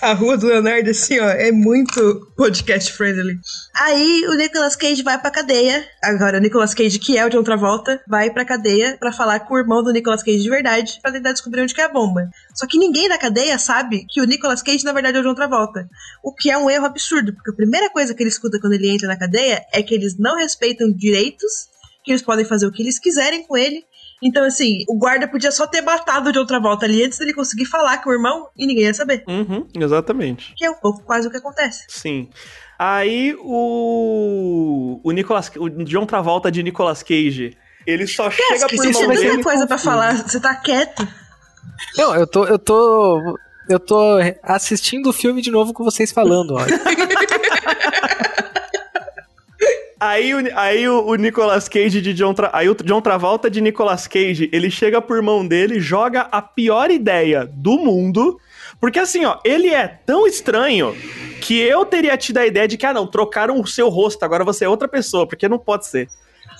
A 0.00 0.12
rua 0.12 0.36
do 0.36 0.46
Leonardo, 0.46 0.90
assim, 0.90 1.18
ó, 1.18 1.28
é 1.28 1.50
muito 1.52 2.32
podcast 2.36 2.92
friendly. 2.92 3.38
Aí 3.74 4.26
o 4.28 4.34
Nicolas 4.34 4.76
Cage 4.76 5.02
vai 5.02 5.20
pra 5.20 5.30
cadeia. 5.30 5.84
Agora, 6.02 6.38
o 6.38 6.40
Nicolas 6.40 6.74
Cage, 6.74 6.98
que 6.98 7.18
é 7.18 7.24
o 7.24 7.30
de 7.30 7.36
outra 7.36 7.56
volta, 7.56 8.00
vai 8.08 8.30
pra 8.30 8.44
cadeia 8.44 8.96
para 8.98 9.12
falar 9.12 9.40
com 9.40 9.54
o 9.54 9.58
irmão 9.58 9.82
do 9.82 9.92
Nicolas 9.92 10.22
Cage 10.22 10.42
de 10.42 10.50
verdade, 10.50 10.98
para 11.02 11.12
tentar 11.12 11.32
descobrir 11.32 11.62
onde 11.62 11.74
que 11.74 11.80
é 11.80 11.84
a 11.84 11.88
bomba. 11.88 12.28
Só 12.54 12.66
que 12.66 12.78
ninguém 12.78 13.08
da 13.08 13.18
cadeia 13.18 13.58
sabe 13.58 14.06
que 14.08 14.20
o 14.20 14.24
Nicolas 14.24 14.62
Cage, 14.62 14.84
na 14.84 14.92
verdade, 14.92 15.16
é 15.16 15.20
o 15.20 15.22
de 15.22 15.28
outra 15.28 15.48
volta. 15.48 15.88
O 16.22 16.32
que 16.32 16.50
é 16.50 16.58
um 16.58 16.70
erro 16.70 16.86
absurdo, 16.86 17.32
porque 17.34 17.50
a 17.50 17.54
primeira 17.54 17.90
coisa 17.90 18.14
que 18.14 18.22
ele 18.22 18.30
escuta 18.30 18.58
quando 18.60 18.74
ele 18.74 18.88
entra 18.88 19.08
na 19.08 19.18
cadeia 19.18 19.64
é 19.72 19.82
que 19.82 19.94
eles 19.94 20.18
não 20.18 20.36
respeitam 20.36 20.90
direitos, 20.92 21.68
que 22.02 22.12
eles 22.12 22.22
podem 22.22 22.44
fazer 22.44 22.66
o 22.66 22.72
que 22.72 22.82
eles 22.82 22.98
quiserem 22.98 23.46
com 23.46 23.56
ele 23.56 23.84
então, 24.24 24.42
assim, 24.44 24.84
o 24.88 24.96
guarda 24.96 25.28
podia 25.28 25.52
só 25.52 25.66
ter 25.66 25.82
matado 25.82 26.32
de 26.32 26.38
outra 26.38 26.58
volta 26.58 26.86
ali 26.86 27.04
antes 27.04 27.18
dele 27.18 27.34
conseguir 27.34 27.66
falar 27.66 27.98
com 27.98 28.08
o 28.08 28.12
irmão 28.12 28.48
e 28.56 28.66
ninguém 28.66 28.84
ia 28.84 28.94
saber. 28.94 29.22
Uhum, 29.28 29.66
exatamente. 29.74 30.54
Que 30.56 30.64
é 30.64 30.70
um 30.70 30.80
pouco 30.80 31.02
quase 31.02 31.28
o 31.28 31.30
que 31.30 31.36
acontece. 31.36 31.84
Sim. 31.88 32.30
Aí 32.78 33.36
o. 33.38 34.98
O 35.04 35.12
Nicolas. 35.12 35.50
O 35.58 35.68
John 35.68 36.06
Travolta 36.06 36.50
de 36.50 36.62
Nicolas 36.62 37.02
Cage. 37.02 37.54
Ele 37.86 38.06
só 38.06 38.30
que 38.30 38.36
chega 38.42 38.66
pro 38.66 38.76
irmão 38.76 39.08
dele. 39.08 39.16
Você 39.16 39.30
tem 39.30 39.42
coisa 39.42 39.66
pra 39.66 39.76
falar, 39.76 40.26
você 40.26 40.40
tá 40.40 40.54
quieto. 40.54 41.06
Não, 41.98 42.14
eu 42.14 42.26
tô. 42.26 42.46
Eu 42.46 42.58
tô. 42.58 43.38
Eu 43.68 43.80
tô 43.80 44.18
assistindo 44.42 45.08
o 45.08 45.12
filme 45.12 45.40
de 45.40 45.50
novo 45.50 45.72
com 45.72 45.84
vocês 45.84 46.12
falando, 46.12 46.54
ó. 46.54 46.60
Aí, 49.98 50.34
o, 50.34 50.38
aí 50.56 50.88
o, 50.88 51.06
o, 51.06 51.14
Nicolas 51.14 51.68
Cage 51.68 52.00
de 52.00 52.12
John 52.12 52.34
Tra... 52.34 52.50
Aí 52.52 52.68
o 52.68 52.74
John 52.74 53.00
Travolta 53.00 53.50
de 53.50 53.60
Nicolas 53.60 54.06
Cage, 54.06 54.50
ele 54.52 54.70
chega 54.70 55.00
pro 55.00 55.16
irmão 55.16 55.46
dele, 55.46 55.80
joga 55.80 56.22
a 56.22 56.42
pior 56.42 56.90
ideia 56.90 57.48
do 57.52 57.78
mundo. 57.78 58.38
Porque 58.80 58.98
assim, 58.98 59.24
ó, 59.24 59.38
ele 59.44 59.68
é 59.68 59.86
tão 59.86 60.26
estranho 60.26 60.94
que 61.40 61.58
eu 61.58 61.84
teria 61.84 62.16
tido 62.16 62.38
a 62.38 62.46
ideia 62.46 62.66
de 62.66 62.76
que, 62.76 62.86
ah, 62.86 62.92
não, 62.92 63.06
trocaram 63.06 63.60
o 63.60 63.66
seu 63.66 63.88
rosto, 63.88 64.22
agora 64.24 64.44
você 64.44 64.64
é 64.64 64.68
outra 64.68 64.88
pessoa, 64.88 65.26
porque 65.26 65.48
não 65.48 65.58
pode 65.58 65.86
ser. 65.86 66.08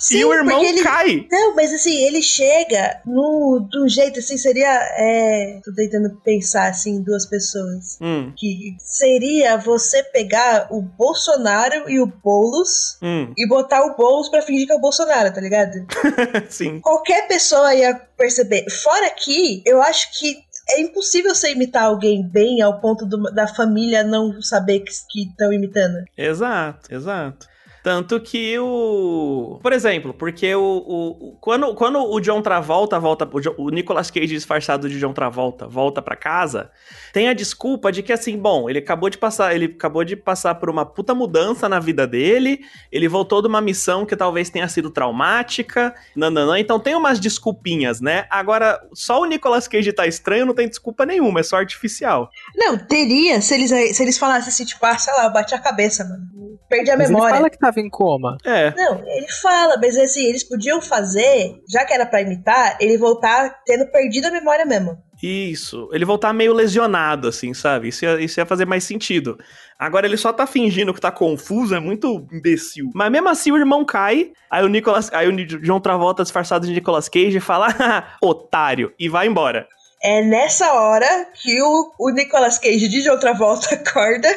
Sim, 0.05 0.17
e 0.19 0.25
o 0.25 0.31
irmão 0.31 0.63
ele... 0.63 0.83
cai. 0.83 1.27
Não, 1.31 1.55
mas 1.55 1.73
assim, 1.73 2.05
ele 2.05 2.21
chega 2.21 3.01
no 3.07 3.67
do 3.71 3.89
jeito 3.89 4.19
assim, 4.19 4.37
seria. 4.37 4.69
É... 4.97 5.59
Tô 5.63 5.73
tentando 5.73 6.15
pensar 6.23 6.69
assim, 6.69 7.01
duas 7.01 7.25
pessoas. 7.25 7.97
Hum. 7.99 8.31
Que 8.37 8.75
seria 8.79 9.57
você 9.57 10.03
pegar 10.03 10.67
o 10.69 10.79
Bolsonaro 10.79 11.89
e 11.89 11.99
o 11.99 12.05
Boulos 12.05 12.99
hum. 13.01 13.33
e 13.35 13.47
botar 13.47 13.81
o 13.81 13.95
Boulos 13.95 14.29
pra 14.29 14.43
fingir 14.43 14.67
que 14.67 14.73
é 14.73 14.75
o 14.75 14.79
Bolsonaro, 14.81 15.33
tá 15.33 15.41
ligado? 15.41 15.73
Sim. 16.49 16.79
Qualquer 16.81 17.27
pessoa 17.27 17.73
ia 17.73 17.95
perceber. 18.15 18.69
Fora 18.69 19.09
que, 19.09 19.63
eu 19.65 19.81
acho 19.81 20.19
que 20.19 20.37
é 20.69 20.81
impossível 20.81 21.33
você 21.33 21.51
imitar 21.51 21.85
alguém 21.85 22.23
bem 22.23 22.61
ao 22.61 22.79
ponto 22.79 23.07
do, 23.07 23.23
da 23.33 23.47
família 23.47 24.03
não 24.03 24.39
saber 24.39 24.81
que 24.81 25.23
estão 25.23 25.51
imitando. 25.51 26.03
Exato, 26.15 26.93
exato. 26.93 27.47
Tanto 27.85 28.19
que 28.19 28.57
o. 28.57 29.59
Por 29.61 29.71
exemplo, 29.71 30.11
porque 30.11 30.55
o. 30.55 30.59
o 30.59 31.37
quando, 31.39 31.71
quando 31.75 31.99
o 31.99 32.19
John 32.19 32.41
Travolta 32.41 32.99
volta. 32.99 33.29
O, 33.31 33.65
o 33.65 33.69
Nicolas 33.69 34.09
Cage 34.09 34.25
disfarçado 34.25 34.89
de 34.89 34.99
John 34.99 35.13
Travolta 35.13 35.67
volta 35.67 36.01
para 36.01 36.15
casa, 36.15 36.71
tem 37.13 37.29
a 37.29 37.33
desculpa 37.33 37.91
de 37.91 38.01
que 38.01 38.11
assim, 38.11 38.39
bom, 38.39 38.67
ele 38.67 38.79
acabou 38.79 39.07
de 39.07 39.19
passar. 39.19 39.53
Ele 39.53 39.65
acabou 39.65 40.03
de 40.03 40.15
passar 40.15 40.55
por 40.55 40.67
uma 40.67 40.83
puta 40.83 41.13
mudança 41.13 41.69
na 41.69 41.79
vida 41.79 42.07
dele. 42.07 42.61
Ele 42.91 43.07
voltou 43.07 43.39
de 43.39 43.47
uma 43.47 43.61
missão 43.61 44.03
que 44.03 44.15
talvez 44.15 44.49
tenha 44.49 44.67
sido 44.67 44.89
traumática. 44.89 45.93
Nananã, 46.15 46.57
então 46.57 46.79
tem 46.79 46.95
umas 46.95 47.19
desculpinhas, 47.19 48.01
né? 48.01 48.25
Agora, 48.31 48.81
só 48.95 49.21
o 49.21 49.25
Nicolas 49.25 49.67
Cage 49.67 49.93
tá 49.93 50.07
estranho, 50.07 50.47
não 50.47 50.55
tem 50.55 50.67
desculpa 50.67 51.05
nenhuma, 51.05 51.41
é 51.41 51.43
só 51.43 51.57
artificial. 51.57 52.31
Não, 52.57 52.77
teria 52.77 53.41
se 53.41 53.53
eles, 53.53 53.95
se 53.95 54.03
eles 54.03 54.17
falassem 54.17 54.49
assim, 54.49 54.65
tipo, 54.65 54.85
ah, 54.85 54.97
sei 54.97 55.13
lá, 55.13 55.25
eu 55.25 55.33
bati 55.33 55.53
a 55.53 55.59
cabeça, 55.59 56.03
mano. 56.03 56.23
Perdi 56.67 56.89
a 56.89 56.97
mas 56.97 57.09
memória. 57.09 57.29
Ele 57.29 57.37
fala 57.37 57.49
que 57.49 57.59
tava 57.59 57.79
em 57.79 57.89
coma. 57.89 58.37
É. 58.43 58.73
Não, 58.75 59.03
ele 59.05 59.27
fala, 59.41 59.77
mas 59.79 59.97
assim, 59.97 60.25
eles 60.25 60.43
podiam 60.43 60.81
fazer, 60.81 61.61
já 61.69 61.85
que 61.85 61.93
era 61.93 62.05
pra 62.05 62.21
imitar, 62.21 62.77
ele 62.79 62.97
voltar 62.97 63.61
tendo 63.65 63.85
perdido 63.91 64.27
a 64.27 64.31
memória 64.31 64.65
mesmo. 64.65 64.97
Isso. 65.21 65.89
Ele 65.93 66.05
voltar 66.05 66.33
meio 66.33 66.53
lesionado, 66.53 67.27
assim, 67.27 67.53
sabe? 67.53 67.89
Isso 67.89 68.03
ia, 68.03 68.19
isso 68.19 68.39
ia 68.39 68.45
fazer 68.45 68.65
mais 68.65 68.83
sentido. 68.83 69.37
Agora 69.77 70.05
ele 70.05 70.17
só 70.17 70.33
tá 70.33 70.45
fingindo 70.45 70.93
que 70.93 71.01
tá 71.01 71.11
confuso, 71.11 71.75
é 71.75 71.79
muito 71.79 72.27
imbecil. 72.31 72.89
Mas 72.93 73.11
mesmo 73.11 73.29
assim 73.29 73.51
o 73.51 73.57
irmão 73.57 73.85
cai, 73.85 74.31
aí 74.49 74.63
o 74.63 74.67
Nicolas, 74.67 75.11
aí 75.13 75.27
o 75.27 75.45
John 75.61 75.79
Travolta 75.79 76.23
disfarçado 76.23 76.67
de 76.67 76.73
Nicolas 76.73 77.07
Cage 77.07 77.39
fala, 77.39 77.67
otário, 78.21 78.93
e 78.99 79.07
vai 79.07 79.27
embora. 79.27 79.67
É 80.07 80.21
nessa 80.21 80.71
hora 80.71 81.31
que 81.33 81.59
o, 81.63 81.91
o 81.99 82.11
Nicolas 82.11 82.59
Cage 82.59 82.87
de 82.87 83.01
John 83.01 83.17
Travolta 83.17 83.73
acorda. 83.73 84.29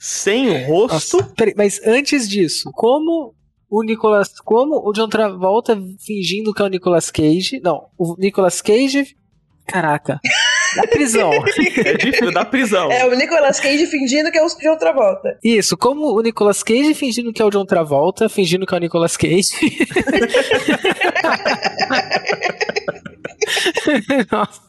Sem 0.00 0.66
rosto. 0.66 1.18
Nossa, 1.18 1.32
peraí, 1.36 1.54
mas 1.56 1.80
antes 1.86 2.28
disso, 2.28 2.72
como 2.74 3.32
o 3.70 3.84
Nicolas. 3.84 4.40
Como 4.40 4.76
o 4.84 4.92
John 4.92 5.08
Travolta 5.08 5.80
fingindo 6.04 6.52
que 6.52 6.60
é 6.60 6.64
o 6.64 6.68
Nicolas 6.68 7.08
Cage. 7.08 7.60
Não, 7.62 7.86
o 7.96 8.16
Nicolas 8.18 8.60
Cage. 8.60 9.16
Caraca. 9.64 10.18
Da 10.76 10.86
prisão. 10.86 11.30
é 11.84 11.94
difícil, 11.94 12.32
da 12.32 12.44
prisão. 12.44 12.90
É 12.90 13.06
o 13.06 13.14
Nicolas 13.14 13.60
Cage 13.60 13.86
fingindo 13.86 14.30
que 14.30 14.38
é 14.38 14.44
o 14.44 14.48
John 14.48 14.76
Travolta. 14.76 15.38
Isso, 15.42 15.76
como 15.76 16.16
o 16.16 16.20
Nicolas 16.20 16.62
Cage 16.62 16.94
fingindo 16.94 17.32
que 17.32 17.42
é 17.42 17.44
o 17.44 17.50
John 17.50 17.64
Travolta, 17.64 18.28
fingindo 18.28 18.66
que 18.66 18.74
é 18.74 18.76
o 18.76 18.80
Nicolas 18.80 19.16
Cage. 19.16 19.52
Nossa. 24.30 24.60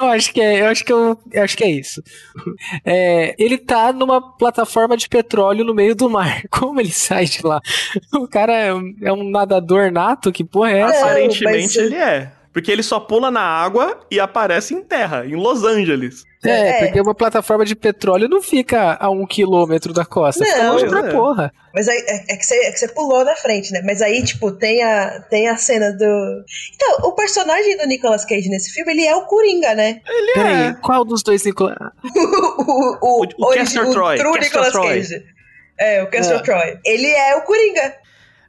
Eu 0.00 0.06
acho 0.06 0.32
que 0.32 0.40
é, 0.40 0.62
eu 0.62 0.66
acho 0.66 0.84
que 0.84 0.92
eu, 0.92 1.18
eu 1.32 1.42
acho 1.42 1.56
que 1.56 1.64
é 1.64 1.70
isso. 1.70 2.02
É, 2.84 3.34
ele 3.38 3.58
tá 3.58 3.92
numa 3.92 4.36
plataforma 4.36 4.96
de 4.96 5.08
petróleo 5.08 5.64
no 5.64 5.74
meio 5.74 5.94
do 5.94 6.08
mar. 6.08 6.42
Como 6.50 6.80
ele 6.80 6.90
sai 6.90 7.26
de 7.26 7.46
lá? 7.46 7.60
O 8.14 8.26
cara 8.26 8.52
é, 8.52 8.68
é 9.02 9.12
um 9.12 9.28
nadador 9.28 9.92
nato? 9.92 10.32
Que 10.32 10.44
porra 10.44 10.72
é 10.72 10.78
essa? 10.80 11.04
Aparentemente 11.04 11.78
ele 11.78 11.96
é. 11.96 12.32
Porque 12.52 12.72
ele 12.72 12.82
só 12.82 12.98
pula 12.98 13.30
na 13.30 13.42
água 13.42 14.00
e 14.10 14.18
aparece 14.18 14.74
em 14.74 14.82
terra, 14.82 15.24
em 15.24 15.36
Los 15.36 15.64
Angeles. 15.64 16.24
É, 16.44 16.68
é, 16.68 16.84
porque 16.84 17.00
uma 17.00 17.14
plataforma 17.14 17.64
de 17.64 17.74
petróleo 17.74 18.28
não 18.28 18.40
fica 18.40 18.96
a 19.00 19.10
um 19.10 19.26
quilômetro 19.26 19.92
da 19.92 20.04
costa, 20.04 20.44
não, 20.44 20.52
fica 20.52 20.70
longe 20.70 20.86
pra 20.86 21.00
é. 21.00 21.12
porra. 21.12 21.52
Mas 21.74 21.88
aí, 21.88 21.98
é, 22.06 22.32
é, 22.32 22.36
que 22.36 22.44
você, 22.44 22.54
é 22.54 22.72
que 22.72 22.78
você 22.78 22.88
pulou 22.88 23.24
na 23.24 23.34
frente, 23.34 23.72
né? 23.72 23.82
Mas 23.84 24.00
aí, 24.00 24.24
tipo, 24.24 24.52
tem 24.52 24.82
a, 24.82 25.20
tem 25.28 25.48
a 25.48 25.56
cena 25.56 25.92
do... 25.92 26.44
Então, 26.74 27.08
o 27.08 27.12
personagem 27.12 27.76
do 27.76 27.86
Nicolas 27.86 28.24
Cage 28.24 28.48
nesse 28.48 28.72
filme, 28.72 28.92
ele 28.92 29.04
é 29.04 29.14
o 29.16 29.26
Coringa, 29.26 29.74
né? 29.74 30.00
Ele 30.06 30.32
Peraí, 30.32 30.66
é. 30.68 30.74
qual 30.74 31.04
dos 31.04 31.22
dois 31.22 31.44
Nicolas... 31.44 31.76
o, 32.02 32.20
o, 32.20 32.98
o, 33.02 33.24
o, 33.24 33.50
o, 33.50 33.54
Castor 33.54 33.90
Troy. 33.90 34.18
True 34.18 34.40
Nicolas 34.40 34.72
Troy. 34.72 34.88
Cage. 34.88 35.24
É, 35.78 36.02
o 36.02 36.10
Castor 36.10 36.36
é. 36.36 36.42
Troy. 36.42 36.78
Ele 36.84 37.06
é 37.06 37.36
o 37.36 37.42
Coringa. 37.42 37.94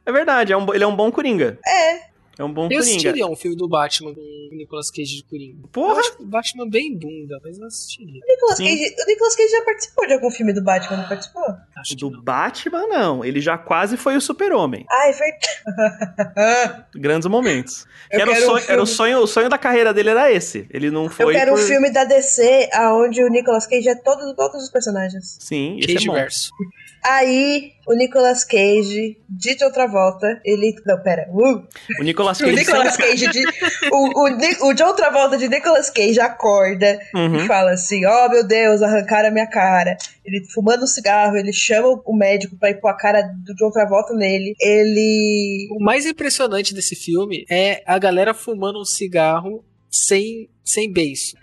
É 0.06 0.12
verdade, 0.12 0.52
é 0.52 0.56
um, 0.56 0.74
ele 0.74 0.84
é 0.84 0.86
um 0.86 0.96
bom 0.96 1.10
Coringa. 1.10 1.58
É. 1.66 2.09
É 2.40 2.44
um 2.44 2.50
bom 2.50 2.62
eu 2.62 2.68
Coringa. 2.68 2.74
Eu 2.74 2.80
assistiria 2.80 3.26
um 3.26 3.36
filme 3.36 3.54
do 3.54 3.68
Batman 3.68 4.14
com 4.14 4.20
o 4.20 4.56
Nicolas 4.56 4.90
Cage 4.90 5.16
de 5.16 5.24
Coringa. 5.24 5.68
Porra! 5.70 5.92
Eu 5.92 5.98
acho 5.98 6.16
o 6.20 6.24
Batman 6.24 6.66
bem 6.70 6.96
bunda, 6.96 7.38
mas 7.44 7.58
eu 7.58 7.66
assistiria. 7.66 8.22
O 8.24 8.26
Nicolas, 8.26 8.56
Cage, 8.56 8.94
o 8.98 9.06
Nicolas 9.06 9.36
Cage 9.36 9.48
já 9.50 9.62
participou 9.62 10.06
de 10.06 10.14
algum 10.14 10.30
filme 10.30 10.54
do 10.54 10.62
Batman, 10.62 10.96
não 10.96 11.08
participou? 11.08 11.44
Acho 11.76 11.94
do 11.96 12.10
não. 12.10 12.22
Batman, 12.22 12.86
não. 12.86 13.22
Ele 13.22 13.42
já 13.42 13.58
quase 13.58 13.98
foi 13.98 14.16
o 14.16 14.22
super-homem. 14.22 14.86
Ah, 14.88 15.10
é 15.10 15.12
verdade. 15.12 16.84
Grandes 16.96 17.28
momentos. 17.28 17.86
Era 18.10 18.32
o, 18.32 18.34
sonho, 18.34 18.64
um 18.64 18.70
era, 18.70 18.82
o 18.82 18.86
sonho, 18.86 19.18
o 19.18 19.26
sonho 19.26 19.50
da 19.50 19.58
carreira 19.58 19.92
dele 19.92 20.08
era 20.08 20.32
esse. 20.32 20.66
Ele 20.70 20.90
não 20.90 21.10
foi. 21.10 21.34
Eu 21.34 21.38
quero 21.38 21.52
por... 21.52 21.60
um 21.60 21.62
filme 21.62 21.92
da 21.92 22.04
DC 22.04 22.70
onde 22.94 23.22
o 23.22 23.28
Nicolas 23.28 23.66
Cage 23.66 23.90
é 23.90 23.94
todo, 23.96 24.34
todos 24.34 24.64
os 24.64 24.70
personagens. 24.70 25.36
Sim, 25.38 25.78
Cage 25.78 26.08
é 26.08 26.12
verso. 26.12 26.52
Aí, 27.02 27.72
o 27.86 27.94
Nicolas 27.94 28.44
Cage, 28.44 29.16
de 29.28 29.64
outra 29.64 29.86
volta, 29.86 30.40
ele. 30.44 30.74
Não, 30.84 31.02
pera. 31.02 31.28
Uh. 31.32 31.66
O 31.98 32.02
Nicolas 32.02 32.38
Cage. 32.40 32.52
o 32.52 32.56
Nicolas 32.56 32.96
Cage 32.96 33.28
de. 33.28 33.44
o, 33.90 34.20
o, 34.20 34.68
o 34.68 34.74
de 34.74 34.82
outra 34.82 35.10
volta 35.10 35.38
de 35.38 35.48
Nicolas 35.48 35.88
Cage 35.90 36.20
acorda 36.20 37.00
uhum. 37.14 37.36
e 37.36 37.46
fala 37.46 37.72
assim: 37.72 38.04
Ó, 38.04 38.26
oh, 38.26 38.28
meu 38.30 38.46
Deus, 38.46 38.82
arrancaram 38.82 39.28
a 39.28 39.32
minha 39.32 39.46
cara. 39.46 39.96
Ele 40.24 40.44
fumando 40.52 40.84
um 40.84 40.86
cigarro, 40.86 41.36
ele 41.36 41.52
chama 41.52 42.00
o 42.04 42.16
médico 42.16 42.56
pra 42.56 42.70
ir 42.70 42.80
pôr 42.80 42.88
a 42.88 42.96
cara 42.96 43.22
do 43.22 43.54
John 43.54 43.70
Travolta 43.70 44.14
nele. 44.14 44.54
Ele. 44.60 45.68
O 45.72 45.82
mais 45.82 46.06
impressionante 46.06 46.74
desse 46.74 46.94
filme 46.94 47.44
é 47.50 47.82
a 47.86 47.98
galera 47.98 48.34
fumando 48.34 48.80
um 48.80 48.84
cigarro 48.84 49.64
sem, 49.90 50.48
sem 50.64 50.92
beijo. 50.92 51.34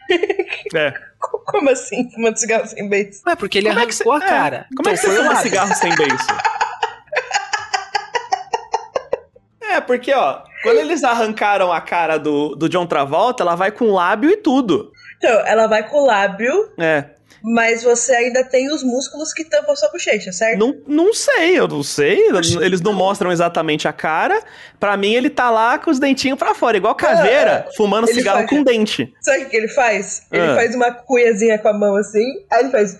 é. 0.76 0.94
Como 1.20 1.70
assim, 1.70 2.10
fumando 2.12 2.38
cigarro 2.38 2.68
sem 2.68 2.88
beijo? 2.88 3.20
É 3.28 3.36
porque 3.36 3.58
ele 3.58 3.70
Como 3.70 3.80
arrancou 3.80 4.14
é 4.14 4.18
a 4.18 4.20
cara. 4.20 4.68
É. 4.72 4.76
Como 4.76 4.90
é 4.90 4.92
que 4.94 4.98
você 4.98 5.16
fuma 5.16 5.36
cigarro 5.38 5.76
sem 5.76 5.96
beijo? 5.96 6.16
é, 9.62 9.82
porque, 9.82 10.14
ó, 10.14 10.44
quando 10.64 10.78
eles 10.78 11.04
arrancaram 11.04 11.72
a 11.72 11.82
cara 11.82 12.18
do, 12.18 12.56
do 12.56 12.70
John 12.70 12.86
Travolta, 12.86 13.44
ela 13.44 13.56
vai 13.56 13.72
com 13.72 13.92
lábio 13.92 14.30
e 14.30 14.38
tudo. 14.38 14.92
Então, 15.18 15.48
ela 15.48 15.68
vai 15.68 15.88
com 15.88 16.06
lábio. 16.06 16.72
É 16.80 17.17
mas 17.44 17.84
você 17.84 18.14
ainda 18.14 18.44
tem 18.44 18.72
os 18.74 18.84
músculos 18.84 19.34
que 19.34 19.44
tampam 19.44 19.76
sua 19.76 19.90
bochecha, 19.90 20.32
certo? 20.32 20.60
Não, 20.60 20.76
não 20.88 21.14
sei, 21.14 21.60
eu 21.60 21.68
não 21.68 21.84
sei. 21.84 22.28
Eles 22.62 22.82
não 22.82 22.94
mostram 22.94 23.32
exatamente 23.32 23.88
a 23.88 23.94
cara. 23.94 24.42
Pra 24.80 24.98
mim, 24.98 25.14
ele 25.14 25.30
tá 25.30 25.50
lá 25.50 25.78
com 25.78 25.92
os 25.92 26.00
dentinhos 26.00 26.38
pra 26.38 26.54
fora, 26.54 26.78
igual 26.78 26.96
caveira, 26.96 27.66
ah, 27.68 27.72
fumando 27.76 28.08
cigarro 28.08 28.40
faz... 28.40 28.50
com 28.50 28.64
dente. 28.64 29.14
Sabe 29.22 29.44
o 29.44 29.50
que 29.50 29.58
ele 29.58 29.68
faz? 29.68 30.24
Ele 30.32 30.44
ah. 30.44 30.56
faz 30.56 30.76
uma 30.76 30.92
cuiazinha 30.92 31.58
com 31.60 31.70
a 31.70 31.74
mão 31.74 31.96
assim, 31.96 32.26
aí 32.52 32.62
ele 32.62 32.72
faz. 32.72 32.98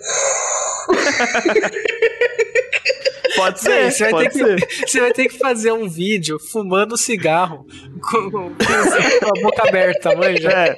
Pode 3.36 3.60
ser, 3.60 3.92
você, 3.92 4.10
vai 4.10 4.24
ter 4.24 4.32
ser. 4.32 4.56
Que, 4.56 4.90
você 4.90 5.00
vai 5.00 5.12
ter 5.12 5.28
que 5.28 5.38
fazer 5.38 5.72
um 5.72 5.88
vídeo 5.88 6.40
fumando 6.40 6.98
cigarro 6.98 7.68
com, 8.02 8.32
com, 8.32 8.56
com 8.56 9.38
a 9.38 9.42
boca 9.44 9.68
aberta, 9.68 10.16
manja. 10.16 10.50
É 10.50 10.76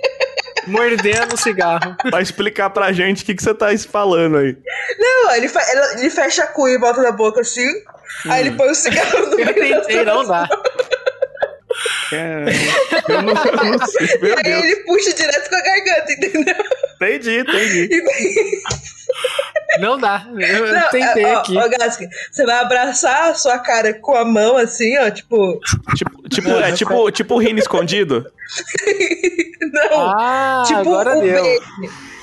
mordendo 0.70 1.34
o 1.34 1.38
cigarro. 1.38 1.96
Pra 2.10 2.22
explicar 2.22 2.70
pra 2.70 2.92
gente 2.92 3.24
o 3.24 3.26
que, 3.26 3.36
que 3.36 3.44
você 3.44 3.54
tá 3.54 3.68
falando 3.90 4.38
aí. 4.38 4.58
Não, 4.98 5.36
ele, 5.36 5.50
ele 5.98 6.10
fecha 6.10 6.44
a 6.44 6.48
cuia 6.48 6.76
e 6.76 6.80
bota 6.80 7.02
na 7.02 7.12
boca 7.12 7.42
assim, 7.42 7.68
hum. 7.68 8.32
aí 8.32 8.42
ele 8.42 8.52
hum. 8.52 8.58
põe 8.58 8.70
o 8.70 8.76
cigarro 8.76 9.20
no 9.28 9.36
meio 9.36 9.50
Eu 9.50 9.82
tentei, 9.82 10.06
não 10.06 10.26
dá. 10.26 10.48
É, 12.12 12.44
eu 13.08 13.22
não, 13.22 13.34
eu 13.34 13.78
não 13.78 13.86
sei, 13.88 14.08
e 14.08 14.34
aí 14.34 14.44
Deus. 14.44 14.64
ele 14.64 14.76
puxa 14.78 15.14
direto 15.14 15.50
com 15.50 15.56
a 15.56 15.62
garganta, 15.62 16.12
entendeu? 16.12 16.56
Entendi, 16.96 17.40
entendi. 17.40 17.90
Não 19.78 19.98
dá. 19.98 20.26
Eu 20.28 20.74
não, 20.74 20.90
tentei 20.90 21.26
ó, 21.26 21.40
aqui. 21.40 21.58
Ó, 21.58 21.70
Gask, 21.70 22.02
você 22.32 22.46
vai 22.46 22.60
abraçar 22.60 23.30
a 23.30 23.36
sua 23.36 23.60
cara 23.60 23.94
com 23.94 24.16
a 24.16 24.26
mão 24.26 24.58
assim, 24.58 24.98
ó, 24.98 25.10
tipo. 25.12 25.60
Tipo, 25.96 26.30
tipo, 26.30 26.50
é, 26.50 26.72
tipo, 26.72 27.12
tipo 27.12 27.36
o 27.36 27.38
rino 27.38 27.60
escondido? 27.60 28.26
Não. 29.72 30.10
Ah, 30.18 30.64
tipo 30.66 30.80
agora 30.80 31.18
o 31.18 31.22
deu. 31.22 31.44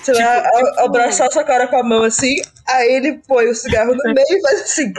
Você 0.03 0.13
tipo, 0.13 0.25
vai 0.25 0.43
tipo... 0.43 0.81
abraçar 0.81 1.29
a 1.29 1.31
sua 1.31 1.45
cara 1.45 1.69
com 1.69 1.79
a 1.79 1.85
mão 1.85 2.03
assim, 2.03 2.37
aí 2.67 2.95
ele 2.95 3.21
põe 3.27 3.49
o 3.49 3.55
cigarro 3.55 3.95
no 3.95 4.03
meio 4.13 4.27
e 4.29 4.41
faz 4.41 4.63
assim. 4.63 4.93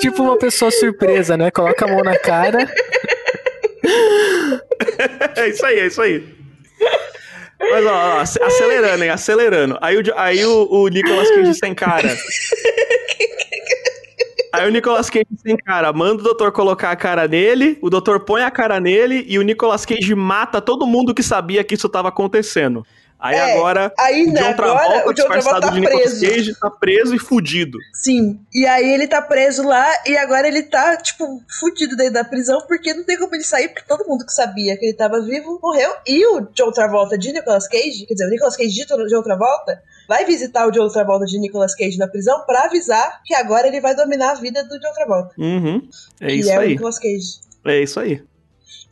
tipo 0.00 0.22
uma 0.22 0.38
pessoa 0.38 0.70
surpresa, 0.70 1.36
né? 1.36 1.50
Coloca 1.50 1.84
a 1.84 1.88
mão 1.88 2.02
na 2.04 2.16
cara. 2.18 2.68
É 5.36 5.48
isso 5.48 5.64
aí, 5.64 5.78
é 5.78 5.86
isso 5.86 6.02
aí. 6.02 6.24
Mas, 7.70 7.86
ó, 7.86 8.16
ó, 8.16 8.20
acelerando, 8.20 9.04
hein? 9.04 9.10
Acelerando. 9.10 9.78
Aí 9.80 9.96
o, 9.96 10.02
aí 10.16 10.44
o, 10.44 10.68
o 10.70 10.88
Nicolas 10.88 11.30
Cage 11.30 11.54
sem 11.54 11.74
cara. 11.74 12.16
Aí 14.52 14.68
o 14.68 14.70
Nicolas 14.70 15.08
Cage 15.08 15.26
sem 15.38 15.56
cara, 15.56 15.90
manda 15.94 16.20
o 16.20 16.24
doutor 16.24 16.52
colocar 16.52 16.90
a 16.90 16.96
cara 16.96 17.26
nele, 17.26 17.78
o 17.80 17.88
doutor 17.88 18.20
põe 18.20 18.42
a 18.42 18.50
cara 18.50 18.78
nele 18.78 19.24
e 19.26 19.38
o 19.38 19.42
Nicolas 19.42 19.86
Cage 19.86 20.14
mata 20.14 20.60
todo 20.60 20.86
mundo 20.86 21.14
que 21.14 21.22
sabia 21.22 21.64
que 21.64 21.74
isso 21.74 21.86
estava 21.86 22.10
acontecendo. 22.10 22.84
Aí 23.22 23.36
é, 23.36 23.52
agora 23.54 23.94
aí, 23.96 24.24
o 24.24 24.34
John 24.34 24.54
Travolta, 24.54 25.08
o 25.08 25.12
John 25.12 25.28
Travolta 25.28 25.60
tá 25.60 25.70
preso. 25.70 26.26
Cage, 26.26 26.54
tá 26.58 26.70
preso 26.70 27.14
e 27.14 27.18
fudido. 27.20 27.78
Sim. 27.94 28.40
E 28.52 28.66
aí 28.66 28.92
ele 28.92 29.06
tá 29.06 29.22
preso 29.22 29.62
lá 29.62 29.88
e 30.04 30.16
agora 30.16 30.48
ele 30.48 30.64
tá, 30.64 30.96
tipo, 30.96 31.40
fudido 31.60 31.96
dentro 31.96 32.14
da 32.14 32.24
prisão 32.24 32.60
porque 32.66 32.92
não 32.92 33.04
tem 33.04 33.16
como 33.16 33.32
ele 33.36 33.44
sair, 33.44 33.68
porque 33.68 33.86
todo 33.86 34.08
mundo 34.08 34.26
que 34.26 34.32
sabia 34.32 34.76
que 34.76 34.86
ele 34.86 34.96
tava 34.96 35.22
vivo 35.22 35.60
morreu. 35.62 35.92
E 36.04 36.26
o 36.26 36.40
John 36.52 36.72
Travolta 36.72 37.16
de 37.16 37.32
Nicolas 37.32 37.68
Cage, 37.68 38.06
quer 38.06 38.14
dizer, 38.14 38.26
o 38.26 38.30
Nicolas 38.30 38.56
Cage 38.56 38.74
de 38.74 38.84
John 38.84 39.22
Travolta, 39.22 39.80
vai 40.08 40.24
visitar 40.24 40.66
o 40.66 40.72
John 40.72 40.88
Travolta 40.88 41.24
de 41.24 41.38
Nicolas 41.38 41.76
Cage 41.76 41.98
na 41.98 42.08
prisão 42.08 42.44
pra 42.44 42.64
avisar 42.64 43.22
que 43.24 43.36
agora 43.36 43.68
ele 43.68 43.80
vai 43.80 43.94
dominar 43.94 44.32
a 44.32 44.34
vida 44.34 44.64
do 44.64 44.80
John 44.80 44.92
Travolta. 44.94 45.32
Uhum. 45.38 45.88
É 46.20 46.32
isso 46.34 46.50
é 46.50 46.56
aí. 46.56 46.66
o 46.66 46.70
Nicolas 46.70 46.98
Cage. 46.98 47.40
É 47.64 47.80
isso 47.80 48.00
aí. 48.00 48.20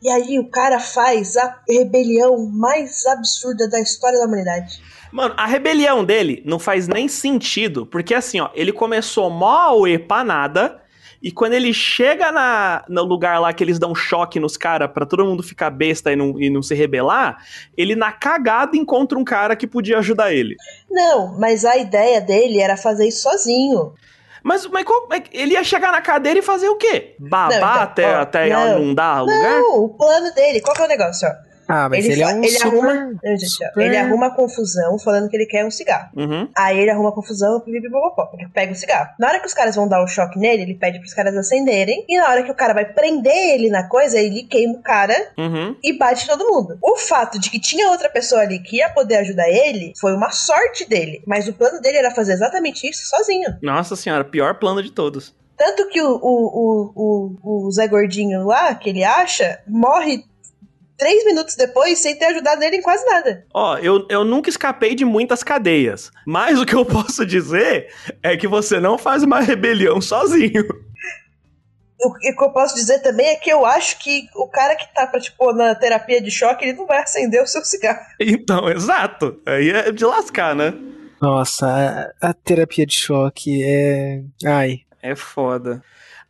E 0.01 0.09
aí 0.09 0.39
o 0.39 0.49
cara 0.49 0.79
faz 0.79 1.37
a 1.37 1.59
rebelião 1.69 2.45
mais 2.47 3.05
absurda 3.05 3.69
da 3.69 3.79
história 3.79 4.19
da 4.19 4.25
humanidade. 4.25 4.81
Mano, 5.11 5.33
a 5.37 5.45
rebelião 5.45 6.03
dele 6.03 6.41
não 6.45 6.57
faz 6.57 6.87
nem 6.87 7.07
sentido, 7.07 7.85
porque 7.85 8.13
assim, 8.13 8.39
ó, 8.39 8.49
ele 8.53 8.71
começou 8.71 9.29
mó 9.29 9.85
e 9.85 9.99
pra 9.99 10.23
nada, 10.23 10.81
e 11.21 11.31
quando 11.31 11.53
ele 11.53 11.71
chega 11.71 12.31
na, 12.31 12.83
no 12.89 13.03
lugar 13.03 13.39
lá 13.39 13.53
que 13.53 13.63
eles 13.63 13.77
dão 13.77 13.93
choque 13.93 14.39
nos 14.39 14.57
caras 14.57 14.89
pra 14.91 15.05
todo 15.05 15.23
mundo 15.23 15.43
ficar 15.43 15.69
besta 15.69 16.11
e 16.11 16.15
não, 16.15 16.39
e 16.41 16.49
não 16.49 16.63
se 16.63 16.73
rebelar, 16.73 17.45
ele 17.77 17.95
na 17.95 18.11
cagada 18.11 18.75
encontra 18.75 19.19
um 19.19 19.23
cara 19.23 19.55
que 19.55 19.67
podia 19.67 19.99
ajudar 19.99 20.33
ele. 20.33 20.55
Não, 20.89 21.37
mas 21.37 21.63
a 21.63 21.77
ideia 21.77 22.19
dele 22.19 22.59
era 22.59 22.75
fazer 22.75 23.07
isso 23.07 23.29
sozinho. 23.29 23.93
Mas, 24.43 24.65
mas 24.67 24.85
ele 25.31 25.53
ia 25.53 25.63
chegar 25.63 25.91
na 25.91 26.01
cadeira 26.01 26.39
e 26.39 26.41
fazer 26.41 26.69
o 26.69 26.75
quê? 26.75 27.15
Babar 27.19 27.49
não, 27.49 27.57
então, 27.57 27.81
até, 27.81 28.17
ó, 28.17 28.21
até 28.21 28.49
não, 28.49 28.79
não 28.79 28.93
dar 28.95 29.21
lugar? 29.21 29.59
Não, 29.59 29.83
o 29.83 29.89
plano 29.89 30.33
dele, 30.33 30.61
qual 30.61 30.75
que 30.75 30.81
é 30.81 30.85
o 30.85 30.87
negócio, 30.87 31.27
ó? 31.27 31.50
Ah, 31.71 31.89
mas 31.89 32.05
ele, 32.05 32.13
ele 32.13 32.23
é 32.23 32.27
um 32.27 32.43
ele 32.43 32.49
super, 32.49 32.67
arruma, 32.67 33.19
super... 33.39 33.81
ele 33.81 33.97
arruma 33.97 34.35
confusão 34.35 34.99
falando 34.99 35.29
que 35.29 35.35
ele 35.35 35.45
quer 35.45 35.65
um 35.65 35.71
cigarro. 35.71 36.09
Uhum. 36.15 36.49
Aí 36.55 36.79
ele 36.79 36.91
arruma 36.91 37.11
confusão, 37.11 37.63
ele 37.65 37.81
pega 38.53 38.71
o 38.71 38.75
cigarro. 38.75 39.09
Na 39.19 39.27
hora 39.29 39.39
que 39.39 39.47
os 39.47 39.53
caras 39.53 39.75
vão 39.75 39.87
dar 39.87 40.01
o 40.01 40.03
um 40.03 40.07
choque 40.07 40.37
nele, 40.37 40.63
ele 40.63 40.75
pede 40.75 40.99
pros 40.99 41.13
caras 41.13 41.35
acenderem. 41.35 42.05
E 42.07 42.17
na 42.17 42.29
hora 42.29 42.43
que 42.43 42.51
o 42.51 42.55
cara 42.55 42.73
vai 42.73 42.85
prender 42.85 43.53
ele 43.53 43.69
na 43.69 43.87
coisa, 43.87 44.19
ele 44.19 44.43
queima 44.43 44.73
o 44.73 44.81
cara 44.81 45.15
uhum. 45.37 45.75
e 45.83 45.97
bate 45.97 46.27
todo 46.27 46.47
mundo. 46.47 46.77
O 46.81 46.97
fato 46.97 47.39
de 47.39 47.49
que 47.49 47.59
tinha 47.59 47.89
outra 47.89 48.09
pessoa 48.09 48.41
ali 48.41 48.59
que 48.59 48.77
ia 48.77 48.89
poder 48.89 49.17
ajudar 49.17 49.49
ele 49.49 49.93
foi 49.99 50.13
uma 50.13 50.31
sorte 50.31 50.87
dele. 50.87 51.21
Mas 51.25 51.47
o 51.47 51.53
plano 51.53 51.79
dele 51.81 51.97
era 51.97 52.11
fazer 52.11 52.33
exatamente 52.33 52.87
isso 52.87 53.07
sozinho. 53.07 53.57
Nossa 53.61 53.95
senhora, 53.95 54.23
pior 54.23 54.55
plano 54.55 54.81
de 54.83 54.91
todos. 54.91 55.33
Tanto 55.57 55.87
que 55.89 56.01
o, 56.01 56.15
o, 56.15 56.91
o, 56.95 57.37
o, 57.43 57.67
o 57.67 57.71
Zé 57.71 57.87
Gordinho 57.87 58.43
lá, 58.45 58.73
que 58.73 58.89
ele 58.89 59.03
acha, 59.03 59.59
morre 59.67 60.25
três 61.01 61.25
minutos 61.25 61.55
depois 61.55 61.97
sem 61.97 62.15
ter 62.15 62.25
ajudado 62.25 62.63
ele 62.63 62.75
em 62.77 62.81
quase 62.81 63.03
nada. 63.07 63.43
Ó, 63.51 63.75
eu, 63.79 64.05
eu 64.07 64.23
nunca 64.23 64.51
escapei 64.51 64.93
de 64.93 65.03
muitas 65.03 65.41
cadeias. 65.41 66.11
Mas 66.27 66.59
o 66.59 66.65
que 66.65 66.75
eu 66.75 66.85
posso 66.85 67.25
dizer 67.25 67.91
é 68.21 68.37
que 68.37 68.47
você 68.47 68.79
não 68.79 68.99
faz 68.99 69.23
uma 69.23 69.39
rebelião 69.39 69.99
sozinho. 69.99 70.63
O 72.03 72.13
que 72.13 72.29
eu 72.29 72.51
posso 72.51 72.75
dizer 72.75 72.99
também 72.99 73.29
é 73.29 73.35
que 73.35 73.51
eu 73.51 73.65
acho 73.65 73.97
que 73.97 74.27
o 74.35 74.47
cara 74.47 74.75
que 74.75 74.93
tá, 74.93 75.07
pra, 75.07 75.19
tipo, 75.19 75.51
na 75.53 75.73
terapia 75.73 76.21
de 76.21 76.29
choque, 76.29 76.65
ele 76.65 76.77
não 76.77 76.85
vai 76.85 76.99
acender 76.99 77.41
o 77.41 77.47
seu 77.47 77.65
cigarro. 77.65 77.99
Então, 78.21 78.69
exato. 78.69 79.41
Aí 79.43 79.71
é 79.71 79.91
de 79.91 80.05
lascar, 80.05 80.55
né? 80.55 80.71
Nossa, 81.19 82.13
a, 82.21 82.29
a 82.29 82.33
terapia 82.33 82.85
de 82.85 82.95
choque 82.95 83.63
é. 83.63 84.21
Ai. 84.45 84.81
É 85.01 85.15
foda. 85.15 85.81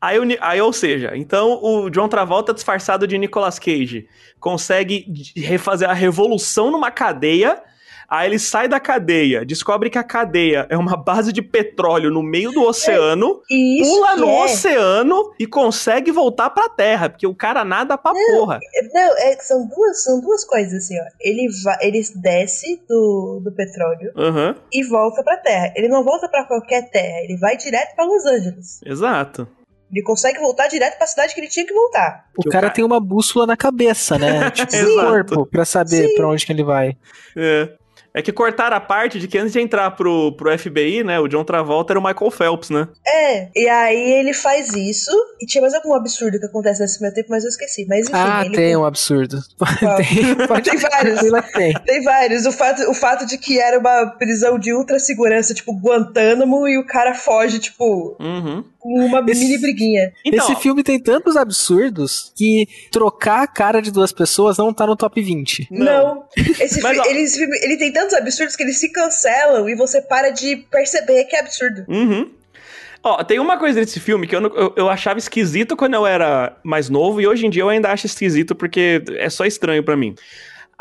Aí, 0.01 0.17
aí, 0.41 0.59
ou 0.59 0.73
seja, 0.73 1.11
então 1.15 1.63
o 1.63 1.87
John 1.91 2.07
Travolta 2.07 2.55
disfarçado 2.55 3.05
de 3.05 3.19
Nicolas 3.19 3.59
Cage 3.59 4.07
consegue 4.39 5.05
refazer 5.35 5.87
a 5.87 5.93
revolução 5.93 6.71
numa 6.71 6.89
cadeia. 6.89 7.61
Aí 8.09 8.27
ele 8.27 8.39
sai 8.39 8.67
da 8.67 8.77
cadeia, 8.77 9.45
descobre 9.45 9.89
que 9.89 9.97
a 9.97 10.03
cadeia 10.03 10.67
é 10.69 10.75
uma 10.75 10.97
base 10.97 11.31
de 11.31 11.41
petróleo 11.41 12.11
no 12.11 12.21
meio 12.21 12.51
do 12.51 12.61
oceano, 12.61 13.41
é, 13.49 13.83
pula 13.83 14.17
no 14.17 14.27
é. 14.27 14.43
oceano 14.43 15.33
e 15.39 15.47
consegue 15.47 16.11
voltar 16.11 16.49
pra 16.49 16.67
terra, 16.67 17.09
porque 17.09 17.25
o 17.25 17.33
cara 17.33 17.63
nada 17.63 17.97
pra 17.97 18.11
não, 18.11 18.39
porra. 18.39 18.59
Não, 18.93 19.17
é, 19.17 19.37
são, 19.39 19.65
duas, 19.65 20.03
são 20.03 20.19
duas 20.19 20.43
coisas 20.43 20.83
assim, 20.83 20.99
ó. 20.99 21.05
Ele, 21.21 21.47
va, 21.63 21.77
ele 21.79 22.01
desce 22.15 22.83
do, 22.89 23.39
do 23.45 23.51
petróleo 23.53 24.11
uhum. 24.17 24.55
e 24.73 24.83
volta 24.83 25.23
pra 25.23 25.37
terra. 25.37 25.71
Ele 25.73 25.87
não 25.87 26.03
volta 26.03 26.27
pra 26.27 26.43
qualquer 26.45 26.89
terra, 26.89 27.23
ele 27.23 27.37
vai 27.37 27.55
direto 27.55 27.95
pra 27.95 28.03
Los 28.03 28.25
Angeles. 28.25 28.81
Exato. 28.85 29.47
Ele 29.91 30.03
consegue 30.03 30.39
voltar 30.39 30.67
direto 30.67 30.97
pra 30.97 31.07
cidade 31.07 31.33
que 31.33 31.39
ele 31.39 31.47
tinha 31.47 31.65
que 31.65 31.73
voltar. 31.73 32.25
O, 32.37 32.49
cara, 32.49 32.69
tem 32.69 32.83
uma 32.83 32.99
bússola 32.99 33.45
na 33.45 33.57
cabeça, 33.57 34.17
né? 34.17 34.49
tipo, 34.51 34.75
no 34.75 35.01
corpo, 35.01 35.45
pra 35.45 35.65
saber 35.65 36.07
Sim. 36.07 36.15
pra 36.15 36.27
onde 36.27 36.45
que 36.45 36.51
ele 36.51 36.63
vai. 36.63 36.97
É. 37.35 37.69
É 38.13 38.21
que 38.21 38.31
cortaram 38.31 38.75
a 38.75 38.79
parte 38.79 39.19
de 39.19 39.27
que 39.27 39.37
antes 39.37 39.53
de 39.53 39.61
entrar 39.61 39.89
pro, 39.91 40.33
pro 40.35 40.57
FBI, 40.57 41.01
né, 41.03 41.17
o 41.19 41.29
John 41.29 41.45
Travolta 41.45 41.93
era 41.93 41.99
o 41.99 42.03
Michael 42.03 42.29
Phelps, 42.29 42.69
né? 42.69 42.89
É, 43.07 43.49
e 43.55 43.69
aí 43.69 44.11
ele 44.19 44.33
faz 44.33 44.73
isso, 44.73 45.11
e 45.39 45.45
tinha 45.45 45.61
mais 45.61 45.73
algum 45.73 45.93
absurdo 45.93 46.37
que 46.37 46.45
acontece 46.45 46.81
nesse 46.81 47.01
meu 47.01 47.13
tempo, 47.13 47.29
mas 47.29 47.45
eu 47.45 47.49
esqueci. 47.49 47.85
Mas 47.87 48.07
enfim. 48.07 48.13
Ah, 48.13 48.45
ele 48.45 48.55
tem 48.55 48.75
um 48.75 48.83
absurdo. 48.83 49.37
tem, 49.97 50.47
pode... 50.47 50.67
tem 50.69 50.77
vários. 50.77 51.21
tem. 51.53 51.73
tem 51.73 52.03
vários. 52.03 52.45
O 52.45 52.51
fato, 52.51 52.89
o 52.89 52.93
fato 52.93 53.25
de 53.25 53.37
que 53.37 53.61
era 53.61 53.79
uma 53.79 54.07
prisão 54.17 54.59
de 54.59 54.73
ultra 54.73 54.99
segurança, 54.99 55.53
tipo 55.53 55.73
Guantánamo, 55.73 56.67
e 56.67 56.77
o 56.77 56.85
cara 56.85 57.13
foge, 57.13 57.59
tipo. 57.59 58.17
Uhum. 58.19 58.65
Uma 58.83 59.23
esse, 59.27 59.39
mini 59.39 59.57
briguinha. 59.59 60.11
Então, 60.25 60.45
esse 60.45 60.61
filme 60.61 60.83
tem 60.83 60.99
tantos 60.99 61.35
absurdos 61.35 62.31
que 62.35 62.67
trocar 62.91 63.43
a 63.43 63.47
cara 63.47 63.81
de 63.81 63.91
duas 63.91 64.11
pessoas 64.11 64.57
não 64.57 64.73
tá 64.73 64.87
no 64.87 64.95
top 64.95 65.21
20. 65.21 65.67
Não. 65.69 65.85
não. 65.85 66.23
Esse 66.59 66.81
Mas, 66.81 66.99
fi, 66.99 67.09
ele, 67.09 67.57
ele 67.63 67.77
tem 67.77 67.91
tantos 67.91 68.13
absurdos 68.13 68.55
que 68.55 68.63
eles 68.63 68.79
se 68.79 68.91
cancelam 68.91 69.69
e 69.69 69.75
você 69.75 70.01
para 70.01 70.29
de 70.29 70.55
perceber 70.71 71.25
que 71.25 71.35
é 71.35 71.39
absurdo. 71.39 71.85
Uhum. 71.87 72.31
Ó, 73.03 73.23
tem 73.23 73.39
uma 73.39 73.57
coisa 73.57 73.79
desse 73.79 73.99
filme 73.99 74.27
que 74.27 74.35
eu, 74.35 74.41
eu, 74.41 74.73
eu, 74.75 74.89
achava 74.89 75.17
esquisito 75.17 75.75
quando 75.75 75.95
eu 75.95 76.05
era 76.05 76.55
mais 76.63 76.87
novo 76.87 77.19
e 77.19 77.25
hoje 77.25 77.47
em 77.47 77.49
dia 77.49 77.63
eu 77.63 77.69
ainda 77.69 77.91
acho 77.91 78.05
esquisito 78.05 78.53
porque 78.53 79.03
é 79.17 79.29
só 79.29 79.43
estranho 79.43 79.83
para 79.83 79.97
mim. 79.97 80.13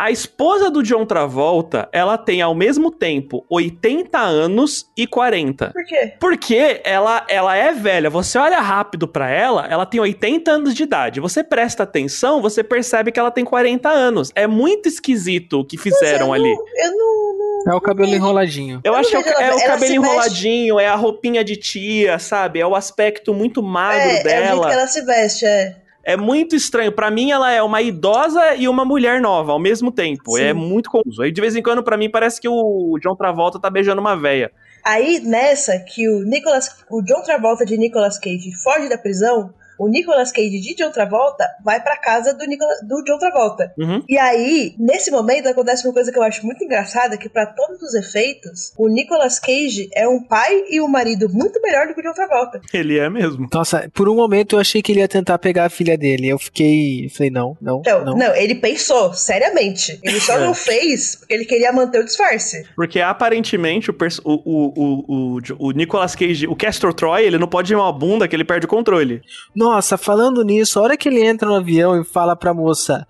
A 0.00 0.10
esposa 0.10 0.70
do 0.70 0.82
John 0.82 1.04
Travolta, 1.04 1.86
ela 1.92 2.16
tem 2.16 2.40
ao 2.40 2.54
mesmo 2.54 2.90
tempo 2.90 3.44
80 3.50 4.18
anos 4.18 4.90
e 4.96 5.06
40. 5.06 5.72
Por 5.74 5.84
quê? 5.84 6.14
Porque 6.18 6.80
ela, 6.84 7.26
ela 7.28 7.54
é 7.54 7.70
velha. 7.70 8.08
Você 8.08 8.38
olha 8.38 8.60
rápido 8.60 9.06
para 9.06 9.28
ela, 9.28 9.66
ela 9.66 9.84
tem 9.84 10.00
80 10.00 10.50
anos 10.50 10.74
de 10.74 10.84
idade. 10.84 11.20
Você 11.20 11.44
presta 11.44 11.82
atenção, 11.82 12.40
você 12.40 12.64
percebe 12.64 13.12
que 13.12 13.20
ela 13.20 13.30
tem 13.30 13.44
40 13.44 13.90
anos. 13.90 14.32
É 14.34 14.46
muito 14.46 14.88
esquisito 14.88 15.60
o 15.60 15.64
que 15.66 15.76
fizeram 15.76 16.28
eu 16.28 16.32
ali. 16.32 16.50
Não, 16.50 16.64
eu 16.82 16.92
não, 16.96 17.72
É 17.74 17.76
o 17.76 17.80
cabelo 17.82 18.14
enroladinho. 18.14 18.80
Eu, 18.82 18.94
eu 18.94 18.98
acho 18.98 19.10
que 19.10 19.16
é, 19.16 19.48
é 19.48 19.54
o 19.54 19.66
cabelo 19.66 19.92
enroladinho, 19.92 20.80
é 20.80 20.88
a 20.88 20.96
roupinha 20.96 21.44
de 21.44 21.56
tia, 21.56 22.18
sabe? 22.18 22.58
É 22.58 22.66
o 22.66 22.74
aspecto 22.74 23.34
muito 23.34 23.62
magro 23.62 24.00
é, 24.00 24.22
dela. 24.22 24.46
É 24.46 24.48
o 24.48 24.54
jeito 24.54 24.66
que 24.66 24.72
ela 24.72 24.86
se 24.86 25.02
veste, 25.02 25.44
é. 25.44 25.76
É 26.02 26.16
muito 26.16 26.56
estranho. 26.56 26.92
Para 26.92 27.10
mim, 27.10 27.30
ela 27.30 27.50
é 27.50 27.62
uma 27.62 27.82
idosa 27.82 28.54
e 28.54 28.68
uma 28.68 28.84
mulher 28.84 29.20
nova 29.20 29.52
ao 29.52 29.58
mesmo 29.58 29.92
tempo. 29.92 30.36
É 30.36 30.40
Sim. 30.40 30.46
É 30.46 30.52
muito 30.52 30.90
confuso. 30.90 31.22
Aí, 31.22 31.30
de 31.30 31.40
vez 31.40 31.54
em 31.54 31.62
quando, 31.62 31.82
para 31.82 31.96
mim, 31.96 32.10
parece 32.10 32.40
que 32.40 32.48
o 32.48 32.98
John 33.02 33.14
Travolta 33.14 33.60
tá 33.60 33.68
beijando 33.68 34.00
uma 34.00 34.16
véia. 34.16 34.50
Aí, 34.84 35.20
nessa, 35.20 35.78
que 35.78 36.08
o 36.08 36.22
Nicolas, 36.24 36.84
o 36.90 37.02
John 37.02 37.22
Travolta 37.22 37.66
de 37.66 37.76
Nicolas 37.76 38.18
Cage 38.18 38.50
foge 38.62 38.88
da 38.88 38.96
prisão, 38.96 39.52
o 39.80 39.88
Nicolas 39.88 40.30
Cage 40.30 40.60
de 40.60 40.74
John 40.74 40.90
Travolta 40.90 41.48
vai 41.64 41.82
pra 41.82 41.96
casa 41.96 42.34
do, 42.34 42.44
Nicolas, 42.44 42.86
do 42.86 43.02
John 43.02 43.18
Travolta. 43.18 43.72
Uhum. 43.78 44.04
E 44.06 44.18
aí, 44.18 44.74
nesse 44.78 45.10
momento, 45.10 45.48
acontece 45.48 45.86
uma 45.86 45.94
coisa 45.94 46.12
que 46.12 46.18
eu 46.18 46.22
acho 46.22 46.44
muito 46.44 46.62
engraçada, 46.62 47.16
que 47.16 47.30
para 47.30 47.46
todos 47.46 47.80
os 47.80 47.94
efeitos, 47.94 48.74
o 48.76 48.88
Nicolas 48.88 49.38
Cage 49.38 49.88
é 49.94 50.06
um 50.06 50.22
pai 50.22 50.64
e 50.68 50.82
um 50.82 50.86
marido 50.86 51.30
muito 51.30 51.58
melhor 51.62 51.86
do 51.86 51.94
que 51.94 52.00
o 52.00 52.02
John 52.02 52.12
Travolta. 52.12 52.60
Ele 52.74 52.98
é 52.98 53.08
mesmo. 53.08 53.48
Nossa, 53.50 53.90
por 53.94 54.06
um 54.06 54.16
momento 54.16 54.56
eu 54.56 54.60
achei 54.60 54.82
que 54.82 54.92
ele 54.92 55.00
ia 55.00 55.08
tentar 55.08 55.38
pegar 55.38 55.64
a 55.64 55.70
filha 55.70 55.96
dele. 55.96 56.28
Eu 56.28 56.38
fiquei. 56.38 57.08
Falei, 57.08 57.30
não, 57.30 57.56
não. 57.58 57.80
Então, 57.80 58.04
não, 58.04 58.14
não 58.14 58.36
ele 58.36 58.56
pensou, 58.56 59.14
seriamente. 59.14 59.98
Ele 60.02 60.20
só 60.20 60.34
é. 60.34 60.40
não 60.40 60.52
fez 60.52 61.16
porque 61.16 61.32
ele 61.32 61.46
queria 61.46 61.72
manter 61.72 62.00
o 62.00 62.04
disfarce. 62.04 62.66
Porque 62.76 63.00
aparentemente 63.00 63.90
o, 63.90 63.94
o, 64.24 64.34
o, 64.44 65.04
o, 65.08 65.38
o 65.58 65.70
Nicolas 65.70 66.14
Cage, 66.14 66.46
o 66.46 66.54
Castor 66.54 66.92
Troy, 66.92 67.24
ele 67.24 67.38
não 67.38 67.48
pode 67.48 67.72
ir 67.72 67.76
uma 67.76 67.90
bunda 67.90 68.28
que 68.28 68.36
ele 68.36 68.44
perde 68.44 68.66
o 68.66 68.68
controle. 68.68 69.22
Nossa, 69.56 69.69
nossa, 69.70 69.96
falando 69.96 70.42
nisso, 70.42 70.78
a 70.78 70.82
hora 70.82 70.96
que 70.96 71.08
ele 71.08 71.24
entra 71.24 71.48
no 71.48 71.54
avião 71.54 72.00
e 72.00 72.04
fala 72.04 72.34
pra 72.34 72.52
moça, 72.52 73.06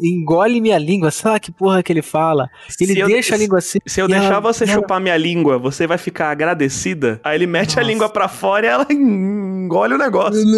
engole 0.00 0.60
minha 0.60 0.78
língua, 0.78 1.10
sabe 1.12 1.40
que 1.40 1.52
porra 1.52 1.82
que 1.82 1.92
ele 1.92 2.02
fala? 2.02 2.48
Ele 2.80 2.94
se 2.94 3.04
deixa 3.06 3.32
eu, 3.32 3.34
a 3.34 3.38
língua 3.38 3.58
assim. 3.58 3.78
Se 3.86 4.00
eu 4.00 4.08
deixar 4.08 4.26
ela, 4.26 4.40
você 4.40 4.64
ela... 4.64 4.72
chupar 4.72 5.00
minha 5.00 5.16
língua, 5.16 5.58
você 5.58 5.86
vai 5.86 5.98
ficar 5.98 6.30
agradecida? 6.30 7.20
Aí 7.22 7.36
ele 7.36 7.46
mete 7.46 7.70
Nossa. 7.70 7.80
a 7.80 7.82
língua 7.82 8.08
pra 8.08 8.28
fora 8.28 8.66
e 8.66 8.68
ela 8.68 8.86
engole 8.90 9.94
o 9.94 9.98
negócio. 9.98 10.40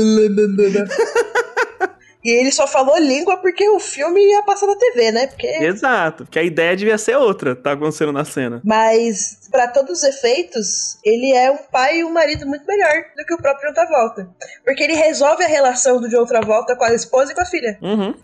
E 2.25 2.31
ele 2.31 2.53
só 2.53 2.69
falou 2.69 2.97
língua 2.99 3.37
porque 3.39 3.69
o 3.69 3.81
filme 3.81 4.21
ia 4.21 4.43
passar 4.45 4.69
na 4.69 4.77
TV, 4.77 5.11
né? 5.11 5.27
Porque... 5.27 5.47
Exato, 5.47 6.25
porque 6.25 6.39
a 6.39 6.43
ideia 6.45 6.77
devia 6.77 6.97
ser 6.97 7.17
outra, 7.17 7.57
tá 7.57 7.73
acontecendo 7.73 8.13
na 8.13 8.25
cena. 8.25 8.63
Mas, 8.65 9.42
para 9.53 9.69
todos 9.69 9.99
os 9.99 10.03
efeitos, 10.03 10.99
ele 11.05 11.31
é 11.33 11.51
um 11.51 11.59
pai 11.71 11.99
e 11.99 12.05
um 12.05 12.11
marido 12.11 12.47
muito 12.47 12.67
melhor 12.67 13.05
do 13.17 13.25
que 13.25 13.35
o 13.35 13.37
próprio 13.37 13.69
John 13.69 13.75
Travolta. 13.75 14.29
Porque 14.65 14.83
ele 14.83 14.95
resolve 14.95 15.45
a 15.45 15.47
relação 15.47 16.01
do 16.01 16.09
John 16.09 16.25
Travolta 16.25 16.75
com 16.75 16.85
a 16.85 16.95
esposa 16.95 17.33
e 17.33 17.35
com 17.35 17.43
a 17.43 17.45
filha. 17.45 17.79
Uhum. 17.83 18.15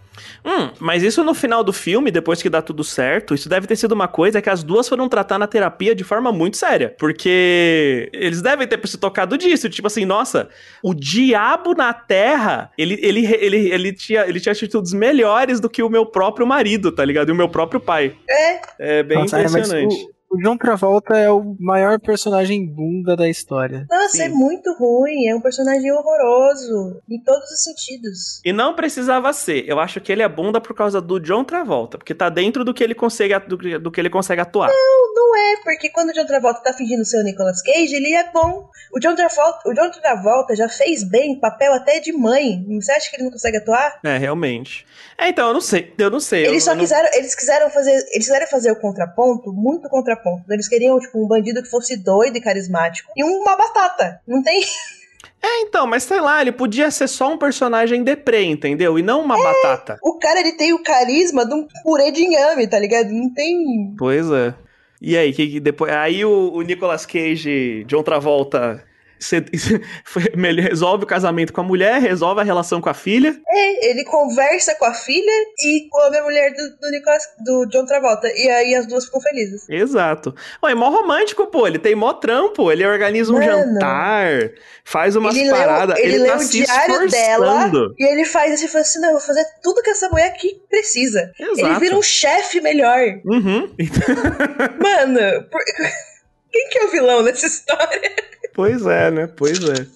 Hum, 0.45 0.71
mas 0.81 1.03
isso 1.03 1.23
no 1.23 1.35
final 1.35 1.63
do 1.63 1.73
filme, 1.73 2.11
depois 2.11 2.43
que 2.43 2.51
dá 2.51 2.61
tudo 2.61 2.83
certo, 2.83 3.35
isso 3.35 3.49
deve 3.49 3.67
ter 3.67 3.77
sido 3.77 3.93
uma 3.93 4.09
coisa 4.09 4.41
que 4.41 4.51
as 4.51 4.63
duas 4.63 4.89
foram 4.89 5.09
tratar 5.09 5.39
na 5.39 5.47
terapia 5.47 5.95
de 5.95 6.03
forma 6.03 6.33
muito 6.33 6.57
séria. 6.57 6.95
Porque 6.99 8.11
eles 8.13 8.43
devem 8.43 8.67
ter 8.67 8.81
se 8.89 8.99
tocado 8.99 9.37
disso. 9.37 9.69
Tipo 9.69 9.87
assim, 9.87 10.05
nossa, 10.05 10.49
o 10.83 10.95
diabo 10.95 11.75
na 11.75 11.93
terra, 11.93 12.73
ele, 12.79 12.99
ele, 13.03 13.27
ele, 13.27 13.71
ele, 13.71 13.93
tinha, 13.93 14.23
ele 14.23 14.41
tinha 14.41 14.53
atitudes 14.53 14.93
melhores 14.93 15.61
do 15.61 15.69
que 15.69 15.83
o 15.83 15.91
meu 15.91 16.07
próprio 16.07 16.47
marido, 16.47 16.91
tá 16.91 17.05
ligado? 17.05 17.29
E 17.29 17.33
o 17.33 17.37
meu 17.37 17.49
próprio 17.49 17.81
pai. 17.81 18.17
É. 18.29 18.61
É 18.79 19.03
bem 19.03 19.19
nossa, 19.19 19.39
impressionante. 19.39 19.95
É, 19.95 20.18
o 20.31 20.37
John 20.39 20.57
Travolta 20.59 21.17
é 21.17 21.31
o 21.31 21.57
maior 21.59 21.99
personagem 21.99 22.67
bunda 22.67 23.17
da 23.17 23.29
história. 23.29 23.87
Nossa, 23.91 24.19
Sim. 24.19 24.23
é 24.25 24.29
muito 24.29 24.75
ruim. 24.75 25.27
É 25.27 25.35
um 25.35 25.41
personagem 25.41 25.91
horroroso. 25.91 27.01
Em 27.09 27.21
todos 27.23 27.51
os 27.51 27.65
sentidos. 27.65 28.41
E 28.45 28.53
não 28.53 28.75
precisava 28.75 29.33
ser. 29.33 29.65
Eu 29.67 29.81
acho 29.81 30.01
que 30.01 30.13
ele 30.13 30.23
é 30.23 30.29
bunda 30.29 30.61
por 30.61 30.75
causa 30.75 31.01
do 31.01 31.19
John 31.19 31.45
Travolta. 31.45 31.97
Porque 31.97 32.15
tá 32.15 32.29
dentro 32.29 32.65
do 32.65 32.75
que 32.75 32.85
ele 32.85 32.95
consegue, 32.95 33.39
do, 33.41 33.57
do 33.81 33.91
que 33.91 34.01
ele 34.01 34.11
consegue 34.11 34.43
atuar. 34.43 34.69
Não, 34.69 35.15
não 35.15 35.37
é. 35.37 35.57
Porque 35.63 35.89
quando 35.89 36.11
o 36.11 36.13
John 36.13 36.27
Travolta 36.27 36.63
tá 36.63 36.73
fingindo 36.75 37.05
ser 37.05 37.21
o 37.21 37.25
Nicolas 37.25 37.63
Cage, 37.63 37.95
ele 37.95 38.15
é 38.15 38.31
bom. 38.31 38.69
O 38.93 39.01
John 39.01 39.15
Travolta, 39.15 39.69
o 39.69 39.73
John 39.73 39.91
Travolta 39.91 40.55
já 40.55 40.69
fez 40.69 41.09
bem 41.09 41.41
papel 41.41 41.73
até 41.73 42.01
de 42.01 42.13
mãe. 42.13 42.65
Você 42.81 42.93
acha 42.93 43.11
que 43.11 43.17
ele 43.17 43.25
não 43.25 43.33
consegue 43.33 43.57
atuar? 43.57 43.99
É, 44.05 44.19
realmente. 44.19 44.87
É, 45.21 45.29
então, 45.29 45.49
eu 45.49 45.55
não 45.55 45.61
sei. 45.61 45.93
Eu 45.99 46.11
não 46.11 46.21
sei. 46.21 46.47
Eles 46.47 46.65
só 46.65 46.75
eu 46.75 46.79
quiseram, 46.79 47.11
não... 47.11 47.19
eles 47.19 47.35
quiseram 47.35 47.71
fazer, 47.71 47.91
eles 47.91 48.27
quiseram 48.27 48.47
fazer 48.47 48.71
o 48.71 48.77
contraponto, 48.77 49.53
muito 49.53 49.89
contraponto 49.89 50.09
contraponto. 50.09 50.53
Eles 50.53 50.69
queriam, 50.69 50.99
tipo, 50.99 51.23
um 51.23 51.27
bandido 51.27 51.63
que 51.63 51.69
fosse 51.69 51.97
doido 51.97 52.37
e 52.37 52.41
carismático 52.41 53.13
e 53.17 53.25
uma 53.25 53.57
batata. 53.57 54.21
Não 54.27 54.43
tem. 54.43 54.63
É, 55.41 55.61
então, 55.61 55.87
mas 55.87 56.03
sei 56.03 56.21
lá, 56.21 56.41
ele 56.41 56.51
podia 56.51 56.91
ser 56.91 57.07
só 57.07 57.33
um 57.33 57.39
personagem 57.39 58.03
deprê, 58.03 58.43
entendeu? 58.43 58.99
E 58.99 59.03
não 59.03 59.23
uma 59.23 59.39
é, 59.39 59.43
batata. 59.43 59.97
O 60.03 60.19
cara, 60.19 60.41
ele 60.41 60.53
tem 60.53 60.73
o 60.73 60.83
carisma 60.83 61.47
de 61.47 61.55
um 61.55 61.67
purê 61.85 62.11
de 62.11 62.23
inhame, 62.25 62.67
tá 62.67 62.77
ligado? 62.77 63.11
Não 63.11 63.33
tem... 63.33 63.95
Pois 63.97 64.29
é. 64.33 64.53
E 65.01 65.17
aí, 65.17 65.33
que, 65.33 65.47
que 65.47 65.61
depois... 65.61 65.93
Aí 65.93 66.25
o, 66.25 66.53
o 66.53 66.63
Nicolas 66.63 67.07
Cage, 67.07 67.85
de 67.85 67.95
outra 67.95 68.19
volta, 68.19 68.85
você, 69.19 69.45
resolve 70.61 71.05
o 71.05 71.07
casamento 71.07 71.53
com 71.53 71.61
a 71.61 71.65
mulher, 71.65 72.01
resolve 72.01 72.41
a 72.41 72.45
relação 72.45 72.81
com 72.81 72.89
a 72.89 72.95
filha. 72.95 73.39
É, 73.49 73.91
ele 73.91 74.05
conversa 74.05 74.75
com 74.75 74.85
a 74.85 74.95
filha 74.95 75.33
e 75.61 75.89
com 75.91 75.99
a 75.99 76.23
mulher 76.23 76.53
do, 76.53 76.77
do 76.81 76.91
Nicolas, 76.91 77.23
do 77.45 77.67
John 77.67 77.85
Travolta. 77.85 78.29
E 78.35 78.49
aí 78.49 78.75
as 78.75 78.87
duas 78.87 79.05
ficam 79.07 79.21
felizes. 79.21 79.69
Exato. 79.69 80.35
Ué, 80.63 80.73
é 80.73 80.75
mó 80.75 80.91
romântico, 80.91 81.47
pô. 81.47 81.67
Ele 81.67 81.79
tem 81.79 81.95
mó 81.95 82.13
trampo. 82.13 82.71
Ele 82.71 82.87
organiza 82.87 83.33
um 83.33 83.39
Mano, 83.39 83.47
jantar, 83.47 84.51
faz 84.85 85.17
umas 85.17 85.37
ele 85.37 85.51
paradas. 85.51 85.97
Leu, 85.97 86.05
ele, 86.05 86.15
ele 86.15 86.23
lê 86.25 86.31
tá 86.31 86.37
o 86.37 86.49
diário 86.49 87.11
dela 87.11 87.71
e 87.99 88.05
ele 88.05 88.25
faz 88.25 88.55
assim, 88.55 88.69
fala 88.69 88.83
assim: 88.83 89.01
não, 89.01 89.09
eu 89.09 89.19
vou 89.19 89.27
fazer 89.27 89.45
tudo 89.63 89.83
que 89.83 89.91
essa 89.91 90.09
mulher 90.09 90.29
aqui 90.29 90.61
precisa. 90.69 91.33
Exato. 91.39 91.61
Ele 91.61 91.79
vira 91.79 91.97
um 91.97 92.03
chefe 92.03 92.61
melhor. 92.61 93.01
Uhum. 93.25 93.75
Mano, 94.81 95.45
por... 95.51 95.61
quem 96.51 96.69
que 96.69 96.79
é 96.79 96.85
o 96.85 96.91
vilão 96.91 97.25
dessa 97.25 97.47
história? 97.47 98.01
Pois 98.55 98.85
é, 98.87 99.11
né? 99.11 99.27
Pois 99.27 99.63
é. 99.63 99.87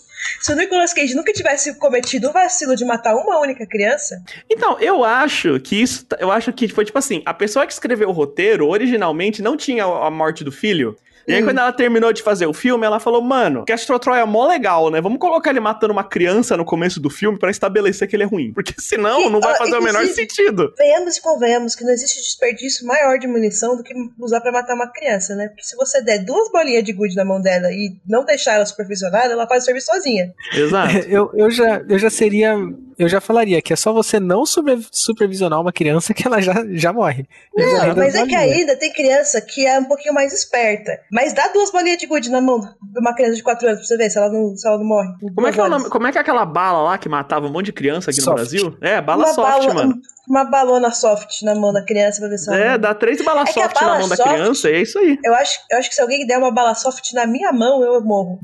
Se 0.40 0.52
o 0.52 0.56
Nicolas 0.56 0.92
Cage 0.92 1.14
nunca 1.14 1.32
tivesse 1.32 1.76
cometido 1.78 2.28
o 2.28 2.32
vacilo 2.32 2.76
de 2.76 2.84
matar 2.84 3.14
uma 3.14 3.40
única 3.40 3.66
criança. 3.66 4.22
Então, 4.48 4.78
eu 4.80 5.04
acho 5.04 5.58
que 5.60 5.80
isso. 5.80 6.06
Eu 6.18 6.30
acho 6.30 6.52
que 6.52 6.68
foi 6.68 6.84
tipo 6.84 6.98
assim: 6.98 7.22
a 7.26 7.34
pessoa 7.34 7.66
que 7.66 7.72
escreveu 7.72 8.08
o 8.08 8.12
roteiro 8.12 8.68
originalmente 8.68 9.42
não 9.42 9.56
tinha 9.56 9.84
a 9.84 10.10
morte 10.10 10.44
do 10.44 10.52
filho. 10.52 10.96
E 11.26 11.34
aí, 11.34 11.42
hum. 11.42 11.46
quando 11.46 11.58
ela 11.58 11.72
terminou 11.72 12.12
de 12.12 12.22
fazer 12.22 12.46
o 12.46 12.52
filme, 12.52 12.86
ela 12.86 12.98
falou: 12.98 13.22
Mano, 13.22 13.64
Castro 13.66 13.98
Troy 13.98 14.18
é 14.18 14.24
mó 14.24 14.46
legal, 14.46 14.90
né? 14.90 15.00
Vamos 15.00 15.18
colocar 15.18 15.50
ele 15.50 15.60
matando 15.60 15.92
uma 15.92 16.04
criança 16.04 16.56
no 16.56 16.64
começo 16.64 17.00
do 17.00 17.10
filme 17.10 17.38
para 17.38 17.50
estabelecer 17.50 18.08
que 18.08 18.16
ele 18.16 18.22
é 18.22 18.26
ruim. 18.26 18.52
Porque 18.52 18.74
senão 18.80 19.30
não 19.30 19.40
vai 19.40 19.56
fazer 19.56 19.76
o 19.76 19.82
menor 19.82 20.04
sentido. 20.06 20.72
Venhamos 20.76 21.16
e 21.16 21.22
convenhamos 21.22 21.74
que 21.74 21.84
não 21.84 21.92
existe 21.92 22.20
desperdício 22.20 22.86
maior 22.86 23.18
de 23.18 23.26
munição 23.26 23.76
do 23.76 23.82
que 23.82 23.94
usar 24.18 24.40
para 24.40 24.52
matar 24.52 24.74
uma 24.74 24.90
criança, 24.90 25.34
né? 25.34 25.48
Porque 25.48 25.64
se 25.64 25.76
você 25.76 26.02
der 26.02 26.24
duas 26.24 26.50
bolinhas 26.50 26.84
de 26.84 26.92
gude 26.92 27.14
na 27.14 27.24
mão 27.24 27.40
dela 27.40 27.68
e 27.70 27.96
não 28.06 28.24
deixar 28.24 28.54
ela 28.54 28.66
supervisionada, 28.66 29.32
ela 29.32 29.46
faz 29.46 29.62
o 29.62 29.66
serviço 29.66 29.86
sozinha. 29.86 30.32
Exato. 30.54 30.96
eu, 31.08 31.30
eu, 31.34 31.50
já, 31.50 31.82
eu 31.88 31.98
já 31.98 32.10
seria 32.10 32.56
eu 32.98 33.08
já 33.08 33.20
falaria 33.20 33.60
que 33.62 33.72
é 33.72 33.76
só 33.76 33.92
você 33.92 34.18
não 34.18 34.44
supervisionar 34.44 35.60
uma 35.60 35.72
criança 35.72 36.12
que 36.14 36.26
ela 36.26 36.40
já, 36.40 36.54
já 36.70 36.92
morre. 36.92 37.26
Não, 37.54 37.96
mas 37.96 38.14
é 38.14 38.26
que 38.26 38.34
ainda 38.34 38.76
tem 38.76 38.92
criança 38.92 39.40
que 39.40 39.66
é 39.66 39.78
um 39.78 39.84
pouquinho 39.84 40.14
mais 40.14 40.32
esperta. 40.32 40.98
Mas 41.10 41.32
dá 41.32 41.48
duas 41.52 41.70
bolinhas 41.70 41.98
de 41.98 42.06
gude 42.06 42.30
na 42.30 42.40
mão 42.40 42.60
de 42.60 43.00
uma 43.00 43.14
criança 43.14 43.36
de 43.36 43.42
4 43.42 43.66
anos 43.66 43.80
pra 43.80 43.86
você 43.86 43.96
ver 43.96 44.10
se 44.10 44.18
ela 44.18 44.28
não, 44.30 44.56
se 44.56 44.66
ela 44.66 44.78
não 44.78 44.84
morre. 44.84 45.12
Como 45.34 45.46
é, 45.46 45.52
que 45.52 45.60
é 45.60 45.68
nome, 45.68 45.88
como 45.88 46.06
é 46.06 46.12
que 46.12 46.18
é 46.18 46.20
aquela 46.20 46.44
bala 46.44 46.82
lá 46.82 46.98
que 46.98 47.08
matava 47.08 47.46
um 47.46 47.52
monte 47.52 47.66
de 47.66 47.72
criança 47.72 48.10
aqui 48.10 48.20
soft. 48.20 48.28
no 48.28 48.34
Brasil? 48.34 48.76
É, 48.80 49.00
bala 49.00 49.24
uma 49.24 49.34
soft, 49.34 49.66
bala, 49.66 49.74
mano. 49.74 50.00
Uma 50.28 50.44
balona 50.44 50.92
soft 50.92 51.42
na 51.42 51.54
mão 51.54 51.72
da 51.72 51.84
criança 51.84 52.20
pra 52.20 52.28
ver 52.28 52.38
se 52.38 52.48
ela 52.48 52.58
É, 52.58 52.78
dá 52.78 52.94
três 52.94 53.22
balas 53.24 53.48
é 53.48 53.52
soft 53.52 53.74
bala 53.74 53.92
na 53.92 53.98
mão 53.98 54.08
soft, 54.08 54.18
da 54.18 54.32
criança 54.32 54.70
e 54.70 54.74
é 54.74 54.80
isso 54.80 54.98
aí. 54.98 55.18
Eu 55.24 55.34
acho, 55.34 55.58
eu 55.70 55.78
acho 55.78 55.88
que 55.88 55.94
se 55.94 56.00
alguém 56.00 56.26
der 56.26 56.38
uma 56.38 56.52
bala 56.52 56.74
soft 56.74 57.12
na 57.12 57.26
minha 57.26 57.52
mão, 57.52 57.82
eu 57.82 58.00
morro. 58.00 58.38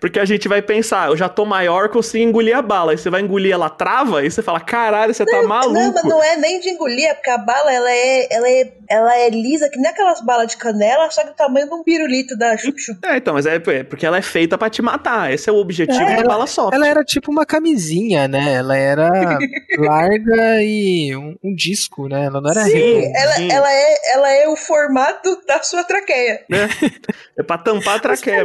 Porque 0.00 0.18
a 0.18 0.24
gente 0.24 0.48
vai 0.48 0.62
pensar, 0.62 1.08
eu 1.08 1.16
já 1.16 1.28
tô 1.28 1.44
maior, 1.44 1.88
consigo 1.90 2.24
engolir 2.24 2.56
a 2.56 2.62
bala. 2.62 2.92
Aí 2.92 2.98
você 2.98 3.10
vai 3.10 3.20
engolir, 3.20 3.52
ela 3.52 3.68
trava, 3.68 4.24
e 4.24 4.30
você 4.30 4.42
fala, 4.42 4.58
caralho, 4.58 5.12
você 5.12 5.26
tá 5.26 5.42
maluco. 5.42 5.74
Não, 5.74 5.92
mas 5.92 6.04
não 6.04 6.24
é 6.24 6.36
nem 6.36 6.58
de 6.58 6.70
engolir, 6.70 7.06
é 7.08 7.14
porque 7.14 7.30
a 7.30 7.38
bala, 7.38 7.72
ela 7.72 7.90
é, 7.90 8.34
ela 8.34 8.48
é, 8.48 8.72
ela 8.88 9.16
é 9.18 9.28
lisa, 9.28 9.68
que 9.68 9.78
nem 9.78 9.90
aquelas 9.90 10.20
balas 10.22 10.48
de 10.48 10.56
canela, 10.56 11.10
só 11.10 11.22
que 11.22 11.30
o 11.30 11.34
tamanho 11.34 11.68
de 11.68 11.74
um 11.74 11.82
pirulito 11.82 12.36
da 12.36 12.56
chup-chup. 12.56 12.98
É, 13.04 13.18
então, 13.18 13.34
mas 13.34 13.46
é, 13.46 13.56
é 13.56 13.84
porque 13.84 14.06
ela 14.06 14.16
é 14.16 14.22
feita 14.22 14.56
para 14.56 14.70
te 14.70 14.80
matar. 14.80 15.32
Esse 15.32 15.50
é 15.50 15.52
o 15.52 15.56
objetivo 15.56 16.02
é, 16.02 16.16
da 16.16 16.24
bala 16.24 16.46
soft. 16.46 16.74
Ela 16.74 16.88
era 16.88 17.04
tipo 17.04 17.30
uma 17.30 17.44
camisinha, 17.44 18.26
né? 18.26 18.54
Ela 18.54 18.76
era 18.76 19.10
larga 19.78 20.62
e 20.62 21.14
um, 21.20 21.36
um, 21.42 21.54
disco, 21.54 22.08
né? 22.08 22.24
Ela 22.24 22.40
não 22.40 22.50
era 22.50 22.64
Sim, 22.64 23.12
ela, 23.14 23.40
ela, 23.52 23.72
é, 23.72 24.12
ela 24.12 24.32
é 24.32 24.48
o 24.48 24.56
formato 24.56 25.40
da 25.46 25.62
sua 25.62 25.84
traqueia. 25.84 26.44
É, 26.50 27.40
é 27.40 27.42
pra 27.42 27.58
tampar 27.58 27.96
a 27.96 28.00
traqueia. 28.00 28.44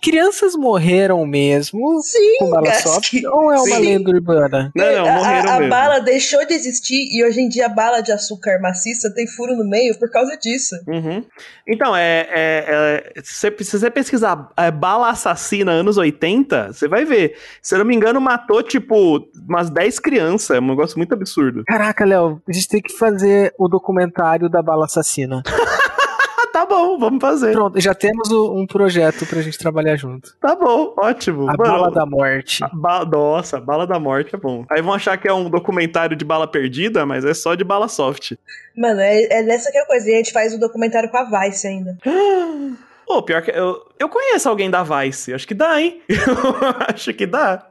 Crianças 0.00 0.54
morreram 0.54 1.24
mesmo 1.26 2.00
Sim, 2.02 2.38
com 2.38 2.50
bala 2.50 2.72
soft 2.74 3.14
ou 3.24 3.52
é 3.52 3.56
uma 3.56 3.76
Sim. 3.76 3.80
lenda 3.80 4.10
urbana? 4.10 4.72
Não, 4.74 4.92
não, 4.92 5.12
morreram 5.14 5.50
a, 5.50 5.54
a 5.54 5.58
mesmo. 5.58 5.70
bala 5.70 6.00
deixou 6.00 6.46
de 6.46 6.54
existir 6.54 7.08
e 7.12 7.24
hoje 7.24 7.40
em 7.40 7.48
dia 7.48 7.66
a 7.66 7.68
bala 7.68 8.00
de 8.00 8.12
açúcar 8.12 8.58
maciça 8.60 9.12
tem 9.14 9.26
furo 9.26 9.56
no 9.56 9.64
meio 9.64 9.98
por 9.98 10.10
causa 10.10 10.36
disso. 10.36 10.74
Uhum. 10.86 11.24
Então, 11.66 11.94
é, 11.94 12.26
é, 12.30 13.12
é, 13.16 13.22
se, 13.22 13.52
se 13.60 13.78
você 13.78 13.90
pesquisar 13.90 14.50
é, 14.56 14.70
bala 14.70 15.10
assassina 15.10 15.70
anos 15.72 15.96
80, 15.96 16.72
você 16.72 16.88
vai 16.88 17.04
ver. 17.04 17.36
Se 17.62 17.74
eu 17.74 17.78
não 17.78 17.84
me 17.86 17.94
engano, 17.94 18.20
matou, 18.20 18.62
tipo, 18.62 19.28
umas 19.48 19.70
10 19.70 19.98
crianças. 20.00 20.56
É 20.56 20.60
um 20.60 20.66
negócio 20.68 20.98
muito 20.98 21.14
absurdo. 21.14 21.62
Caraca, 21.66 22.04
Léo, 22.04 22.42
a 22.48 22.52
gente 22.52 22.68
tem 22.68 22.82
que 22.82 22.96
fazer 22.96 23.54
o 23.58 23.68
documentário 23.68 24.48
da 24.48 24.62
bala 24.62 24.86
assassina. 24.86 25.42
tá 26.70 26.74
bom, 26.74 26.98
vamos 26.98 27.20
fazer. 27.20 27.52
Pronto, 27.52 27.80
já 27.80 27.94
temos 27.94 28.30
um 28.30 28.66
projeto 28.66 29.26
pra 29.26 29.42
gente 29.42 29.58
trabalhar 29.58 29.96
junto. 29.96 30.36
Tá 30.40 30.54
bom, 30.54 30.94
ótimo. 30.96 31.42
A 31.42 31.56
Mano, 31.56 31.58
Bala 31.58 31.90
da 31.90 32.06
Morte. 32.06 32.64
Ba 32.72 33.04
Nossa, 33.04 33.56
a 33.58 33.60
Bala 33.60 33.86
da 33.86 33.98
Morte 33.98 34.34
é 34.34 34.38
bom. 34.38 34.64
Aí 34.70 34.80
vão 34.80 34.94
achar 34.94 35.16
que 35.18 35.28
é 35.28 35.32
um 35.32 35.50
documentário 35.50 36.16
de 36.16 36.24
bala 36.24 36.46
perdida, 36.46 37.04
mas 37.04 37.24
é 37.24 37.34
só 37.34 37.54
de 37.54 37.64
bala 37.64 37.88
soft. 37.88 38.32
Mano, 38.76 39.00
é, 39.00 39.24
é 39.24 39.42
nessa 39.42 39.70
que 39.70 39.78
é 39.78 39.82
a 39.82 39.86
coisa. 39.86 40.08
E 40.08 40.14
a 40.14 40.16
gente 40.16 40.32
faz 40.32 40.52
o 40.52 40.56
um 40.56 40.60
documentário 40.60 41.10
com 41.10 41.16
a 41.16 41.24
Vice 41.24 41.66
ainda. 41.66 41.98
Pô, 43.06 43.22
pior 43.22 43.42
que 43.42 43.50
eu, 43.50 43.84
eu 43.98 44.08
conheço 44.08 44.48
alguém 44.48 44.70
da 44.70 44.84
Vice. 44.84 45.34
Acho 45.34 45.46
que 45.46 45.54
dá, 45.54 45.80
hein? 45.80 46.00
Eu 46.08 46.94
acho 46.94 47.12
que 47.12 47.26
dá. 47.26 47.66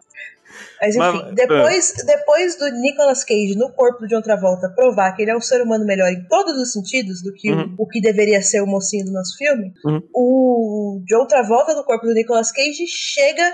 Mas 0.81 0.95
enfim, 0.95 1.23
Mas, 1.25 1.35
depois, 1.35 1.99
é. 1.99 2.03
depois 2.05 2.57
do 2.57 2.69
Nicolas 2.69 3.23
Cage 3.23 3.55
no 3.57 3.71
corpo 3.73 4.01
do 4.01 4.07
John 4.07 4.21
Travolta 4.21 4.69
provar 4.75 5.13
que 5.13 5.21
ele 5.21 5.31
é 5.31 5.35
um 5.35 5.41
ser 5.41 5.61
humano 5.61 5.85
melhor 5.85 6.09
em 6.09 6.25
todos 6.27 6.55
os 6.57 6.71
sentidos 6.71 7.21
do 7.21 7.33
que 7.33 7.51
uhum. 7.51 7.75
o, 7.77 7.83
o, 7.83 7.87
que 7.87 7.99
deveria 7.99 8.41
ser 8.41 8.61
o 8.61 8.67
mocinho 8.67 9.05
do 9.05 9.11
nosso 9.11 9.37
filme, 9.37 9.73
uhum. 9.85 10.01
o 10.13 11.03
John 11.05 11.25
Travolta 11.27 11.73
no 11.73 11.83
corpo 11.83 12.05
do 12.05 12.13
Nicolas 12.13 12.51
Cage 12.51 12.85
chega 12.87 13.51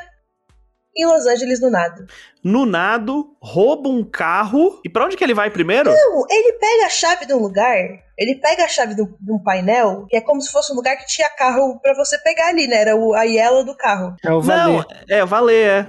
em 0.98 1.06
Los 1.06 1.26
Angeles 1.26 1.60
no 1.60 1.70
nado. 1.70 2.06
No 2.44 2.66
nado, 2.66 3.36
rouba 3.42 3.90
um 3.90 4.04
carro. 4.04 4.80
E 4.84 4.90
para 4.90 5.06
onde 5.06 5.18
que 5.18 5.24
ele 5.24 5.34
vai 5.34 5.50
primeiro? 5.50 5.92
Não, 5.92 6.26
ele 6.30 6.54
pega 6.54 6.86
a 6.86 6.90
chave 6.90 7.26
de 7.26 7.34
um 7.34 7.40
lugar. 7.40 7.76
Ele 8.18 8.36
pega 8.36 8.64
a 8.64 8.68
chave 8.68 8.96
de 8.96 9.02
um 9.02 9.44
painel, 9.44 10.06
que 10.08 10.16
é 10.16 10.22
como 10.22 10.42
se 10.42 10.52
fosse 10.52 10.72
um 10.72 10.76
lugar 10.76 10.96
que 10.96 11.06
tinha 11.06 11.30
carro 11.30 11.80
para 11.82 11.94
você 11.94 12.18
pegar 12.20 12.48
ali, 12.48 12.66
né? 12.66 12.78
Era 12.78 12.96
o, 12.96 13.14
a 13.14 13.24
yellow 13.24 13.66
do 13.66 13.76
carro. 13.76 14.16
É 14.24 14.32
o 14.32 14.42
valer. 14.42 14.66
Não, 14.78 14.86
é 15.10 15.24
o 15.24 15.28
valer, 15.28 15.68
é. 15.68 15.88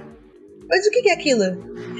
Mas 0.69 0.85
o 0.85 0.91
que, 0.91 1.09
é 1.09 1.13
aquilo? 1.13 1.43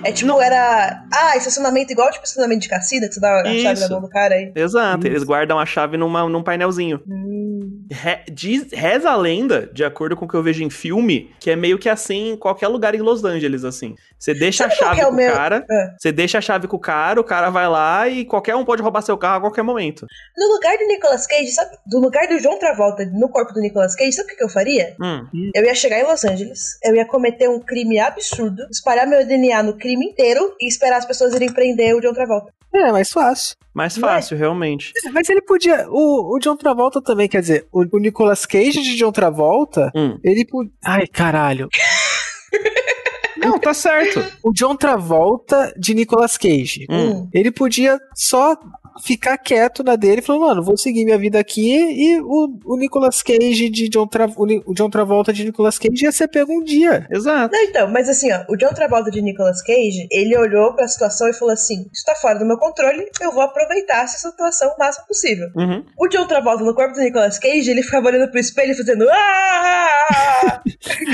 É 0.03 0.11
tipo, 0.11 0.27
não. 0.27 0.41
era. 0.41 1.03
Ah, 1.13 1.37
estacionamento 1.37 1.91
igual 1.91 2.11
tipo 2.11 2.23
estacionamento 2.23 2.61
de 2.61 2.69
cassina, 2.69 3.07
que 3.07 3.13
você 3.13 3.19
dá 3.19 3.41
a 3.41 3.53
Isso. 3.53 3.63
chave 3.63 3.79
na 3.79 3.89
mão 3.89 4.01
do 4.01 4.09
cara 4.09 4.35
aí. 4.35 4.51
Exato, 4.55 4.99
Isso. 4.99 5.07
eles 5.07 5.23
guardam 5.23 5.59
a 5.59 5.65
chave 5.65 5.97
numa, 5.97 6.27
num 6.27 6.43
painelzinho. 6.43 7.01
Hum. 7.07 7.85
Re, 7.89 8.19
diz, 8.29 8.67
reza 8.71 9.09
a 9.09 9.15
lenda, 9.15 9.69
de 9.73 9.83
acordo 9.83 10.15
com 10.15 10.25
o 10.25 10.27
que 10.27 10.35
eu 10.35 10.43
vejo 10.43 10.61
em 10.61 10.69
filme, 10.69 11.33
que 11.39 11.49
é 11.49 11.55
meio 11.55 11.79
que 11.79 11.87
assim 11.87 12.31
em 12.31 12.37
qualquer 12.37 12.67
lugar 12.67 12.93
em 12.93 12.99
Los 12.99 13.23
Angeles, 13.23 13.63
assim. 13.63 13.95
Você 14.19 14.33
deixa 14.33 14.63
Sabe 14.63 14.73
a 14.73 14.77
chave 14.77 15.01
é 15.01 15.05
com 15.05 15.11
o 15.11 15.15
meu... 15.15 15.33
cara, 15.33 15.65
é. 15.69 15.93
você 15.97 16.11
deixa 16.11 16.39
a 16.39 16.41
chave 16.41 16.67
com 16.67 16.75
o 16.75 16.79
cara, 16.79 17.21
o 17.21 17.23
cara 17.23 17.49
vai 17.49 17.67
lá 17.67 18.07
e 18.09 18.25
qualquer 18.25 18.55
um 18.55 18.65
pode 18.65 18.81
roubar 18.81 19.01
seu 19.01 19.17
carro 19.17 19.37
a 19.37 19.41
qualquer 19.41 19.63
momento. 19.63 20.05
No 20.35 20.53
lugar 20.53 20.77
do 20.77 20.85
Nicolas 20.85 21.25
Cage, 21.27 21.51
sabe? 21.51 21.77
Do 21.85 21.99
lugar 21.99 22.27
do 22.27 22.39
João 22.39 22.59
Travolta 22.59 23.05
no 23.05 23.29
corpo 23.29 23.53
do 23.53 23.61
Nicolas 23.61 23.95
Cage, 23.95 24.11
sabe 24.11 24.33
o 24.33 24.35
que 24.35 24.43
eu 24.43 24.49
faria? 24.49 24.95
Hum. 25.01 25.25
Eu 25.53 25.63
ia 25.63 25.75
chegar 25.75 25.99
em 25.99 26.03
Los 26.03 26.25
Angeles, 26.25 26.77
eu 26.83 26.95
ia 26.95 27.05
cometer 27.05 27.47
um 27.47 27.59
crime 27.59 27.99
absurdo, 27.99 28.56
espalhar 28.69 29.07
meu 29.07 29.25
DNA 29.25 29.63
no 29.63 29.77
crime 29.77 30.05
inteiro 30.05 30.55
e 30.59 30.67
esperar 30.67 30.97
as 30.97 31.05
pessoas 31.05 31.33
irem 31.33 31.51
prender 31.51 31.95
o 31.95 32.01
John 32.01 32.13
Travolta. 32.13 32.51
É, 32.73 32.91
mais 32.91 33.11
fácil. 33.11 33.55
Mais 33.73 33.97
fácil, 33.97 34.35
Mas, 34.35 34.39
realmente. 34.39 34.91
Mas 35.13 35.29
ele 35.29 35.41
podia. 35.41 35.87
O, 35.89 36.35
o 36.35 36.39
John 36.39 36.55
Travolta 36.55 37.01
também, 37.01 37.27
quer 37.27 37.41
dizer, 37.41 37.67
o, 37.71 37.85
o 37.91 37.99
Nicolas 37.99 38.45
Cage 38.45 38.81
de 38.81 38.95
John 38.95 39.11
Travolta, 39.11 39.91
hum. 39.95 40.17
ele 40.23 40.45
podia. 40.45 40.71
Ai, 40.83 41.07
caralho. 41.07 41.69
Não, 43.37 43.59
tá 43.59 43.73
certo. 43.73 44.23
O 44.43 44.51
John 44.51 44.75
Travolta 44.75 45.73
de 45.77 45.93
Nicolas 45.93 46.37
Cage. 46.37 46.85
Hum. 46.89 47.29
Ele 47.33 47.51
podia 47.51 47.99
só 48.13 48.57
ficar 49.01 49.37
quieto 49.37 49.83
na 49.83 49.95
dele, 49.95 50.21
falando, 50.21 50.41
mano, 50.41 50.63
vou 50.63 50.77
seguir 50.77 51.05
minha 51.05 51.17
vida 51.17 51.39
aqui 51.39 51.71
e 51.71 52.19
o, 52.21 52.59
o 52.65 52.77
Nicolas 52.77 53.21
Cage 53.21 53.69
de 53.69 53.89
John, 53.89 54.07
Tra 54.07 54.27
o 54.65 54.73
John 54.73 54.89
Travolta 54.89 55.31
de 55.31 55.45
Nicolas 55.45 55.77
Cage 55.77 56.03
ia 56.03 56.11
ser 56.11 56.27
pego 56.27 56.53
um 56.53 56.63
dia. 56.63 57.07
Exato. 57.09 57.53
Não, 57.53 57.63
então, 57.63 57.89
mas 57.89 58.09
assim, 58.09 58.31
ó, 58.31 58.43
o 58.49 58.55
John 58.55 58.73
Travolta 58.73 59.11
de 59.11 59.21
Nicolas 59.21 59.61
Cage, 59.61 60.07
ele 60.11 60.37
olhou 60.37 60.73
pra 60.73 60.87
situação 60.87 61.27
e 61.29 61.33
falou 61.33 61.53
assim: 61.53 61.85
isso 61.93 62.03
tá 62.05 62.15
fora 62.15 62.39
do 62.39 62.45
meu 62.45 62.57
controle, 62.57 63.05
eu 63.21 63.31
vou 63.31 63.43
aproveitar 63.43 64.03
essa 64.03 64.29
situação 64.29 64.69
o 64.69 64.79
máximo 64.79 65.07
possível. 65.07 65.47
Uhum. 65.55 65.85
O 65.97 66.07
John 66.07 66.27
Travolta 66.27 66.63
no 66.63 66.75
corpo 66.75 66.93
do 66.93 67.01
Nicolas 67.01 67.39
Cage, 67.39 67.69
ele 67.69 67.83
ficava 67.83 68.07
olhando 68.07 68.29
pro 68.29 68.39
espelho 68.39 68.75
fazendo 68.75 69.07
ah, 69.09 69.87
ah, 70.09 70.61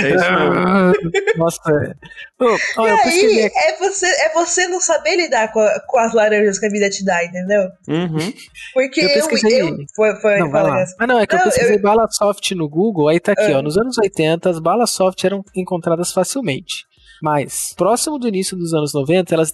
é 0.02 0.10
isso 0.10 0.32
mesmo. 0.32 1.12
Nossa. 1.38 1.96
Oh, 2.40 2.58
oh, 2.78 2.88
e 2.88 2.90
aí, 2.90 3.52
é 3.56 3.78
você, 3.78 4.06
é 4.06 4.30
você 4.34 4.68
não 4.68 4.82
saber 4.82 5.16
lidar 5.16 5.52
com, 5.52 5.60
a, 5.60 5.80
com 5.80 5.98
as 5.98 6.14
laranjas 6.14 6.60
que 6.60 6.66
a 6.66 6.70
vida 6.70 6.90
te 6.90 7.04
dá, 7.06 7.24
entendeu? 7.24 7.70
Uhum. 7.88 8.34
Porque 8.74 9.02
eu, 9.02 9.10
pesquisei... 9.10 9.62
eu, 9.62 9.68
eu 9.70 9.78
foi, 9.96 10.16
foi, 10.16 10.40
não, 10.40 10.52
fala 10.52 10.86
Ah, 11.00 11.08
não, 11.08 11.20
é 11.20 11.28
que 11.28 11.36
não, 11.36 11.42
eu 11.42 11.46
pesquisei 11.46 11.78
eu... 11.78 11.82
bala 11.82 12.08
soft 12.10 12.52
no 12.52 12.68
Google, 12.68 13.10
aí 13.10 13.20
tá 13.20 13.34
aqui, 13.34 13.52
ó. 13.54 13.60
Ah. 13.60 13.62
Nos 13.62 13.78
anos 13.78 13.98
80, 13.98 14.50
as 14.50 14.60
balas 14.60 14.92
soft 14.92 15.24
eram 15.24 15.44
encontradas 15.56 16.12
facilmente. 16.12 16.86
Mas, 17.24 17.74
próximo 17.78 18.20
do 18.20 18.28
início 18.28 18.58
dos 18.58 18.74
anos 18.74 18.94
90, 18.94 19.34
elas 19.34 19.54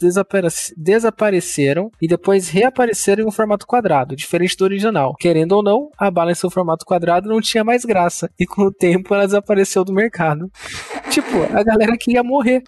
desapareceram 0.76 1.91
e 2.01 2.07
depois 2.07 2.49
reapareceram 2.49 3.24
em 3.24 3.28
um 3.28 3.32
formato 3.32 3.67
quadrado, 3.67 4.15
diferente 4.15 4.57
do 4.57 4.63
original. 4.63 5.13
Querendo 5.20 5.51
ou 5.51 5.61
não, 5.61 5.91
a 5.95 6.09
bala 6.09 6.32
em 6.32 6.36
seu 6.36 6.49
formato 6.49 6.84
quadrado 6.84 7.30
não 7.30 7.39
tinha 7.39 7.63
mais 7.63 7.86
graça. 7.86 8.28
E 8.39 8.45
com 8.47 8.63
o 8.63 8.72
tempo 8.74 9.13
ela 9.13 9.28
desapareceu 9.28 9.84
do 9.84 9.93
mercado. 9.93 10.51
tipo, 11.11 11.43
a 11.55 11.61
galera 11.61 11.95
queria 11.95 12.24
morrer. 12.24 12.63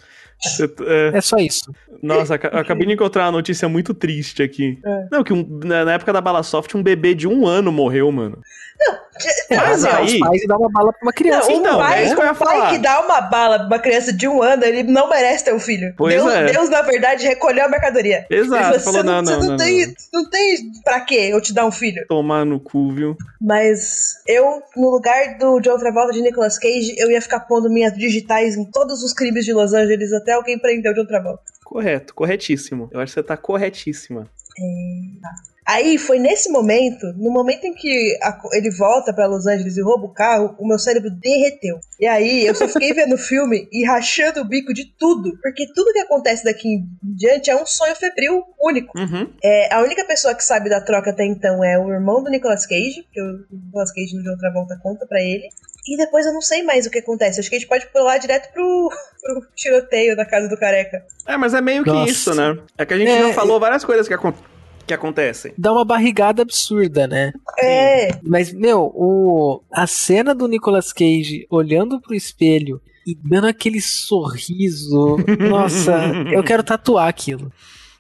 É... 0.87 1.17
é... 1.17 1.21
só 1.21 1.37
isso. 1.37 1.73
Nossa, 2.01 2.35
acabei 2.35 2.87
de 2.87 2.93
encontrar 2.93 3.25
uma 3.25 3.33
notícia 3.33 3.69
muito 3.69 3.93
triste 3.93 4.41
aqui. 4.41 4.79
É. 4.83 5.07
Não, 5.11 5.23
que 5.23 5.31
um, 5.31 5.59
na 5.63 5.93
época 5.93 6.11
da 6.11 6.19
Bala 6.19 6.41
Soft, 6.41 6.73
um 6.73 6.81
bebê 6.81 7.13
de 7.13 7.27
um 7.27 7.45
ano 7.47 7.71
morreu, 7.71 8.11
mano. 8.11 8.39
Não, 8.79 8.97
mas 9.55 9.83
é, 9.83 9.91
aí... 9.91 10.05
os 10.05 10.19
pais 10.19 10.41
dão 10.47 10.57
uma 10.57 10.69
bala 10.69 10.93
pra 10.93 11.01
uma 11.01 11.13
criança. 11.13 11.51
Não, 11.51 11.57
então, 11.57 11.77
pai, 11.77 12.07
é 12.07 12.13
o 12.13 12.35
pai 12.35 12.69
que 12.71 12.77
dá 12.79 12.99
uma 13.01 13.21
bala 13.21 13.57
pra 13.59 13.67
uma 13.67 13.79
criança 13.79 14.13
de 14.13 14.27
um 14.27 14.41
ano, 14.41 14.63
ele 14.63 14.83
não 14.83 15.09
merece 15.09 15.45
ter 15.45 15.53
um 15.53 15.59
filho. 15.59 15.93
Pois 15.97 16.15
Deus, 16.15 16.33
é. 16.33 16.51
Deus, 16.51 16.69
na 16.69 16.81
verdade, 16.81 17.27
recolheu 17.27 17.65
a 17.65 17.69
mercadoria. 17.69 18.25
Exato. 18.29 18.79
Falou, 18.79 18.79
falou, 18.79 19.03
não, 19.03 19.21
não, 19.21 19.39
não, 19.39 19.47
não, 19.49 19.57
tem, 19.57 19.95
não 20.13 20.29
tem 20.29 20.71
pra 20.83 21.01
quê 21.01 21.29
eu 21.31 21.41
te 21.41 21.53
dar 21.53 21.65
um 21.65 21.71
filho. 21.71 22.05
Tomar 22.07 22.45
no 22.45 22.59
cu, 22.59 22.91
viu? 22.91 23.17
Mas 23.39 24.15
eu, 24.27 24.61
no 24.75 24.89
lugar 24.89 25.37
do 25.37 25.59
John 25.59 25.77
Travolta 25.77 26.13
de 26.13 26.21
Nicolas 26.21 26.57
Cage, 26.57 26.95
eu 26.97 27.09
ia 27.11 27.21
ficar 27.21 27.41
pondo 27.41 27.69
minhas 27.69 27.93
digitais 27.93 28.55
em 28.55 28.65
todos 28.65 29.03
os 29.03 29.13
crimes 29.13 29.45
de 29.45 29.53
Los 29.53 29.73
Angeles 29.73 30.13
até 30.13 30.33
alguém 30.33 30.59
prender 30.59 30.91
o 30.91 30.95
John 30.95 31.05
Travolta. 31.05 31.43
Correto, 31.63 32.13
corretíssimo. 32.13 32.89
Eu 32.91 32.99
acho 32.99 33.13
que 33.13 33.21
você 33.21 33.23
tá 33.25 33.37
corretíssima. 33.37 34.27
É... 34.59 35.21
Tá. 35.21 35.50
Aí 35.71 35.97
foi 35.97 36.19
nesse 36.19 36.51
momento, 36.51 37.13
no 37.15 37.31
momento 37.31 37.63
em 37.63 37.73
que 37.73 38.19
a, 38.21 38.37
ele 38.51 38.69
volta 38.71 39.13
para 39.13 39.25
Los 39.25 39.47
Angeles 39.47 39.77
e 39.77 39.81
rouba 39.81 40.05
o 40.05 40.13
carro, 40.13 40.53
o 40.59 40.67
meu 40.67 40.77
cérebro 40.77 41.09
derreteu. 41.09 41.79
E 41.97 42.05
aí 42.05 42.45
eu 42.45 42.53
só 42.53 42.67
fiquei 42.67 42.91
vendo 42.91 43.15
o 43.15 43.17
filme 43.17 43.69
e 43.71 43.85
rachando 43.85 44.41
o 44.41 44.45
bico 44.45 44.73
de 44.73 44.83
tudo, 44.99 45.31
porque 45.41 45.65
tudo 45.73 45.93
que 45.93 45.99
acontece 45.99 46.43
daqui 46.43 46.67
em 46.67 46.85
diante 47.01 47.49
é 47.49 47.55
um 47.55 47.65
sonho 47.65 47.95
febril 47.95 48.43
único. 48.61 48.99
Uhum. 48.99 49.31
É, 49.41 49.73
a 49.73 49.81
única 49.81 50.03
pessoa 50.03 50.35
que 50.35 50.43
sabe 50.43 50.69
da 50.69 50.81
troca 50.81 51.11
até 51.11 51.23
então 51.23 51.63
é 51.63 51.79
o 51.79 51.89
irmão 51.89 52.21
do 52.21 52.29
Nicolas 52.29 52.65
Cage, 52.65 53.07
que 53.09 53.21
o 53.21 53.45
Nicolas 53.49 53.93
Cage 53.93 54.13
no 54.13 54.23
de 54.23 54.29
outra 54.29 54.51
volta 54.51 54.77
conta 54.83 55.05
para 55.07 55.21
ele. 55.21 55.47
E 55.87 55.95
depois 55.95 56.25
eu 56.25 56.33
não 56.33 56.41
sei 56.41 56.63
mais 56.63 56.85
o 56.85 56.91
que 56.91 56.99
acontece. 56.99 57.39
Acho 57.39 57.49
que 57.49 57.55
a 57.55 57.59
gente 57.59 57.69
pode 57.69 57.87
pular 57.87 58.17
direto 58.17 58.51
pro, 58.51 58.89
pro 59.23 59.47
tiroteio 59.55 60.17
da 60.17 60.25
casa 60.25 60.49
do 60.49 60.57
careca. 60.57 61.01
É, 61.25 61.37
mas 61.37 61.53
é 61.53 61.61
meio 61.61 61.81
que 61.81 61.89
Nossa. 61.89 62.11
isso, 62.11 62.35
né? 62.35 62.57
É 62.77 62.85
que 62.85 62.93
a 62.93 62.97
gente 62.97 63.09
é, 63.09 63.21
já 63.21 63.33
falou 63.33 63.57
várias 63.57 63.85
coisas 63.85 64.05
que 64.05 64.13
acontecem 64.13 64.51
que 64.85 64.93
acontecem. 64.93 65.53
Dá 65.57 65.71
uma 65.71 65.85
barrigada 65.85 66.41
absurda, 66.41 67.07
né? 67.07 67.31
É. 67.59 68.19
Mas, 68.23 68.53
meu, 68.53 68.91
o, 68.93 69.61
a 69.71 69.87
cena 69.87 70.33
do 70.33 70.47
Nicolas 70.47 70.91
Cage 70.91 71.45
olhando 71.49 71.99
pro 71.99 72.15
espelho 72.15 72.81
e 73.05 73.15
dando 73.15 73.47
aquele 73.47 73.81
sorriso. 73.81 75.17
Nossa, 75.49 76.05
eu 76.31 76.43
quero 76.43 76.63
tatuar 76.63 77.07
aquilo. 77.07 77.51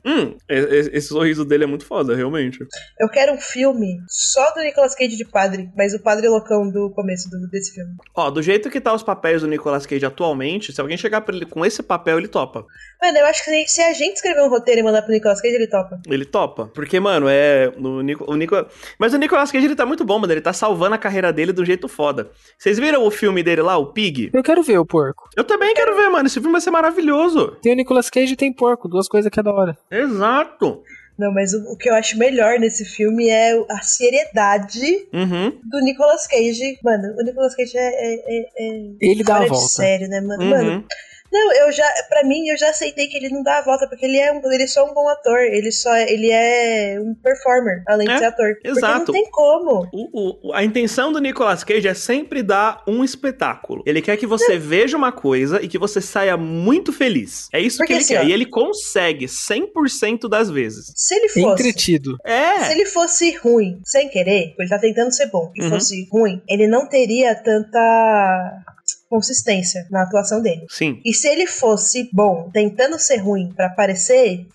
Hum, 0.05 0.35
esse 0.49 1.07
sorriso 1.07 1.45
dele 1.45 1.63
é 1.63 1.67
muito 1.67 1.85
foda, 1.85 2.15
realmente. 2.15 2.59
Eu 2.99 3.09
quero 3.09 3.33
um 3.33 3.37
filme 3.39 3.99
só 4.07 4.51
do 4.53 4.61
Nicolas 4.61 4.95
Cage 4.95 5.15
de 5.15 5.25
padre, 5.25 5.69
mas 5.75 5.93
o 5.93 6.01
padre 6.01 6.27
loucão 6.27 6.69
do 6.69 6.89
começo 6.91 7.29
do, 7.29 7.47
desse 7.49 7.73
filme. 7.73 7.91
Ó, 8.15 8.29
do 8.31 8.41
jeito 8.41 8.69
que 8.69 8.81
tá 8.81 8.93
os 8.93 9.03
papéis 9.03 9.41
do 9.41 9.47
Nicolas 9.47 9.85
Cage 9.85 10.05
atualmente, 10.05 10.73
se 10.73 10.81
alguém 10.81 10.97
chegar 10.97 11.21
pra 11.21 11.35
ele 11.35 11.45
com 11.45 11.65
esse 11.65 11.83
papel, 11.83 12.17
ele 12.17 12.27
topa. 12.27 12.65
Mano, 13.01 13.17
eu 13.17 13.25
acho 13.25 13.43
que 13.43 13.67
se 13.67 13.81
a 13.81 13.93
gente 13.93 14.15
escrever 14.15 14.41
um 14.41 14.49
roteiro 14.49 14.81
e 14.81 14.83
mandar 14.83 15.01
pro 15.01 15.11
Nicolas 15.11 15.41
Cage, 15.41 15.55
ele 15.55 15.67
topa. 15.67 15.99
Ele 16.07 16.25
topa. 16.25 16.71
Porque, 16.73 16.99
mano, 16.99 17.27
é. 17.29 17.71
O 17.77 18.01
Nico, 18.01 18.31
o 18.31 18.35
Nico... 18.35 18.55
Mas 18.99 19.13
o 19.13 19.17
Nicolas 19.17 19.51
Cage 19.51 19.65
ele 19.65 19.75
tá 19.75 19.85
muito 19.85 20.05
bom, 20.05 20.19
mano. 20.19 20.31
Ele 20.31 20.41
tá 20.41 20.53
salvando 20.53 20.95
a 20.95 20.97
carreira 20.97 21.33
dele 21.33 21.51
do 21.51 21.65
jeito 21.65 21.87
foda. 21.87 22.29
Vocês 22.57 22.77
viram 22.77 23.03
o 23.03 23.11
filme 23.11 23.41
dele 23.43 23.61
lá, 23.61 23.77
o 23.77 23.87
Pig? 23.87 24.29
Eu 24.33 24.43
quero 24.43 24.61
ver 24.63 24.77
o 24.77 24.85
porco. 24.85 25.29
Eu 25.35 25.43
também 25.43 25.73
quero 25.73 25.95
ver, 25.95 26.09
mano. 26.09 26.27
Esse 26.27 26.35
filme 26.35 26.51
vai 26.51 26.61
ser 26.61 26.71
maravilhoso. 26.71 27.57
Tem 27.61 27.73
o 27.73 27.75
Nicolas 27.75 28.09
Cage 28.09 28.33
e 28.33 28.37
tem 28.37 28.53
porco, 28.53 28.87
duas 28.87 29.07
coisas 29.07 29.31
que 29.31 29.39
é 29.39 29.43
da 29.43 29.51
hora. 29.51 29.77
Exato. 29.91 30.83
Não, 31.17 31.31
mas 31.31 31.53
o, 31.53 31.73
o, 31.73 31.77
que 31.77 31.89
eu 31.89 31.93
acho 31.93 32.17
melhor 32.17 32.57
nesse 32.57 32.83
filme 32.83 33.29
é 33.29 33.53
a 33.69 33.81
seriedade 33.83 35.07
uhum. 35.13 35.51
do 35.69 35.79
Nicolas 35.81 36.25
Cage. 36.25 36.79
Mano, 36.83 37.13
o 37.15 37.23
Nicolas 37.23 37.53
Cage 37.55 37.77
é. 37.77 37.81
é, 37.81 38.15
é, 38.15 38.39
é 38.57 38.91
Ele 38.99 39.23
dá 39.23 39.37
a 39.37 39.45
volta. 39.45 39.67
sério, 39.67 40.07
né, 40.07 40.19
mano? 40.21 40.43
Uhum. 40.43 40.49
Mano, 40.49 40.85
não, 41.31 41.53
eu 41.53 41.71
já, 41.71 41.89
para 42.09 42.23
mim, 42.25 42.47
eu 42.47 42.57
já 42.57 42.69
aceitei 42.69 43.07
que 43.07 43.17
ele 43.17 43.29
não 43.29 43.41
dá 43.41 43.59
a 43.59 43.61
volta, 43.61 43.87
porque 43.87 44.05
ele 44.05 44.17
é, 44.17 44.33
um, 44.33 44.41
ele 44.51 44.63
é 44.63 44.67
só 44.67 44.83
um 44.89 44.93
bom 44.93 45.07
ator, 45.07 45.39
ele 45.39 45.71
só 45.71 45.95
ele 45.95 46.29
é 46.29 46.97
um 46.99 47.15
performer, 47.15 47.83
além 47.87 48.09
é, 48.09 48.13
de 48.13 48.19
ser 48.19 48.25
ator. 48.25 48.57
Exato. 48.63 49.05
Porque 49.05 49.17
não 49.17 49.23
tem 49.23 49.31
como. 49.31 49.89
O, 49.93 50.49
o, 50.49 50.53
a 50.53 50.63
intenção 50.63 51.11
do 51.11 51.19
Nicolas 51.19 51.63
Cage 51.63 51.87
é 51.87 51.93
sempre 51.93 52.43
dar 52.43 52.83
um 52.85 53.03
espetáculo. 53.03 53.81
Ele 53.85 54.01
quer 54.01 54.17
que 54.17 54.27
você 54.27 54.53
não. 54.53 54.61
veja 54.61 54.97
uma 54.97 55.11
coisa 55.11 55.61
e 55.61 55.67
que 55.67 55.77
você 55.77 56.01
saia 56.01 56.35
muito 56.35 56.91
feliz. 56.91 57.47
É 57.53 57.59
isso 57.59 57.77
porque, 57.77 57.93
que 57.93 57.97
ele 57.97 58.03
assim, 58.03 58.13
quer. 58.15 58.21
Ó, 58.21 58.27
e 58.27 58.33
ele 58.33 58.45
consegue 58.45 59.25
100% 59.25 60.27
das 60.27 60.49
vezes. 60.49 60.91
Se 60.95 61.15
ele 61.15 61.29
fosse... 61.29 61.61
Entretido. 61.61 62.17
É. 62.25 62.65
Se 62.65 62.71
ele 62.73 62.85
fosse 62.85 63.37
ruim, 63.37 63.79
sem 63.85 64.09
querer, 64.09 64.53
ele 64.59 64.69
tá 64.69 64.77
tentando 64.77 65.11
ser 65.11 65.27
bom, 65.27 65.51
e 65.55 65.63
uhum. 65.63 65.69
fosse 65.69 66.07
ruim, 66.11 66.41
ele 66.47 66.67
não 66.67 66.87
teria 66.87 67.35
tanta 67.35 68.63
consistência 69.11 69.85
na 69.91 70.03
atuação 70.03 70.41
dele. 70.41 70.65
Sim. 70.69 71.01
E 71.03 71.13
se 71.13 71.27
ele 71.27 71.45
fosse 71.45 72.09
bom, 72.13 72.49
tentando 72.53 72.97
ser 72.97 73.17
ruim 73.17 73.51
para 73.53 73.69
parecer, 73.69 74.47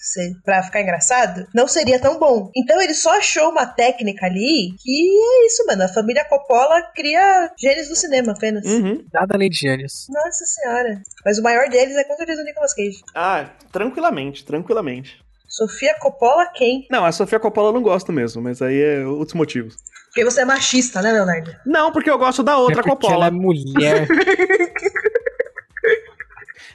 para 0.43 0.63
ficar 0.63 0.81
engraçado, 0.81 1.47
não 1.55 1.69
seria 1.69 2.01
tão 2.01 2.19
bom. 2.19 2.51
Então 2.57 2.81
ele 2.81 2.95
só 2.95 3.19
achou 3.19 3.51
uma 3.51 3.67
técnica 3.67 4.25
ali 4.25 4.75
que 4.83 5.19
é 5.21 5.47
isso, 5.47 5.67
mano. 5.67 5.83
A 5.83 5.89
família 5.89 6.25
Coppola 6.25 6.83
cria 6.95 7.53
gênios 7.61 7.89
do 7.89 7.95
cinema 7.95 8.33
apenas. 8.33 8.65
Uhum. 8.65 9.05
Nada 9.13 9.35
além 9.35 9.51
de 9.51 9.59
gênios. 9.59 10.07
Nossa 10.09 10.47
senhora. 10.47 11.03
Mas 11.23 11.39
o 11.39 11.43
maior 11.43 11.69
deles 11.69 11.95
é 11.95 12.05
com 12.05 12.17
certeza 12.17 12.41
o 12.41 12.45
Nicolas 12.45 12.73
Cage. 12.73 13.03
Ah, 13.15 13.51
tranquilamente, 13.71 14.43
tranquilamente. 14.43 15.21
Sofia 15.47 15.95
Coppola 15.99 16.47
quem? 16.55 16.87
Não, 16.91 17.05
a 17.05 17.13
Sofia 17.13 17.39
Coppola 17.39 17.69
eu 17.69 17.75
não 17.75 17.83
gosto 17.83 18.11
mesmo, 18.11 18.41
mas 18.43 18.63
aí 18.63 18.81
é 18.81 19.07
outros 19.07 19.35
motivos. 19.35 19.77
Porque 20.17 20.25
você 20.25 20.41
é 20.41 20.45
machista, 20.47 21.03
né, 21.03 21.13
Leonardo? 21.13 21.55
Não, 21.67 21.93
porque 21.93 22.09
eu 22.09 22.17
gosto 22.17 22.43
da 22.43 22.57
outra 22.57 22.81
é 22.81 22.83
Coppola. 22.83 23.13
Ela 23.13 23.27
é 23.27 23.31
mulher. 23.31 24.09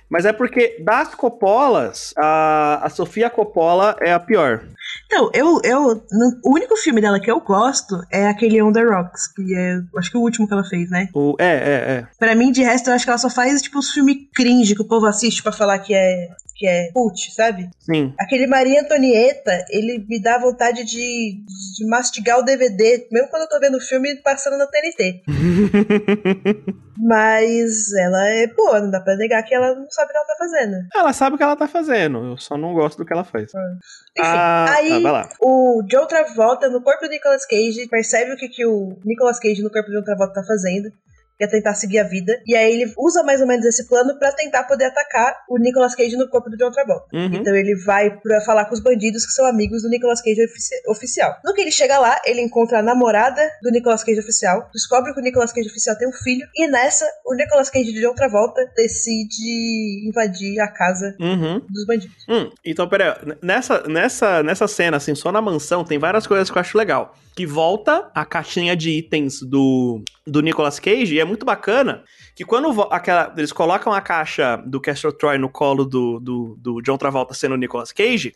Mas 0.07 0.25
é 0.25 0.33
porque 0.33 0.77
das 0.79 1.15
Coppolas, 1.15 2.13
a, 2.15 2.85
a 2.85 2.89
Sofia 2.89 3.31
Coppola 3.31 3.95
é 3.99 4.13
a 4.13 4.19
pior. 4.19 4.61
Então, 5.07 5.31
eu, 5.33 5.59
eu. 5.63 6.03
O 6.43 6.53
único 6.53 6.75
filme 6.75 7.01
dela 7.01 7.19
que 7.19 7.31
eu 7.31 7.39
gosto 7.39 7.99
é 8.11 8.27
aquele 8.27 8.61
On 8.61 8.71
the 8.71 8.83
Rocks, 8.83 9.25
que 9.33 9.55
é. 9.55 9.81
Acho 9.97 10.11
que 10.11 10.17
o 10.17 10.21
último 10.21 10.47
que 10.47 10.53
ela 10.53 10.63
fez, 10.63 10.91
né? 10.91 11.09
O, 11.11 11.35
é, 11.39 11.45
é, 11.45 11.93
é. 11.93 12.07
Pra 12.19 12.35
mim, 12.35 12.51
de 12.51 12.61
resto, 12.61 12.91
eu 12.91 12.93
acho 12.93 13.05
que 13.05 13.09
ela 13.09 13.17
só 13.17 13.31
faz, 13.31 13.59
tipo, 13.63 13.79
os 13.79 13.89
filmes 13.89 14.17
cringe 14.35 14.75
que 14.75 14.83
o 14.83 14.87
povo 14.87 15.07
assiste 15.07 15.41
pra 15.41 15.51
falar 15.51 15.79
que 15.79 15.95
é 15.95 16.27
que 16.61 16.67
é 16.67 16.91
cult, 16.93 17.33
sabe? 17.33 17.67
Sim. 17.79 18.13
Aquele 18.19 18.45
Maria 18.45 18.81
Antonieta, 18.81 19.65
ele 19.71 20.05
me 20.07 20.21
dá 20.21 20.37
vontade 20.37 20.83
de, 20.83 21.43
de 21.75 21.87
mastigar 21.87 22.37
o 22.37 22.43
DVD, 22.43 23.07
mesmo 23.11 23.29
quando 23.29 23.43
eu 23.43 23.49
tô 23.49 23.59
vendo 23.59 23.77
o 23.77 23.81
filme 23.81 24.15
passando 24.17 24.59
na 24.59 24.67
TNT. 24.67 25.23
Mas 27.03 27.91
ela 27.93 28.27
é 28.27 28.45
boa, 28.45 28.79
não 28.79 28.91
dá 28.91 29.01
pra 29.01 29.15
negar 29.15 29.41
que 29.41 29.55
ela 29.55 29.73
não 29.73 29.89
sabe 29.89 30.09
o 30.09 30.11
que 30.11 30.17
ela 30.17 30.27
tá 30.27 30.35
fazendo. 30.37 30.75
Ela 30.93 31.13
sabe 31.13 31.33
o 31.33 31.37
que 31.37 31.43
ela 31.43 31.55
tá 31.55 31.67
fazendo, 31.67 32.25
eu 32.25 32.37
só 32.37 32.55
não 32.55 32.75
gosto 32.75 32.99
do 32.99 33.05
que 33.05 33.11
ela 33.11 33.23
faz. 33.23 33.51
Ah. 33.55 33.77
Enfim, 34.19 34.27
ah, 34.27 34.75
aí 34.75 35.01
tá, 35.01 35.29
o 35.41 35.81
Joe 35.89 36.07
Travolta 36.07 36.69
no 36.69 36.83
corpo 36.83 37.05
do 37.05 37.09
Nicolas 37.09 37.43
Cage 37.47 37.87
percebe 37.89 38.33
o 38.33 38.37
que, 38.37 38.47
que 38.47 38.67
o 38.67 38.99
Nicolas 39.03 39.39
Cage 39.39 39.63
no 39.63 39.71
corpo 39.71 39.89
do 39.89 39.95
Joe 39.95 40.05
Travolta 40.05 40.35
tá 40.35 40.43
fazendo 40.43 40.91
quer 41.37 41.47
tentar 41.47 41.73
seguir 41.73 41.99
a 41.99 42.03
vida. 42.03 42.39
E 42.45 42.55
aí 42.55 42.73
ele 42.73 42.93
usa 42.97 43.23
mais 43.23 43.41
ou 43.41 43.47
menos 43.47 43.65
esse 43.65 43.87
plano 43.87 44.17
para 44.17 44.31
tentar 44.31 44.63
poder 44.65 44.85
atacar 44.85 45.35
o 45.49 45.57
Nicolas 45.57 45.95
Cage 45.95 46.15
no 46.15 46.29
corpo 46.29 46.49
do 46.49 46.57
John 46.57 46.71
Travolta. 46.71 47.05
Uhum. 47.13 47.33
Então 47.33 47.55
ele 47.55 47.75
vai 47.83 48.09
para 48.19 48.41
falar 48.41 48.65
com 48.65 48.73
os 48.73 48.79
bandidos 48.81 49.25
que 49.25 49.31
são 49.31 49.45
amigos 49.45 49.81
do 49.81 49.89
Nicolas 49.89 50.21
Cage 50.21 50.43
ofici 50.43 50.75
oficial. 50.87 51.35
No 51.43 51.53
que 51.53 51.61
ele 51.61 51.71
chega 51.71 51.97
lá, 51.97 52.19
ele 52.25 52.41
encontra 52.41 52.79
a 52.79 52.83
namorada 52.83 53.41
do 53.61 53.71
Nicolas 53.71 54.03
Cage 54.03 54.19
oficial, 54.19 54.69
descobre 54.73 55.13
que 55.13 55.19
o 55.19 55.23
Nicolas 55.23 55.51
Cage 55.51 55.67
oficial 55.67 55.97
tem 55.97 56.07
um 56.07 56.13
filho, 56.13 56.45
e 56.55 56.67
nessa, 56.67 57.05
o 57.25 57.33
Nicolas 57.33 57.69
Cage 57.69 57.91
de 57.91 58.01
John 58.01 58.13
Travolta 58.13 58.61
decide 58.75 60.07
invadir 60.07 60.59
a 60.59 60.67
casa 60.67 61.15
uhum. 61.19 61.59
dos 61.69 61.85
bandidos. 61.85 62.15
Hum, 62.29 62.49
então, 62.65 62.87
peraí, 62.87 63.13
nessa, 63.41 63.83
nessa, 63.87 64.43
nessa 64.43 64.67
cena, 64.67 64.97
assim, 64.97 65.15
só 65.15 65.31
na 65.31 65.41
mansão, 65.41 65.83
tem 65.83 65.97
várias 65.97 66.27
coisas 66.27 66.49
que 66.49 66.57
eu 66.57 66.61
acho 66.61 66.77
legal. 66.77 67.15
Que 67.35 67.45
volta 67.45 68.11
a 68.13 68.25
caixinha 68.25 68.75
de 68.75 68.91
itens 68.91 69.41
do 69.41 70.03
do 70.25 70.41
Nicolas 70.41 70.79
Cage, 70.79 71.15
e 71.15 71.19
é 71.19 71.25
muito 71.25 71.45
bacana 71.45 72.03
que 72.41 72.45
quando 72.45 72.81
aquela, 72.89 73.31
eles 73.37 73.51
colocam 73.51 73.93
a 73.93 74.01
caixa 74.01 74.57
do 74.65 74.81
Castor 74.81 75.13
Troy 75.13 75.37
no 75.37 75.47
colo 75.47 75.85
do, 75.85 76.19
do, 76.19 76.57
do 76.57 76.81
John 76.81 76.97
Travolta 76.97 77.35
sendo 77.35 77.53
o 77.53 77.57
Nicolas 77.57 77.91
Cage, 77.91 78.33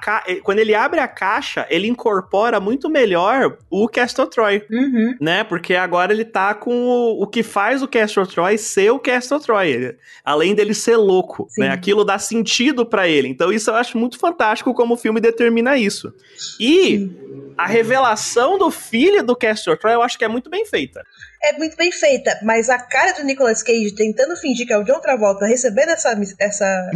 ca... 0.00 0.22
quando 0.44 0.60
ele 0.60 0.76
abre 0.76 1.00
a 1.00 1.08
caixa, 1.08 1.66
ele 1.68 1.88
incorpora 1.88 2.60
muito 2.60 2.88
melhor 2.88 3.58
o 3.68 3.88
Castor 3.88 4.28
Troy, 4.28 4.64
uhum. 4.70 5.16
né? 5.20 5.42
Porque 5.42 5.74
agora 5.74 6.12
ele 6.12 6.24
tá 6.24 6.54
com 6.54 6.84
o, 6.86 7.22
o 7.22 7.26
que 7.26 7.42
faz 7.42 7.82
o 7.82 7.88
Castor 7.88 8.28
Troy 8.28 8.56
ser 8.56 8.92
o 8.92 9.00
Castor 9.00 9.40
Troy, 9.40 9.96
além 10.24 10.54
dele 10.54 10.72
ser 10.72 10.96
louco, 10.96 11.48
né? 11.58 11.70
Aquilo 11.70 12.04
dá 12.04 12.20
sentido 12.20 12.86
para 12.86 13.08
ele. 13.08 13.26
Então 13.26 13.52
isso 13.52 13.70
eu 13.70 13.74
acho 13.74 13.98
muito 13.98 14.20
fantástico 14.20 14.72
como 14.72 14.94
o 14.94 14.96
filme 14.96 15.20
determina 15.20 15.76
isso. 15.76 16.14
E 16.60 16.98
Sim. 16.98 17.54
a 17.58 17.66
revelação 17.66 18.56
do 18.56 18.70
filho 18.70 19.24
do 19.24 19.34
Castor 19.34 19.76
Troy 19.76 19.94
eu 19.94 20.02
acho 20.02 20.16
que 20.16 20.24
é 20.24 20.28
muito 20.28 20.48
bem 20.48 20.64
feita 20.64 21.04
é 21.44 21.52
muito 21.58 21.76
bem 21.76 21.90
feita, 21.90 22.38
mas 22.42 22.70
a 22.70 22.78
cara 22.78 23.12
do 23.12 23.24
Nicolas 23.24 23.62
Cage 23.62 23.94
tentando 23.94 24.36
fingir 24.36 24.66
que 24.66 24.72
é 24.72 24.78
o 24.78 24.84
John 24.84 25.00
Travolta 25.00 25.46
recebendo 25.46 25.90
essa, 25.90 26.16
essa 26.38 26.90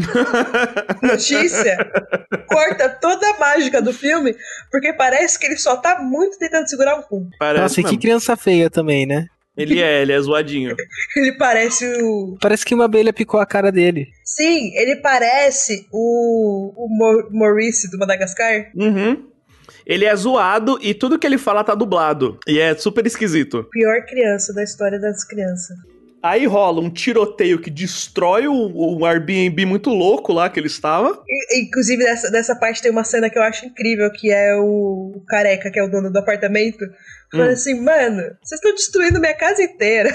notícia 1.03 1.77
corta 2.47 2.89
toda 2.89 3.29
a 3.29 3.39
mágica 3.39 3.83
do 3.83 3.93
filme, 3.93 4.35
porque 4.71 4.93
parece 4.93 5.39
que 5.39 5.47
ele 5.47 5.57
só 5.57 5.77
tá 5.77 6.01
muito 6.01 6.39
tentando 6.39 6.69
segurar 6.69 6.97
um 6.97 7.03
cu. 7.03 7.29
Parece 7.39 7.63
Nossa, 7.63 7.81
mesmo. 7.81 7.93
e 7.93 7.97
que 7.97 8.03
criança 8.03 8.37
feia 8.37 8.71
também, 8.71 9.05
né? 9.05 9.27
Ele 9.57 9.81
é, 9.81 10.03
ele 10.03 10.13
é 10.13 10.21
zoadinho. 10.21 10.77
ele 11.17 11.33
parece 11.33 11.87
o. 12.03 12.37
Parece 12.41 12.65
que 12.65 12.75
uma 12.75 12.85
abelha 12.85 13.13
picou 13.13 13.41
a 13.41 13.47
cara 13.47 13.73
dele. 13.73 14.09
Sim, 14.23 14.71
ele 14.77 14.97
parece 14.97 15.87
o, 15.91 16.73
o 16.77 17.29
Maurice 17.33 17.91
do 17.91 17.99
Madagascar. 17.99 18.71
Uhum. 18.75 19.27
Ele 19.87 20.05
é 20.05 20.17
zoado 20.17 20.79
e 20.83 20.93
tudo 20.93 21.19
que 21.19 21.27
ele 21.27 21.39
fala 21.39 21.63
tá 21.63 21.75
dublado. 21.75 22.39
E 22.47 22.59
é 22.59 22.75
super 22.75 23.07
esquisito. 23.07 23.69
Pior 23.71 24.05
criança 24.05 24.53
da 24.53 24.65
história 24.65 24.99
das 24.99 25.23
crianças. 25.23 25.77
Aí 26.23 26.45
rola 26.45 26.81
um 26.81 26.91
tiroteio 26.91 27.61
que 27.61 27.71
destrói 27.71 28.49
o, 28.49 28.53
o 28.53 29.07
Airbnb 29.07 29.65
muito 29.65 29.91
louco 29.91 30.33
lá 30.33 30.51
que 30.51 30.59
ele 30.59 30.67
estava. 30.67 31.23
inclusive, 31.53 32.03
dessa, 32.03 32.31
dessa 32.33 32.57
parte 32.57 32.83
tem 32.83 32.91
uma 32.91 33.05
cena 33.05 33.31
que 33.31 33.39
eu 33.39 33.43
acho 33.45 33.65
incrível, 33.67 34.11
que 34.11 34.33
é 34.33 34.57
o, 34.57 35.13
o 35.15 35.23
careca, 35.29 35.71
que 35.71 35.79
é 35.79 35.85
o 35.85 35.89
dono 35.89 36.11
do 36.11 36.19
apartamento. 36.19 36.85
Falando 37.31 37.51
hum. 37.51 37.53
assim, 37.53 37.81
mano, 37.81 38.23
vocês 38.43 38.59
estão 38.61 38.73
destruindo 38.73 39.21
minha 39.21 39.35
casa 39.35 39.63
inteira. 39.63 40.13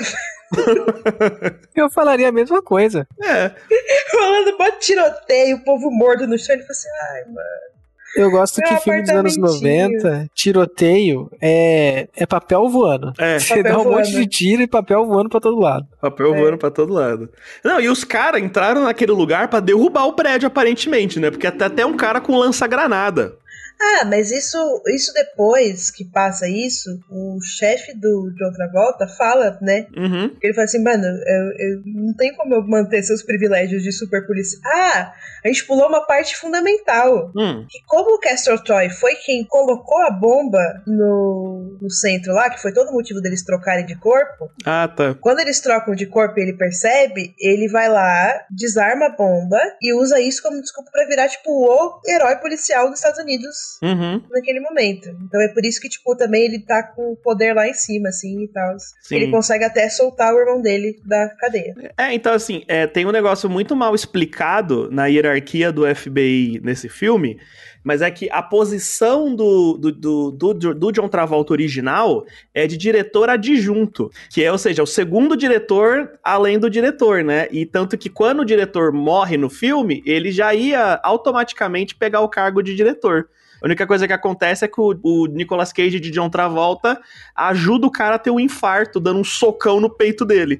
eu 1.73 1.89
falaria 1.89 2.27
a 2.27 2.33
mesma 2.33 2.61
coisa. 2.61 3.07
É. 3.23 3.51
Falando, 4.11 4.57
bota 4.57 4.79
tiroteio, 4.79 5.57
o 5.57 5.63
povo 5.63 5.89
morto 5.89 6.27
no 6.27 6.37
chão. 6.37 6.55
Ele 6.55 6.63
falou 6.63 6.71
assim, 6.71 6.89
ai, 7.13 7.23
mano. 7.25 7.71
Eu 8.15 8.29
gosto 8.29 8.61
que 8.61 8.75
filme 8.77 9.01
dos 9.01 9.09
anos 9.09 9.37
90, 9.37 10.29
tiroteio 10.33 11.29
é, 11.41 12.07
é 12.15 12.25
papel 12.25 12.67
voando. 12.69 13.13
É. 13.17 13.39
Você 13.39 13.55
papel 13.55 13.63
dá 13.63 13.79
um 13.79 13.83
voando. 13.83 13.97
monte 13.97 14.11
de 14.11 14.27
tiro 14.27 14.61
e 14.61 14.67
papel 14.67 15.05
voando 15.05 15.29
pra 15.29 15.39
todo 15.39 15.59
lado. 15.59 15.87
Papel 16.01 16.35
é. 16.35 16.39
voando 16.39 16.57
pra 16.57 16.69
todo 16.69 16.93
lado. 16.93 17.29
Não, 17.63 17.79
e 17.79 17.87
os 17.87 18.03
caras 18.03 18.41
entraram 18.41 18.83
naquele 18.83 19.11
lugar 19.11 19.47
para 19.47 19.59
derrubar 19.59 20.05
o 20.05 20.13
prédio, 20.13 20.47
aparentemente, 20.47 21.19
né? 21.19 21.31
Porque 21.31 21.47
até, 21.47 21.65
até 21.65 21.85
um 21.85 21.95
cara 21.95 22.19
com 22.19 22.37
lança-granada. 22.37 23.35
Ah, 23.83 24.05
mas 24.05 24.31
isso, 24.31 24.57
isso 24.87 25.11
depois 25.13 25.89
que 25.89 26.05
passa 26.05 26.47
isso, 26.47 26.99
o 27.09 27.39
chefe 27.41 27.93
do 27.95 28.31
de 28.31 28.45
outra 28.45 28.69
volta 28.71 29.07
fala, 29.07 29.57
né? 29.59 29.87
Uhum. 29.97 30.35
Ele 30.39 30.53
fala 30.53 30.65
assim, 30.65 30.83
mano, 30.83 31.03
eu, 31.03 31.45
eu, 31.57 31.81
não 31.85 32.13
tem 32.13 32.33
como 32.35 32.53
eu 32.53 32.61
manter 32.61 33.01
seus 33.01 33.23
privilégios 33.23 33.81
de 33.81 33.91
super 33.91 34.25
polícia. 34.27 34.59
Ah, 34.63 35.13
a 35.43 35.47
gente 35.47 35.65
pulou 35.65 35.87
uma 35.87 36.05
parte 36.05 36.37
fundamental. 36.37 37.31
Hum. 37.35 37.65
Que 37.67 37.79
como 37.87 38.15
o 38.15 38.19
Castor 38.19 38.61
Troy 38.63 38.89
foi 38.89 39.15
quem 39.15 39.43
colocou 39.45 39.97
a 40.03 40.11
bomba 40.11 40.83
no, 40.85 41.77
no 41.81 41.89
centro 41.89 42.33
lá, 42.33 42.51
que 42.51 42.61
foi 42.61 42.71
todo 42.71 42.89
o 42.89 42.93
motivo 42.93 43.19
deles 43.19 43.43
trocarem 43.43 43.85
de 43.85 43.95
corpo. 43.95 44.51
Ah, 44.63 44.87
tá. 44.87 45.15
Quando 45.19 45.39
eles 45.39 45.59
trocam 45.59 45.95
de 45.95 46.05
corpo 46.05 46.39
e 46.39 46.43
ele 46.43 46.53
percebe, 46.53 47.33
ele 47.39 47.67
vai 47.67 47.89
lá, 47.89 48.45
desarma 48.51 49.07
a 49.07 49.15
bomba 49.15 49.59
e 49.81 49.91
usa 49.93 50.19
isso 50.19 50.43
como 50.43 50.61
desculpa 50.61 50.91
para 50.91 51.07
virar, 51.07 51.27
tipo, 51.27 51.49
o 51.49 52.01
herói 52.07 52.35
policial 52.35 52.89
dos 52.89 52.99
Estados 52.99 53.19
Unidos 53.19 53.70
uhum. 53.81 54.21
naquele 54.29 54.59
momento. 54.59 55.09
Então 55.23 55.41
é 55.41 55.47
por 55.49 55.63
isso 55.65 55.79
que, 55.79 55.89
tipo, 55.89 56.15
também 56.15 56.45
ele 56.45 56.59
tá 56.59 56.83
com 56.83 57.13
o 57.13 57.15
poder 57.15 57.53
lá 57.53 57.67
em 57.67 57.73
cima, 57.73 58.09
assim, 58.09 58.43
e 58.43 58.47
tal. 58.47 58.75
Ele 59.11 59.29
consegue 59.29 59.63
até 59.63 59.89
soltar 59.89 60.33
o 60.33 60.39
irmão 60.39 60.61
dele 60.61 60.99
da 61.05 61.29
cadeia. 61.29 61.73
É, 61.97 62.13
então, 62.13 62.33
assim, 62.33 62.63
é, 62.67 62.87
tem 62.87 63.05
um 63.05 63.11
negócio 63.11 63.49
muito 63.49 63.75
mal 63.75 63.93
explicado 63.93 64.89
na 64.91 65.07
hierarquia 65.07 65.71
do 65.71 65.83
FBI 65.95 66.59
nesse 66.63 66.89
filme, 66.89 67.39
mas 67.83 68.01
é 68.01 68.11
que 68.11 68.29
a 68.31 68.41
posição 68.41 69.35
do, 69.35 69.77
do, 69.77 69.91
do, 69.91 70.31
do, 70.31 70.73
do 70.73 70.91
John 70.91 71.07
Travolta 71.07 71.53
original 71.53 72.25
é 72.53 72.67
de 72.67 72.77
diretor 72.77 73.29
adjunto, 73.29 74.11
que 74.29 74.43
é, 74.43 74.51
ou 74.51 74.57
seja, 74.57 74.83
o 74.83 74.87
segundo 74.87 75.35
diretor 75.35 76.11
além 76.23 76.59
do 76.59 76.69
diretor, 76.69 77.23
né? 77.23 77.47
E 77.51 77.65
tanto 77.65 77.97
que 77.97 78.09
quando 78.09 78.41
o 78.41 78.45
diretor 78.45 78.91
morre 78.91 79.37
no 79.37 79.49
filme, 79.49 80.03
ele 80.05 80.31
já 80.31 80.53
ia 80.53 80.99
automaticamente 81.03 81.95
pegar 81.95 82.21
o 82.21 82.29
cargo 82.29 82.61
de 82.61 82.75
diretor. 82.75 83.27
A 83.61 83.67
única 83.67 83.85
coisa 83.85 84.07
que 84.07 84.13
acontece 84.13 84.65
é 84.65 84.67
que 84.67 84.81
o, 84.81 84.99
o 85.03 85.27
Nicolas 85.27 85.71
Cage 85.71 85.99
de 85.99 86.09
John 86.09 86.29
Travolta 86.29 86.99
ajuda 87.35 87.85
o 87.85 87.91
cara 87.91 88.15
a 88.15 88.19
ter 88.19 88.31
um 88.31 88.39
infarto, 88.39 88.99
dando 88.99 89.19
um 89.19 89.23
socão 89.23 89.79
no 89.79 89.89
peito 89.89 90.25
dele. 90.25 90.59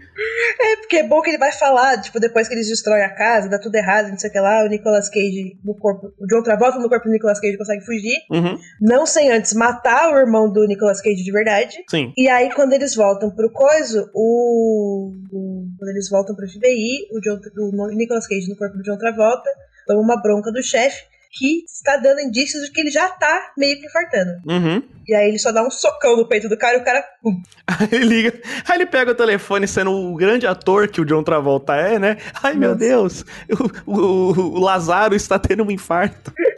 É, 0.59 0.75
porque 0.75 0.97
é 0.97 1.07
bom 1.07 1.21
que 1.21 1.31
ele 1.31 1.39
vai 1.39 1.51
falar, 1.51 1.99
tipo, 1.99 2.19
depois 2.19 2.47
que 2.47 2.53
eles 2.53 2.67
destroem 2.67 3.03
a 3.03 3.09
casa, 3.09 3.49
dá 3.49 3.57
tudo 3.57 3.75
errado, 3.75 4.09
não 4.09 4.19
sei 4.19 4.29
o 4.29 4.33
que 4.33 4.39
lá, 4.39 4.63
o 4.63 4.67
Nicolas 4.67 5.09
Cage 5.09 5.57
no 5.63 5.73
corpo, 5.75 6.13
o 6.19 6.27
John 6.27 6.43
Travolta 6.43 6.77
no 6.77 6.89
corpo 6.89 7.05
do 7.05 7.11
Nicolas 7.11 7.39
Cage 7.39 7.57
consegue 7.57 7.83
fugir. 7.83 8.17
Uhum. 8.29 8.57
Não 8.79 9.05
sem 9.05 9.31
antes 9.31 9.53
matar 9.53 10.11
o 10.11 10.17
irmão 10.17 10.51
do 10.51 10.65
Nicolas 10.67 11.01
Cage 11.01 11.23
de 11.23 11.31
verdade. 11.31 11.83
Sim. 11.89 12.13
E 12.15 12.29
aí, 12.29 12.53
quando 12.53 12.73
eles 12.73 12.95
voltam 12.95 13.31
pro 13.31 13.51
coiso, 13.51 14.09
o. 14.13 15.11
o 15.31 15.61
quando 15.77 15.89
eles 15.89 16.09
voltam 16.09 16.35
pro 16.35 16.47
FBI, 16.47 17.07
o, 17.11 17.19
John, 17.19 17.39
o 17.57 17.87
Nicolas 17.95 18.27
Cage 18.27 18.47
no 18.47 18.55
corpo 18.55 18.77
do 18.77 18.83
John 18.83 18.97
Travolta 18.97 19.49
toma 19.87 20.01
uma 20.01 20.21
bronca 20.21 20.51
do 20.51 20.61
chefe 20.61 21.10
que 21.31 21.63
está 21.65 21.97
dando 21.97 22.19
indícios 22.21 22.65
de 22.65 22.71
que 22.71 22.81
ele 22.81 22.91
já 22.91 23.07
tá 23.09 23.51
meio 23.57 23.79
que 23.79 23.85
infartando. 23.85 24.31
Uhum. 24.45 24.83
E 25.07 25.15
aí 25.15 25.29
ele 25.29 25.39
só 25.39 25.51
dá 25.51 25.63
um 25.65 25.71
socão 25.71 26.15
no 26.17 26.27
peito 26.27 26.47
do 26.47 26.57
cara 26.57 26.77
e 26.77 26.81
o 26.81 26.83
cara. 26.83 27.03
Pum. 27.21 27.41
Aí 27.67 27.87
ele 27.91 28.05
liga. 28.05 28.41
Aí 28.67 28.77
ele 28.77 28.85
pega 28.85 29.11
o 29.11 29.15
telefone, 29.15 29.67
sendo 29.67 29.91
o 29.91 30.15
grande 30.15 30.45
ator 30.45 30.87
que 30.87 31.01
o 31.01 31.05
John 31.05 31.23
Travolta 31.23 31.75
é, 31.75 31.97
né? 31.97 32.17
Ai, 32.41 32.53
Nossa. 32.53 32.57
meu 32.57 32.75
Deus, 32.75 33.25
o, 33.85 33.91
o, 33.91 34.57
o 34.57 34.59
Lazaro 34.59 35.15
está 35.15 35.39
tendo 35.39 35.63
um 35.63 35.71
infarto. 35.71 36.31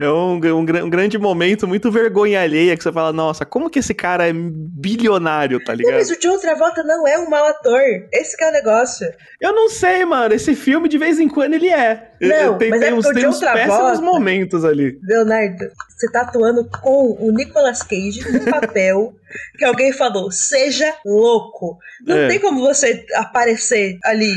É 0.00 0.08
um, 0.08 0.40
um, 0.40 0.58
um, 0.60 0.88
grande 0.88 1.18
momento, 1.18 1.68
muito 1.68 1.90
vergonha 1.90 2.40
alheia, 2.40 2.74
que 2.74 2.82
você 2.82 2.90
fala, 2.90 3.12
nossa, 3.12 3.44
como 3.44 3.68
que 3.68 3.80
esse 3.80 3.92
cara 3.92 4.26
é 4.26 4.32
bilionário, 4.32 5.62
tá 5.62 5.74
ligado? 5.74 5.92
Não, 5.92 5.98
mas 5.98 6.10
o 6.10 6.18
John 6.18 6.38
Travolta 6.38 6.82
não 6.82 7.06
é 7.06 7.18
um 7.18 7.28
mau 7.28 7.44
ator. 7.44 7.82
Esse 8.10 8.34
que 8.34 8.42
é 8.42 8.48
o 8.48 8.52
negócio. 8.52 9.06
Eu 9.38 9.54
não 9.54 9.68
sei, 9.68 10.06
mano. 10.06 10.34
Esse 10.34 10.54
filme, 10.54 10.88
de 10.88 10.96
vez 10.96 11.20
em 11.20 11.28
quando, 11.28 11.52
ele 11.52 11.68
é. 11.68 12.12
Não, 12.18 12.56
tem, 12.56 12.70
mas 12.70 12.80
é 12.80 12.84
tem 12.86 12.94
é 12.94 12.98
uns, 12.98 13.06
tem 13.08 13.26
uns 13.26 13.40
péssimos 13.40 14.00
momentos 14.00 14.64
ali. 14.64 14.98
Leonardo, 15.02 15.70
você 15.90 16.10
tá 16.10 16.22
atuando 16.22 16.66
com 16.80 17.18
o 17.20 17.30
Nicolas 17.30 17.82
Cage 17.82 18.22
no 18.32 18.40
papel 18.50 19.12
que 19.58 19.66
alguém 19.66 19.92
falou, 19.92 20.32
seja 20.32 20.94
louco. 21.04 21.78
Não 22.06 22.16
é. 22.16 22.28
tem 22.28 22.38
como 22.38 22.60
você 22.60 23.04
aparecer 23.16 23.98
ali 24.02 24.34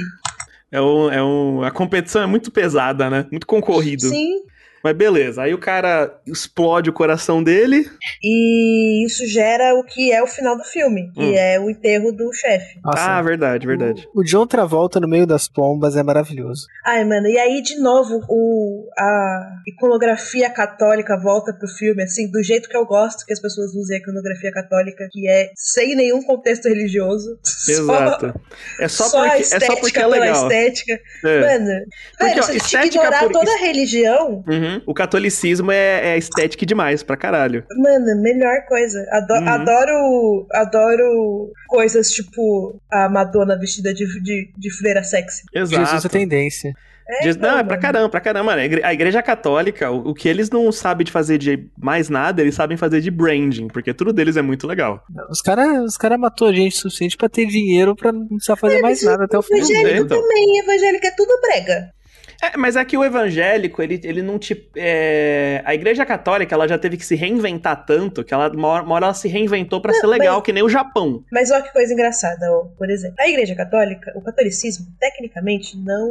é 0.73 0.81
um, 0.81 1.11
é 1.11 1.23
um, 1.23 1.63
a 1.63 1.69
competição 1.69 2.23
é 2.23 2.25
muito 2.25 2.49
pesada, 2.49 3.07
né? 3.07 3.27
Muito 3.29 3.45
concorrido. 3.45 4.09
Sim. 4.09 4.41
Mas 4.83 4.97
beleza, 4.97 5.43
aí 5.43 5.53
o 5.53 5.57
cara 5.57 6.19
explode 6.27 6.89
o 6.89 6.93
coração 6.93 7.41
dele. 7.41 7.89
E 8.21 9.05
isso 9.05 9.25
gera 9.25 9.73
o 9.75 9.83
que 9.83 10.11
é 10.11 10.21
o 10.21 10.27
final 10.27 10.57
do 10.57 10.63
filme, 10.65 11.09
que 11.13 11.21
hum. 11.21 11.33
é 11.33 11.57
o 11.57 11.69
enterro 11.69 12.11
do 12.11 12.31
chefe. 12.33 12.79
Ah, 12.83 13.21
verdade, 13.21 13.65
verdade. 13.65 14.05
O, 14.13 14.19
o, 14.19 14.23
John 14.25 14.45
Travolta 14.45 14.99
no 14.99 15.07
meio 15.07 15.25
das 15.25 15.47
pombas 15.47 15.95
é 15.95 16.03
maravilhoso. 16.03 16.67
Ai, 16.85 17.05
mano, 17.05 17.27
e 17.27 17.39
aí 17.39 17.61
de 17.61 17.79
novo 17.79 18.25
o, 18.27 18.89
a 18.97 19.51
iconografia 19.67 20.49
católica 20.49 21.17
volta 21.17 21.53
pro 21.53 21.67
filme, 21.67 22.03
assim, 22.03 22.29
do 22.29 22.43
jeito 22.43 22.67
que 22.67 22.75
eu 22.75 22.85
gosto 22.85 23.25
que 23.25 23.31
as 23.31 23.39
pessoas 23.39 23.73
usem 23.73 23.97
a 23.97 23.99
iconografia 23.99 24.51
católica, 24.51 25.07
que 25.09 25.29
é 25.29 25.49
sem 25.55 25.95
nenhum 25.95 26.21
contexto 26.23 26.67
religioso. 26.67 27.39
Exato. 27.69 28.33
Só, 28.33 28.83
é 28.83 28.87
só, 28.89 29.03
só 29.05 29.21
porque, 29.21 29.41
é 29.41 29.59
só 29.61 29.75
porque 29.77 29.99
é 29.99 30.07
legal. 30.07 30.43
estética. 30.43 30.99
É. 31.23 31.39
Mano, 31.39 31.85
porque, 32.17 32.25
velho, 32.25 32.43
ó, 32.43 32.47
você 32.47 32.59
tinha 32.59 32.81
que 32.81 32.87
ignorar 32.89 33.23
por... 33.23 33.31
toda 33.31 33.53
a 33.53 33.57
religião. 33.59 34.43
Uhum. 34.45 34.72
Uhum. 34.73 34.81
O 34.85 34.93
catolicismo 34.93 35.71
é, 35.71 36.13
é 36.13 36.17
estético 36.17 36.65
demais 36.65 37.03
pra 37.03 37.17
caralho. 37.17 37.63
Mano, 37.77 38.21
melhor 38.21 38.65
coisa. 38.67 39.05
Adoro, 39.11 39.41
uhum. 39.41 39.49
adoro, 39.49 40.47
adoro 40.51 41.51
coisas 41.67 42.11
tipo 42.11 42.79
a 42.91 43.09
Madonna 43.09 43.57
vestida 43.57 43.93
de, 43.93 44.05
de, 44.21 44.51
de 44.57 44.77
freira 44.77 45.03
sexy. 45.03 45.43
Exato. 45.53 45.85
Jesus 45.85 46.05
é 46.05 46.09
tendência. 46.09 46.73
É, 47.07 47.23
Diz, 47.23 47.35
não, 47.35 47.59
é 47.59 47.63
pra 47.63 47.77
caramba, 47.77 48.09
pra 48.09 48.21
caramba. 48.21 48.53
A 48.53 48.93
igreja 48.93 49.21
católica, 49.21 49.91
o, 49.91 50.09
o, 50.09 50.13
que 50.13 50.29
eles 50.29 50.49
não 50.49 50.71
sabem 50.71 51.03
de 51.03 51.11
fazer 51.11 51.37
de 51.37 51.67
mais 51.77 52.09
nada, 52.09 52.41
eles 52.41 52.55
sabem 52.55 52.77
fazer 52.77 53.01
de 53.01 53.11
branding, 53.11 53.67
porque 53.67 53.93
tudo 53.93 54.13
deles 54.13 54.37
é 54.37 54.41
muito 54.41 54.65
legal. 54.65 55.03
Os 55.29 55.41
caras 55.41 55.83
os 55.83 55.97
cara 55.97 56.17
matou 56.17 56.53
gente 56.53 56.77
suficiente 56.77 57.17
pra 57.17 57.27
ter 57.27 57.45
dinheiro 57.45 57.95
pra 57.95 58.11
não 58.11 58.27
precisar 58.27 58.55
fazer 58.55 58.77
é, 58.77 58.81
mais 58.81 59.03
nada 59.03 59.25
até 59.25 59.37
o 59.37 59.41
final. 59.41 59.59
Evangélico 59.59 60.07
também, 60.07 60.59
evangélico 60.59 61.05
é 61.05 61.11
tudo 61.11 61.41
brega. 61.41 61.93
É, 62.41 62.57
mas 62.57 62.75
é 62.75 62.83
que 62.85 62.97
o 62.97 63.03
evangélico, 63.03 63.81
ele, 63.81 63.99
ele 64.03 64.21
não 64.21 64.37
te. 64.39 64.69
É... 64.75 65.61
A 65.65 65.73
igreja 65.73 66.05
católica, 66.05 66.53
ela 66.53 66.67
já 66.67 66.77
teve 66.77 66.97
que 66.97 67.05
se 67.05 67.15
reinventar 67.15 67.85
tanto 67.85 68.23
que 68.23 68.33
ela, 68.33 68.49
uma 68.49 68.67
hora, 68.67 68.83
uma 68.83 68.95
hora 68.95 69.05
ela 69.07 69.13
se 69.13 69.27
reinventou 69.27 69.81
para 69.81 69.93
ser 69.93 70.07
legal, 70.07 70.35
mas, 70.35 70.43
que 70.43 70.53
nem 70.53 70.63
o 70.63 70.69
Japão. 70.69 71.23
Mas 71.31 71.51
olha 71.51 71.63
que 71.63 71.71
coisa 71.71 71.93
engraçada, 71.93 72.51
ó, 72.51 72.65
por 72.77 72.89
exemplo. 72.89 73.15
A 73.19 73.27
igreja 73.27 73.55
católica, 73.55 74.11
o 74.15 74.21
catolicismo, 74.21 74.87
tecnicamente, 74.99 75.77
não, 75.77 76.09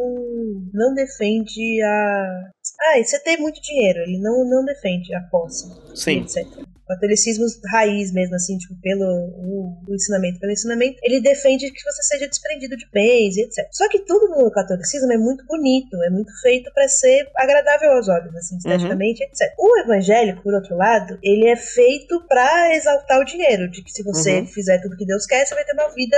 não 0.73 0.95
defende 0.95 1.83
a. 1.83 2.51
Ah, 2.81 3.03
você 3.03 3.19
tem 3.21 3.39
muito 3.39 3.61
dinheiro. 3.61 4.01
Ele 4.01 4.19
não, 4.19 4.45
não 4.49 4.65
defende 4.65 5.15
a 5.15 5.21
posse. 5.31 5.69
Sim. 5.95 6.23
Etc 6.23 6.72
catolicismo 6.95 7.47
raiz 7.71 8.13
mesmo, 8.13 8.35
assim, 8.35 8.57
tipo, 8.59 8.75
pelo 8.81 9.05
o, 9.05 9.77
o, 9.89 9.95
ensinamento, 9.95 10.39
pelo 10.41 10.53
ensinamento, 10.53 10.99
ele 11.03 11.21
defende 11.21 11.71
que 11.71 11.83
você 11.85 12.03
seja 12.03 12.29
desprendido 12.29 12.77
de 12.77 12.87
bens 12.93 13.37
e 13.37 13.43
etc. 13.43 13.67
Só 13.71 13.89
que 13.89 14.01
tudo 14.01 14.29
no 14.29 14.51
catolicismo 14.51 15.13
é 15.13 15.19
muito 15.19 15.45
bonito, 15.47 16.03
é 16.03 16.11
muito 16.11 16.33
feito 16.41 16.73
para 16.73 16.89
ser 16.89 17.29
agradável 17.37 17.93
aos 17.93 18.09
olhos, 18.09 18.35
assim, 18.37 18.55
uhum. 18.55 18.59
esteticamente, 18.59 19.23
uhum. 19.23 19.29
etc. 19.29 19.55
O 19.59 19.79
evangélico, 19.81 20.43
por 20.43 20.55
outro 20.55 20.77
lado, 20.77 21.19
ele 21.23 21.49
é 21.49 21.57
feito 21.57 22.25
para 22.27 22.75
exaltar 22.75 23.21
o 23.21 23.25
dinheiro, 23.25 23.71
de 23.71 23.83
que 23.83 23.91
se 23.91 24.03
você 24.03 24.41
uhum. 24.41 24.47
fizer 24.47 24.81
tudo 24.81 24.97
que 24.97 25.07
Deus 25.07 25.27
quer, 25.27 25.47
você 25.47 25.55
vai 25.55 25.65
ter 25.65 25.73
uma 25.73 25.89
vida 25.95 26.17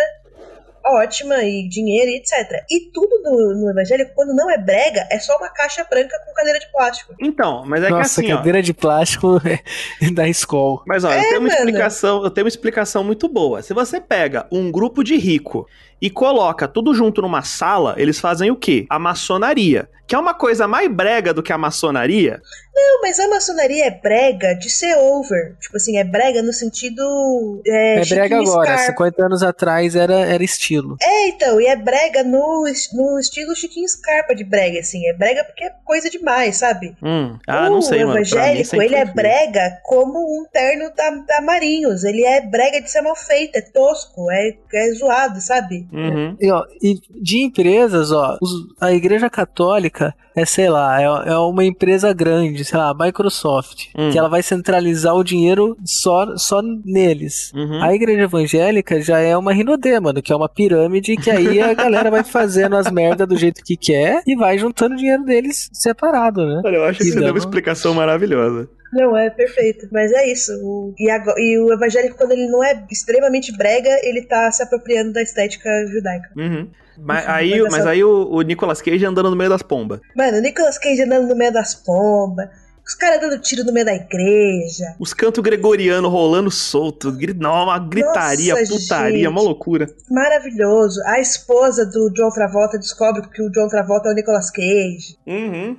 ótima 0.87 1.43
e 1.43 1.67
dinheiro 1.69 2.11
e 2.11 2.17
etc. 2.17 2.65
E 2.71 2.91
tudo 2.93 3.21
no, 3.23 3.55
no 3.55 3.71
evangélico, 3.71 4.13
quando 4.15 4.35
não 4.35 4.51
é 4.51 4.59
brega, 4.59 5.07
é 5.11 5.19
só 5.19 5.37
uma 5.37 5.49
caixa 5.49 5.85
branca 5.89 6.19
com 6.27 6.33
cadeira 6.35 6.59
de 6.59 6.71
plástico. 6.71 7.15
Então, 7.21 7.65
mas 7.67 7.83
é 7.83 7.89
Nossa, 7.89 8.21
que 8.21 8.27
assim. 8.27 8.37
cadeira 8.37 8.59
ó, 8.59 8.63
de 8.63 8.75
plástico 8.75 9.41
da 10.15 10.29
escola. 10.29 10.83
Mas 10.87 11.05
olha, 11.05 11.15
é, 11.15 11.19
eu 11.19 11.29
tenho 11.29 11.41
uma 11.41 11.49
explicação, 11.49 12.25
eu 12.25 12.31
tenho 12.31 12.45
uma 12.45 12.49
explicação 12.49 13.05
muito 13.05 13.29
boa. 13.29 13.63
Se 13.63 13.73
você 13.73 14.01
pega 14.01 14.47
um 14.51 14.71
grupo 14.71 15.03
de 15.03 15.17
rico 15.17 15.67
e 16.01 16.11
coloca 16.11 16.69
tudo 16.69 16.95
junto 16.95 17.23
numa 17.23 17.43
sala, 17.43 17.95
eles 17.97 18.21
fazem 18.21 18.51
o 18.51 18.57
quê? 18.57 18.87
A 18.89 18.99
maçonaria. 18.99 19.89
Que 20.07 20.15
é 20.15 20.19
uma 20.19 20.35
coisa 20.35 20.69
mais 20.69 20.91
brega 20.91 21.33
do 21.33 21.43
que 21.43 21.53
a 21.53 21.57
maçonaria. 21.57 22.43
Não, 22.75 23.03
mas 23.03 23.19
a 23.21 23.29
maçonaria 23.29 23.87
é 23.87 23.91
brega 23.91 24.55
de 24.55 24.69
ser 24.69 24.97
over. 24.97 25.57
Tipo 25.61 25.77
assim, 25.77 25.97
é 25.97 26.05
brega 26.05 26.43
no 26.43 26.53
sentido. 26.53 27.63
É, 27.67 28.01
é 28.01 28.05
brega 28.05 28.39
agora, 28.39 28.77
Scarpa. 28.77 28.93
50 28.93 29.25
anos 29.25 29.43
atrás 29.43 29.95
era, 29.95 30.15
era 30.27 30.43
estilo. 30.43 30.97
É, 31.01 31.29
então, 31.29 31.61
e 31.61 31.67
é 31.67 31.77
brega 31.77 32.23
no, 32.23 32.65
no 32.93 33.19
estilo 33.19 33.55
Chiquinho 33.55 33.89
Scarpa 33.89 34.35
de 34.35 34.45
brega, 34.45 34.81
assim. 34.81 35.07
É 35.07 35.15
brega 35.15 35.45
porque 35.45 35.65
é 35.65 35.73
coisa 35.85 36.11
demais, 36.11 36.57
sabe? 36.57 36.97
Hum. 37.03 37.39
Ah, 37.47 37.69
o 37.69 37.75
não 37.75 37.83
sei, 37.83 38.05
mano. 38.05 38.19
evangélico, 38.19 38.83
ele 38.83 38.97
é 38.97 39.05
brega 39.05 39.79
como 39.85 40.19
um 40.19 40.45
terno 40.53 40.93
da, 40.95 41.11
da 41.11 41.41
Marinhos. 41.41 42.05
Ele 42.05 42.25
é 42.25 42.41
brega 42.41 42.83
de 42.83 42.91
ser 42.91 43.01
mal 43.01 43.17
feito, 43.17 43.57
é 43.57 43.63
tosco, 43.63 44.31
é, 44.31 44.55
é 44.75 44.93
zoado, 44.93 45.41
sabe? 45.41 45.87
Uhum. 45.95 46.37
E, 46.41 46.51
ó, 46.51 46.65
e 46.83 46.99
de 47.23 47.39
empresas, 47.43 48.11
ó, 48.11 48.37
os, 48.41 48.51
a 48.81 48.93
Igreja 48.93 49.31
Católica 49.31 50.15
é, 50.37 50.45
sei 50.45 50.69
lá, 50.69 51.01
é, 51.01 51.05
é 51.05 51.39
uma 51.39 51.65
empresa 51.65 52.13
grande, 52.13 52.65
sei 52.65 52.77
lá, 52.77 52.93
Microsoft, 52.93 53.87
hum. 53.97 54.11
que 54.11 54.19
ela 54.19 54.29
vai 54.29 54.43
centralizar 54.43 55.15
o 55.15 55.23
dinheiro 55.23 55.77
só, 55.85 56.37
só 56.37 56.61
neles. 56.85 57.53
Uhum. 57.55 57.83
A 57.83 57.95
Igreja 57.95 58.23
Evangélica 58.23 59.01
já 59.01 59.21
é 59.21 59.37
uma 59.37 59.53
rinodê, 59.53 60.01
mano, 60.01 60.21
que 60.21 60.33
é 60.33 60.37
uma 60.37 60.49
pirâmide 60.49 61.17
que 61.17 61.31
aí 61.31 61.61
a 61.61 61.73
galera 61.75 62.11
vai 62.11 62.25
fazendo 62.25 62.75
as 62.75 62.91
merdas 62.91 63.29
do 63.29 63.37
jeito 63.37 63.63
que 63.65 63.77
quer 63.77 64.23
e 64.27 64.35
vai 64.35 64.59
juntando 64.59 64.95
o 64.95 64.99
dinheiro 64.99 65.25
deles 65.25 65.71
separado, 65.73 66.45
né? 66.45 66.63
Olha, 66.65 66.77
eu 66.77 66.85
acho 66.85 66.99
que 66.99 67.05
você 67.05 67.21
deu 67.21 67.31
uma 67.31 67.39
explicação 67.39 67.95
maravilhosa. 67.95 68.69
Não, 68.95 69.17
é 69.17 69.29
perfeito. 69.29 69.89
Mas 69.91 70.13
é 70.13 70.31
isso. 70.31 70.53
O, 70.63 70.95
e, 70.99 71.11
e, 71.11 71.59
o 71.59 71.73
evangélico, 71.73 72.17
quando 72.17 72.33
ele 72.33 72.47
não 72.47 72.63
é 72.63 72.87
extremamente 72.91 73.55
brega, 73.57 73.91
ele 74.03 74.23
tá 74.23 74.51
se 74.53 74.63
apropriando 74.63 75.13
da 75.13 75.21
estética 75.21 75.69
judaica. 75.89 76.31
Uhum. 76.37 76.71
Mas 76.97 77.29
aí, 77.29 77.61
mas 77.63 77.87
aí 77.87 78.05
o, 78.05 78.29
o 78.31 78.41
Nicolas 78.43 78.81
Cage 78.81 79.05
andando 79.05 79.29
no 79.29 79.37
meio 79.37 79.51
das 79.51 79.63
pombas. 79.63 80.01
Mano, 80.17 80.39
o 80.39 80.41
Nicolas 80.41 80.79
Cage 80.79 81.03
andando 81.03 81.27
no 81.27 81.35
meio 81.35 81.53
das 81.53 81.75
pombas. 81.75 82.49
Os 82.87 82.95
caras 82.95 83.19
dando 83.19 83.41
tiro 83.41 83.65
no 83.65 83.73
meio 83.73 83.87
da 83.87 83.95
igreja. 83.95 84.95
Os 85.01 85.15
cantos 85.15 85.43
gregorianos 85.43 86.11
rolando 86.11 86.51
solto. 86.51 87.11
Não, 87.37 87.65
uma 87.65 87.79
gritaria, 87.79 88.55
Nossa, 88.55 88.73
putaria, 88.73 89.17
gente, 89.17 89.27
uma 89.29 89.41
loucura. 89.41 89.87
Maravilhoso. 90.11 91.01
A 91.07 91.19
esposa 91.19 91.87
do 91.87 92.11
John 92.13 92.29
Travolta 92.29 92.79
descobre 92.79 93.27
que 93.31 93.43
o 93.43 93.51
John 93.51 93.69
Travolta 93.69 94.11
é 94.11 94.13
o 94.13 94.15
Nicolas 94.15 94.51
Cage. 94.51 95.17
Uhum. 95.27 95.79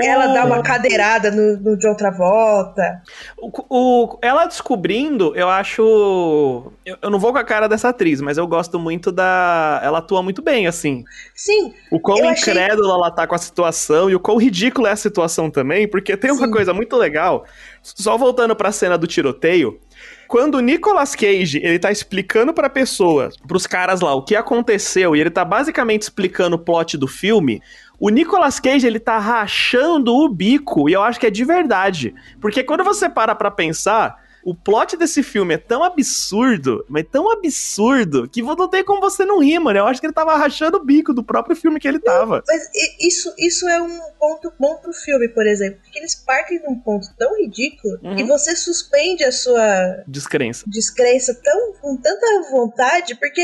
Ela 0.00 0.28
dá 0.28 0.44
uma 0.44 0.62
cadeirada 0.62 1.28
no, 1.32 1.56
no 1.56 1.76
John 1.76 1.94
Travolta. 1.96 3.02
O, 3.36 3.50
o, 3.68 4.18
ela 4.22 4.46
descobrindo, 4.46 5.34
eu 5.34 5.48
acho. 5.48 6.70
Eu, 6.86 6.96
eu, 7.02 7.10
não 7.10 7.18
vou 7.18 7.32
com 7.32 7.38
a 7.38 7.44
cara 7.44 7.68
dessa 7.68 7.88
atriz, 7.88 8.20
mas 8.20 8.38
eu 8.38 8.46
gosto 8.46 8.78
muito 8.78 9.10
da. 9.10 9.80
Ela 9.82 9.98
atua 9.98 10.22
muito 10.22 10.40
bem, 10.40 10.68
assim. 10.68 11.04
Sim. 11.34 11.74
O 11.90 11.98
quão 11.98 12.18
incrédula 12.30 12.94
achei... 12.94 13.02
ela 13.02 13.10
tá 13.10 13.26
com 13.26 13.34
a 13.34 13.38
situação 13.38 14.08
e 14.08 14.14
o 14.14 14.20
quão 14.20 14.36
ridícula 14.36 14.88
é 14.88 14.92
a 14.92 14.96
situação 14.96 15.50
também, 15.50 15.88
porque 15.88 16.16
tem 16.16 16.30
uma 16.30 16.46
Sim. 16.46 16.52
coisa 16.52 16.72
muito 16.72 16.96
legal. 16.96 17.44
Só 17.82 18.16
voltando 18.16 18.54
pra 18.54 18.70
cena 18.70 18.96
do 18.96 19.06
tiroteio. 19.06 19.80
Quando 20.28 20.56
o 20.56 20.60
Nicolas 20.60 21.14
Cage, 21.14 21.58
ele 21.58 21.78
tá 21.78 21.90
explicando 21.90 22.52
pra 22.52 22.68
pessoas, 22.68 23.34
pros 23.48 23.66
caras 23.66 24.02
lá, 24.02 24.14
o 24.14 24.22
que 24.22 24.36
aconteceu, 24.36 25.16
e 25.16 25.20
ele 25.20 25.30
tá 25.30 25.42
basicamente 25.42 26.02
explicando 26.02 26.56
o 26.56 26.58
plot 26.58 26.98
do 26.98 27.08
filme, 27.08 27.62
o 28.00 28.08
Nicolas 28.10 28.60
Cage, 28.60 28.86
ele 28.86 29.00
tá 29.00 29.18
rachando 29.18 30.14
o 30.14 30.28
bico, 30.28 30.88
e 30.88 30.92
eu 30.92 31.02
acho 31.02 31.18
que 31.18 31.26
é 31.26 31.30
de 31.30 31.44
verdade. 31.44 32.14
Porque 32.40 32.62
quando 32.62 32.84
você 32.84 33.08
para 33.08 33.34
pra 33.34 33.50
pensar, 33.50 34.22
o 34.44 34.54
plot 34.54 34.96
desse 34.96 35.22
filme 35.22 35.54
é 35.54 35.58
tão 35.58 35.82
absurdo, 35.82 36.84
mas 36.88 37.04
tão 37.10 37.30
absurdo, 37.30 38.28
que 38.28 38.40
não 38.40 38.68
tem 38.68 38.84
como 38.84 39.00
você 39.00 39.24
não 39.24 39.40
rir, 39.40 39.58
mano. 39.58 39.78
Eu 39.78 39.86
acho 39.86 40.00
que 40.00 40.06
ele 40.06 40.14
tava 40.14 40.36
rachando 40.36 40.78
o 40.78 40.84
bico 40.84 41.12
do 41.12 41.24
próprio 41.24 41.56
filme 41.56 41.80
que 41.80 41.88
ele 41.88 41.98
tava. 41.98 42.42
Mas 42.46 42.62
isso, 43.00 43.34
isso 43.36 43.68
é 43.68 43.82
um 43.82 44.00
ponto 44.18 44.52
bom 44.58 44.76
pro 44.76 44.92
filme, 44.92 45.28
por 45.28 45.46
exemplo. 45.46 45.80
Porque 45.82 45.98
eles 45.98 46.14
partem 46.14 46.60
de 46.60 46.66
um 46.66 46.78
ponto 46.78 47.08
tão 47.18 47.36
ridículo 47.36 47.98
uhum. 48.02 48.16
que 48.16 48.24
você 48.24 48.56
suspende 48.56 49.24
a 49.24 49.32
sua 49.32 50.04
descrença. 50.06 50.64
Descrença 50.66 51.34
tão, 51.34 51.74
com 51.80 51.96
tanta 51.96 52.50
vontade, 52.50 53.16
porque 53.16 53.42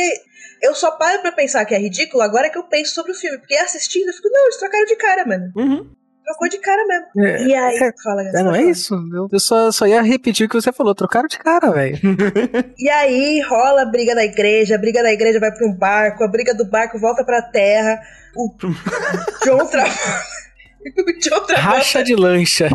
eu 0.64 0.74
só 0.74 0.92
paro 0.92 1.20
pra 1.20 1.32
pensar 1.32 1.64
que 1.64 1.74
é 1.74 1.78
ridículo 1.78 2.22
agora 2.22 2.50
que 2.50 2.58
eu 2.58 2.64
penso 2.64 2.94
sobre 2.94 3.12
o 3.12 3.14
filme. 3.14 3.38
Porque 3.38 3.54
assistindo, 3.54 4.08
eu 4.08 4.14
fico, 4.14 4.28
não, 4.30 4.44
eles 4.44 4.56
trocaram 4.56 4.84
de 4.86 4.96
cara, 4.96 5.26
mano. 5.26 5.52
Uhum. 5.56 5.90
Trocou 6.24 6.48
de 6.48 6.58
cara 6.58 6.86
mesmo. 6.86 7.06
É, 7.18 7.42
e 7.42 7.54
aí, 7.54 7.76
é, 7.76 7.92
fala, 8.02 8.22
é, 8.22 8.42
Não 8.42 8.54
é 8.54 8.62
isso? 8.62 8.94
Eu, 9.12 9.28
eu 9.30 9.38
só, 9.38 9.70
só 9.70 9.86
ia 9.86 10.00
repetir 10.00 10.46
o 10.46 10.48
que 10.48 10.54
você 10.54 10.72
falou. 10.72 10.94
Trocaram 10.94 11.28
de 11.28 11.38
cara, 11.38 11.70
velho. 11.70 11.98
e 12.78 12.88
aí 12.88 13.40
rola 13.42 13.82
a 13.82 13.86
briga 13.86 14.14
da 14.14 14.24
igreja, 14.24 14.74
a 14.74 14.78
briga 14.78 15.02
da 15.02 15.12
igreja 15.12 15.38
vai 15.38 15.52
pra 15.52 15.66
um 15.66 15.74
barco, 15.74 16.24
a 16.24 16.28
briga 16.28 16.54
do 16.54 16.64
barco 16.64 16.98
volta 16.98 17.22
pra 17.24 17.42
terra. 17.42 18.00
O 18.34 18.50
John 19.44 19.66
Travolta. 19.66 20.24
o 20.96 21.18
John 21.20 21.44
Travolta. 21.44 21.54
Racha 21.56 22.02
de 22.02 22.16
lancha. 22.16 22.70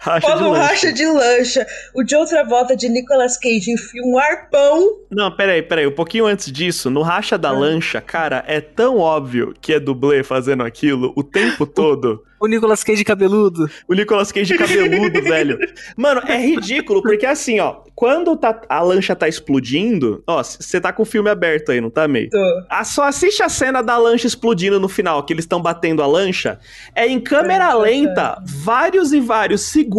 Racha 0.00 0.34
Rola 0.34 0.48
um 0.48 0.52
racha 0.52 0.90
de 0.94 1.04
lancha. 1.04 1.66
O 1.94 2.02
John 2.02 2.24
Travolta 2.24 2.74
de 2.74 2.88
Nicolas 2.88 3.36
Cage 3.36 3.70
enfia 3.70 4.02
um 4.02 4.18
arpão. 4.18 4.96
Não, 5.10 5.30
peraí, 5.30 5.60
peraí. 5.60 5.86
Um 5.86 5.94
pouquinho 5.94 6.24
antes 6.24 6.50
disso, 6.50 6.88
no 6.88 7.02
racha 7.02 7.36
da 7.36 7.50
ah. 7.50 7.52
lancha, 7.52 8.00
cara, 8.00 8.42
é 8.46 8.62
tão 8.62 8.96
óbvio 8.96 9.54
que 9.60 9.74
é 9.74 9.78
dublê 9.78 10.22
fazendo 10.22 10.62
aquilo 10.62 11.12
o 11.14 11.22
tempo 11.22 11.66
todo. 11.66 12.24
O 12.40 12.46
Nicolas 12.46 12.82
Cage 12.82 13.04
cabeludo. 13.04 13.68
O 13.86 13.92
Nicolas 13.92 14.32
Cage 14.32 14.56
cabeludo, 14.56 15.20
velho. 15.20 15.58
Mano, 15.94 16.22
é 16.26 16.38
ridículo, 16.38 17.02
porque 17.02 17.26
assim, 17.26 17.60
ó, 17.60 17.82
quando 17.94 18.34
tá, 18.34 18.62
a 18.66 18.80
lancha 18.80 19.14
tá 19.14 19.28
explodindo, 19.28 20.24
ó, 20.26 20.42
você 20.42 20.80
tá 20.80 20.90
com 20.90 21.02
o 21.02 21.04
filme 21.04 21.28
aberto 21.28 21.70
aí, 21.70 21.82
não 21.82 21.90
tá, 21.90 22.08
meio? 22.08 22.30
Tô. 22.30 22.62
Ah, 22.70 22.82
só 22.82 23.02
assiste 23.02 23.42
a 23.42 23.50
cena 23.50 23.82
da 23.82 23.98
lancha 23.98 24.26
explodindo 24.26 24.80
no 24.80 24.88
final, 24.88 25.22
que 25.26 25.34
eles 25.34 25.44
estão 25.44 25.60
batendo 25.60 26.02
a 26.02 26.06
lancha. 26.06 26.58
É 26.94 27.06
em 27.06 27.20
câmera 27.20 27.74
lenta, 27.74 28.42
vários 28.46 29.12
e 29.12 29.20
vários 29.20 29.60
segundos 29.60 29.89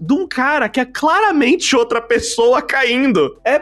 de 0.00 0.12
um 0.12 0.26
cara 0.26 0.68
que 0.68 0.80
é 0.80 0.84
claramente 0.84 1.76
outra 1.76 2.00
pessoa 2.00 2.62
caindo. 2.62 3.38
É 3.44 3.58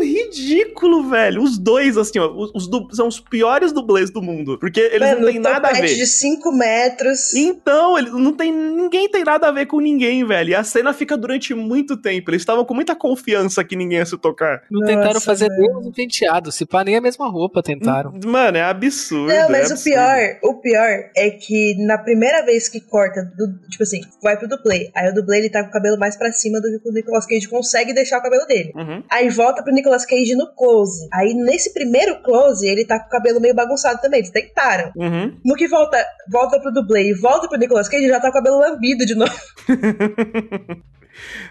ridículo, 0.00 1.08
velho. 1.08 1.42
Os 1.42 1.58
dois, 1.58 1.96
assim, 1.96 2.18
ó, 2.18 2.30
os, 2.30 2.50
os 2.54 2.96
são 2.96 3.08
os 3.08 3.20
piores 3.20 3.72
dublês 3.72 4.10
do 4.10 4.22
mundo. 4.22 4.58
Porque 4.58 4.80
eles 4.80 5.00
Mano, 5.00 5.20
não 5.22 5.32
têm 5.32 5.38
nada 5.38 5.68
a 5.68 5.72
ver. 5.72 5.94
de 5.94 6.06
5 6.06 6.52
metros. 6.52 7.34
Então, 7.34 7.98
ele 7.98 8.10
não 8.10 8.32
tem. 8.32 8.52
Ninguém 8.52 9.08
tem 9.08 9.24
nada 9.24 9.48
a 9.48 9.52
ver 9.52 9.66
com 9.66 9.80
ninguém, 9.80 10.24
velho. 10.24 10.50
E 10.50 10.54
a 10.54 10.64
cena 10.64 10.92
fica 10.92 11.16
durante 11.16 11.54
muito 11.54 11.96
tempo. 11.96 12.30
Eles 12.30 12.42
estavam 12.42 12.64
com 12.64 12.74
muita 12.74 12.94
confiança 12.94 13.64
que 13.64 13.76
ninguém 13.76 13.98
ia 13.98 14.06
se 14.06 14.16
tocar. 14.18 14.62
Não 14.70 14.80
Nossa, 14.80 14.92
tentaram 14.92 15.20
fazer 15.20 15.48
nem 15.48 15.92
penteado. 15.92 16.52
Se 16.52 16.64
pá, 16.64 16.84
nem 16.84 16.96
a 16.96 17.00
mesma 17.00 17.28
roupa 17.28 17.62
tentaram. 17.62 18.12
Mano, 18.24 18.56
é 18.56 18.62
absurdo. 18.62 19.32
Não, 19.32 19.50
mas 19.50 19.70
é 19.70 19.74
o 19.74 19.78
pior, 19.78 20.38
o 20.42 20.60
pior 20.60 21.10
é 21.16 21.30
que 21.30 21.74
na 21.84 21.98
primeira 21.98 22.44
vez 22.44 22.68
que 22.68 22.80
corta, 22.80 23.24
do, 23.36 23.68
tipo 23.68 23.82
assim, 23.82 24.00
vai 24.22 24.36
pro 24.36 24.48
dublê. 24.48 24.90
Aí 24.94 25.10
o 25.10 25.14
dublê 25.14 25.38
ele 25.38 25.50
tá 25.50 25.62
com 25.62 25.68
o 25.70 25.72
cabelo 25.72 25.98
mais 25.98 26.16
pra 26.16 26.32
cima 26.32 26.60
do 26.60 26.68
que 26.80 26.88
o 26.88 26.92
Nicolas 26.92 27.26
Cage 27.26 27.48
consegue 27.48 27.92
deixar 27.92 28.18
o 28.18 28.22
cabelo 28.22 28.46
dele. 28.46 28.72
Uhum. 28.74 29.02
Aí 29.10 29.28
volta 29.28 29.49
pro 29.54 29.72
Nicolas 29.72 30.04
Cage 30.04 30.34
no 30.34 30.54
close. 30.54 31.08
Aí 31.12 31.34
nesse 31.34 31.72
primeiro 31.72 32.22
close, 32.22 32.66
ele 32.66 32.86
tá 32.86 32.98
com 32.98 33.06
o 33.06 33.10
cabelo 33.10 33.40
meio 33.40 33.54
bagunçado 33.54 34.00
também. 34.00 34.20
Eles 34.20 34.30
tentaram. 34.30 34.92
Uhum. 34.96 35.36
No 35.44 35.54
que 35.54 35.68
volta, 35.68 36.04
volta 36.30 36.60
pro 36.60 36.72
dublê 36.72 37.10
e 37.10 37.14
volta 37.14 37.48
pro 37.48 37.58
Nicolas 37.58 37.88
Cage, 37.88 38.08
já 38.08 38.20
tá 38.20 38.30
com 38.30 38.38
o 38.38 38.42
cabelo 38.42 38.58
lambido 38.58 39.04
de 39.04 39.14
novo. 39.14 39.32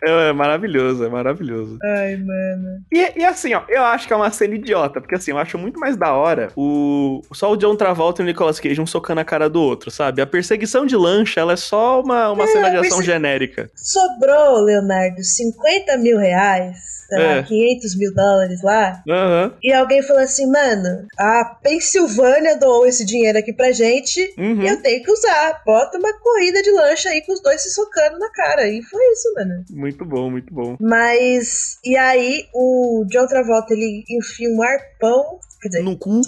É, 0.03 0.29
é, 0.29 0.33
maravilhoso, 0.33 1.03
é 1.03 1.09
maravilhoso. 1.09 1.77
Ai, 1.83 2.15
mano. 2.15 2.81
E, 2.91 3.19
e, 3.19 3.25
assim, 3.25 3.53
ó, 3.53 3.63
eu 3.67 3.83
acho 3.83 4.07
que 4.07 4.13
é 4.13 4.15
uma 4.15 4.31
cena 4.31 4.55
idiota, 4.55 5.01
porque 5.01 5.15
assim, 5.15 5.31
eu 5.31 5.37
acho 5.37 5.57
muito 5.57 5.79
mais 5.79 5.95
da 5.95 6.13
hora 6.13 6.49
o 6.55 7.21
só 7.33 7.51
o 7.51 7.57
John 7.57 7.75
Travolta 7.75 8.21
e 8.21 8.23
o 8.23 8.25
Nicolas 8.25 8.59
Cage 8.59 8.81
um 8.81 8.85
socando 8.85 9.21
a 9.21 9.25
cara 9.25 9.49
do 9.49 9.61
outro, 9.61 9.91
sabe? 9.91 10.21
A 10.21 10.27
perseguição 10.27 10.85
de 10.85 10.95
lancha, 10.95 11.39
ela 11.39 11.53
é 11.53 11.57
só 11.57 12.01
uma, 12.01 12.31
uma 12.31 12.43
é, 12.43 12.47
cena 12.47 12.69
de 12.69 12.77
ação 12.77 13.01
genérica. 13.01 13.69
Sobrou, 13.75 14.61
Leonardo, 14.61 15.23
50 15.23 15.97
mil 15.97 16.17
reais 16.17 16.99
sei 17.09 17.17
lá, 17.17 17.35
é. 17.37 17.43
500 17.43 17.97
mil 17.97 18.13
dólares 18.13 18.61
lá. 18.61 19.03
Uhum. 19.07 19.51
E 19.63 19.73
alguém 19.73 20.01
falou 20.03 20.21
assim, 20.21 20.45
mano, 20.49 21.07
a 21.17 21.57
Pensilvânia 21.61 22.57
doou 22.57 22.85
esse 22.85 23.03
dinheiro 23.03 23.37
aqui 23.37 23.51
pra 23.51 23.71
gente 23.71 24.21
uhum. 24.37 24.61
e 24.61 24.67
eu 24.67 24.81
tenho 24.81 25.03
que 25.03 25.11
usar. 25.11 25.61
Bota 25.65 25.97
uma 25.97 26.13
corrida 26.19 26.61
de 26.61 26.71
lancha 26.71 27.09
aí 27.09 27.21
com 27.25 27.33
os 27.33 27.41
dois 27.41 27.61
se 27.61 27.71
socando 27.71 28.19
na 28.19 28.29
cara. 28.31 28.67
E 28.67 28.81
foi 28.83 29.03
isso, 29.11 29.33
mano. 29.35 29.58
Muito 29.69 30.05
bom, 30.05 30.29
muito 30.29 30.53
bom. 30.53 30.77
Mas, 30.79 31.79
e 31.83 31.97
aí 31.97 32.45
o 32.53 33.05
John 33.09 33.27
Travolta, 33.27 33.73
ele 33.73 34.03
enfia 34.09 34.49
um 34.49 34.61
arpão, 34.61 35.39
quer 35.61 35.69
dizer... 35.69 35.83
No 35.83 35.97
cu? 35.97 36.21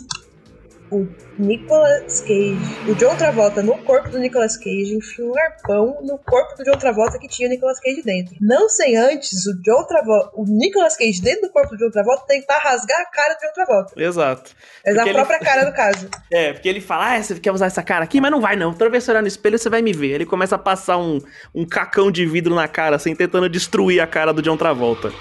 O 0.91 1.07
Nicolas 1.39 2.19
Cage, 2.21 2.59
o 2.87 2.93
John 2.95 3.15
Travolta 3.15 3.63
no 3.63 3.77
corpo 3.79 4.09
do 4.09 4.19
Nicolas 4.19 4.57
Cage, 4.57 4.93
enfia 4.95 5.25
um 5.25 5.37
arpão 5.37 5.97
no 6.03 6.17
corpo 6.17 6.57
do 6.57 6.63
John 6.65 6.77
Travolta 6.77 7.17
que 7.17 7.27
tinha 7.27 7.47
o 7.47 7.51
Nicolas 7.51 7.79
Cage 7.79 8.01
dentro. 8.03 8.35
Não 8.41 8.67
sem 8.67 8.97
antes 8.97 9.45
o 9.47 9.61
John 9.61 9.85
Travolta, 9.85 10.31
o 10.35 10.45
Nicolas 10.45 10.97
Cage 10.97 11.21
dentro 11.21 11.43
do 11.43 11.49
corpo 11.49 11.75
do 11.75 11.77
John 11.77 11.91
Travolta 11.91 12.25
tentar 12.27 12.59
rasgar 12.59 12.99
a 12.99 13.05
cara 13.05 13.33
do 13.35 13.39
John 13.39 13.53
Travolta. 13.53 13.93
Exato. 13.95 14.51
É 14.85 14.91
a 14.91 15.13
própria 15.13 15.37
ele... 15.37 15.45
cara 15.45 15.63
do 15.63 15.73
caso. 15.73 16.09
É, 16.33 16.53
porque 16.53 16.69
ele 16.69 16.79
fala, 16.79 17.15
ah, 17.15 17.21
você 17.21 17.37
quer 17.39 17.51
usar 17.51 17.65
essa 17.65 17.83
cara 17.83 18.05
aqui? 18.05 18.21
Mas 18.21 18.31
não 18.31 18.39
vai 18.39 18.55
não. 18.55 18.73
Toda 18.73 18.89
vez 18.89 19.03
que 19.03 19.05
você 19.05 19.11
olhar 19.11 19.21
no 19.21 19.27
espelho, 19.27 19.59
você 19.59 19.69
vai 19.69 19.81
me 19.81 19.91
ver. 19.91 20.11
Ele 20.11 20.25
começa 20.25 20.55
a 20.55 20.59
passar 20.59 20.97
um, 20.97 21.19
um 21.53 21.65
cacão 21.65 22.09
de 22.09 22.25
vidro 22.25 22.55
na 22.55 22.69
cara, 22.69 22.95
assim, 22.95 23.13
tentando 23.13 23.49
destruir 23.49 23.99
a 23.99 24.07
cara 24.07 24.31
do 24.31 24.41
John 24.41 24.55
Travolta. 24.55 25.11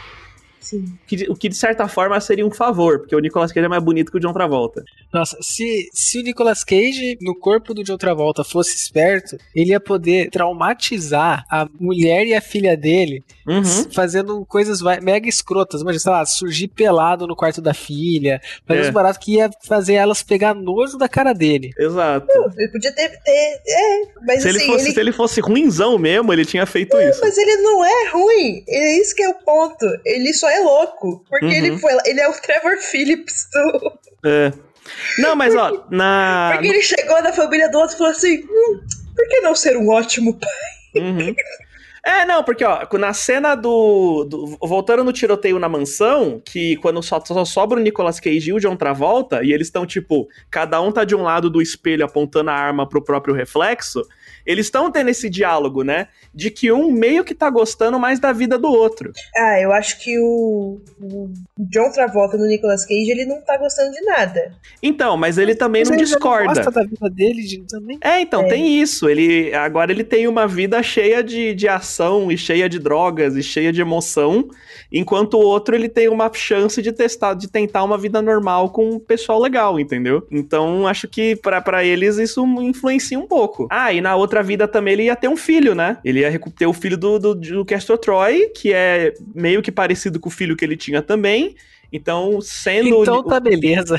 Sim. 0.61 0.85
Que, 1.07 1.27
o 1.29 1.35
que 1.35 1.49
de 1.49 1.57
certa 1.57 1.89
forma 1.89 2.21
seria 2.21 2.47
um 2.47 2.51
favor, 2.51 3.01
porque 3.01 3.17
o 3.17 3.19
Nicolas 3.19 3.53
Cage 3.53 3.65
é 3.65 3.69
mais 3.69 3.83
bonito 3.83 4.13
que 4.13 4.19
o 4.19 4.21
John 4.21 4.33
Travolta. 4.33 4.83
Nossa, 5.13 5.37
se, 5.41 5.89
se 5.93 6.19
o 6.19 6.23
Nicolas 6.23 6.63
Cage 6.63 7.17
no 7.21 7.35
corpo 7.35 7.73
do 7.73 7.83
John 7.83 7.97
Travolta 7.97 8.45
fosse 8.45 8.77
esperto, 8.77 9.37
ele 9.55 9.71
ia 9.71 9.81
poder 9.81 10.31
traumatizar 10.31 11.45
a 11.51 11.69
mulher 11.79 12.27
e 12.27 12.35
a 12.35 12.41
filha 12.41 12.77
dele 12.77 13.25
uhum. 13.47 13.91
fazendo 13.93 14.45
coisas 14.47 14.81
mega 15.03 15.29
escrotas. 15.29 15.81
Imagina, 15.81 16.01
sei 16.01 16.13
lá, 16.13 16.27
surgir 16.27 16.69
pelado 16.69 17.27
no 17.27 17.37
quarto 17.37 17.61
da 17.61 17.75
filha, 17.75 18.41
fazer 18.67 18.81
é. 18.81 18.83
uns 18.85 18.91
baratos 18.91 19.25
que 19.25 19.35
ia 19.35 19.51
fazer 19.63 19.95
elas 19.95 20.23
pegar 20.23 20.55
nojo 20.55 20.99
da 20.99 21.09
cara 21.09 21.33
dele. 21.33 21.71
Exato. 21.79 22.27
ele 22.57 22.69
podia 22.69 22.93
ter. 22.93 23.09
ter 23.09 23.61
é, 23.67 24.03
mas 24.27 24.43
se, 24.43 24.49
assim, 24.49 24.59
ele 24.59 24.67
fosse, 24.67 24.85
ele... 24.85 24.95
se 24.95 25.01
ele 25.01 25.13
fosse 25.13 25.41
ruinzão 25.41 25.99
mesmo, 25.99 26.33
ele 26.33 26.45
tinha 26.45 26.67
feito 26.67 26.97
não, 26.97 27.09
isso. 27.09 27.21
Mas 27.21 27.37
ele 27.37 27.57
não 27.57 27.85
é 27.85 28.11
ruim. 28.11 28.65
É 28.69 29.01
isso 29.01 29.15
que 29.15 29.23
é 29.23 29.29
o 29.29 29.35
ponto. 29.35 29.87
Ele 30.05 30.33
só 30.33 30.50
é 30.51 30.61
louco. 30.61 31.25
Porque 31.29 31.47
uhum. 31.47 31.53
ele 31.53 31.79
foi. 31.79 31.93
Ele 32.05 32.21
é 32.21 32.29
o 32.29 32.33
Trevor 32.33 32.77
Phillips 32.79 33.49
do. 33.53 33.99
É. 34.29 34.53
Não, 35.19 35.37
mas 35.37 35.55
ó, 35.55 35.87
na. 35.91 36.51
Porque 36.53 36.69
ele 36.69 36.83
chegou 36.83 37.23
na 37.23 37.33
família 37.33 37.71
do 37.71 37.79
outro 37.79 37.95
e 37.95 37.99
falou 37.99 38.13
assim: 38.13 38.41
hum, 38.45 38.81
por 39.15 39.29
que 39.29 39.41
não 39.41 39.55
ser 39.55 39.77
um 39.77 39.89
ótimo 39.91 40.39
pai? 40.39 41.03
Uhum. 41.03 41.35
É, 42.03 42.25
não, 42.25 42.43
porque, 42.43 42.65
ó, 42.65 42.87
na 42.99 43.13
cena 43.13 43.55
do, 43.55 44.25
do, 44.25 44.57
Voltando 44.63 45.05
no 45.05 45.13
tiroteio 45.13 45.59
na 45.59 45.69
mansão, 45.69 46.41
que 46.43 46.77
quando 46.77 47.03
só, 47.03 47.23
só 47.23 47.45
sobra 47.45 47.79
o 47.79 47.83
Nicolas 47.83 48.19
Cage 48.19 48.51
e 48.51 48.53
o 48.55 48.59
John 48.59 48.75
Travolta, 48.75 49.45
e 49.45 49.53
eles 49.53 49.67
estão, 49.67 49.85
tipo, 49.85 50.27
cada 50.51 50.81
um 50.81 50.91
tá 50.91 51.05
de 51.05 51.15
um 51.15 51.23
lado 51.23 51.51
do 51.51 51.61
espelho 51.61 52.05
apontando 52.05 52.51
a 52.51 52.55
arma 52.55 52.89
pro 52.89 53.05
próprio 53.05 53.35
reflexo, 53.35 54.03
eles 54.45 54.67
estão 54.67 54.91
tendo 54.91 55.11
esse 55.11 55.29
diálogo, 55.29 55.83
né? 55.83 56.09
De 56.35 56.51
que 56.51 56.71
um 56.73 56.91
meio 56.91 57.25
que 57.25 57.35
tá 57.35 57.49
gostando 57.51 57.99
mais 57.99 58.19
da 58.19 58.33
vida 58.33 58.59
do 58.59 58.69
outro. 58.69 59.13
Ah, 59.37 59.61
eu 59.61 59.73
acho 59.73 60.01
que 60.01 60.19
o, 60.19 60.81
o 61.01 61.31
John 61.59 61.91
Travolta 61.93 62.37
no 62.37 62.47
Nicolas 62.47 62.85
Cage, 62.85 63.11
ele 63.11 63.25
não 63.25 63.41
tá 63.43 63.57
gostando 63.57 63.93
de 63.93 64.01
nada. 64.03 64.55
Então, 64.83 65.17
mas 65.17 65.39
ele 65.39 65.55
também 65.55 65.83
mas 65.83 65.91
não 65.91 65.97
ele 65.97 66.05
discorda. 66.05 66.53
Ele 66.53 66.55
gosta 66.55 66.71
da 66.71 66.83
vida 66.83 67.11
dele 67.11 67.65
também. 67.69 67.99
É, 68.03 68.21
então, 68.21 68.43
é. 68.43 68.49
tem 68.49 68.81
isso. 68.81 69.09
Ele 69.09 69.55
agora 69.55 69.93
ele 69.93 70.05
tem 70.05 70.27
uma 70.27 70.47
vida 70.47 70.83
cheia 70.83 71.23
de, 71.23 71.55
de 71.55 71.69
ação 71.69 72.31
e 72.31 72.39
cheia 72.39 72.69
de 72.69 72.79
drogas 72.79 73.37
e 73.37 73.43
cheia 73.43 73.73
de 73.73 73.81
emoção, 73.81 74.49
enquanto 74.93 75.35
o 75.35 75.41
outro 75.41 75.75
ele 75.75 75.89
tem 75.89 76.09
uma 76.09 76.31
chance 76.33 76.81
de 76.83 76.93
testar, 76.93 77.35
de 77.35 77.49
tentar 77.49 77.85
uma 77.85 77.99
vida 77.99 78.21
normal 78.21 78.71
com 78.71 78.91
um 78.91 78.99
pessoal 78.99 79.41
legal, 79.41 79.79
entendeu? 79.79 80.27
Então, 80.31 80.87
acho 80.87 81.09
que 81.09 81.37
para 81.37 81.85
eles 81.85 82.17
isso 82.19 82.45
influencia 82.61 83.19
um 83.19 83.27
pouco. 83.27 83.67
Ah, 83.71 83.93
e 83.93 84.01
na 84.01 84.17
outra 84.17 84.43
vida 84.43 84.67
também 84.67 84.95
ele 84.95 85.05
ia 85.05 85.17
ter 85.17 85.29
um 85.29 85.37
filho, 85.37 85.75
né? 85.75 85.99
Ele 86.05 86.21
ia 86.21 86.41
ter 86.57 86.67
o 86.67 86.73
filho 86.73 86.97
do, 86.97 87.19
do, 87.19 87.35
do 87.35 87.65
Castor 87.65 87.99
Troy, 87.99 88.49
que 88.49 88.73
é 88.73 89.15
meio 89.35 89.63
que 89.63 89.73
parecido 89.73 90.19
com 90.19 90.29
o 90.29 90.33
filho 90.33 90.57
que 90.57 90.65
ele 90.65 90.77
tinha 90.77 91.03
também. 91.03 91.55
Então, 91.93 92.41
sendo. 92.41 93.03
Então 93.03 93.23
tá 93.23 93.41
beleza. 93.41 93.97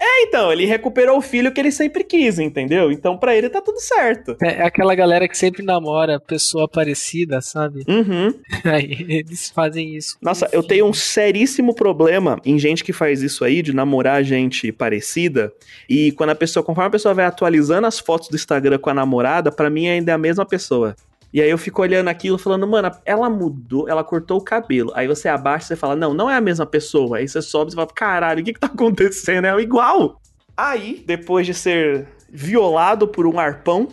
É, 0.00 0.22
então, 0.22 0.52
ele 0.52 0.64
recuperou 0.64 1.18
o 1.18 1.22
filho 1.22 1.52
que 1.52 1.60
ele 1.60 1.70
sempre 1.72 2.04
quis, 2.04 2.38
entendeu? 2.38 2.90
Então, 2.90 3.16
para 3.16 3.36
ele 3.36 3.48
tá 3.48 3.60
tudo 3.60 3.80
certo. 3.80 4.36
É, 4.42 4.60
é 4.60 4.62
aquela 4.62 4.94
galera 4.94 5.28
que 5.28 5.36
sempre 5.36 5.62
namora 5.62 6.20
pessoa 6.20 6.68
parecida, 6.68 7.40
sabe? 7.40 7.84
Uhum. 7.88 8.34
Aí 8.64 9.06
eles 9.08 9.50
fazem 9.50 9.96
isso. 9.96 10.16
Nossa, 10.20 10.48
eu 10.52 10.62
tenho 10.62 10.86
um 10.86 10.92
seríssimo 10.92 11.74
problema 11.74 12.40
em 12.44 12.58
gente 12.58 12.84
que 12.84 12.92
faz 12.92 13.22
isso 13.22 13.44
aí, 13.44 13.62
de 13.62 13.74
namorar 13.74 14.22
gente 14.22 14.70
parecida. 14.72 15.52
E 15.88 16.12
quando 16.12 16.30
a 16.30 16.34
pessoa, 16.34 16.62
conforme 16.62 16.88
a 16.88 16.92
pessoa 16.92 17.14
vai 17.14 17.24
atualizando 17.24 17.86
as 17.86 17.98
fotos 17.98 18.28
do 18.28 18.36
Instagram 18.36 18.78
com 18.78 18.90
a 18.90 18.94
namorada, 18.94 19.50
para 19.50 19.70
mim 19.70 19.88
ainda 19.88 20.12
é 20.12 20.14
a 20.14 20.18
mesma 20.18 20.44
pessoa. 20.44 20.96
E 21.32 21.42
aí 21.42 21.50
eu 21.50 21.58
fico 21.58 21.82
olhando 21.82 22.08
aquilo 22.08 22.38
falando, 22.38 22.66
mano, 22.66 22.90
ela 23.04 23.28
mudou, 23.28 23.88
ela 23.88 24.02
cortou 24.02 24.38
o 24.38 24.44
cabelo. 24.44 24.90
Aí 24.94 25.06
você 25.06 25.28
abaixa 25.28 25.74
e 25.74 25.76
fala, 25.76 25.94
não, 25.94 26.14
não 26.14 26.30
é 26.30 26.36
a 26.36 26.40
mesma 26.40 26.64
pessoa. 26.64 27.18
Aí 27.18 27.28
você 27.28 27.42
sobe 27.42 27.70
e 27.70 27.74
fala, 27.74 27.88
caralho, 27.94 28.40
o 28.40 28.44
que 28.44 28.54
que 28.54 28.60
tá 28.60 28.68
acontecendo? 28.68 29.46
É 29.46 29.60
igual. 29.60 30.20
Aí, 30.56 31.04
depois 31.06 31.46
de 31.46 31.54
ser 31.54 32.06
violado 32.30 33.06
por 33.06 33.26
um 33.26 33.38
arpão 33.38 33.88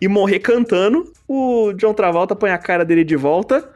e 0.00 0.08
morrer 0.08 0.40
cantando, 0.40 1.12
o 1.28 1.72
John 1.74 1.94
Travolta 1.94 2.34
põe 2.34 2.50
a 2.50 2.58
cara 2.58 2.84
dele 2.84 3.04
de 3.04 3.16
volta, 3.16 3.70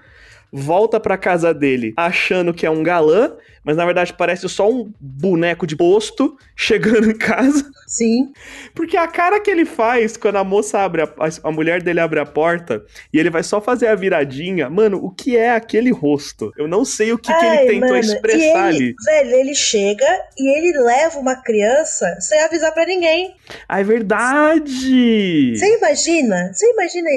volta 0.52 0.98
pra 0.98 1.16
casa 1.16 1.52
dele 1.52 1.92
achando 1.96 2.54
que 2.54 2.66
é 2.66 2.70
um 2.70 2.82
galã 2.82 3.32
mas 3.64 3.76
na 3.76 3.84
verdade 3.84 4.12
parece 4.12 4.48
só 4.48 4.70
um 4.70 4.92
boneco 5.00 5.66
de 5.66 5.76
posto 5.76 6.36
chegando 6.56 7.10
em 7.10 7.16
casa. 7.16 7.70
Sim. 7.86 8.32
Porque 8.74 8.96
a 8.96 9.06
cara 9.06 9.40
que 9.40 9.50
ele 9.50 9.64
faz 9.64 10.16
quando 10.16 10.36
a 10.36 10.44
moça 10.44 10.78
abre, 10.80 11.02
a, 11.02 11.08
a 11.42 11.50
mulher 11.50 11.82
dele 11.82 12.00
abre 12.00 12.20
a 12.20 12.26
porta 12.26 12.84
e 13.12 13.18
ele 13.18 13.30
vai 13.30 13.42
só 13.42 13.60
fazer 13.60 13.86
a 13.86 13.94
viradinha, 13.94 14.68
mano, 14.68 14.98
o 15.02 15.10
que 15.10 15.36
é 15.36 15.50
aquele 15.50 15.90
rosto? 15.90 16.52
Eu 16.56 16.68
não 16.68 16.84
sei 16.84 17.12
o 17.12 17.18
que, 17.18 17.32
Ai, 17.32 17.40
que 17.40 17.46
ele 17.46 17.72
tentou 17.72 17.88
mano, 17.88 18.00
expressar 18.00 18.74
ele, 18.74 18.76
ali. 18.76 18.94
Velho, 19.04 19.34
ele 19.34 19.54
chega 19.54 20.06
e 20.38 20.56
ele 20.56 20.78
leva 20.78 21.18
uma 21.18 21.36
criança 21.36 22.06
sem 22.20 22.38
avisar 22.40 22.72
para 22.72 22.86
ninguém. 22.86 23.34
Ah, 23.68 23.80
é 23.80 23.84
verdade! 23.84 25.54
Você 25.56 25.76
imagina? 25.76 26.50
Você 26.52 26.70
imagina. 26.70 27.08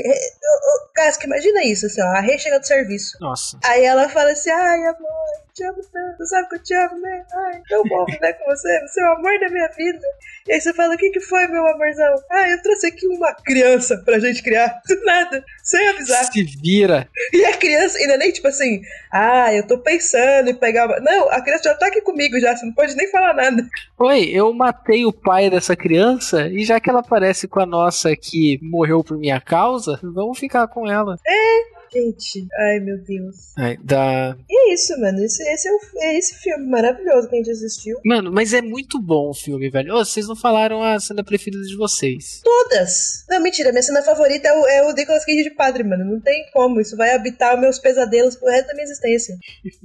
Casca, 0.93 1.25
imagina 1.25 1.63
isso, 1.63 1.85
assim, 1.85 2.01
ó. 2.01 2.05
A 2.05 2.21
Rei 2.21 2.37
chega 2.37 2.59
do 2.59 2.67
serviço. 2.67 3.17
Nossa. 3.19 3.57
Aí 3.63 3.83
ela 3.83 4.09
fala 4.09 4.31
assim: 4.31 4.49
ai, 4.49 4.79
amor, 4.85 5.41
te 5.53 5.63
amo 5.63 5.81
tanto, 5.91 6.25
sabe 6.25 6.49
que 6.49 6.55
eu 6.55 6.63
te 6.63 6.73
amo, 6.73 6.99
né? 6.99 7.25
Ai, 7.33 7.61
tão 7.67 7.83
bom 7.83 8.05
né, 8.21 8.33
com 8.33 8.45
você, 8.45 8.81
você 8.81 9.01
é 9.01 9.09
o 9.09 9.13
amor 9.13 9.39
da 9.39 9.49
minha 9.49 9.67
vida. 9.69 10.07
E 10.47 10.53
aí 10.53 10.61
você 10.61 10.73
fala, 10.73 10.95
o 10.95 10.97
que 10.97 11.09
que 11.09 11.19
foi, 11.19 11.47
meu 11.47 11.65
amorzão? 11.67 12.15
Ah, 12.31 12.49
eu 12.49 12.61
trouxe 12.61 12.87
aqui 12.87 13.07
uma 13.07 13.33
criança 13.33 14.01
pra 14.05 14.19
gente 14.19 14.41
criar, 14.41 14.81
do 14.87 15.05
nada, 15.05 15.43
sem 15.63 15.87
avisar. 15.89 16.25
Se 16.25 16.43
vira. 16.43 17.07
E 17.33 17.45
a 17.45 17.57
criança 17.57 17.97
ainda 17.97 18.17
nem 18.17 18.31
tipo 18.31 18.47
assim, 18.47 18.81
ah, 19.11 19.53
eu 19.53 19.65
tô 19.67 19.77
pensando 19.77 20.49
em 20.49 20.55
pegar 20.55 20.87
uma... 20.87 20.99
Não, 20.99 21.29
a 21.29 21.41
criança 21.41 21.65
já 21.65 21.75
tá 21.75 21.87
aqui 21.87 22.01
comigo 22.01 22.39
já, 22.39 22.55
você 22.55 22.65
não 22.65 22.73
pode 22.73 22.95
nem 22.95 23.09
falar 23.09 23.33
nada. 23.33 23.67
Oi, 23.99 24.29
eu 24.31 24.53
matei 24.53 25.05
o 25.05 25.13
pai 25.13 25.49
dessa 25.49 25.75
criança 25.75 26.47
e 26.47 26.63
já 26.63 26.79
que 26.79 26.89
ela 26.89 27.03
parece 27.03 27.47
com 27.47 27.59
a 27.59 27.65
nossa 27.65 28.15
que 28.15 28.59
morreu 28.61 29.03
por 29.03 29.17
minha 29.17 29.39
causa, 29.39 29.99
vamos 30.01 30.39
ficar 30.39 30.67
com 30.67 30.89
ela. 30.89 31.17
É, 31.25 31.80
Gente, 31.93 32.47
ai 32.57 32.79
meu 32.79 32.97
Deus. 32.99 33.35
Ai, 33.57 33.77
da... 33.83 34.37
E 34.49 34.69
é 34.69 34.73
isso, 34.73 34.97
mano. 34.99 35.21
Esse, 35.23 35.43
esse 35.43 35.67
é, 35.67 35.71
o, 35.73 35.79
é, 35.97 36.17
esse 36.17 36.35
filme 36.35 36.65
maravilhoso 36.67 37.27
que 37.27 37.35
a 37.35 37.37
gente 37.37 37.51
assistiu. 37.51 37.97
Mano, 38.05 38.31
mas 38.31 38.53
é 38.53 38.61
muito 38.61 38.97
bom 39.01 39.29
o 39.29 39.33
filme, 39.33 39.69
velho. 39.69 39.95
Oh, 39.95 40.05
vocês 40.05 40.25
não 40.25 40.35
falaram 40.35 40.81
a 40.81 40.97
cena 40.99 41.21
preferida 41.21 41.63
de 41.63 41.75
vocês. 41.75 42.41
Todas! 42.43 43.25
Não, 43.29 43.41
mentira. 43.41 43.71
Minha 43.71 43.81
cena 43.81 44.01
favorita 44.01 44.47
é 44.47 44.53
o, 44.53 44.67
é 44.67 44.87
o 44.87 44.93
Nicolas 44.93 45.25
Cage 45.25 45.43
de 45.43 45.51
padre, 45.51 45.83
mano. 45.83 46.05
Não 46.05 46.21
tem 46.21 46.45
como. 46.53 46.79
Isso 46.79 46.95
vai 46.95 47.13
habitar 47.13 47.59
meus 47.59 47.77
pesadelos 47.77 48.37
pro 48.37 48.49
resto 48.49 48.67
da 48.67 48.73
minha 48.73 48.85
existência. 48.85 49.37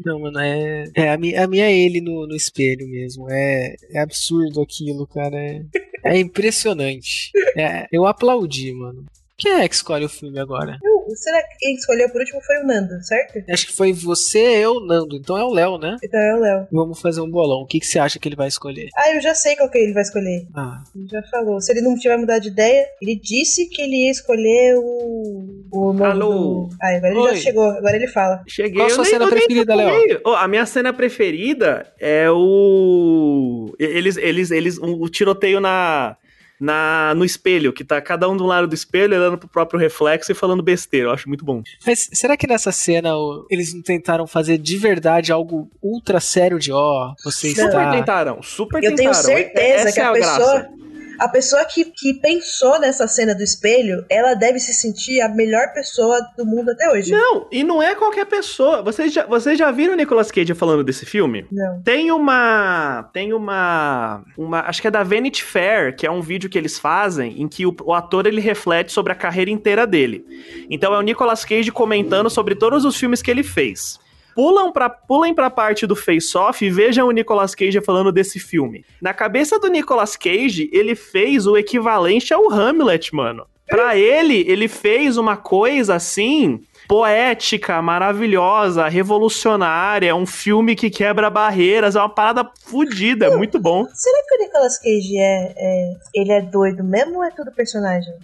Não, 0.04 0.20
mano, 0.20 0.38
é. 0.38 0.84
É, 0.94 1.10
a 1.10 1.18
minha, 1.18 1.44
a 1.44 1.48
minha 1.48 1.66
é 1.66 1.76
ele 1.76 2.00
no, 2.00 2.26
no 2.26 2.36
espelho 2.36 2.86
mesmo. 2.86 3.28
É, 3.28 3.74
é 3.90 3.98
absurdo 3.98 4.62
aquilo, 4.62 5.08
cara. 5.08 5.36
É, 5.36 5.64
é 6.04 6.18
impressionante. 6.18 7.32
É, 7.56 7.86
eu 7.90 8.06
aplaudi, 8.06 8.72
mano. 8.72 9.04
Quem 9.38 9.52
é 9.52 9.68
que 9.68 9.74
escolhe 9.74 10.04
o 10.04 10.08
filme 10.08 10.38
agora? 10.38 10.78
Eu, 10.82 11.14
será 11.14 11.42
que 11.42 11.58
quem 11.58 11.74
escolheu 11.74 12.08
por 12.08 12.20
último 12.22 12.40
foi 12.40 12.56
o 12.56 12.66
Nando, 12.66 13.02
certo? 13.02 13.44
Acho 13.50 13.66
que 13.66 13.76
foi 13.76 13.92
você, 13.92 14.38
eu, 14.38 14.80
Nando. 14.80 15.14
Então 15.14 15.36
é 15.36 15.44
o 15.44 15.52
Léo, 15.52 15.76
né? 15.76 15.96
Então 16.02 16.18
é 16.18 16.34
o 16.34 16.40
Léo. 16.40 16.68
Vamos 16.72 17.00
fazer 17.02 17.20
um 17.20 17.30
bolão. 17.30 17.60
O 17.60 17.66
que, 17.66 17.78
que 17.78 17.86
você 17.86 17.98
acha 17.98 18.18
que 18.18 18.26
ele 18.26 18.34
vai 18.34 18.48
escolher? 18.48 18.88
Ah, 18.96 19.14
eu 19.14 19.20
já 19.20 19.34
sei 19.34 19.54
qual 19.54 19.68
que 19.70 19.76
ele 19.76 19.92
vai 19.92 20.02
escolher. 20.02 20.46
Ah. 20.54 20.82
Ele 20.94 21.06
já 21.06 21.22
falou. 21.24 21.60
Se 21.60 21.70
ele 21.70 21.82
não 21.82 21.98
tiver 21.98 22.16
mudado 22.16 22.40
de 22.40 22.48
ideia, 22.48 22.86
ele 23.02 23.14
disse 23.14 23.68
que 23.68 23.82
ele 23.82 24.06
ia 24.06 24.10
escolher 24.10 24.78
o, 24.78 25.66
O 25.70 25.92
novo 25.92 26.04
Alô. 26.04 26.30
Do... 26.30 26.68
Ah, 26.80 26.96
agora 26.96 27.12
ele 27.12 27.20
Oi. 27.20 27.36
já 27.36 27.42
chegou, 27.42 27.70
agora 27.70 27.94
ele 27.94 28.08
fala. 28.08 28.42
Cheguei. 28.48 28.76
Qual 28.76 28.86
a 28.86 28.90
sua 28.90 29.04
nem, 29.04 29.12
cena 29.12 29.28
preferida, 29.28 29.74
Léo? 29.74 30.20
Oh, 30.24 30.30
a 30.30 30.48
minha 30.48 30.64
cena 30.64 30.94
preferida 30.94 31.92
é 32.00 32.30
o. 32.30 33.74
Eles, 33.78 34.16
eles, 34.16 34.50
eles. 34.50 34.78
O 34.78 35.06
tiroteio 35.10 35.60
na 35.60 36.16
na, 36.60 37.14
no 37.14 37.24
espelho, 37.24 37.72
que 37.72 37.84
tá 37.84 38.00
cada 38.00 38.28
um 38.28 38.36
do 38.36 38.44
lado 38.44 38.66
do 38.66 38.74
espelho, 38.74 39.16
olhando 39.16 39.38
pro 39.38 39.48
próprio 39.48 39.78
reflexo 39.78 40.32
e 40.32 40.34
falando 40.34 40.62
besteira. 40.62 41.08
Eu 41.08 41.12
acho 41.12 41.28
muito 41.28 41.44
bom. 41.44 41.62
Mas 41.86 42.08
será 42.12 42.36
que 42.36 42.46
nessa 42.46 42.72
cena 42.72 43.10
eles 43.50 43.74
não 43.74 43.82
tentaram 43.82 44.26
fazer 44.26 44.58
de 44.58 44.76
verdade 44.76 45.32
algo 45.32 45.70
ultra 45.82 46.20
sério 46.20 46.58
de 46.58 46.72
ó, 46.72 47.10
oh, 47.10 47.14
você 47.24 47.50
super 47.50 47.66
está... 47.66 47.90
tentaram, 47.90 48.42
super 48.42 48.82
Eu 48.82 48.94
tentaram. 48.94 49.10
Eu 49.10 49.24
tenho 49.24 49.36
certeza 49.36 49.88
Essa 49.88 49.92
que 49.92 50.00
a, 50.00 50.04
é 50.04 50.06
a 50.06 50.12
pessoa... 50.12 50.36
Graça 50.36 50.85
a 51.18 51.28
pessoa 51.28 51.64
que, 51.64 51.84
que 51.84 52.14
pensou 52.14 52.78
nessa 52.78 53.06
cena 53.06 53.34
do 53.34 53.42
espelho, 53.42 54.04
ela 54.08 54.34
deve 54.34 54.58
se 54.58 54.74
sentir 54.74 55.20
a 55.20 55.28
melhor 55.28 55.72
pessoa 55.72 56.20
do 56.36 56.44
mundo 56.44 56.70
até 56.70 56.90
hoje. 56.90 57.10
Não, 57.10 57.46
e 57.50 57.64
não 57.64 57.82
é 57.82 57.94
qualquer 57.94 58.26
pessoa. 58.26 58.82
Vocês 58.82 59.12
já, 59.12 59.26
vocês 59.26 59.58
já 59.58 59.70
viram 59.70 59.94
o 59.94 59.96
Nicolas 59.96 60.30
Cage 60.30 60.54
falando 60.54 60.84
desse 60.84 61.06
filme? 61.06 61.46
Não. 61.50 61.82
Tem 61.82 62.10
uma. 62.10 63.08
Tem 63.12 63.32
uma. 63.32 64.22
uma 64.36 64.60
acho 64.60 64.80
que 64.80 64.88
é 64.88 64.90
da 64.90 65.02
Vanity 65.02 65.42
Fair, 65.42 65.94
que 65.94 66.06
é 66.06 66.10
um 66.10 66.20
vídeo 66.20 66.50
que 66.50 66.58
eles 66.58 66.78
fazem 66.78 67.40
em 67.40 67.48
que 67.48 67.66
o, 67.66 67.74
o 67.84 67.94
ator 67.94 68.26
ele 68.26 68.40
reflete 68.40 68.92
sobre 68.92 69.12
a 69.12 69.16
carreira 69.16 69.50
inteira 69.50 69.86
dele. 69.86 70.24
Então 70.70 70.94
é 70.94 70.98
o 70.98 71.02
Nicolas 71.02 71.44
Cage 71.44 71.70
comentando 71.70 72.28
sobre 72.30 72.54
todos 72.54 72.84
os 72.84 72.96
filmes 72.96 73.22
que 73.22 73.30
ele 73.30 73.42
fez 73.42 73.98
pulam 74.36 74.70
pra, 74.70 74.90
pulem 74.90 75.34
pra 75.34 75.48
parte 75.48 75.86
do 75.86 75.96
face-off 75.96 76.62
e 76.62 76.70
vejam 76.70 77.08
o 77.08 77.10
Nicolas 77.10 77.54
Cage 77.54 77.80
falando 77.80 78.12
desse 78.12 78.38
filme. 78.38 78.84
Na 79.00 79.14
cabeça 79.14 79.58
do 79.58 79.68
Nicolas 79.68 80.14
Cage, 80.14 80.68
ele 80.70 80.94
fez 80.94 81.46
o 81.46 81.56
equivalente 81.56 82.34
ao 82.34 82.52
Hamlet, 82.52 83.14
mano. 83.14 83.46
Pra 83.66 83.96
ele, 83.96 84.44
ele 84.46 84.68
fez 84.68 85.16
uma 85.16 85.38
coisa 85.38 85.94
assim 85.94 86.60
poética, 86.86 87.82
maravilhosa, 87.82 88.86
revolucionária, 88.86 90.14
um 90.14 90.26
filme 90.26 90.76
que 90.76 90.88
quebra 90.88 91.28
barreiras, 91.30 91.96
é 91.96 91.98
uma 91.98 92.08
parada 92.08 92.48
fodida, 92.64 93.26
é 93.26 93.36
muito 93.36 93.58
bom. 93.58 93.86
Será 93.92 94.22
que 94.28 94.34
o 94.36 94.38
Nicolas 94.38 94.78
Cage 94.78 95.18
é, 95.18 95.54
é, 95.56 95.94
ele 96.14 96.32
é 96.32 96.42
doido 96.42 96.84
mesmo 96.84 97.16
ou 97.16 97.24
é 97.24 97.30
tudo 97.30 97.50
personagem? 97.50 98.14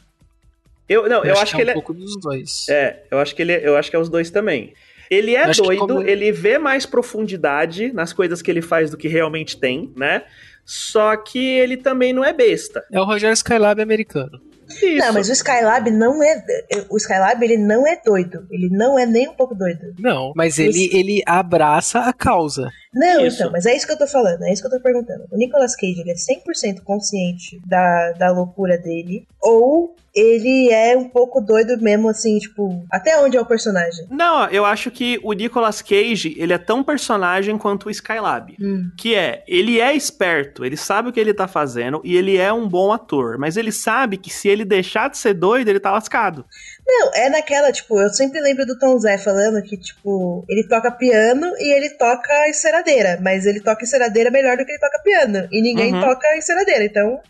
Eu, 0.88 1.08
não, 1.08 1.18
eu, 1.18 1.24
eu 1.24 1.32
acho, 1.32 1.42
acho, 1.42 1.56
que, 1.56 1.56
é 1.56 1.58
um 1.58 1.62
ele 1.62 1.70
é. 1.70 1.74
pouco 1.74 1.94
dos 1.94 2.20
dois. 2.20 2.68
É, 2.68 3.02
eu 3.10 3.18
acho 3.18 3.34
que 3.34 3.42
ele, 3.42 3.52
é, 3.52 3.66
eu 3.66 3.76
acho 3.76 3.90
que 3.90 3.96
é 3.96 3.98
os 3.98 4.08
dois 4.08 4.30
também. 4.30 4.74
Ele 5.12 5.36
é 5.36 5.50
doido, 5.52 5.86
como... 5.86 6.02
ele 6.02 6.32
vê 6.32 6.56
mais 6.56 6.86
profundidade 6.86 7.92
nas 7.92 8.14
coisas 8.14 8.40
que 8.40 8.50
ele 8.50 8.62
faz 8.62 8.90
do 8.90 8.96
que 8.96 9.08
realmente 9.08 9.58
tem, 9.58 9.92
né? 9.94 10.22
Só 10.64 11.14
que 11.16 11.38
ele 11.38 11.76
também 11.76 12.14
não 12.14 12.24
é 12.24 12.32
besta. 12.32 12.82
É 12.90 12.98
o 12.98 13.04
Rogério 13.04 13.34
Skylab 13.34 13.82
americano. 13.82 14.40
Isso. 14.70 15.04
Não, 15.04 15.12
mas 15.12 15.28
o 15.28 15.32
Skylab 15.32 15.90
não 15.90 16.22
é. 16.22 16.42
O 16.88 16.96
Skylab 16.96 17.44
ele 17.44 17.58
não 17.58 17.86
é 17.86 18.00
doido. 18.02 18.46
Ele 18.50 18.70
não 18.70 18.98
é 18.98 19.04
nem 19.04 19.28
um 19.28 19.34
pouco 19.34 19.54
doido. 19.54 19.94
Não, 19.98 20.32
mas 20.34 20.58
ele, 20.58 20.88
ele 20.90 21.22
abraça 21.26 22.00
a 22.00 22.12
causa. 22.14 22.70
Não, 22.94 23.24
isso. 23.24 23.36
então, 23.36 23.52
mas 23.52 23.66
é 23.66 23.74
isso 23.74 23.86
que 23.86 23.92
eu 23.92 23.98
tô 23.98 24.06
falando, 24.06 24.42
é 24.42 24.52
isso 24.52 24.62
que 24.62 24.68
eu 24.68 24.78
tô 24.78 24.80
perguntando. 24.80 25.24
O 25.30 25.36
Nicolas 25.36 25.74
Cage, 25.74 26.00
ele 26.00 26.10
é 26.10 26.14
100% 26.14 26.82
consciente 26.82 27.60
da, 27.66 28.12
da 28.12 28.30
loucura 28.30 28.76
dele, 28.76 29.26
ou 29.40 29.96
ele 30.14 30.70
é 30.70 30.96
um 30.96 31.08
pouco 31.08 31.40
doido 31.40 31.80
mesmo, 31.82 32.08
assim, 32.08 32.38
tipo, 32.38 32.84
até 32.90 33.18
onde 33.18 33.36
é 33.36 33.40
o 33.40 33.46
personagem? 33.46 34.06
Não, 34.10 34.46
eu 34.48 34.64
acho 34.64 34.90
que 34.90 35.18
o 35.22 35.32
Nicolas 35.32 35.80
Cage, 35.80 36.34
ele 36.36 36.52
é 36.52 36.58
tão 36.58 36.84
personagem 36.84 37.56
quanto 37.56 37.86
o 37.86 37.90
Skylab. 37.90 38.54
Hum. 38.60 38.90
Que 38.96 39.14
é, 39.14 39.42
ele 39.48 39.80
é 39.80 39.94
esperto, 39.94 40.64
ele 40.64 40.76
sabe 40.76 41.08
o 41.08 41.12
que 41.12 41.18
ele 41.18 41.32
tá 41.32 41.48
fazendo 41.48 42.00
e 42.04 42.16
ele 42.16 42.36
é 42.36 42.52
um 42.52 42.68
bom 42.68 42.92
ator, 42.92 43.38
mas 43.38 43.56
ele 43.56 43.72
sabe 43.72 44.18
que 44.18 44.30
se 44.30 44.48
ele 44.48 44.64
deixar 44.64 45.08
de 45.08 45.16
ser 45.16 45.32
doido, 45.32 45.68
ele 45.68 45.80
tá 45.80 45.90
lascado. 45.90 46.44
Não, 46.86 47.10
é 47.14 47.30
naquela, 47.30 47.70
tipo, 47.70 48.00
eu 48.00 48.08
sempre 48.10 48.40
lembro 48.40 48.66
do 48.66 48.78
Tom 48.78 48.98
Zé 48.98 49.16
falando 49.16 49.62
que, 49.62 49.76
tipo, 49.76 50.44
ele 50.48 50.66
toca 50.66 50.90
piano 50.90 51.46
e 51.58 51.76
ele 51.76 51.90
toca 51.90 52.48
enceradeira, 52.48 53.18
mas 53.22 53.46
ele 53.46 53.60
toca 53.60 53.84
enceradeira 53.84 54.30
melhor 54.30 54.56
do 54.56 54.64
que 54.64 54.72
ele 54.72 54.80
toca 54.80 55.02
piano. 55.02 55.48
E 55.50 55.62
ninguém 55.62 55.94
uhum. 55.94 56.00
toca 56.00 56.36
enceradeira, 56.36 56.84
então 56.84 57.20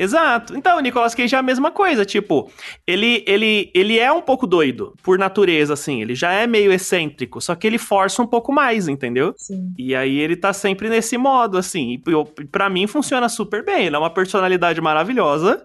Exato. 0.00 0.56
Então, 0.56 0.78
o 0.78 0.80
Nicolas 0.80 1.14
Cage 1.14 1.34
é 1.34 1.38
a 1.38 1.42
mesma 1.42 1.70
coisa, 1.70 2.06
tipo, 2.06 2.50
ele, 2.86 3.22
ele, 3.26 3.70
ele 3.74 3.98
é 3.98 4.10
um 4.10 4.22
pouco 4.22 4.46
doido, 4.46 4.94
por 5.02 5.18
natureza, 5.18 5.74
assim, 5.74 6.00
ele 6.00 6.14
já 6.14 6.32
é 6.32 6.46
meio 6.46 6.72
excêntrico, 6.72 7.38
só 7.38 7.54
que 7.54 7.66
ele 7.66 7.76
força 7.76 8.22
um 8.22 8.26
pouco 8.26 8.50
mais, 8.50 8.88
entendeu? 8.88 9.34
Sim. 9.36 9.74
E 9.76 9.94
aí 9.94 10.18
ele 10.18 10.36
tá 10.36 10.54
sempre 10.54 10.88
nesse 10.88 11.18
modo, 11.18 11.58
assim, 11.58 12.02
e 12.06 12.46
para 12.46 12.70
mim 12.70 12.86
funciona 12.86 13.28
super 13.28 13.62
bem, 13.62 13.86
ele 13.86 13.96
é 13.96 13.98
uma 13.98 14.08
personalidade 14.08 14.80
maravilhosa, 14.80 15.62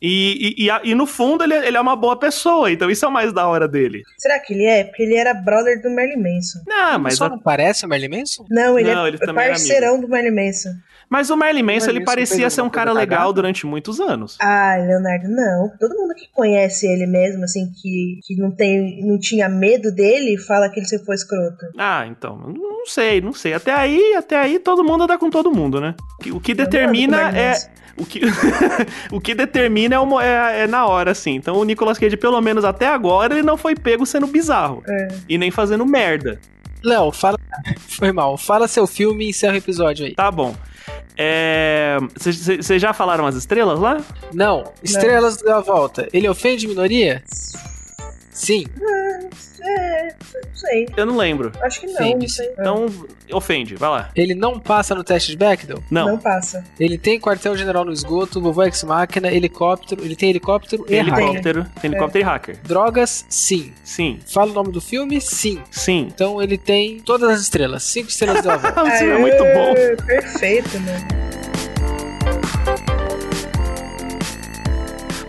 e, 0.00 0.54
e, 0.58 0.68
e, 0.68 0.90
e, 0.90 0.94
no 0.94 1.06
fundo 1.06 1.42
ele, 1.42 1.54
ele 1.54 1.76
é 1.76 1.80
uma 1.80 1.96
boa 1.96 2.18
pessoa, 2.18 2.70
então 2.70 2.90
isso 2.90 3.04
é 3.04 3.08
o 3.08 3.12
mais 3.12 3.32
da 3.32 3.46
hora 3.46 3.66
dele. 3.66 4.02
Será 4.18 4.38
que 4.38 4.52
ele 4.52 4.64
é? 4.64 4.84
Porque 4.84 5.02
ele 5.02 5.16
era 5.16 5.32
brother 5.32 5.80
do 5.80 5.88
Merlin 5.90 6.22
Manson. 6.22 6.60
Não, 6.66 6.98
mas. 6.98 7.16
Só 7.16 7.26
a... 7.26 7.28
não 7.30 7.38
parece 7.38 7.86
o 7.86 7.88
Merlin 7.88 8.18
Manson? 8.18 8.44
Não, 8.50 8.78
ele 8.78 8.92
não, 8.92 9.06
é 9.06 9.08
ele 9.08 9.18
parceirão 9.18 9.98
do 9.98 10.06
Merlin 10.06 10.34
Manson. 10.34 10.70
Mas 11.08 11.30
o 11.30 11.36
Merlin 11.36 11.62
Manson, 11.62 11.90
ele 11.90 12.04
parecia 12.04 12.50
ser 12.50 12.62
um 12.62 12.70
cara 12.70 12.92
legal 12.92 13.32
durante 13.32 13.64
muitos 13.64 14.00
anos. 14.00 14.36
Ah, 14.40 14.76
Leonardo, 14.76 15.28
não. 15.28 15.70
Todo 15.78 15.94
mundo 15.94 16.14
que 16.14 16.28
conhece 16.32 16.86
ele 16.86 17.06
mesmo, 17.06 17.44
assim, 17.44 17.70
que, 17.80 18.18
que 18.24 18.36
não, 18.36 18.50
tem, 18.50 19.06
não 19.06 19.18
tinha 19.18 19.48
medo 19.48 19.92
dele, 19.92 20.36
fala 20.36 20.68
que 20.68 20.80
ele 20.80 20.86
sempre 20.86 21.06
foi 21.06 21.14
escroto. 21.14 21.64
Ah, 21.78 22.06
então, 22.06 22.36
não 22.36 22.86
sei, 22.86 23.20
não 23.20 23.32
sei. 23.32 23.54
Até 23.54 23.72
aí, 23.72 24.14
até 24.16 24.36
aí 24.36 24.58
todo 24.58 24.82
mundo 24.82 25.04
anda 25.04 25.16
com 25.16 25.30
todo 25.30 25.54
mundo, 25.54 25.80
né? 25.80 25.94
O 26.32 26.40
que 26.40 26.54
determina 26.54 27.30
é 27.30 27.54
o 27.96 28.04
que, 28.04 28.20
o 29.10 29.20
que 29.20 29.34
determina 29.34 29.96
é, 29.96 29.98
uma, 29.98 30.24
é, 30.24 30.62
é, 30.62 30.66
na 30.66 30.86
hora, 30.86 31.12
assim. 31.12 31.34
Então 31.34 31.56
o 31.56 31.64
Nicolas 31.64 31.98
Cage, 31.98 32.16
pelo 32.16 32.40
menos 32.40 32.64
até 32.64 32.86
agora, 32.86 33.34
ele 33.34 33.42
não 33.42 33.56
foi 33.56 33.74
pego 33.74 34.04
sendo 34.04 34.26
bizarro. 34.26 34.82
É. 34.86 35.08
E 35.28 35.38
nem 35.38 35.50
fazendo 35.50 35.86
merda. 35.86 36.38
Léo, 36.84 37.10
fala. 37.10 37.38
Foi 37.88 38.12
mal. 38.12 38.36
Fala 38.36 38.68
seu 38.68 38.86
filme 38.86 39.24
e 39.24 39.30
encerra 39.30 39.54
o 39.54 39.58
episódio 39.58 40.06
aí. 40.06 40.14
Tá 40.14 40.30
bom. 40.30 40.54
Vocês 42.14 42.70
é... 42.70 42.78
já 42.78 42.92
falaram 42.92 43.26
as 43.26 43.34
estrelas 43.34 43.78
lá? 43.78 44.02
Não. 44.32 44.72
Estrelas 44.82 45.42
não. 45.42 45.46
da 45.46 45.60
volta. 45.60 46.08
Ele 46.12 46.28
ofende 46.28 46.68
minoria? 46.68 47.22
Sim. 48.30 48.66
É, 49.66 50.14
não 50.34 50.54
sei. 50.54 50.86
Eu 50.96 51.06
não 51.06 51.16
lembro. 51.16 51.52
Acho 51.60 51.80
que 51.80 51.86
não. 51.86 51.94
Ofende. 51.94 52.26
não 52.26 52.28
sei. 52.28 52.50
Então, 52.52 52.86
ofende, 53.32 53.74
vai 53.74 53.90
lá. 53.90 54.10
Ele 54.14 54.34
não 54.34 54.60
passa 54.60 54.94
no 54.94 55.02
teste 55.02 55.32
de 55.32 55.36
Bechdel? 55.36 55.82
Não. 55.90 56.06
Não 56.08 56.18
passa. 56.18 56.64
Ele 56.78 56.96
tem 56.96 57.18
quartel-general 57.18 57.84
no 57.84 57.92
esgoto, 57.92 58.40
vovô 58.40 58.62
ex-máquina, 58.62 59.32
helicóptero. 59.32 60.04
Ele 60.04 60.14
tem 60.14 60.30
helicóptero 60.30 60.86
e 60.88 60.94
helicóptero, 60.94 61.62
hacker. 61.62 61.80
Tem 61.80 61.90
helicóptero 61.90 62.18
é. 62.18 62.20
e 62.20 62.24
hacker. 62.24 62.58
Drogas, 62.62 63.26
sim. 63.28 63.72
Sim. 63.82 64.20
Fala 64.26 64.50
o 64.50 64.54
nome 64.54 64.72
do 64.72 64.80
filme? 64.80 65.20
Sim. 65.20 65.60
Sim. 65.70 66.08
Então 66.14 66.40
ele 66.40 66.56
tem 66.56 67.00
todas 67.00 67.28
as 67.30 67.40
estrelas. 67.40 67.82
Cinco 67.82 68.08
estrelas 68.08 68.42
da 68.42 68.56
volta. 68.56 68.82
o 68.82 68.90
filme 68.90 69.12
é 69.12 69.18
muito 69.18 69.42
bom. 69.42 69.74
Perfeito, 70.06 70.78
mano. 70.80 71.26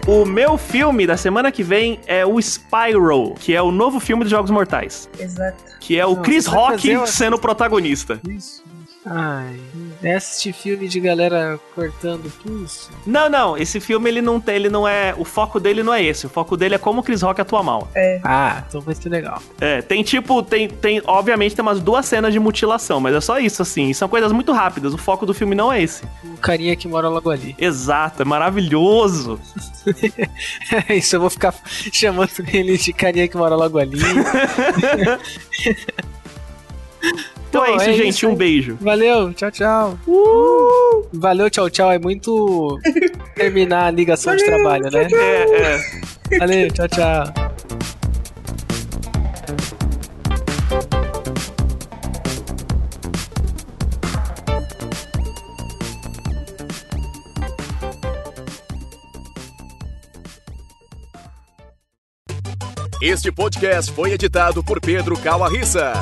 O 0.08 0.24
meu 0.24 0.58
filme 0.58 1.06
da 1.06 1.18
semana 1.18 1.52
que 1.52 1.62
vem 1.62 2.00
é 2.08 2.26
o 2.26 2.40
Spyro, 2.40 3.34
que 3.34 3.54
é 3.54 3.62
o 3.62 3.72
novo 3.72 4.00
filme 4.00 4.24
dos 4.24 4.32
Jogos 4.32 4.50
Mortais. 4.50 5.10
Exato. 5.20 5.62
Que 5.82 6.00
é 6.00 6.06
o 6.06 6.16
Chris 6.16 6.46
Rock 6.46 7.06
sendo 7.08 7.36
o 7.36 7.40
protagonista. 7.40 8.18
Isso. 8.26 8.64
Ai, 9.10 9.60
é 10.04 10.16
assistir 10.16 10.54
filme 10.54 10.88
de 10.88 11.00
galera 11.00 11.60
cortando 11.74 12.32
pulso. 12.44 12.92
Não, 13.06 13.30
não, 13.30 13.58
esse 13.58 13.80
filme 13.80 14.10
ele 14.10 14.22
não 14.22 14.40
tem, 14.40 14.56
ele 14.56 14.70
não 14.70 14.88
é, 14.88 15.16
o 15.18 15.24
foco 15.24 15.60
dele 15.60 15.82
não 15.82 15.94
é 15.94 16.04
esse, 16.04 16.26
o 16.26 16.30
foco 16.30 16.58
dele 16.58 16.76
é 16.76 16.78
como 16.78 17.00
o 17.00 17.04
Chris 17.04 17.22
Rock 17.22 17.40
atua 17.40 17.64
mal. 17.64 17.90
É. 17.96 18.20
Ah, 18.24 18.64
então 18.68 18.82
vai 18.82 18.96
ser 18.96 19.10
legal. 19.10 19.42
É, 19.62 19.82
tem 19.82 20.04
tipo, 20.04 20.44
tem, 20.44 20.68
tem, 20.68 21.02
obviamente 21.06 21.56
tem 21.56 21.64
umas 21.64 21.80
duas 21.80 22.06
cenas 22.06 22.34
de 22.34 22.40
mutilação, 22.40 23.00
mas 23.00 23.16
é 23.16 23.22
só 23.22 23.40
isso 23.40 23.62
assim, 23.62 23.94
são 23.94 24.10
coisas 24.10 24.32
muito 24.32 24.52
rápidas, 24.52 24.94
o 24.94 24.98
foco 24.98 25.26
do 25.26 25.34
filme 25.34 25.56
não 25.56 25.72
é 25.72 25.82
esse. 25.82 26.04
O 26.24 26.38
carinha 26.38 26.76
que 26.76 26.88
mora 26.88 27.08
logo 27.08 27.30
ali. 27.30 27.56
Exato, 27.58 28.22
é 28.22 28.26
maravilhoso. 28.26 29.40
isso, 30.90 31.16
eu 31.16 31.22
vou 31.22 31.30
ficar 31.30 31.54
chamando 31.94 32.32
ele 32.52 32.78
de 32.78 32.92
carinha 32.92 33.28
que 33.28 33.38
mora 33.38 33.56
logo 33.56 33.80
ali. 33.80 34.00
Então 37.50 37.66
é 37.66 37.76
isso, 37.76 37.90
é 37.90 37.94
gente. 37.94 38.10
Isso. 38.10 38.28
Um 38.28 38.36
beijo. 38.36 38.78
Valeu, 38.82 39.34
tchau, 39.34 39.52
tchau. 39.52 40.00
Uh! 40.08 41.08
Valeu, 41.14 41.50
tchau, 41.50 41.70
tchau. 41.70 41.92
É 41.92 42.00
muito 42.00 42.80
terminar 43.36 43.88
a 43.88 43.92
ligação 43.92 44.34
Valeu, 44.34 44.46
de 44.46 44.52
trabalho, 44.52 44.90
tchau, 44.90 45.02
né? 45.02 45.08
Tchau. 45.08 45.20
É, 45.20 46.36
é. 46.36 46.38
Valeu, 46.40 46.72
tchau, 46.72 46.88
tchau. 46.88 47.58
Este 63.00 63.32
podcast 63.32 63.92
foi 63.92 64.12
editado 64.12 64.64
por 64.64 64.82
Pedro 64.82 65.16
Calarissa. 65.18 65.94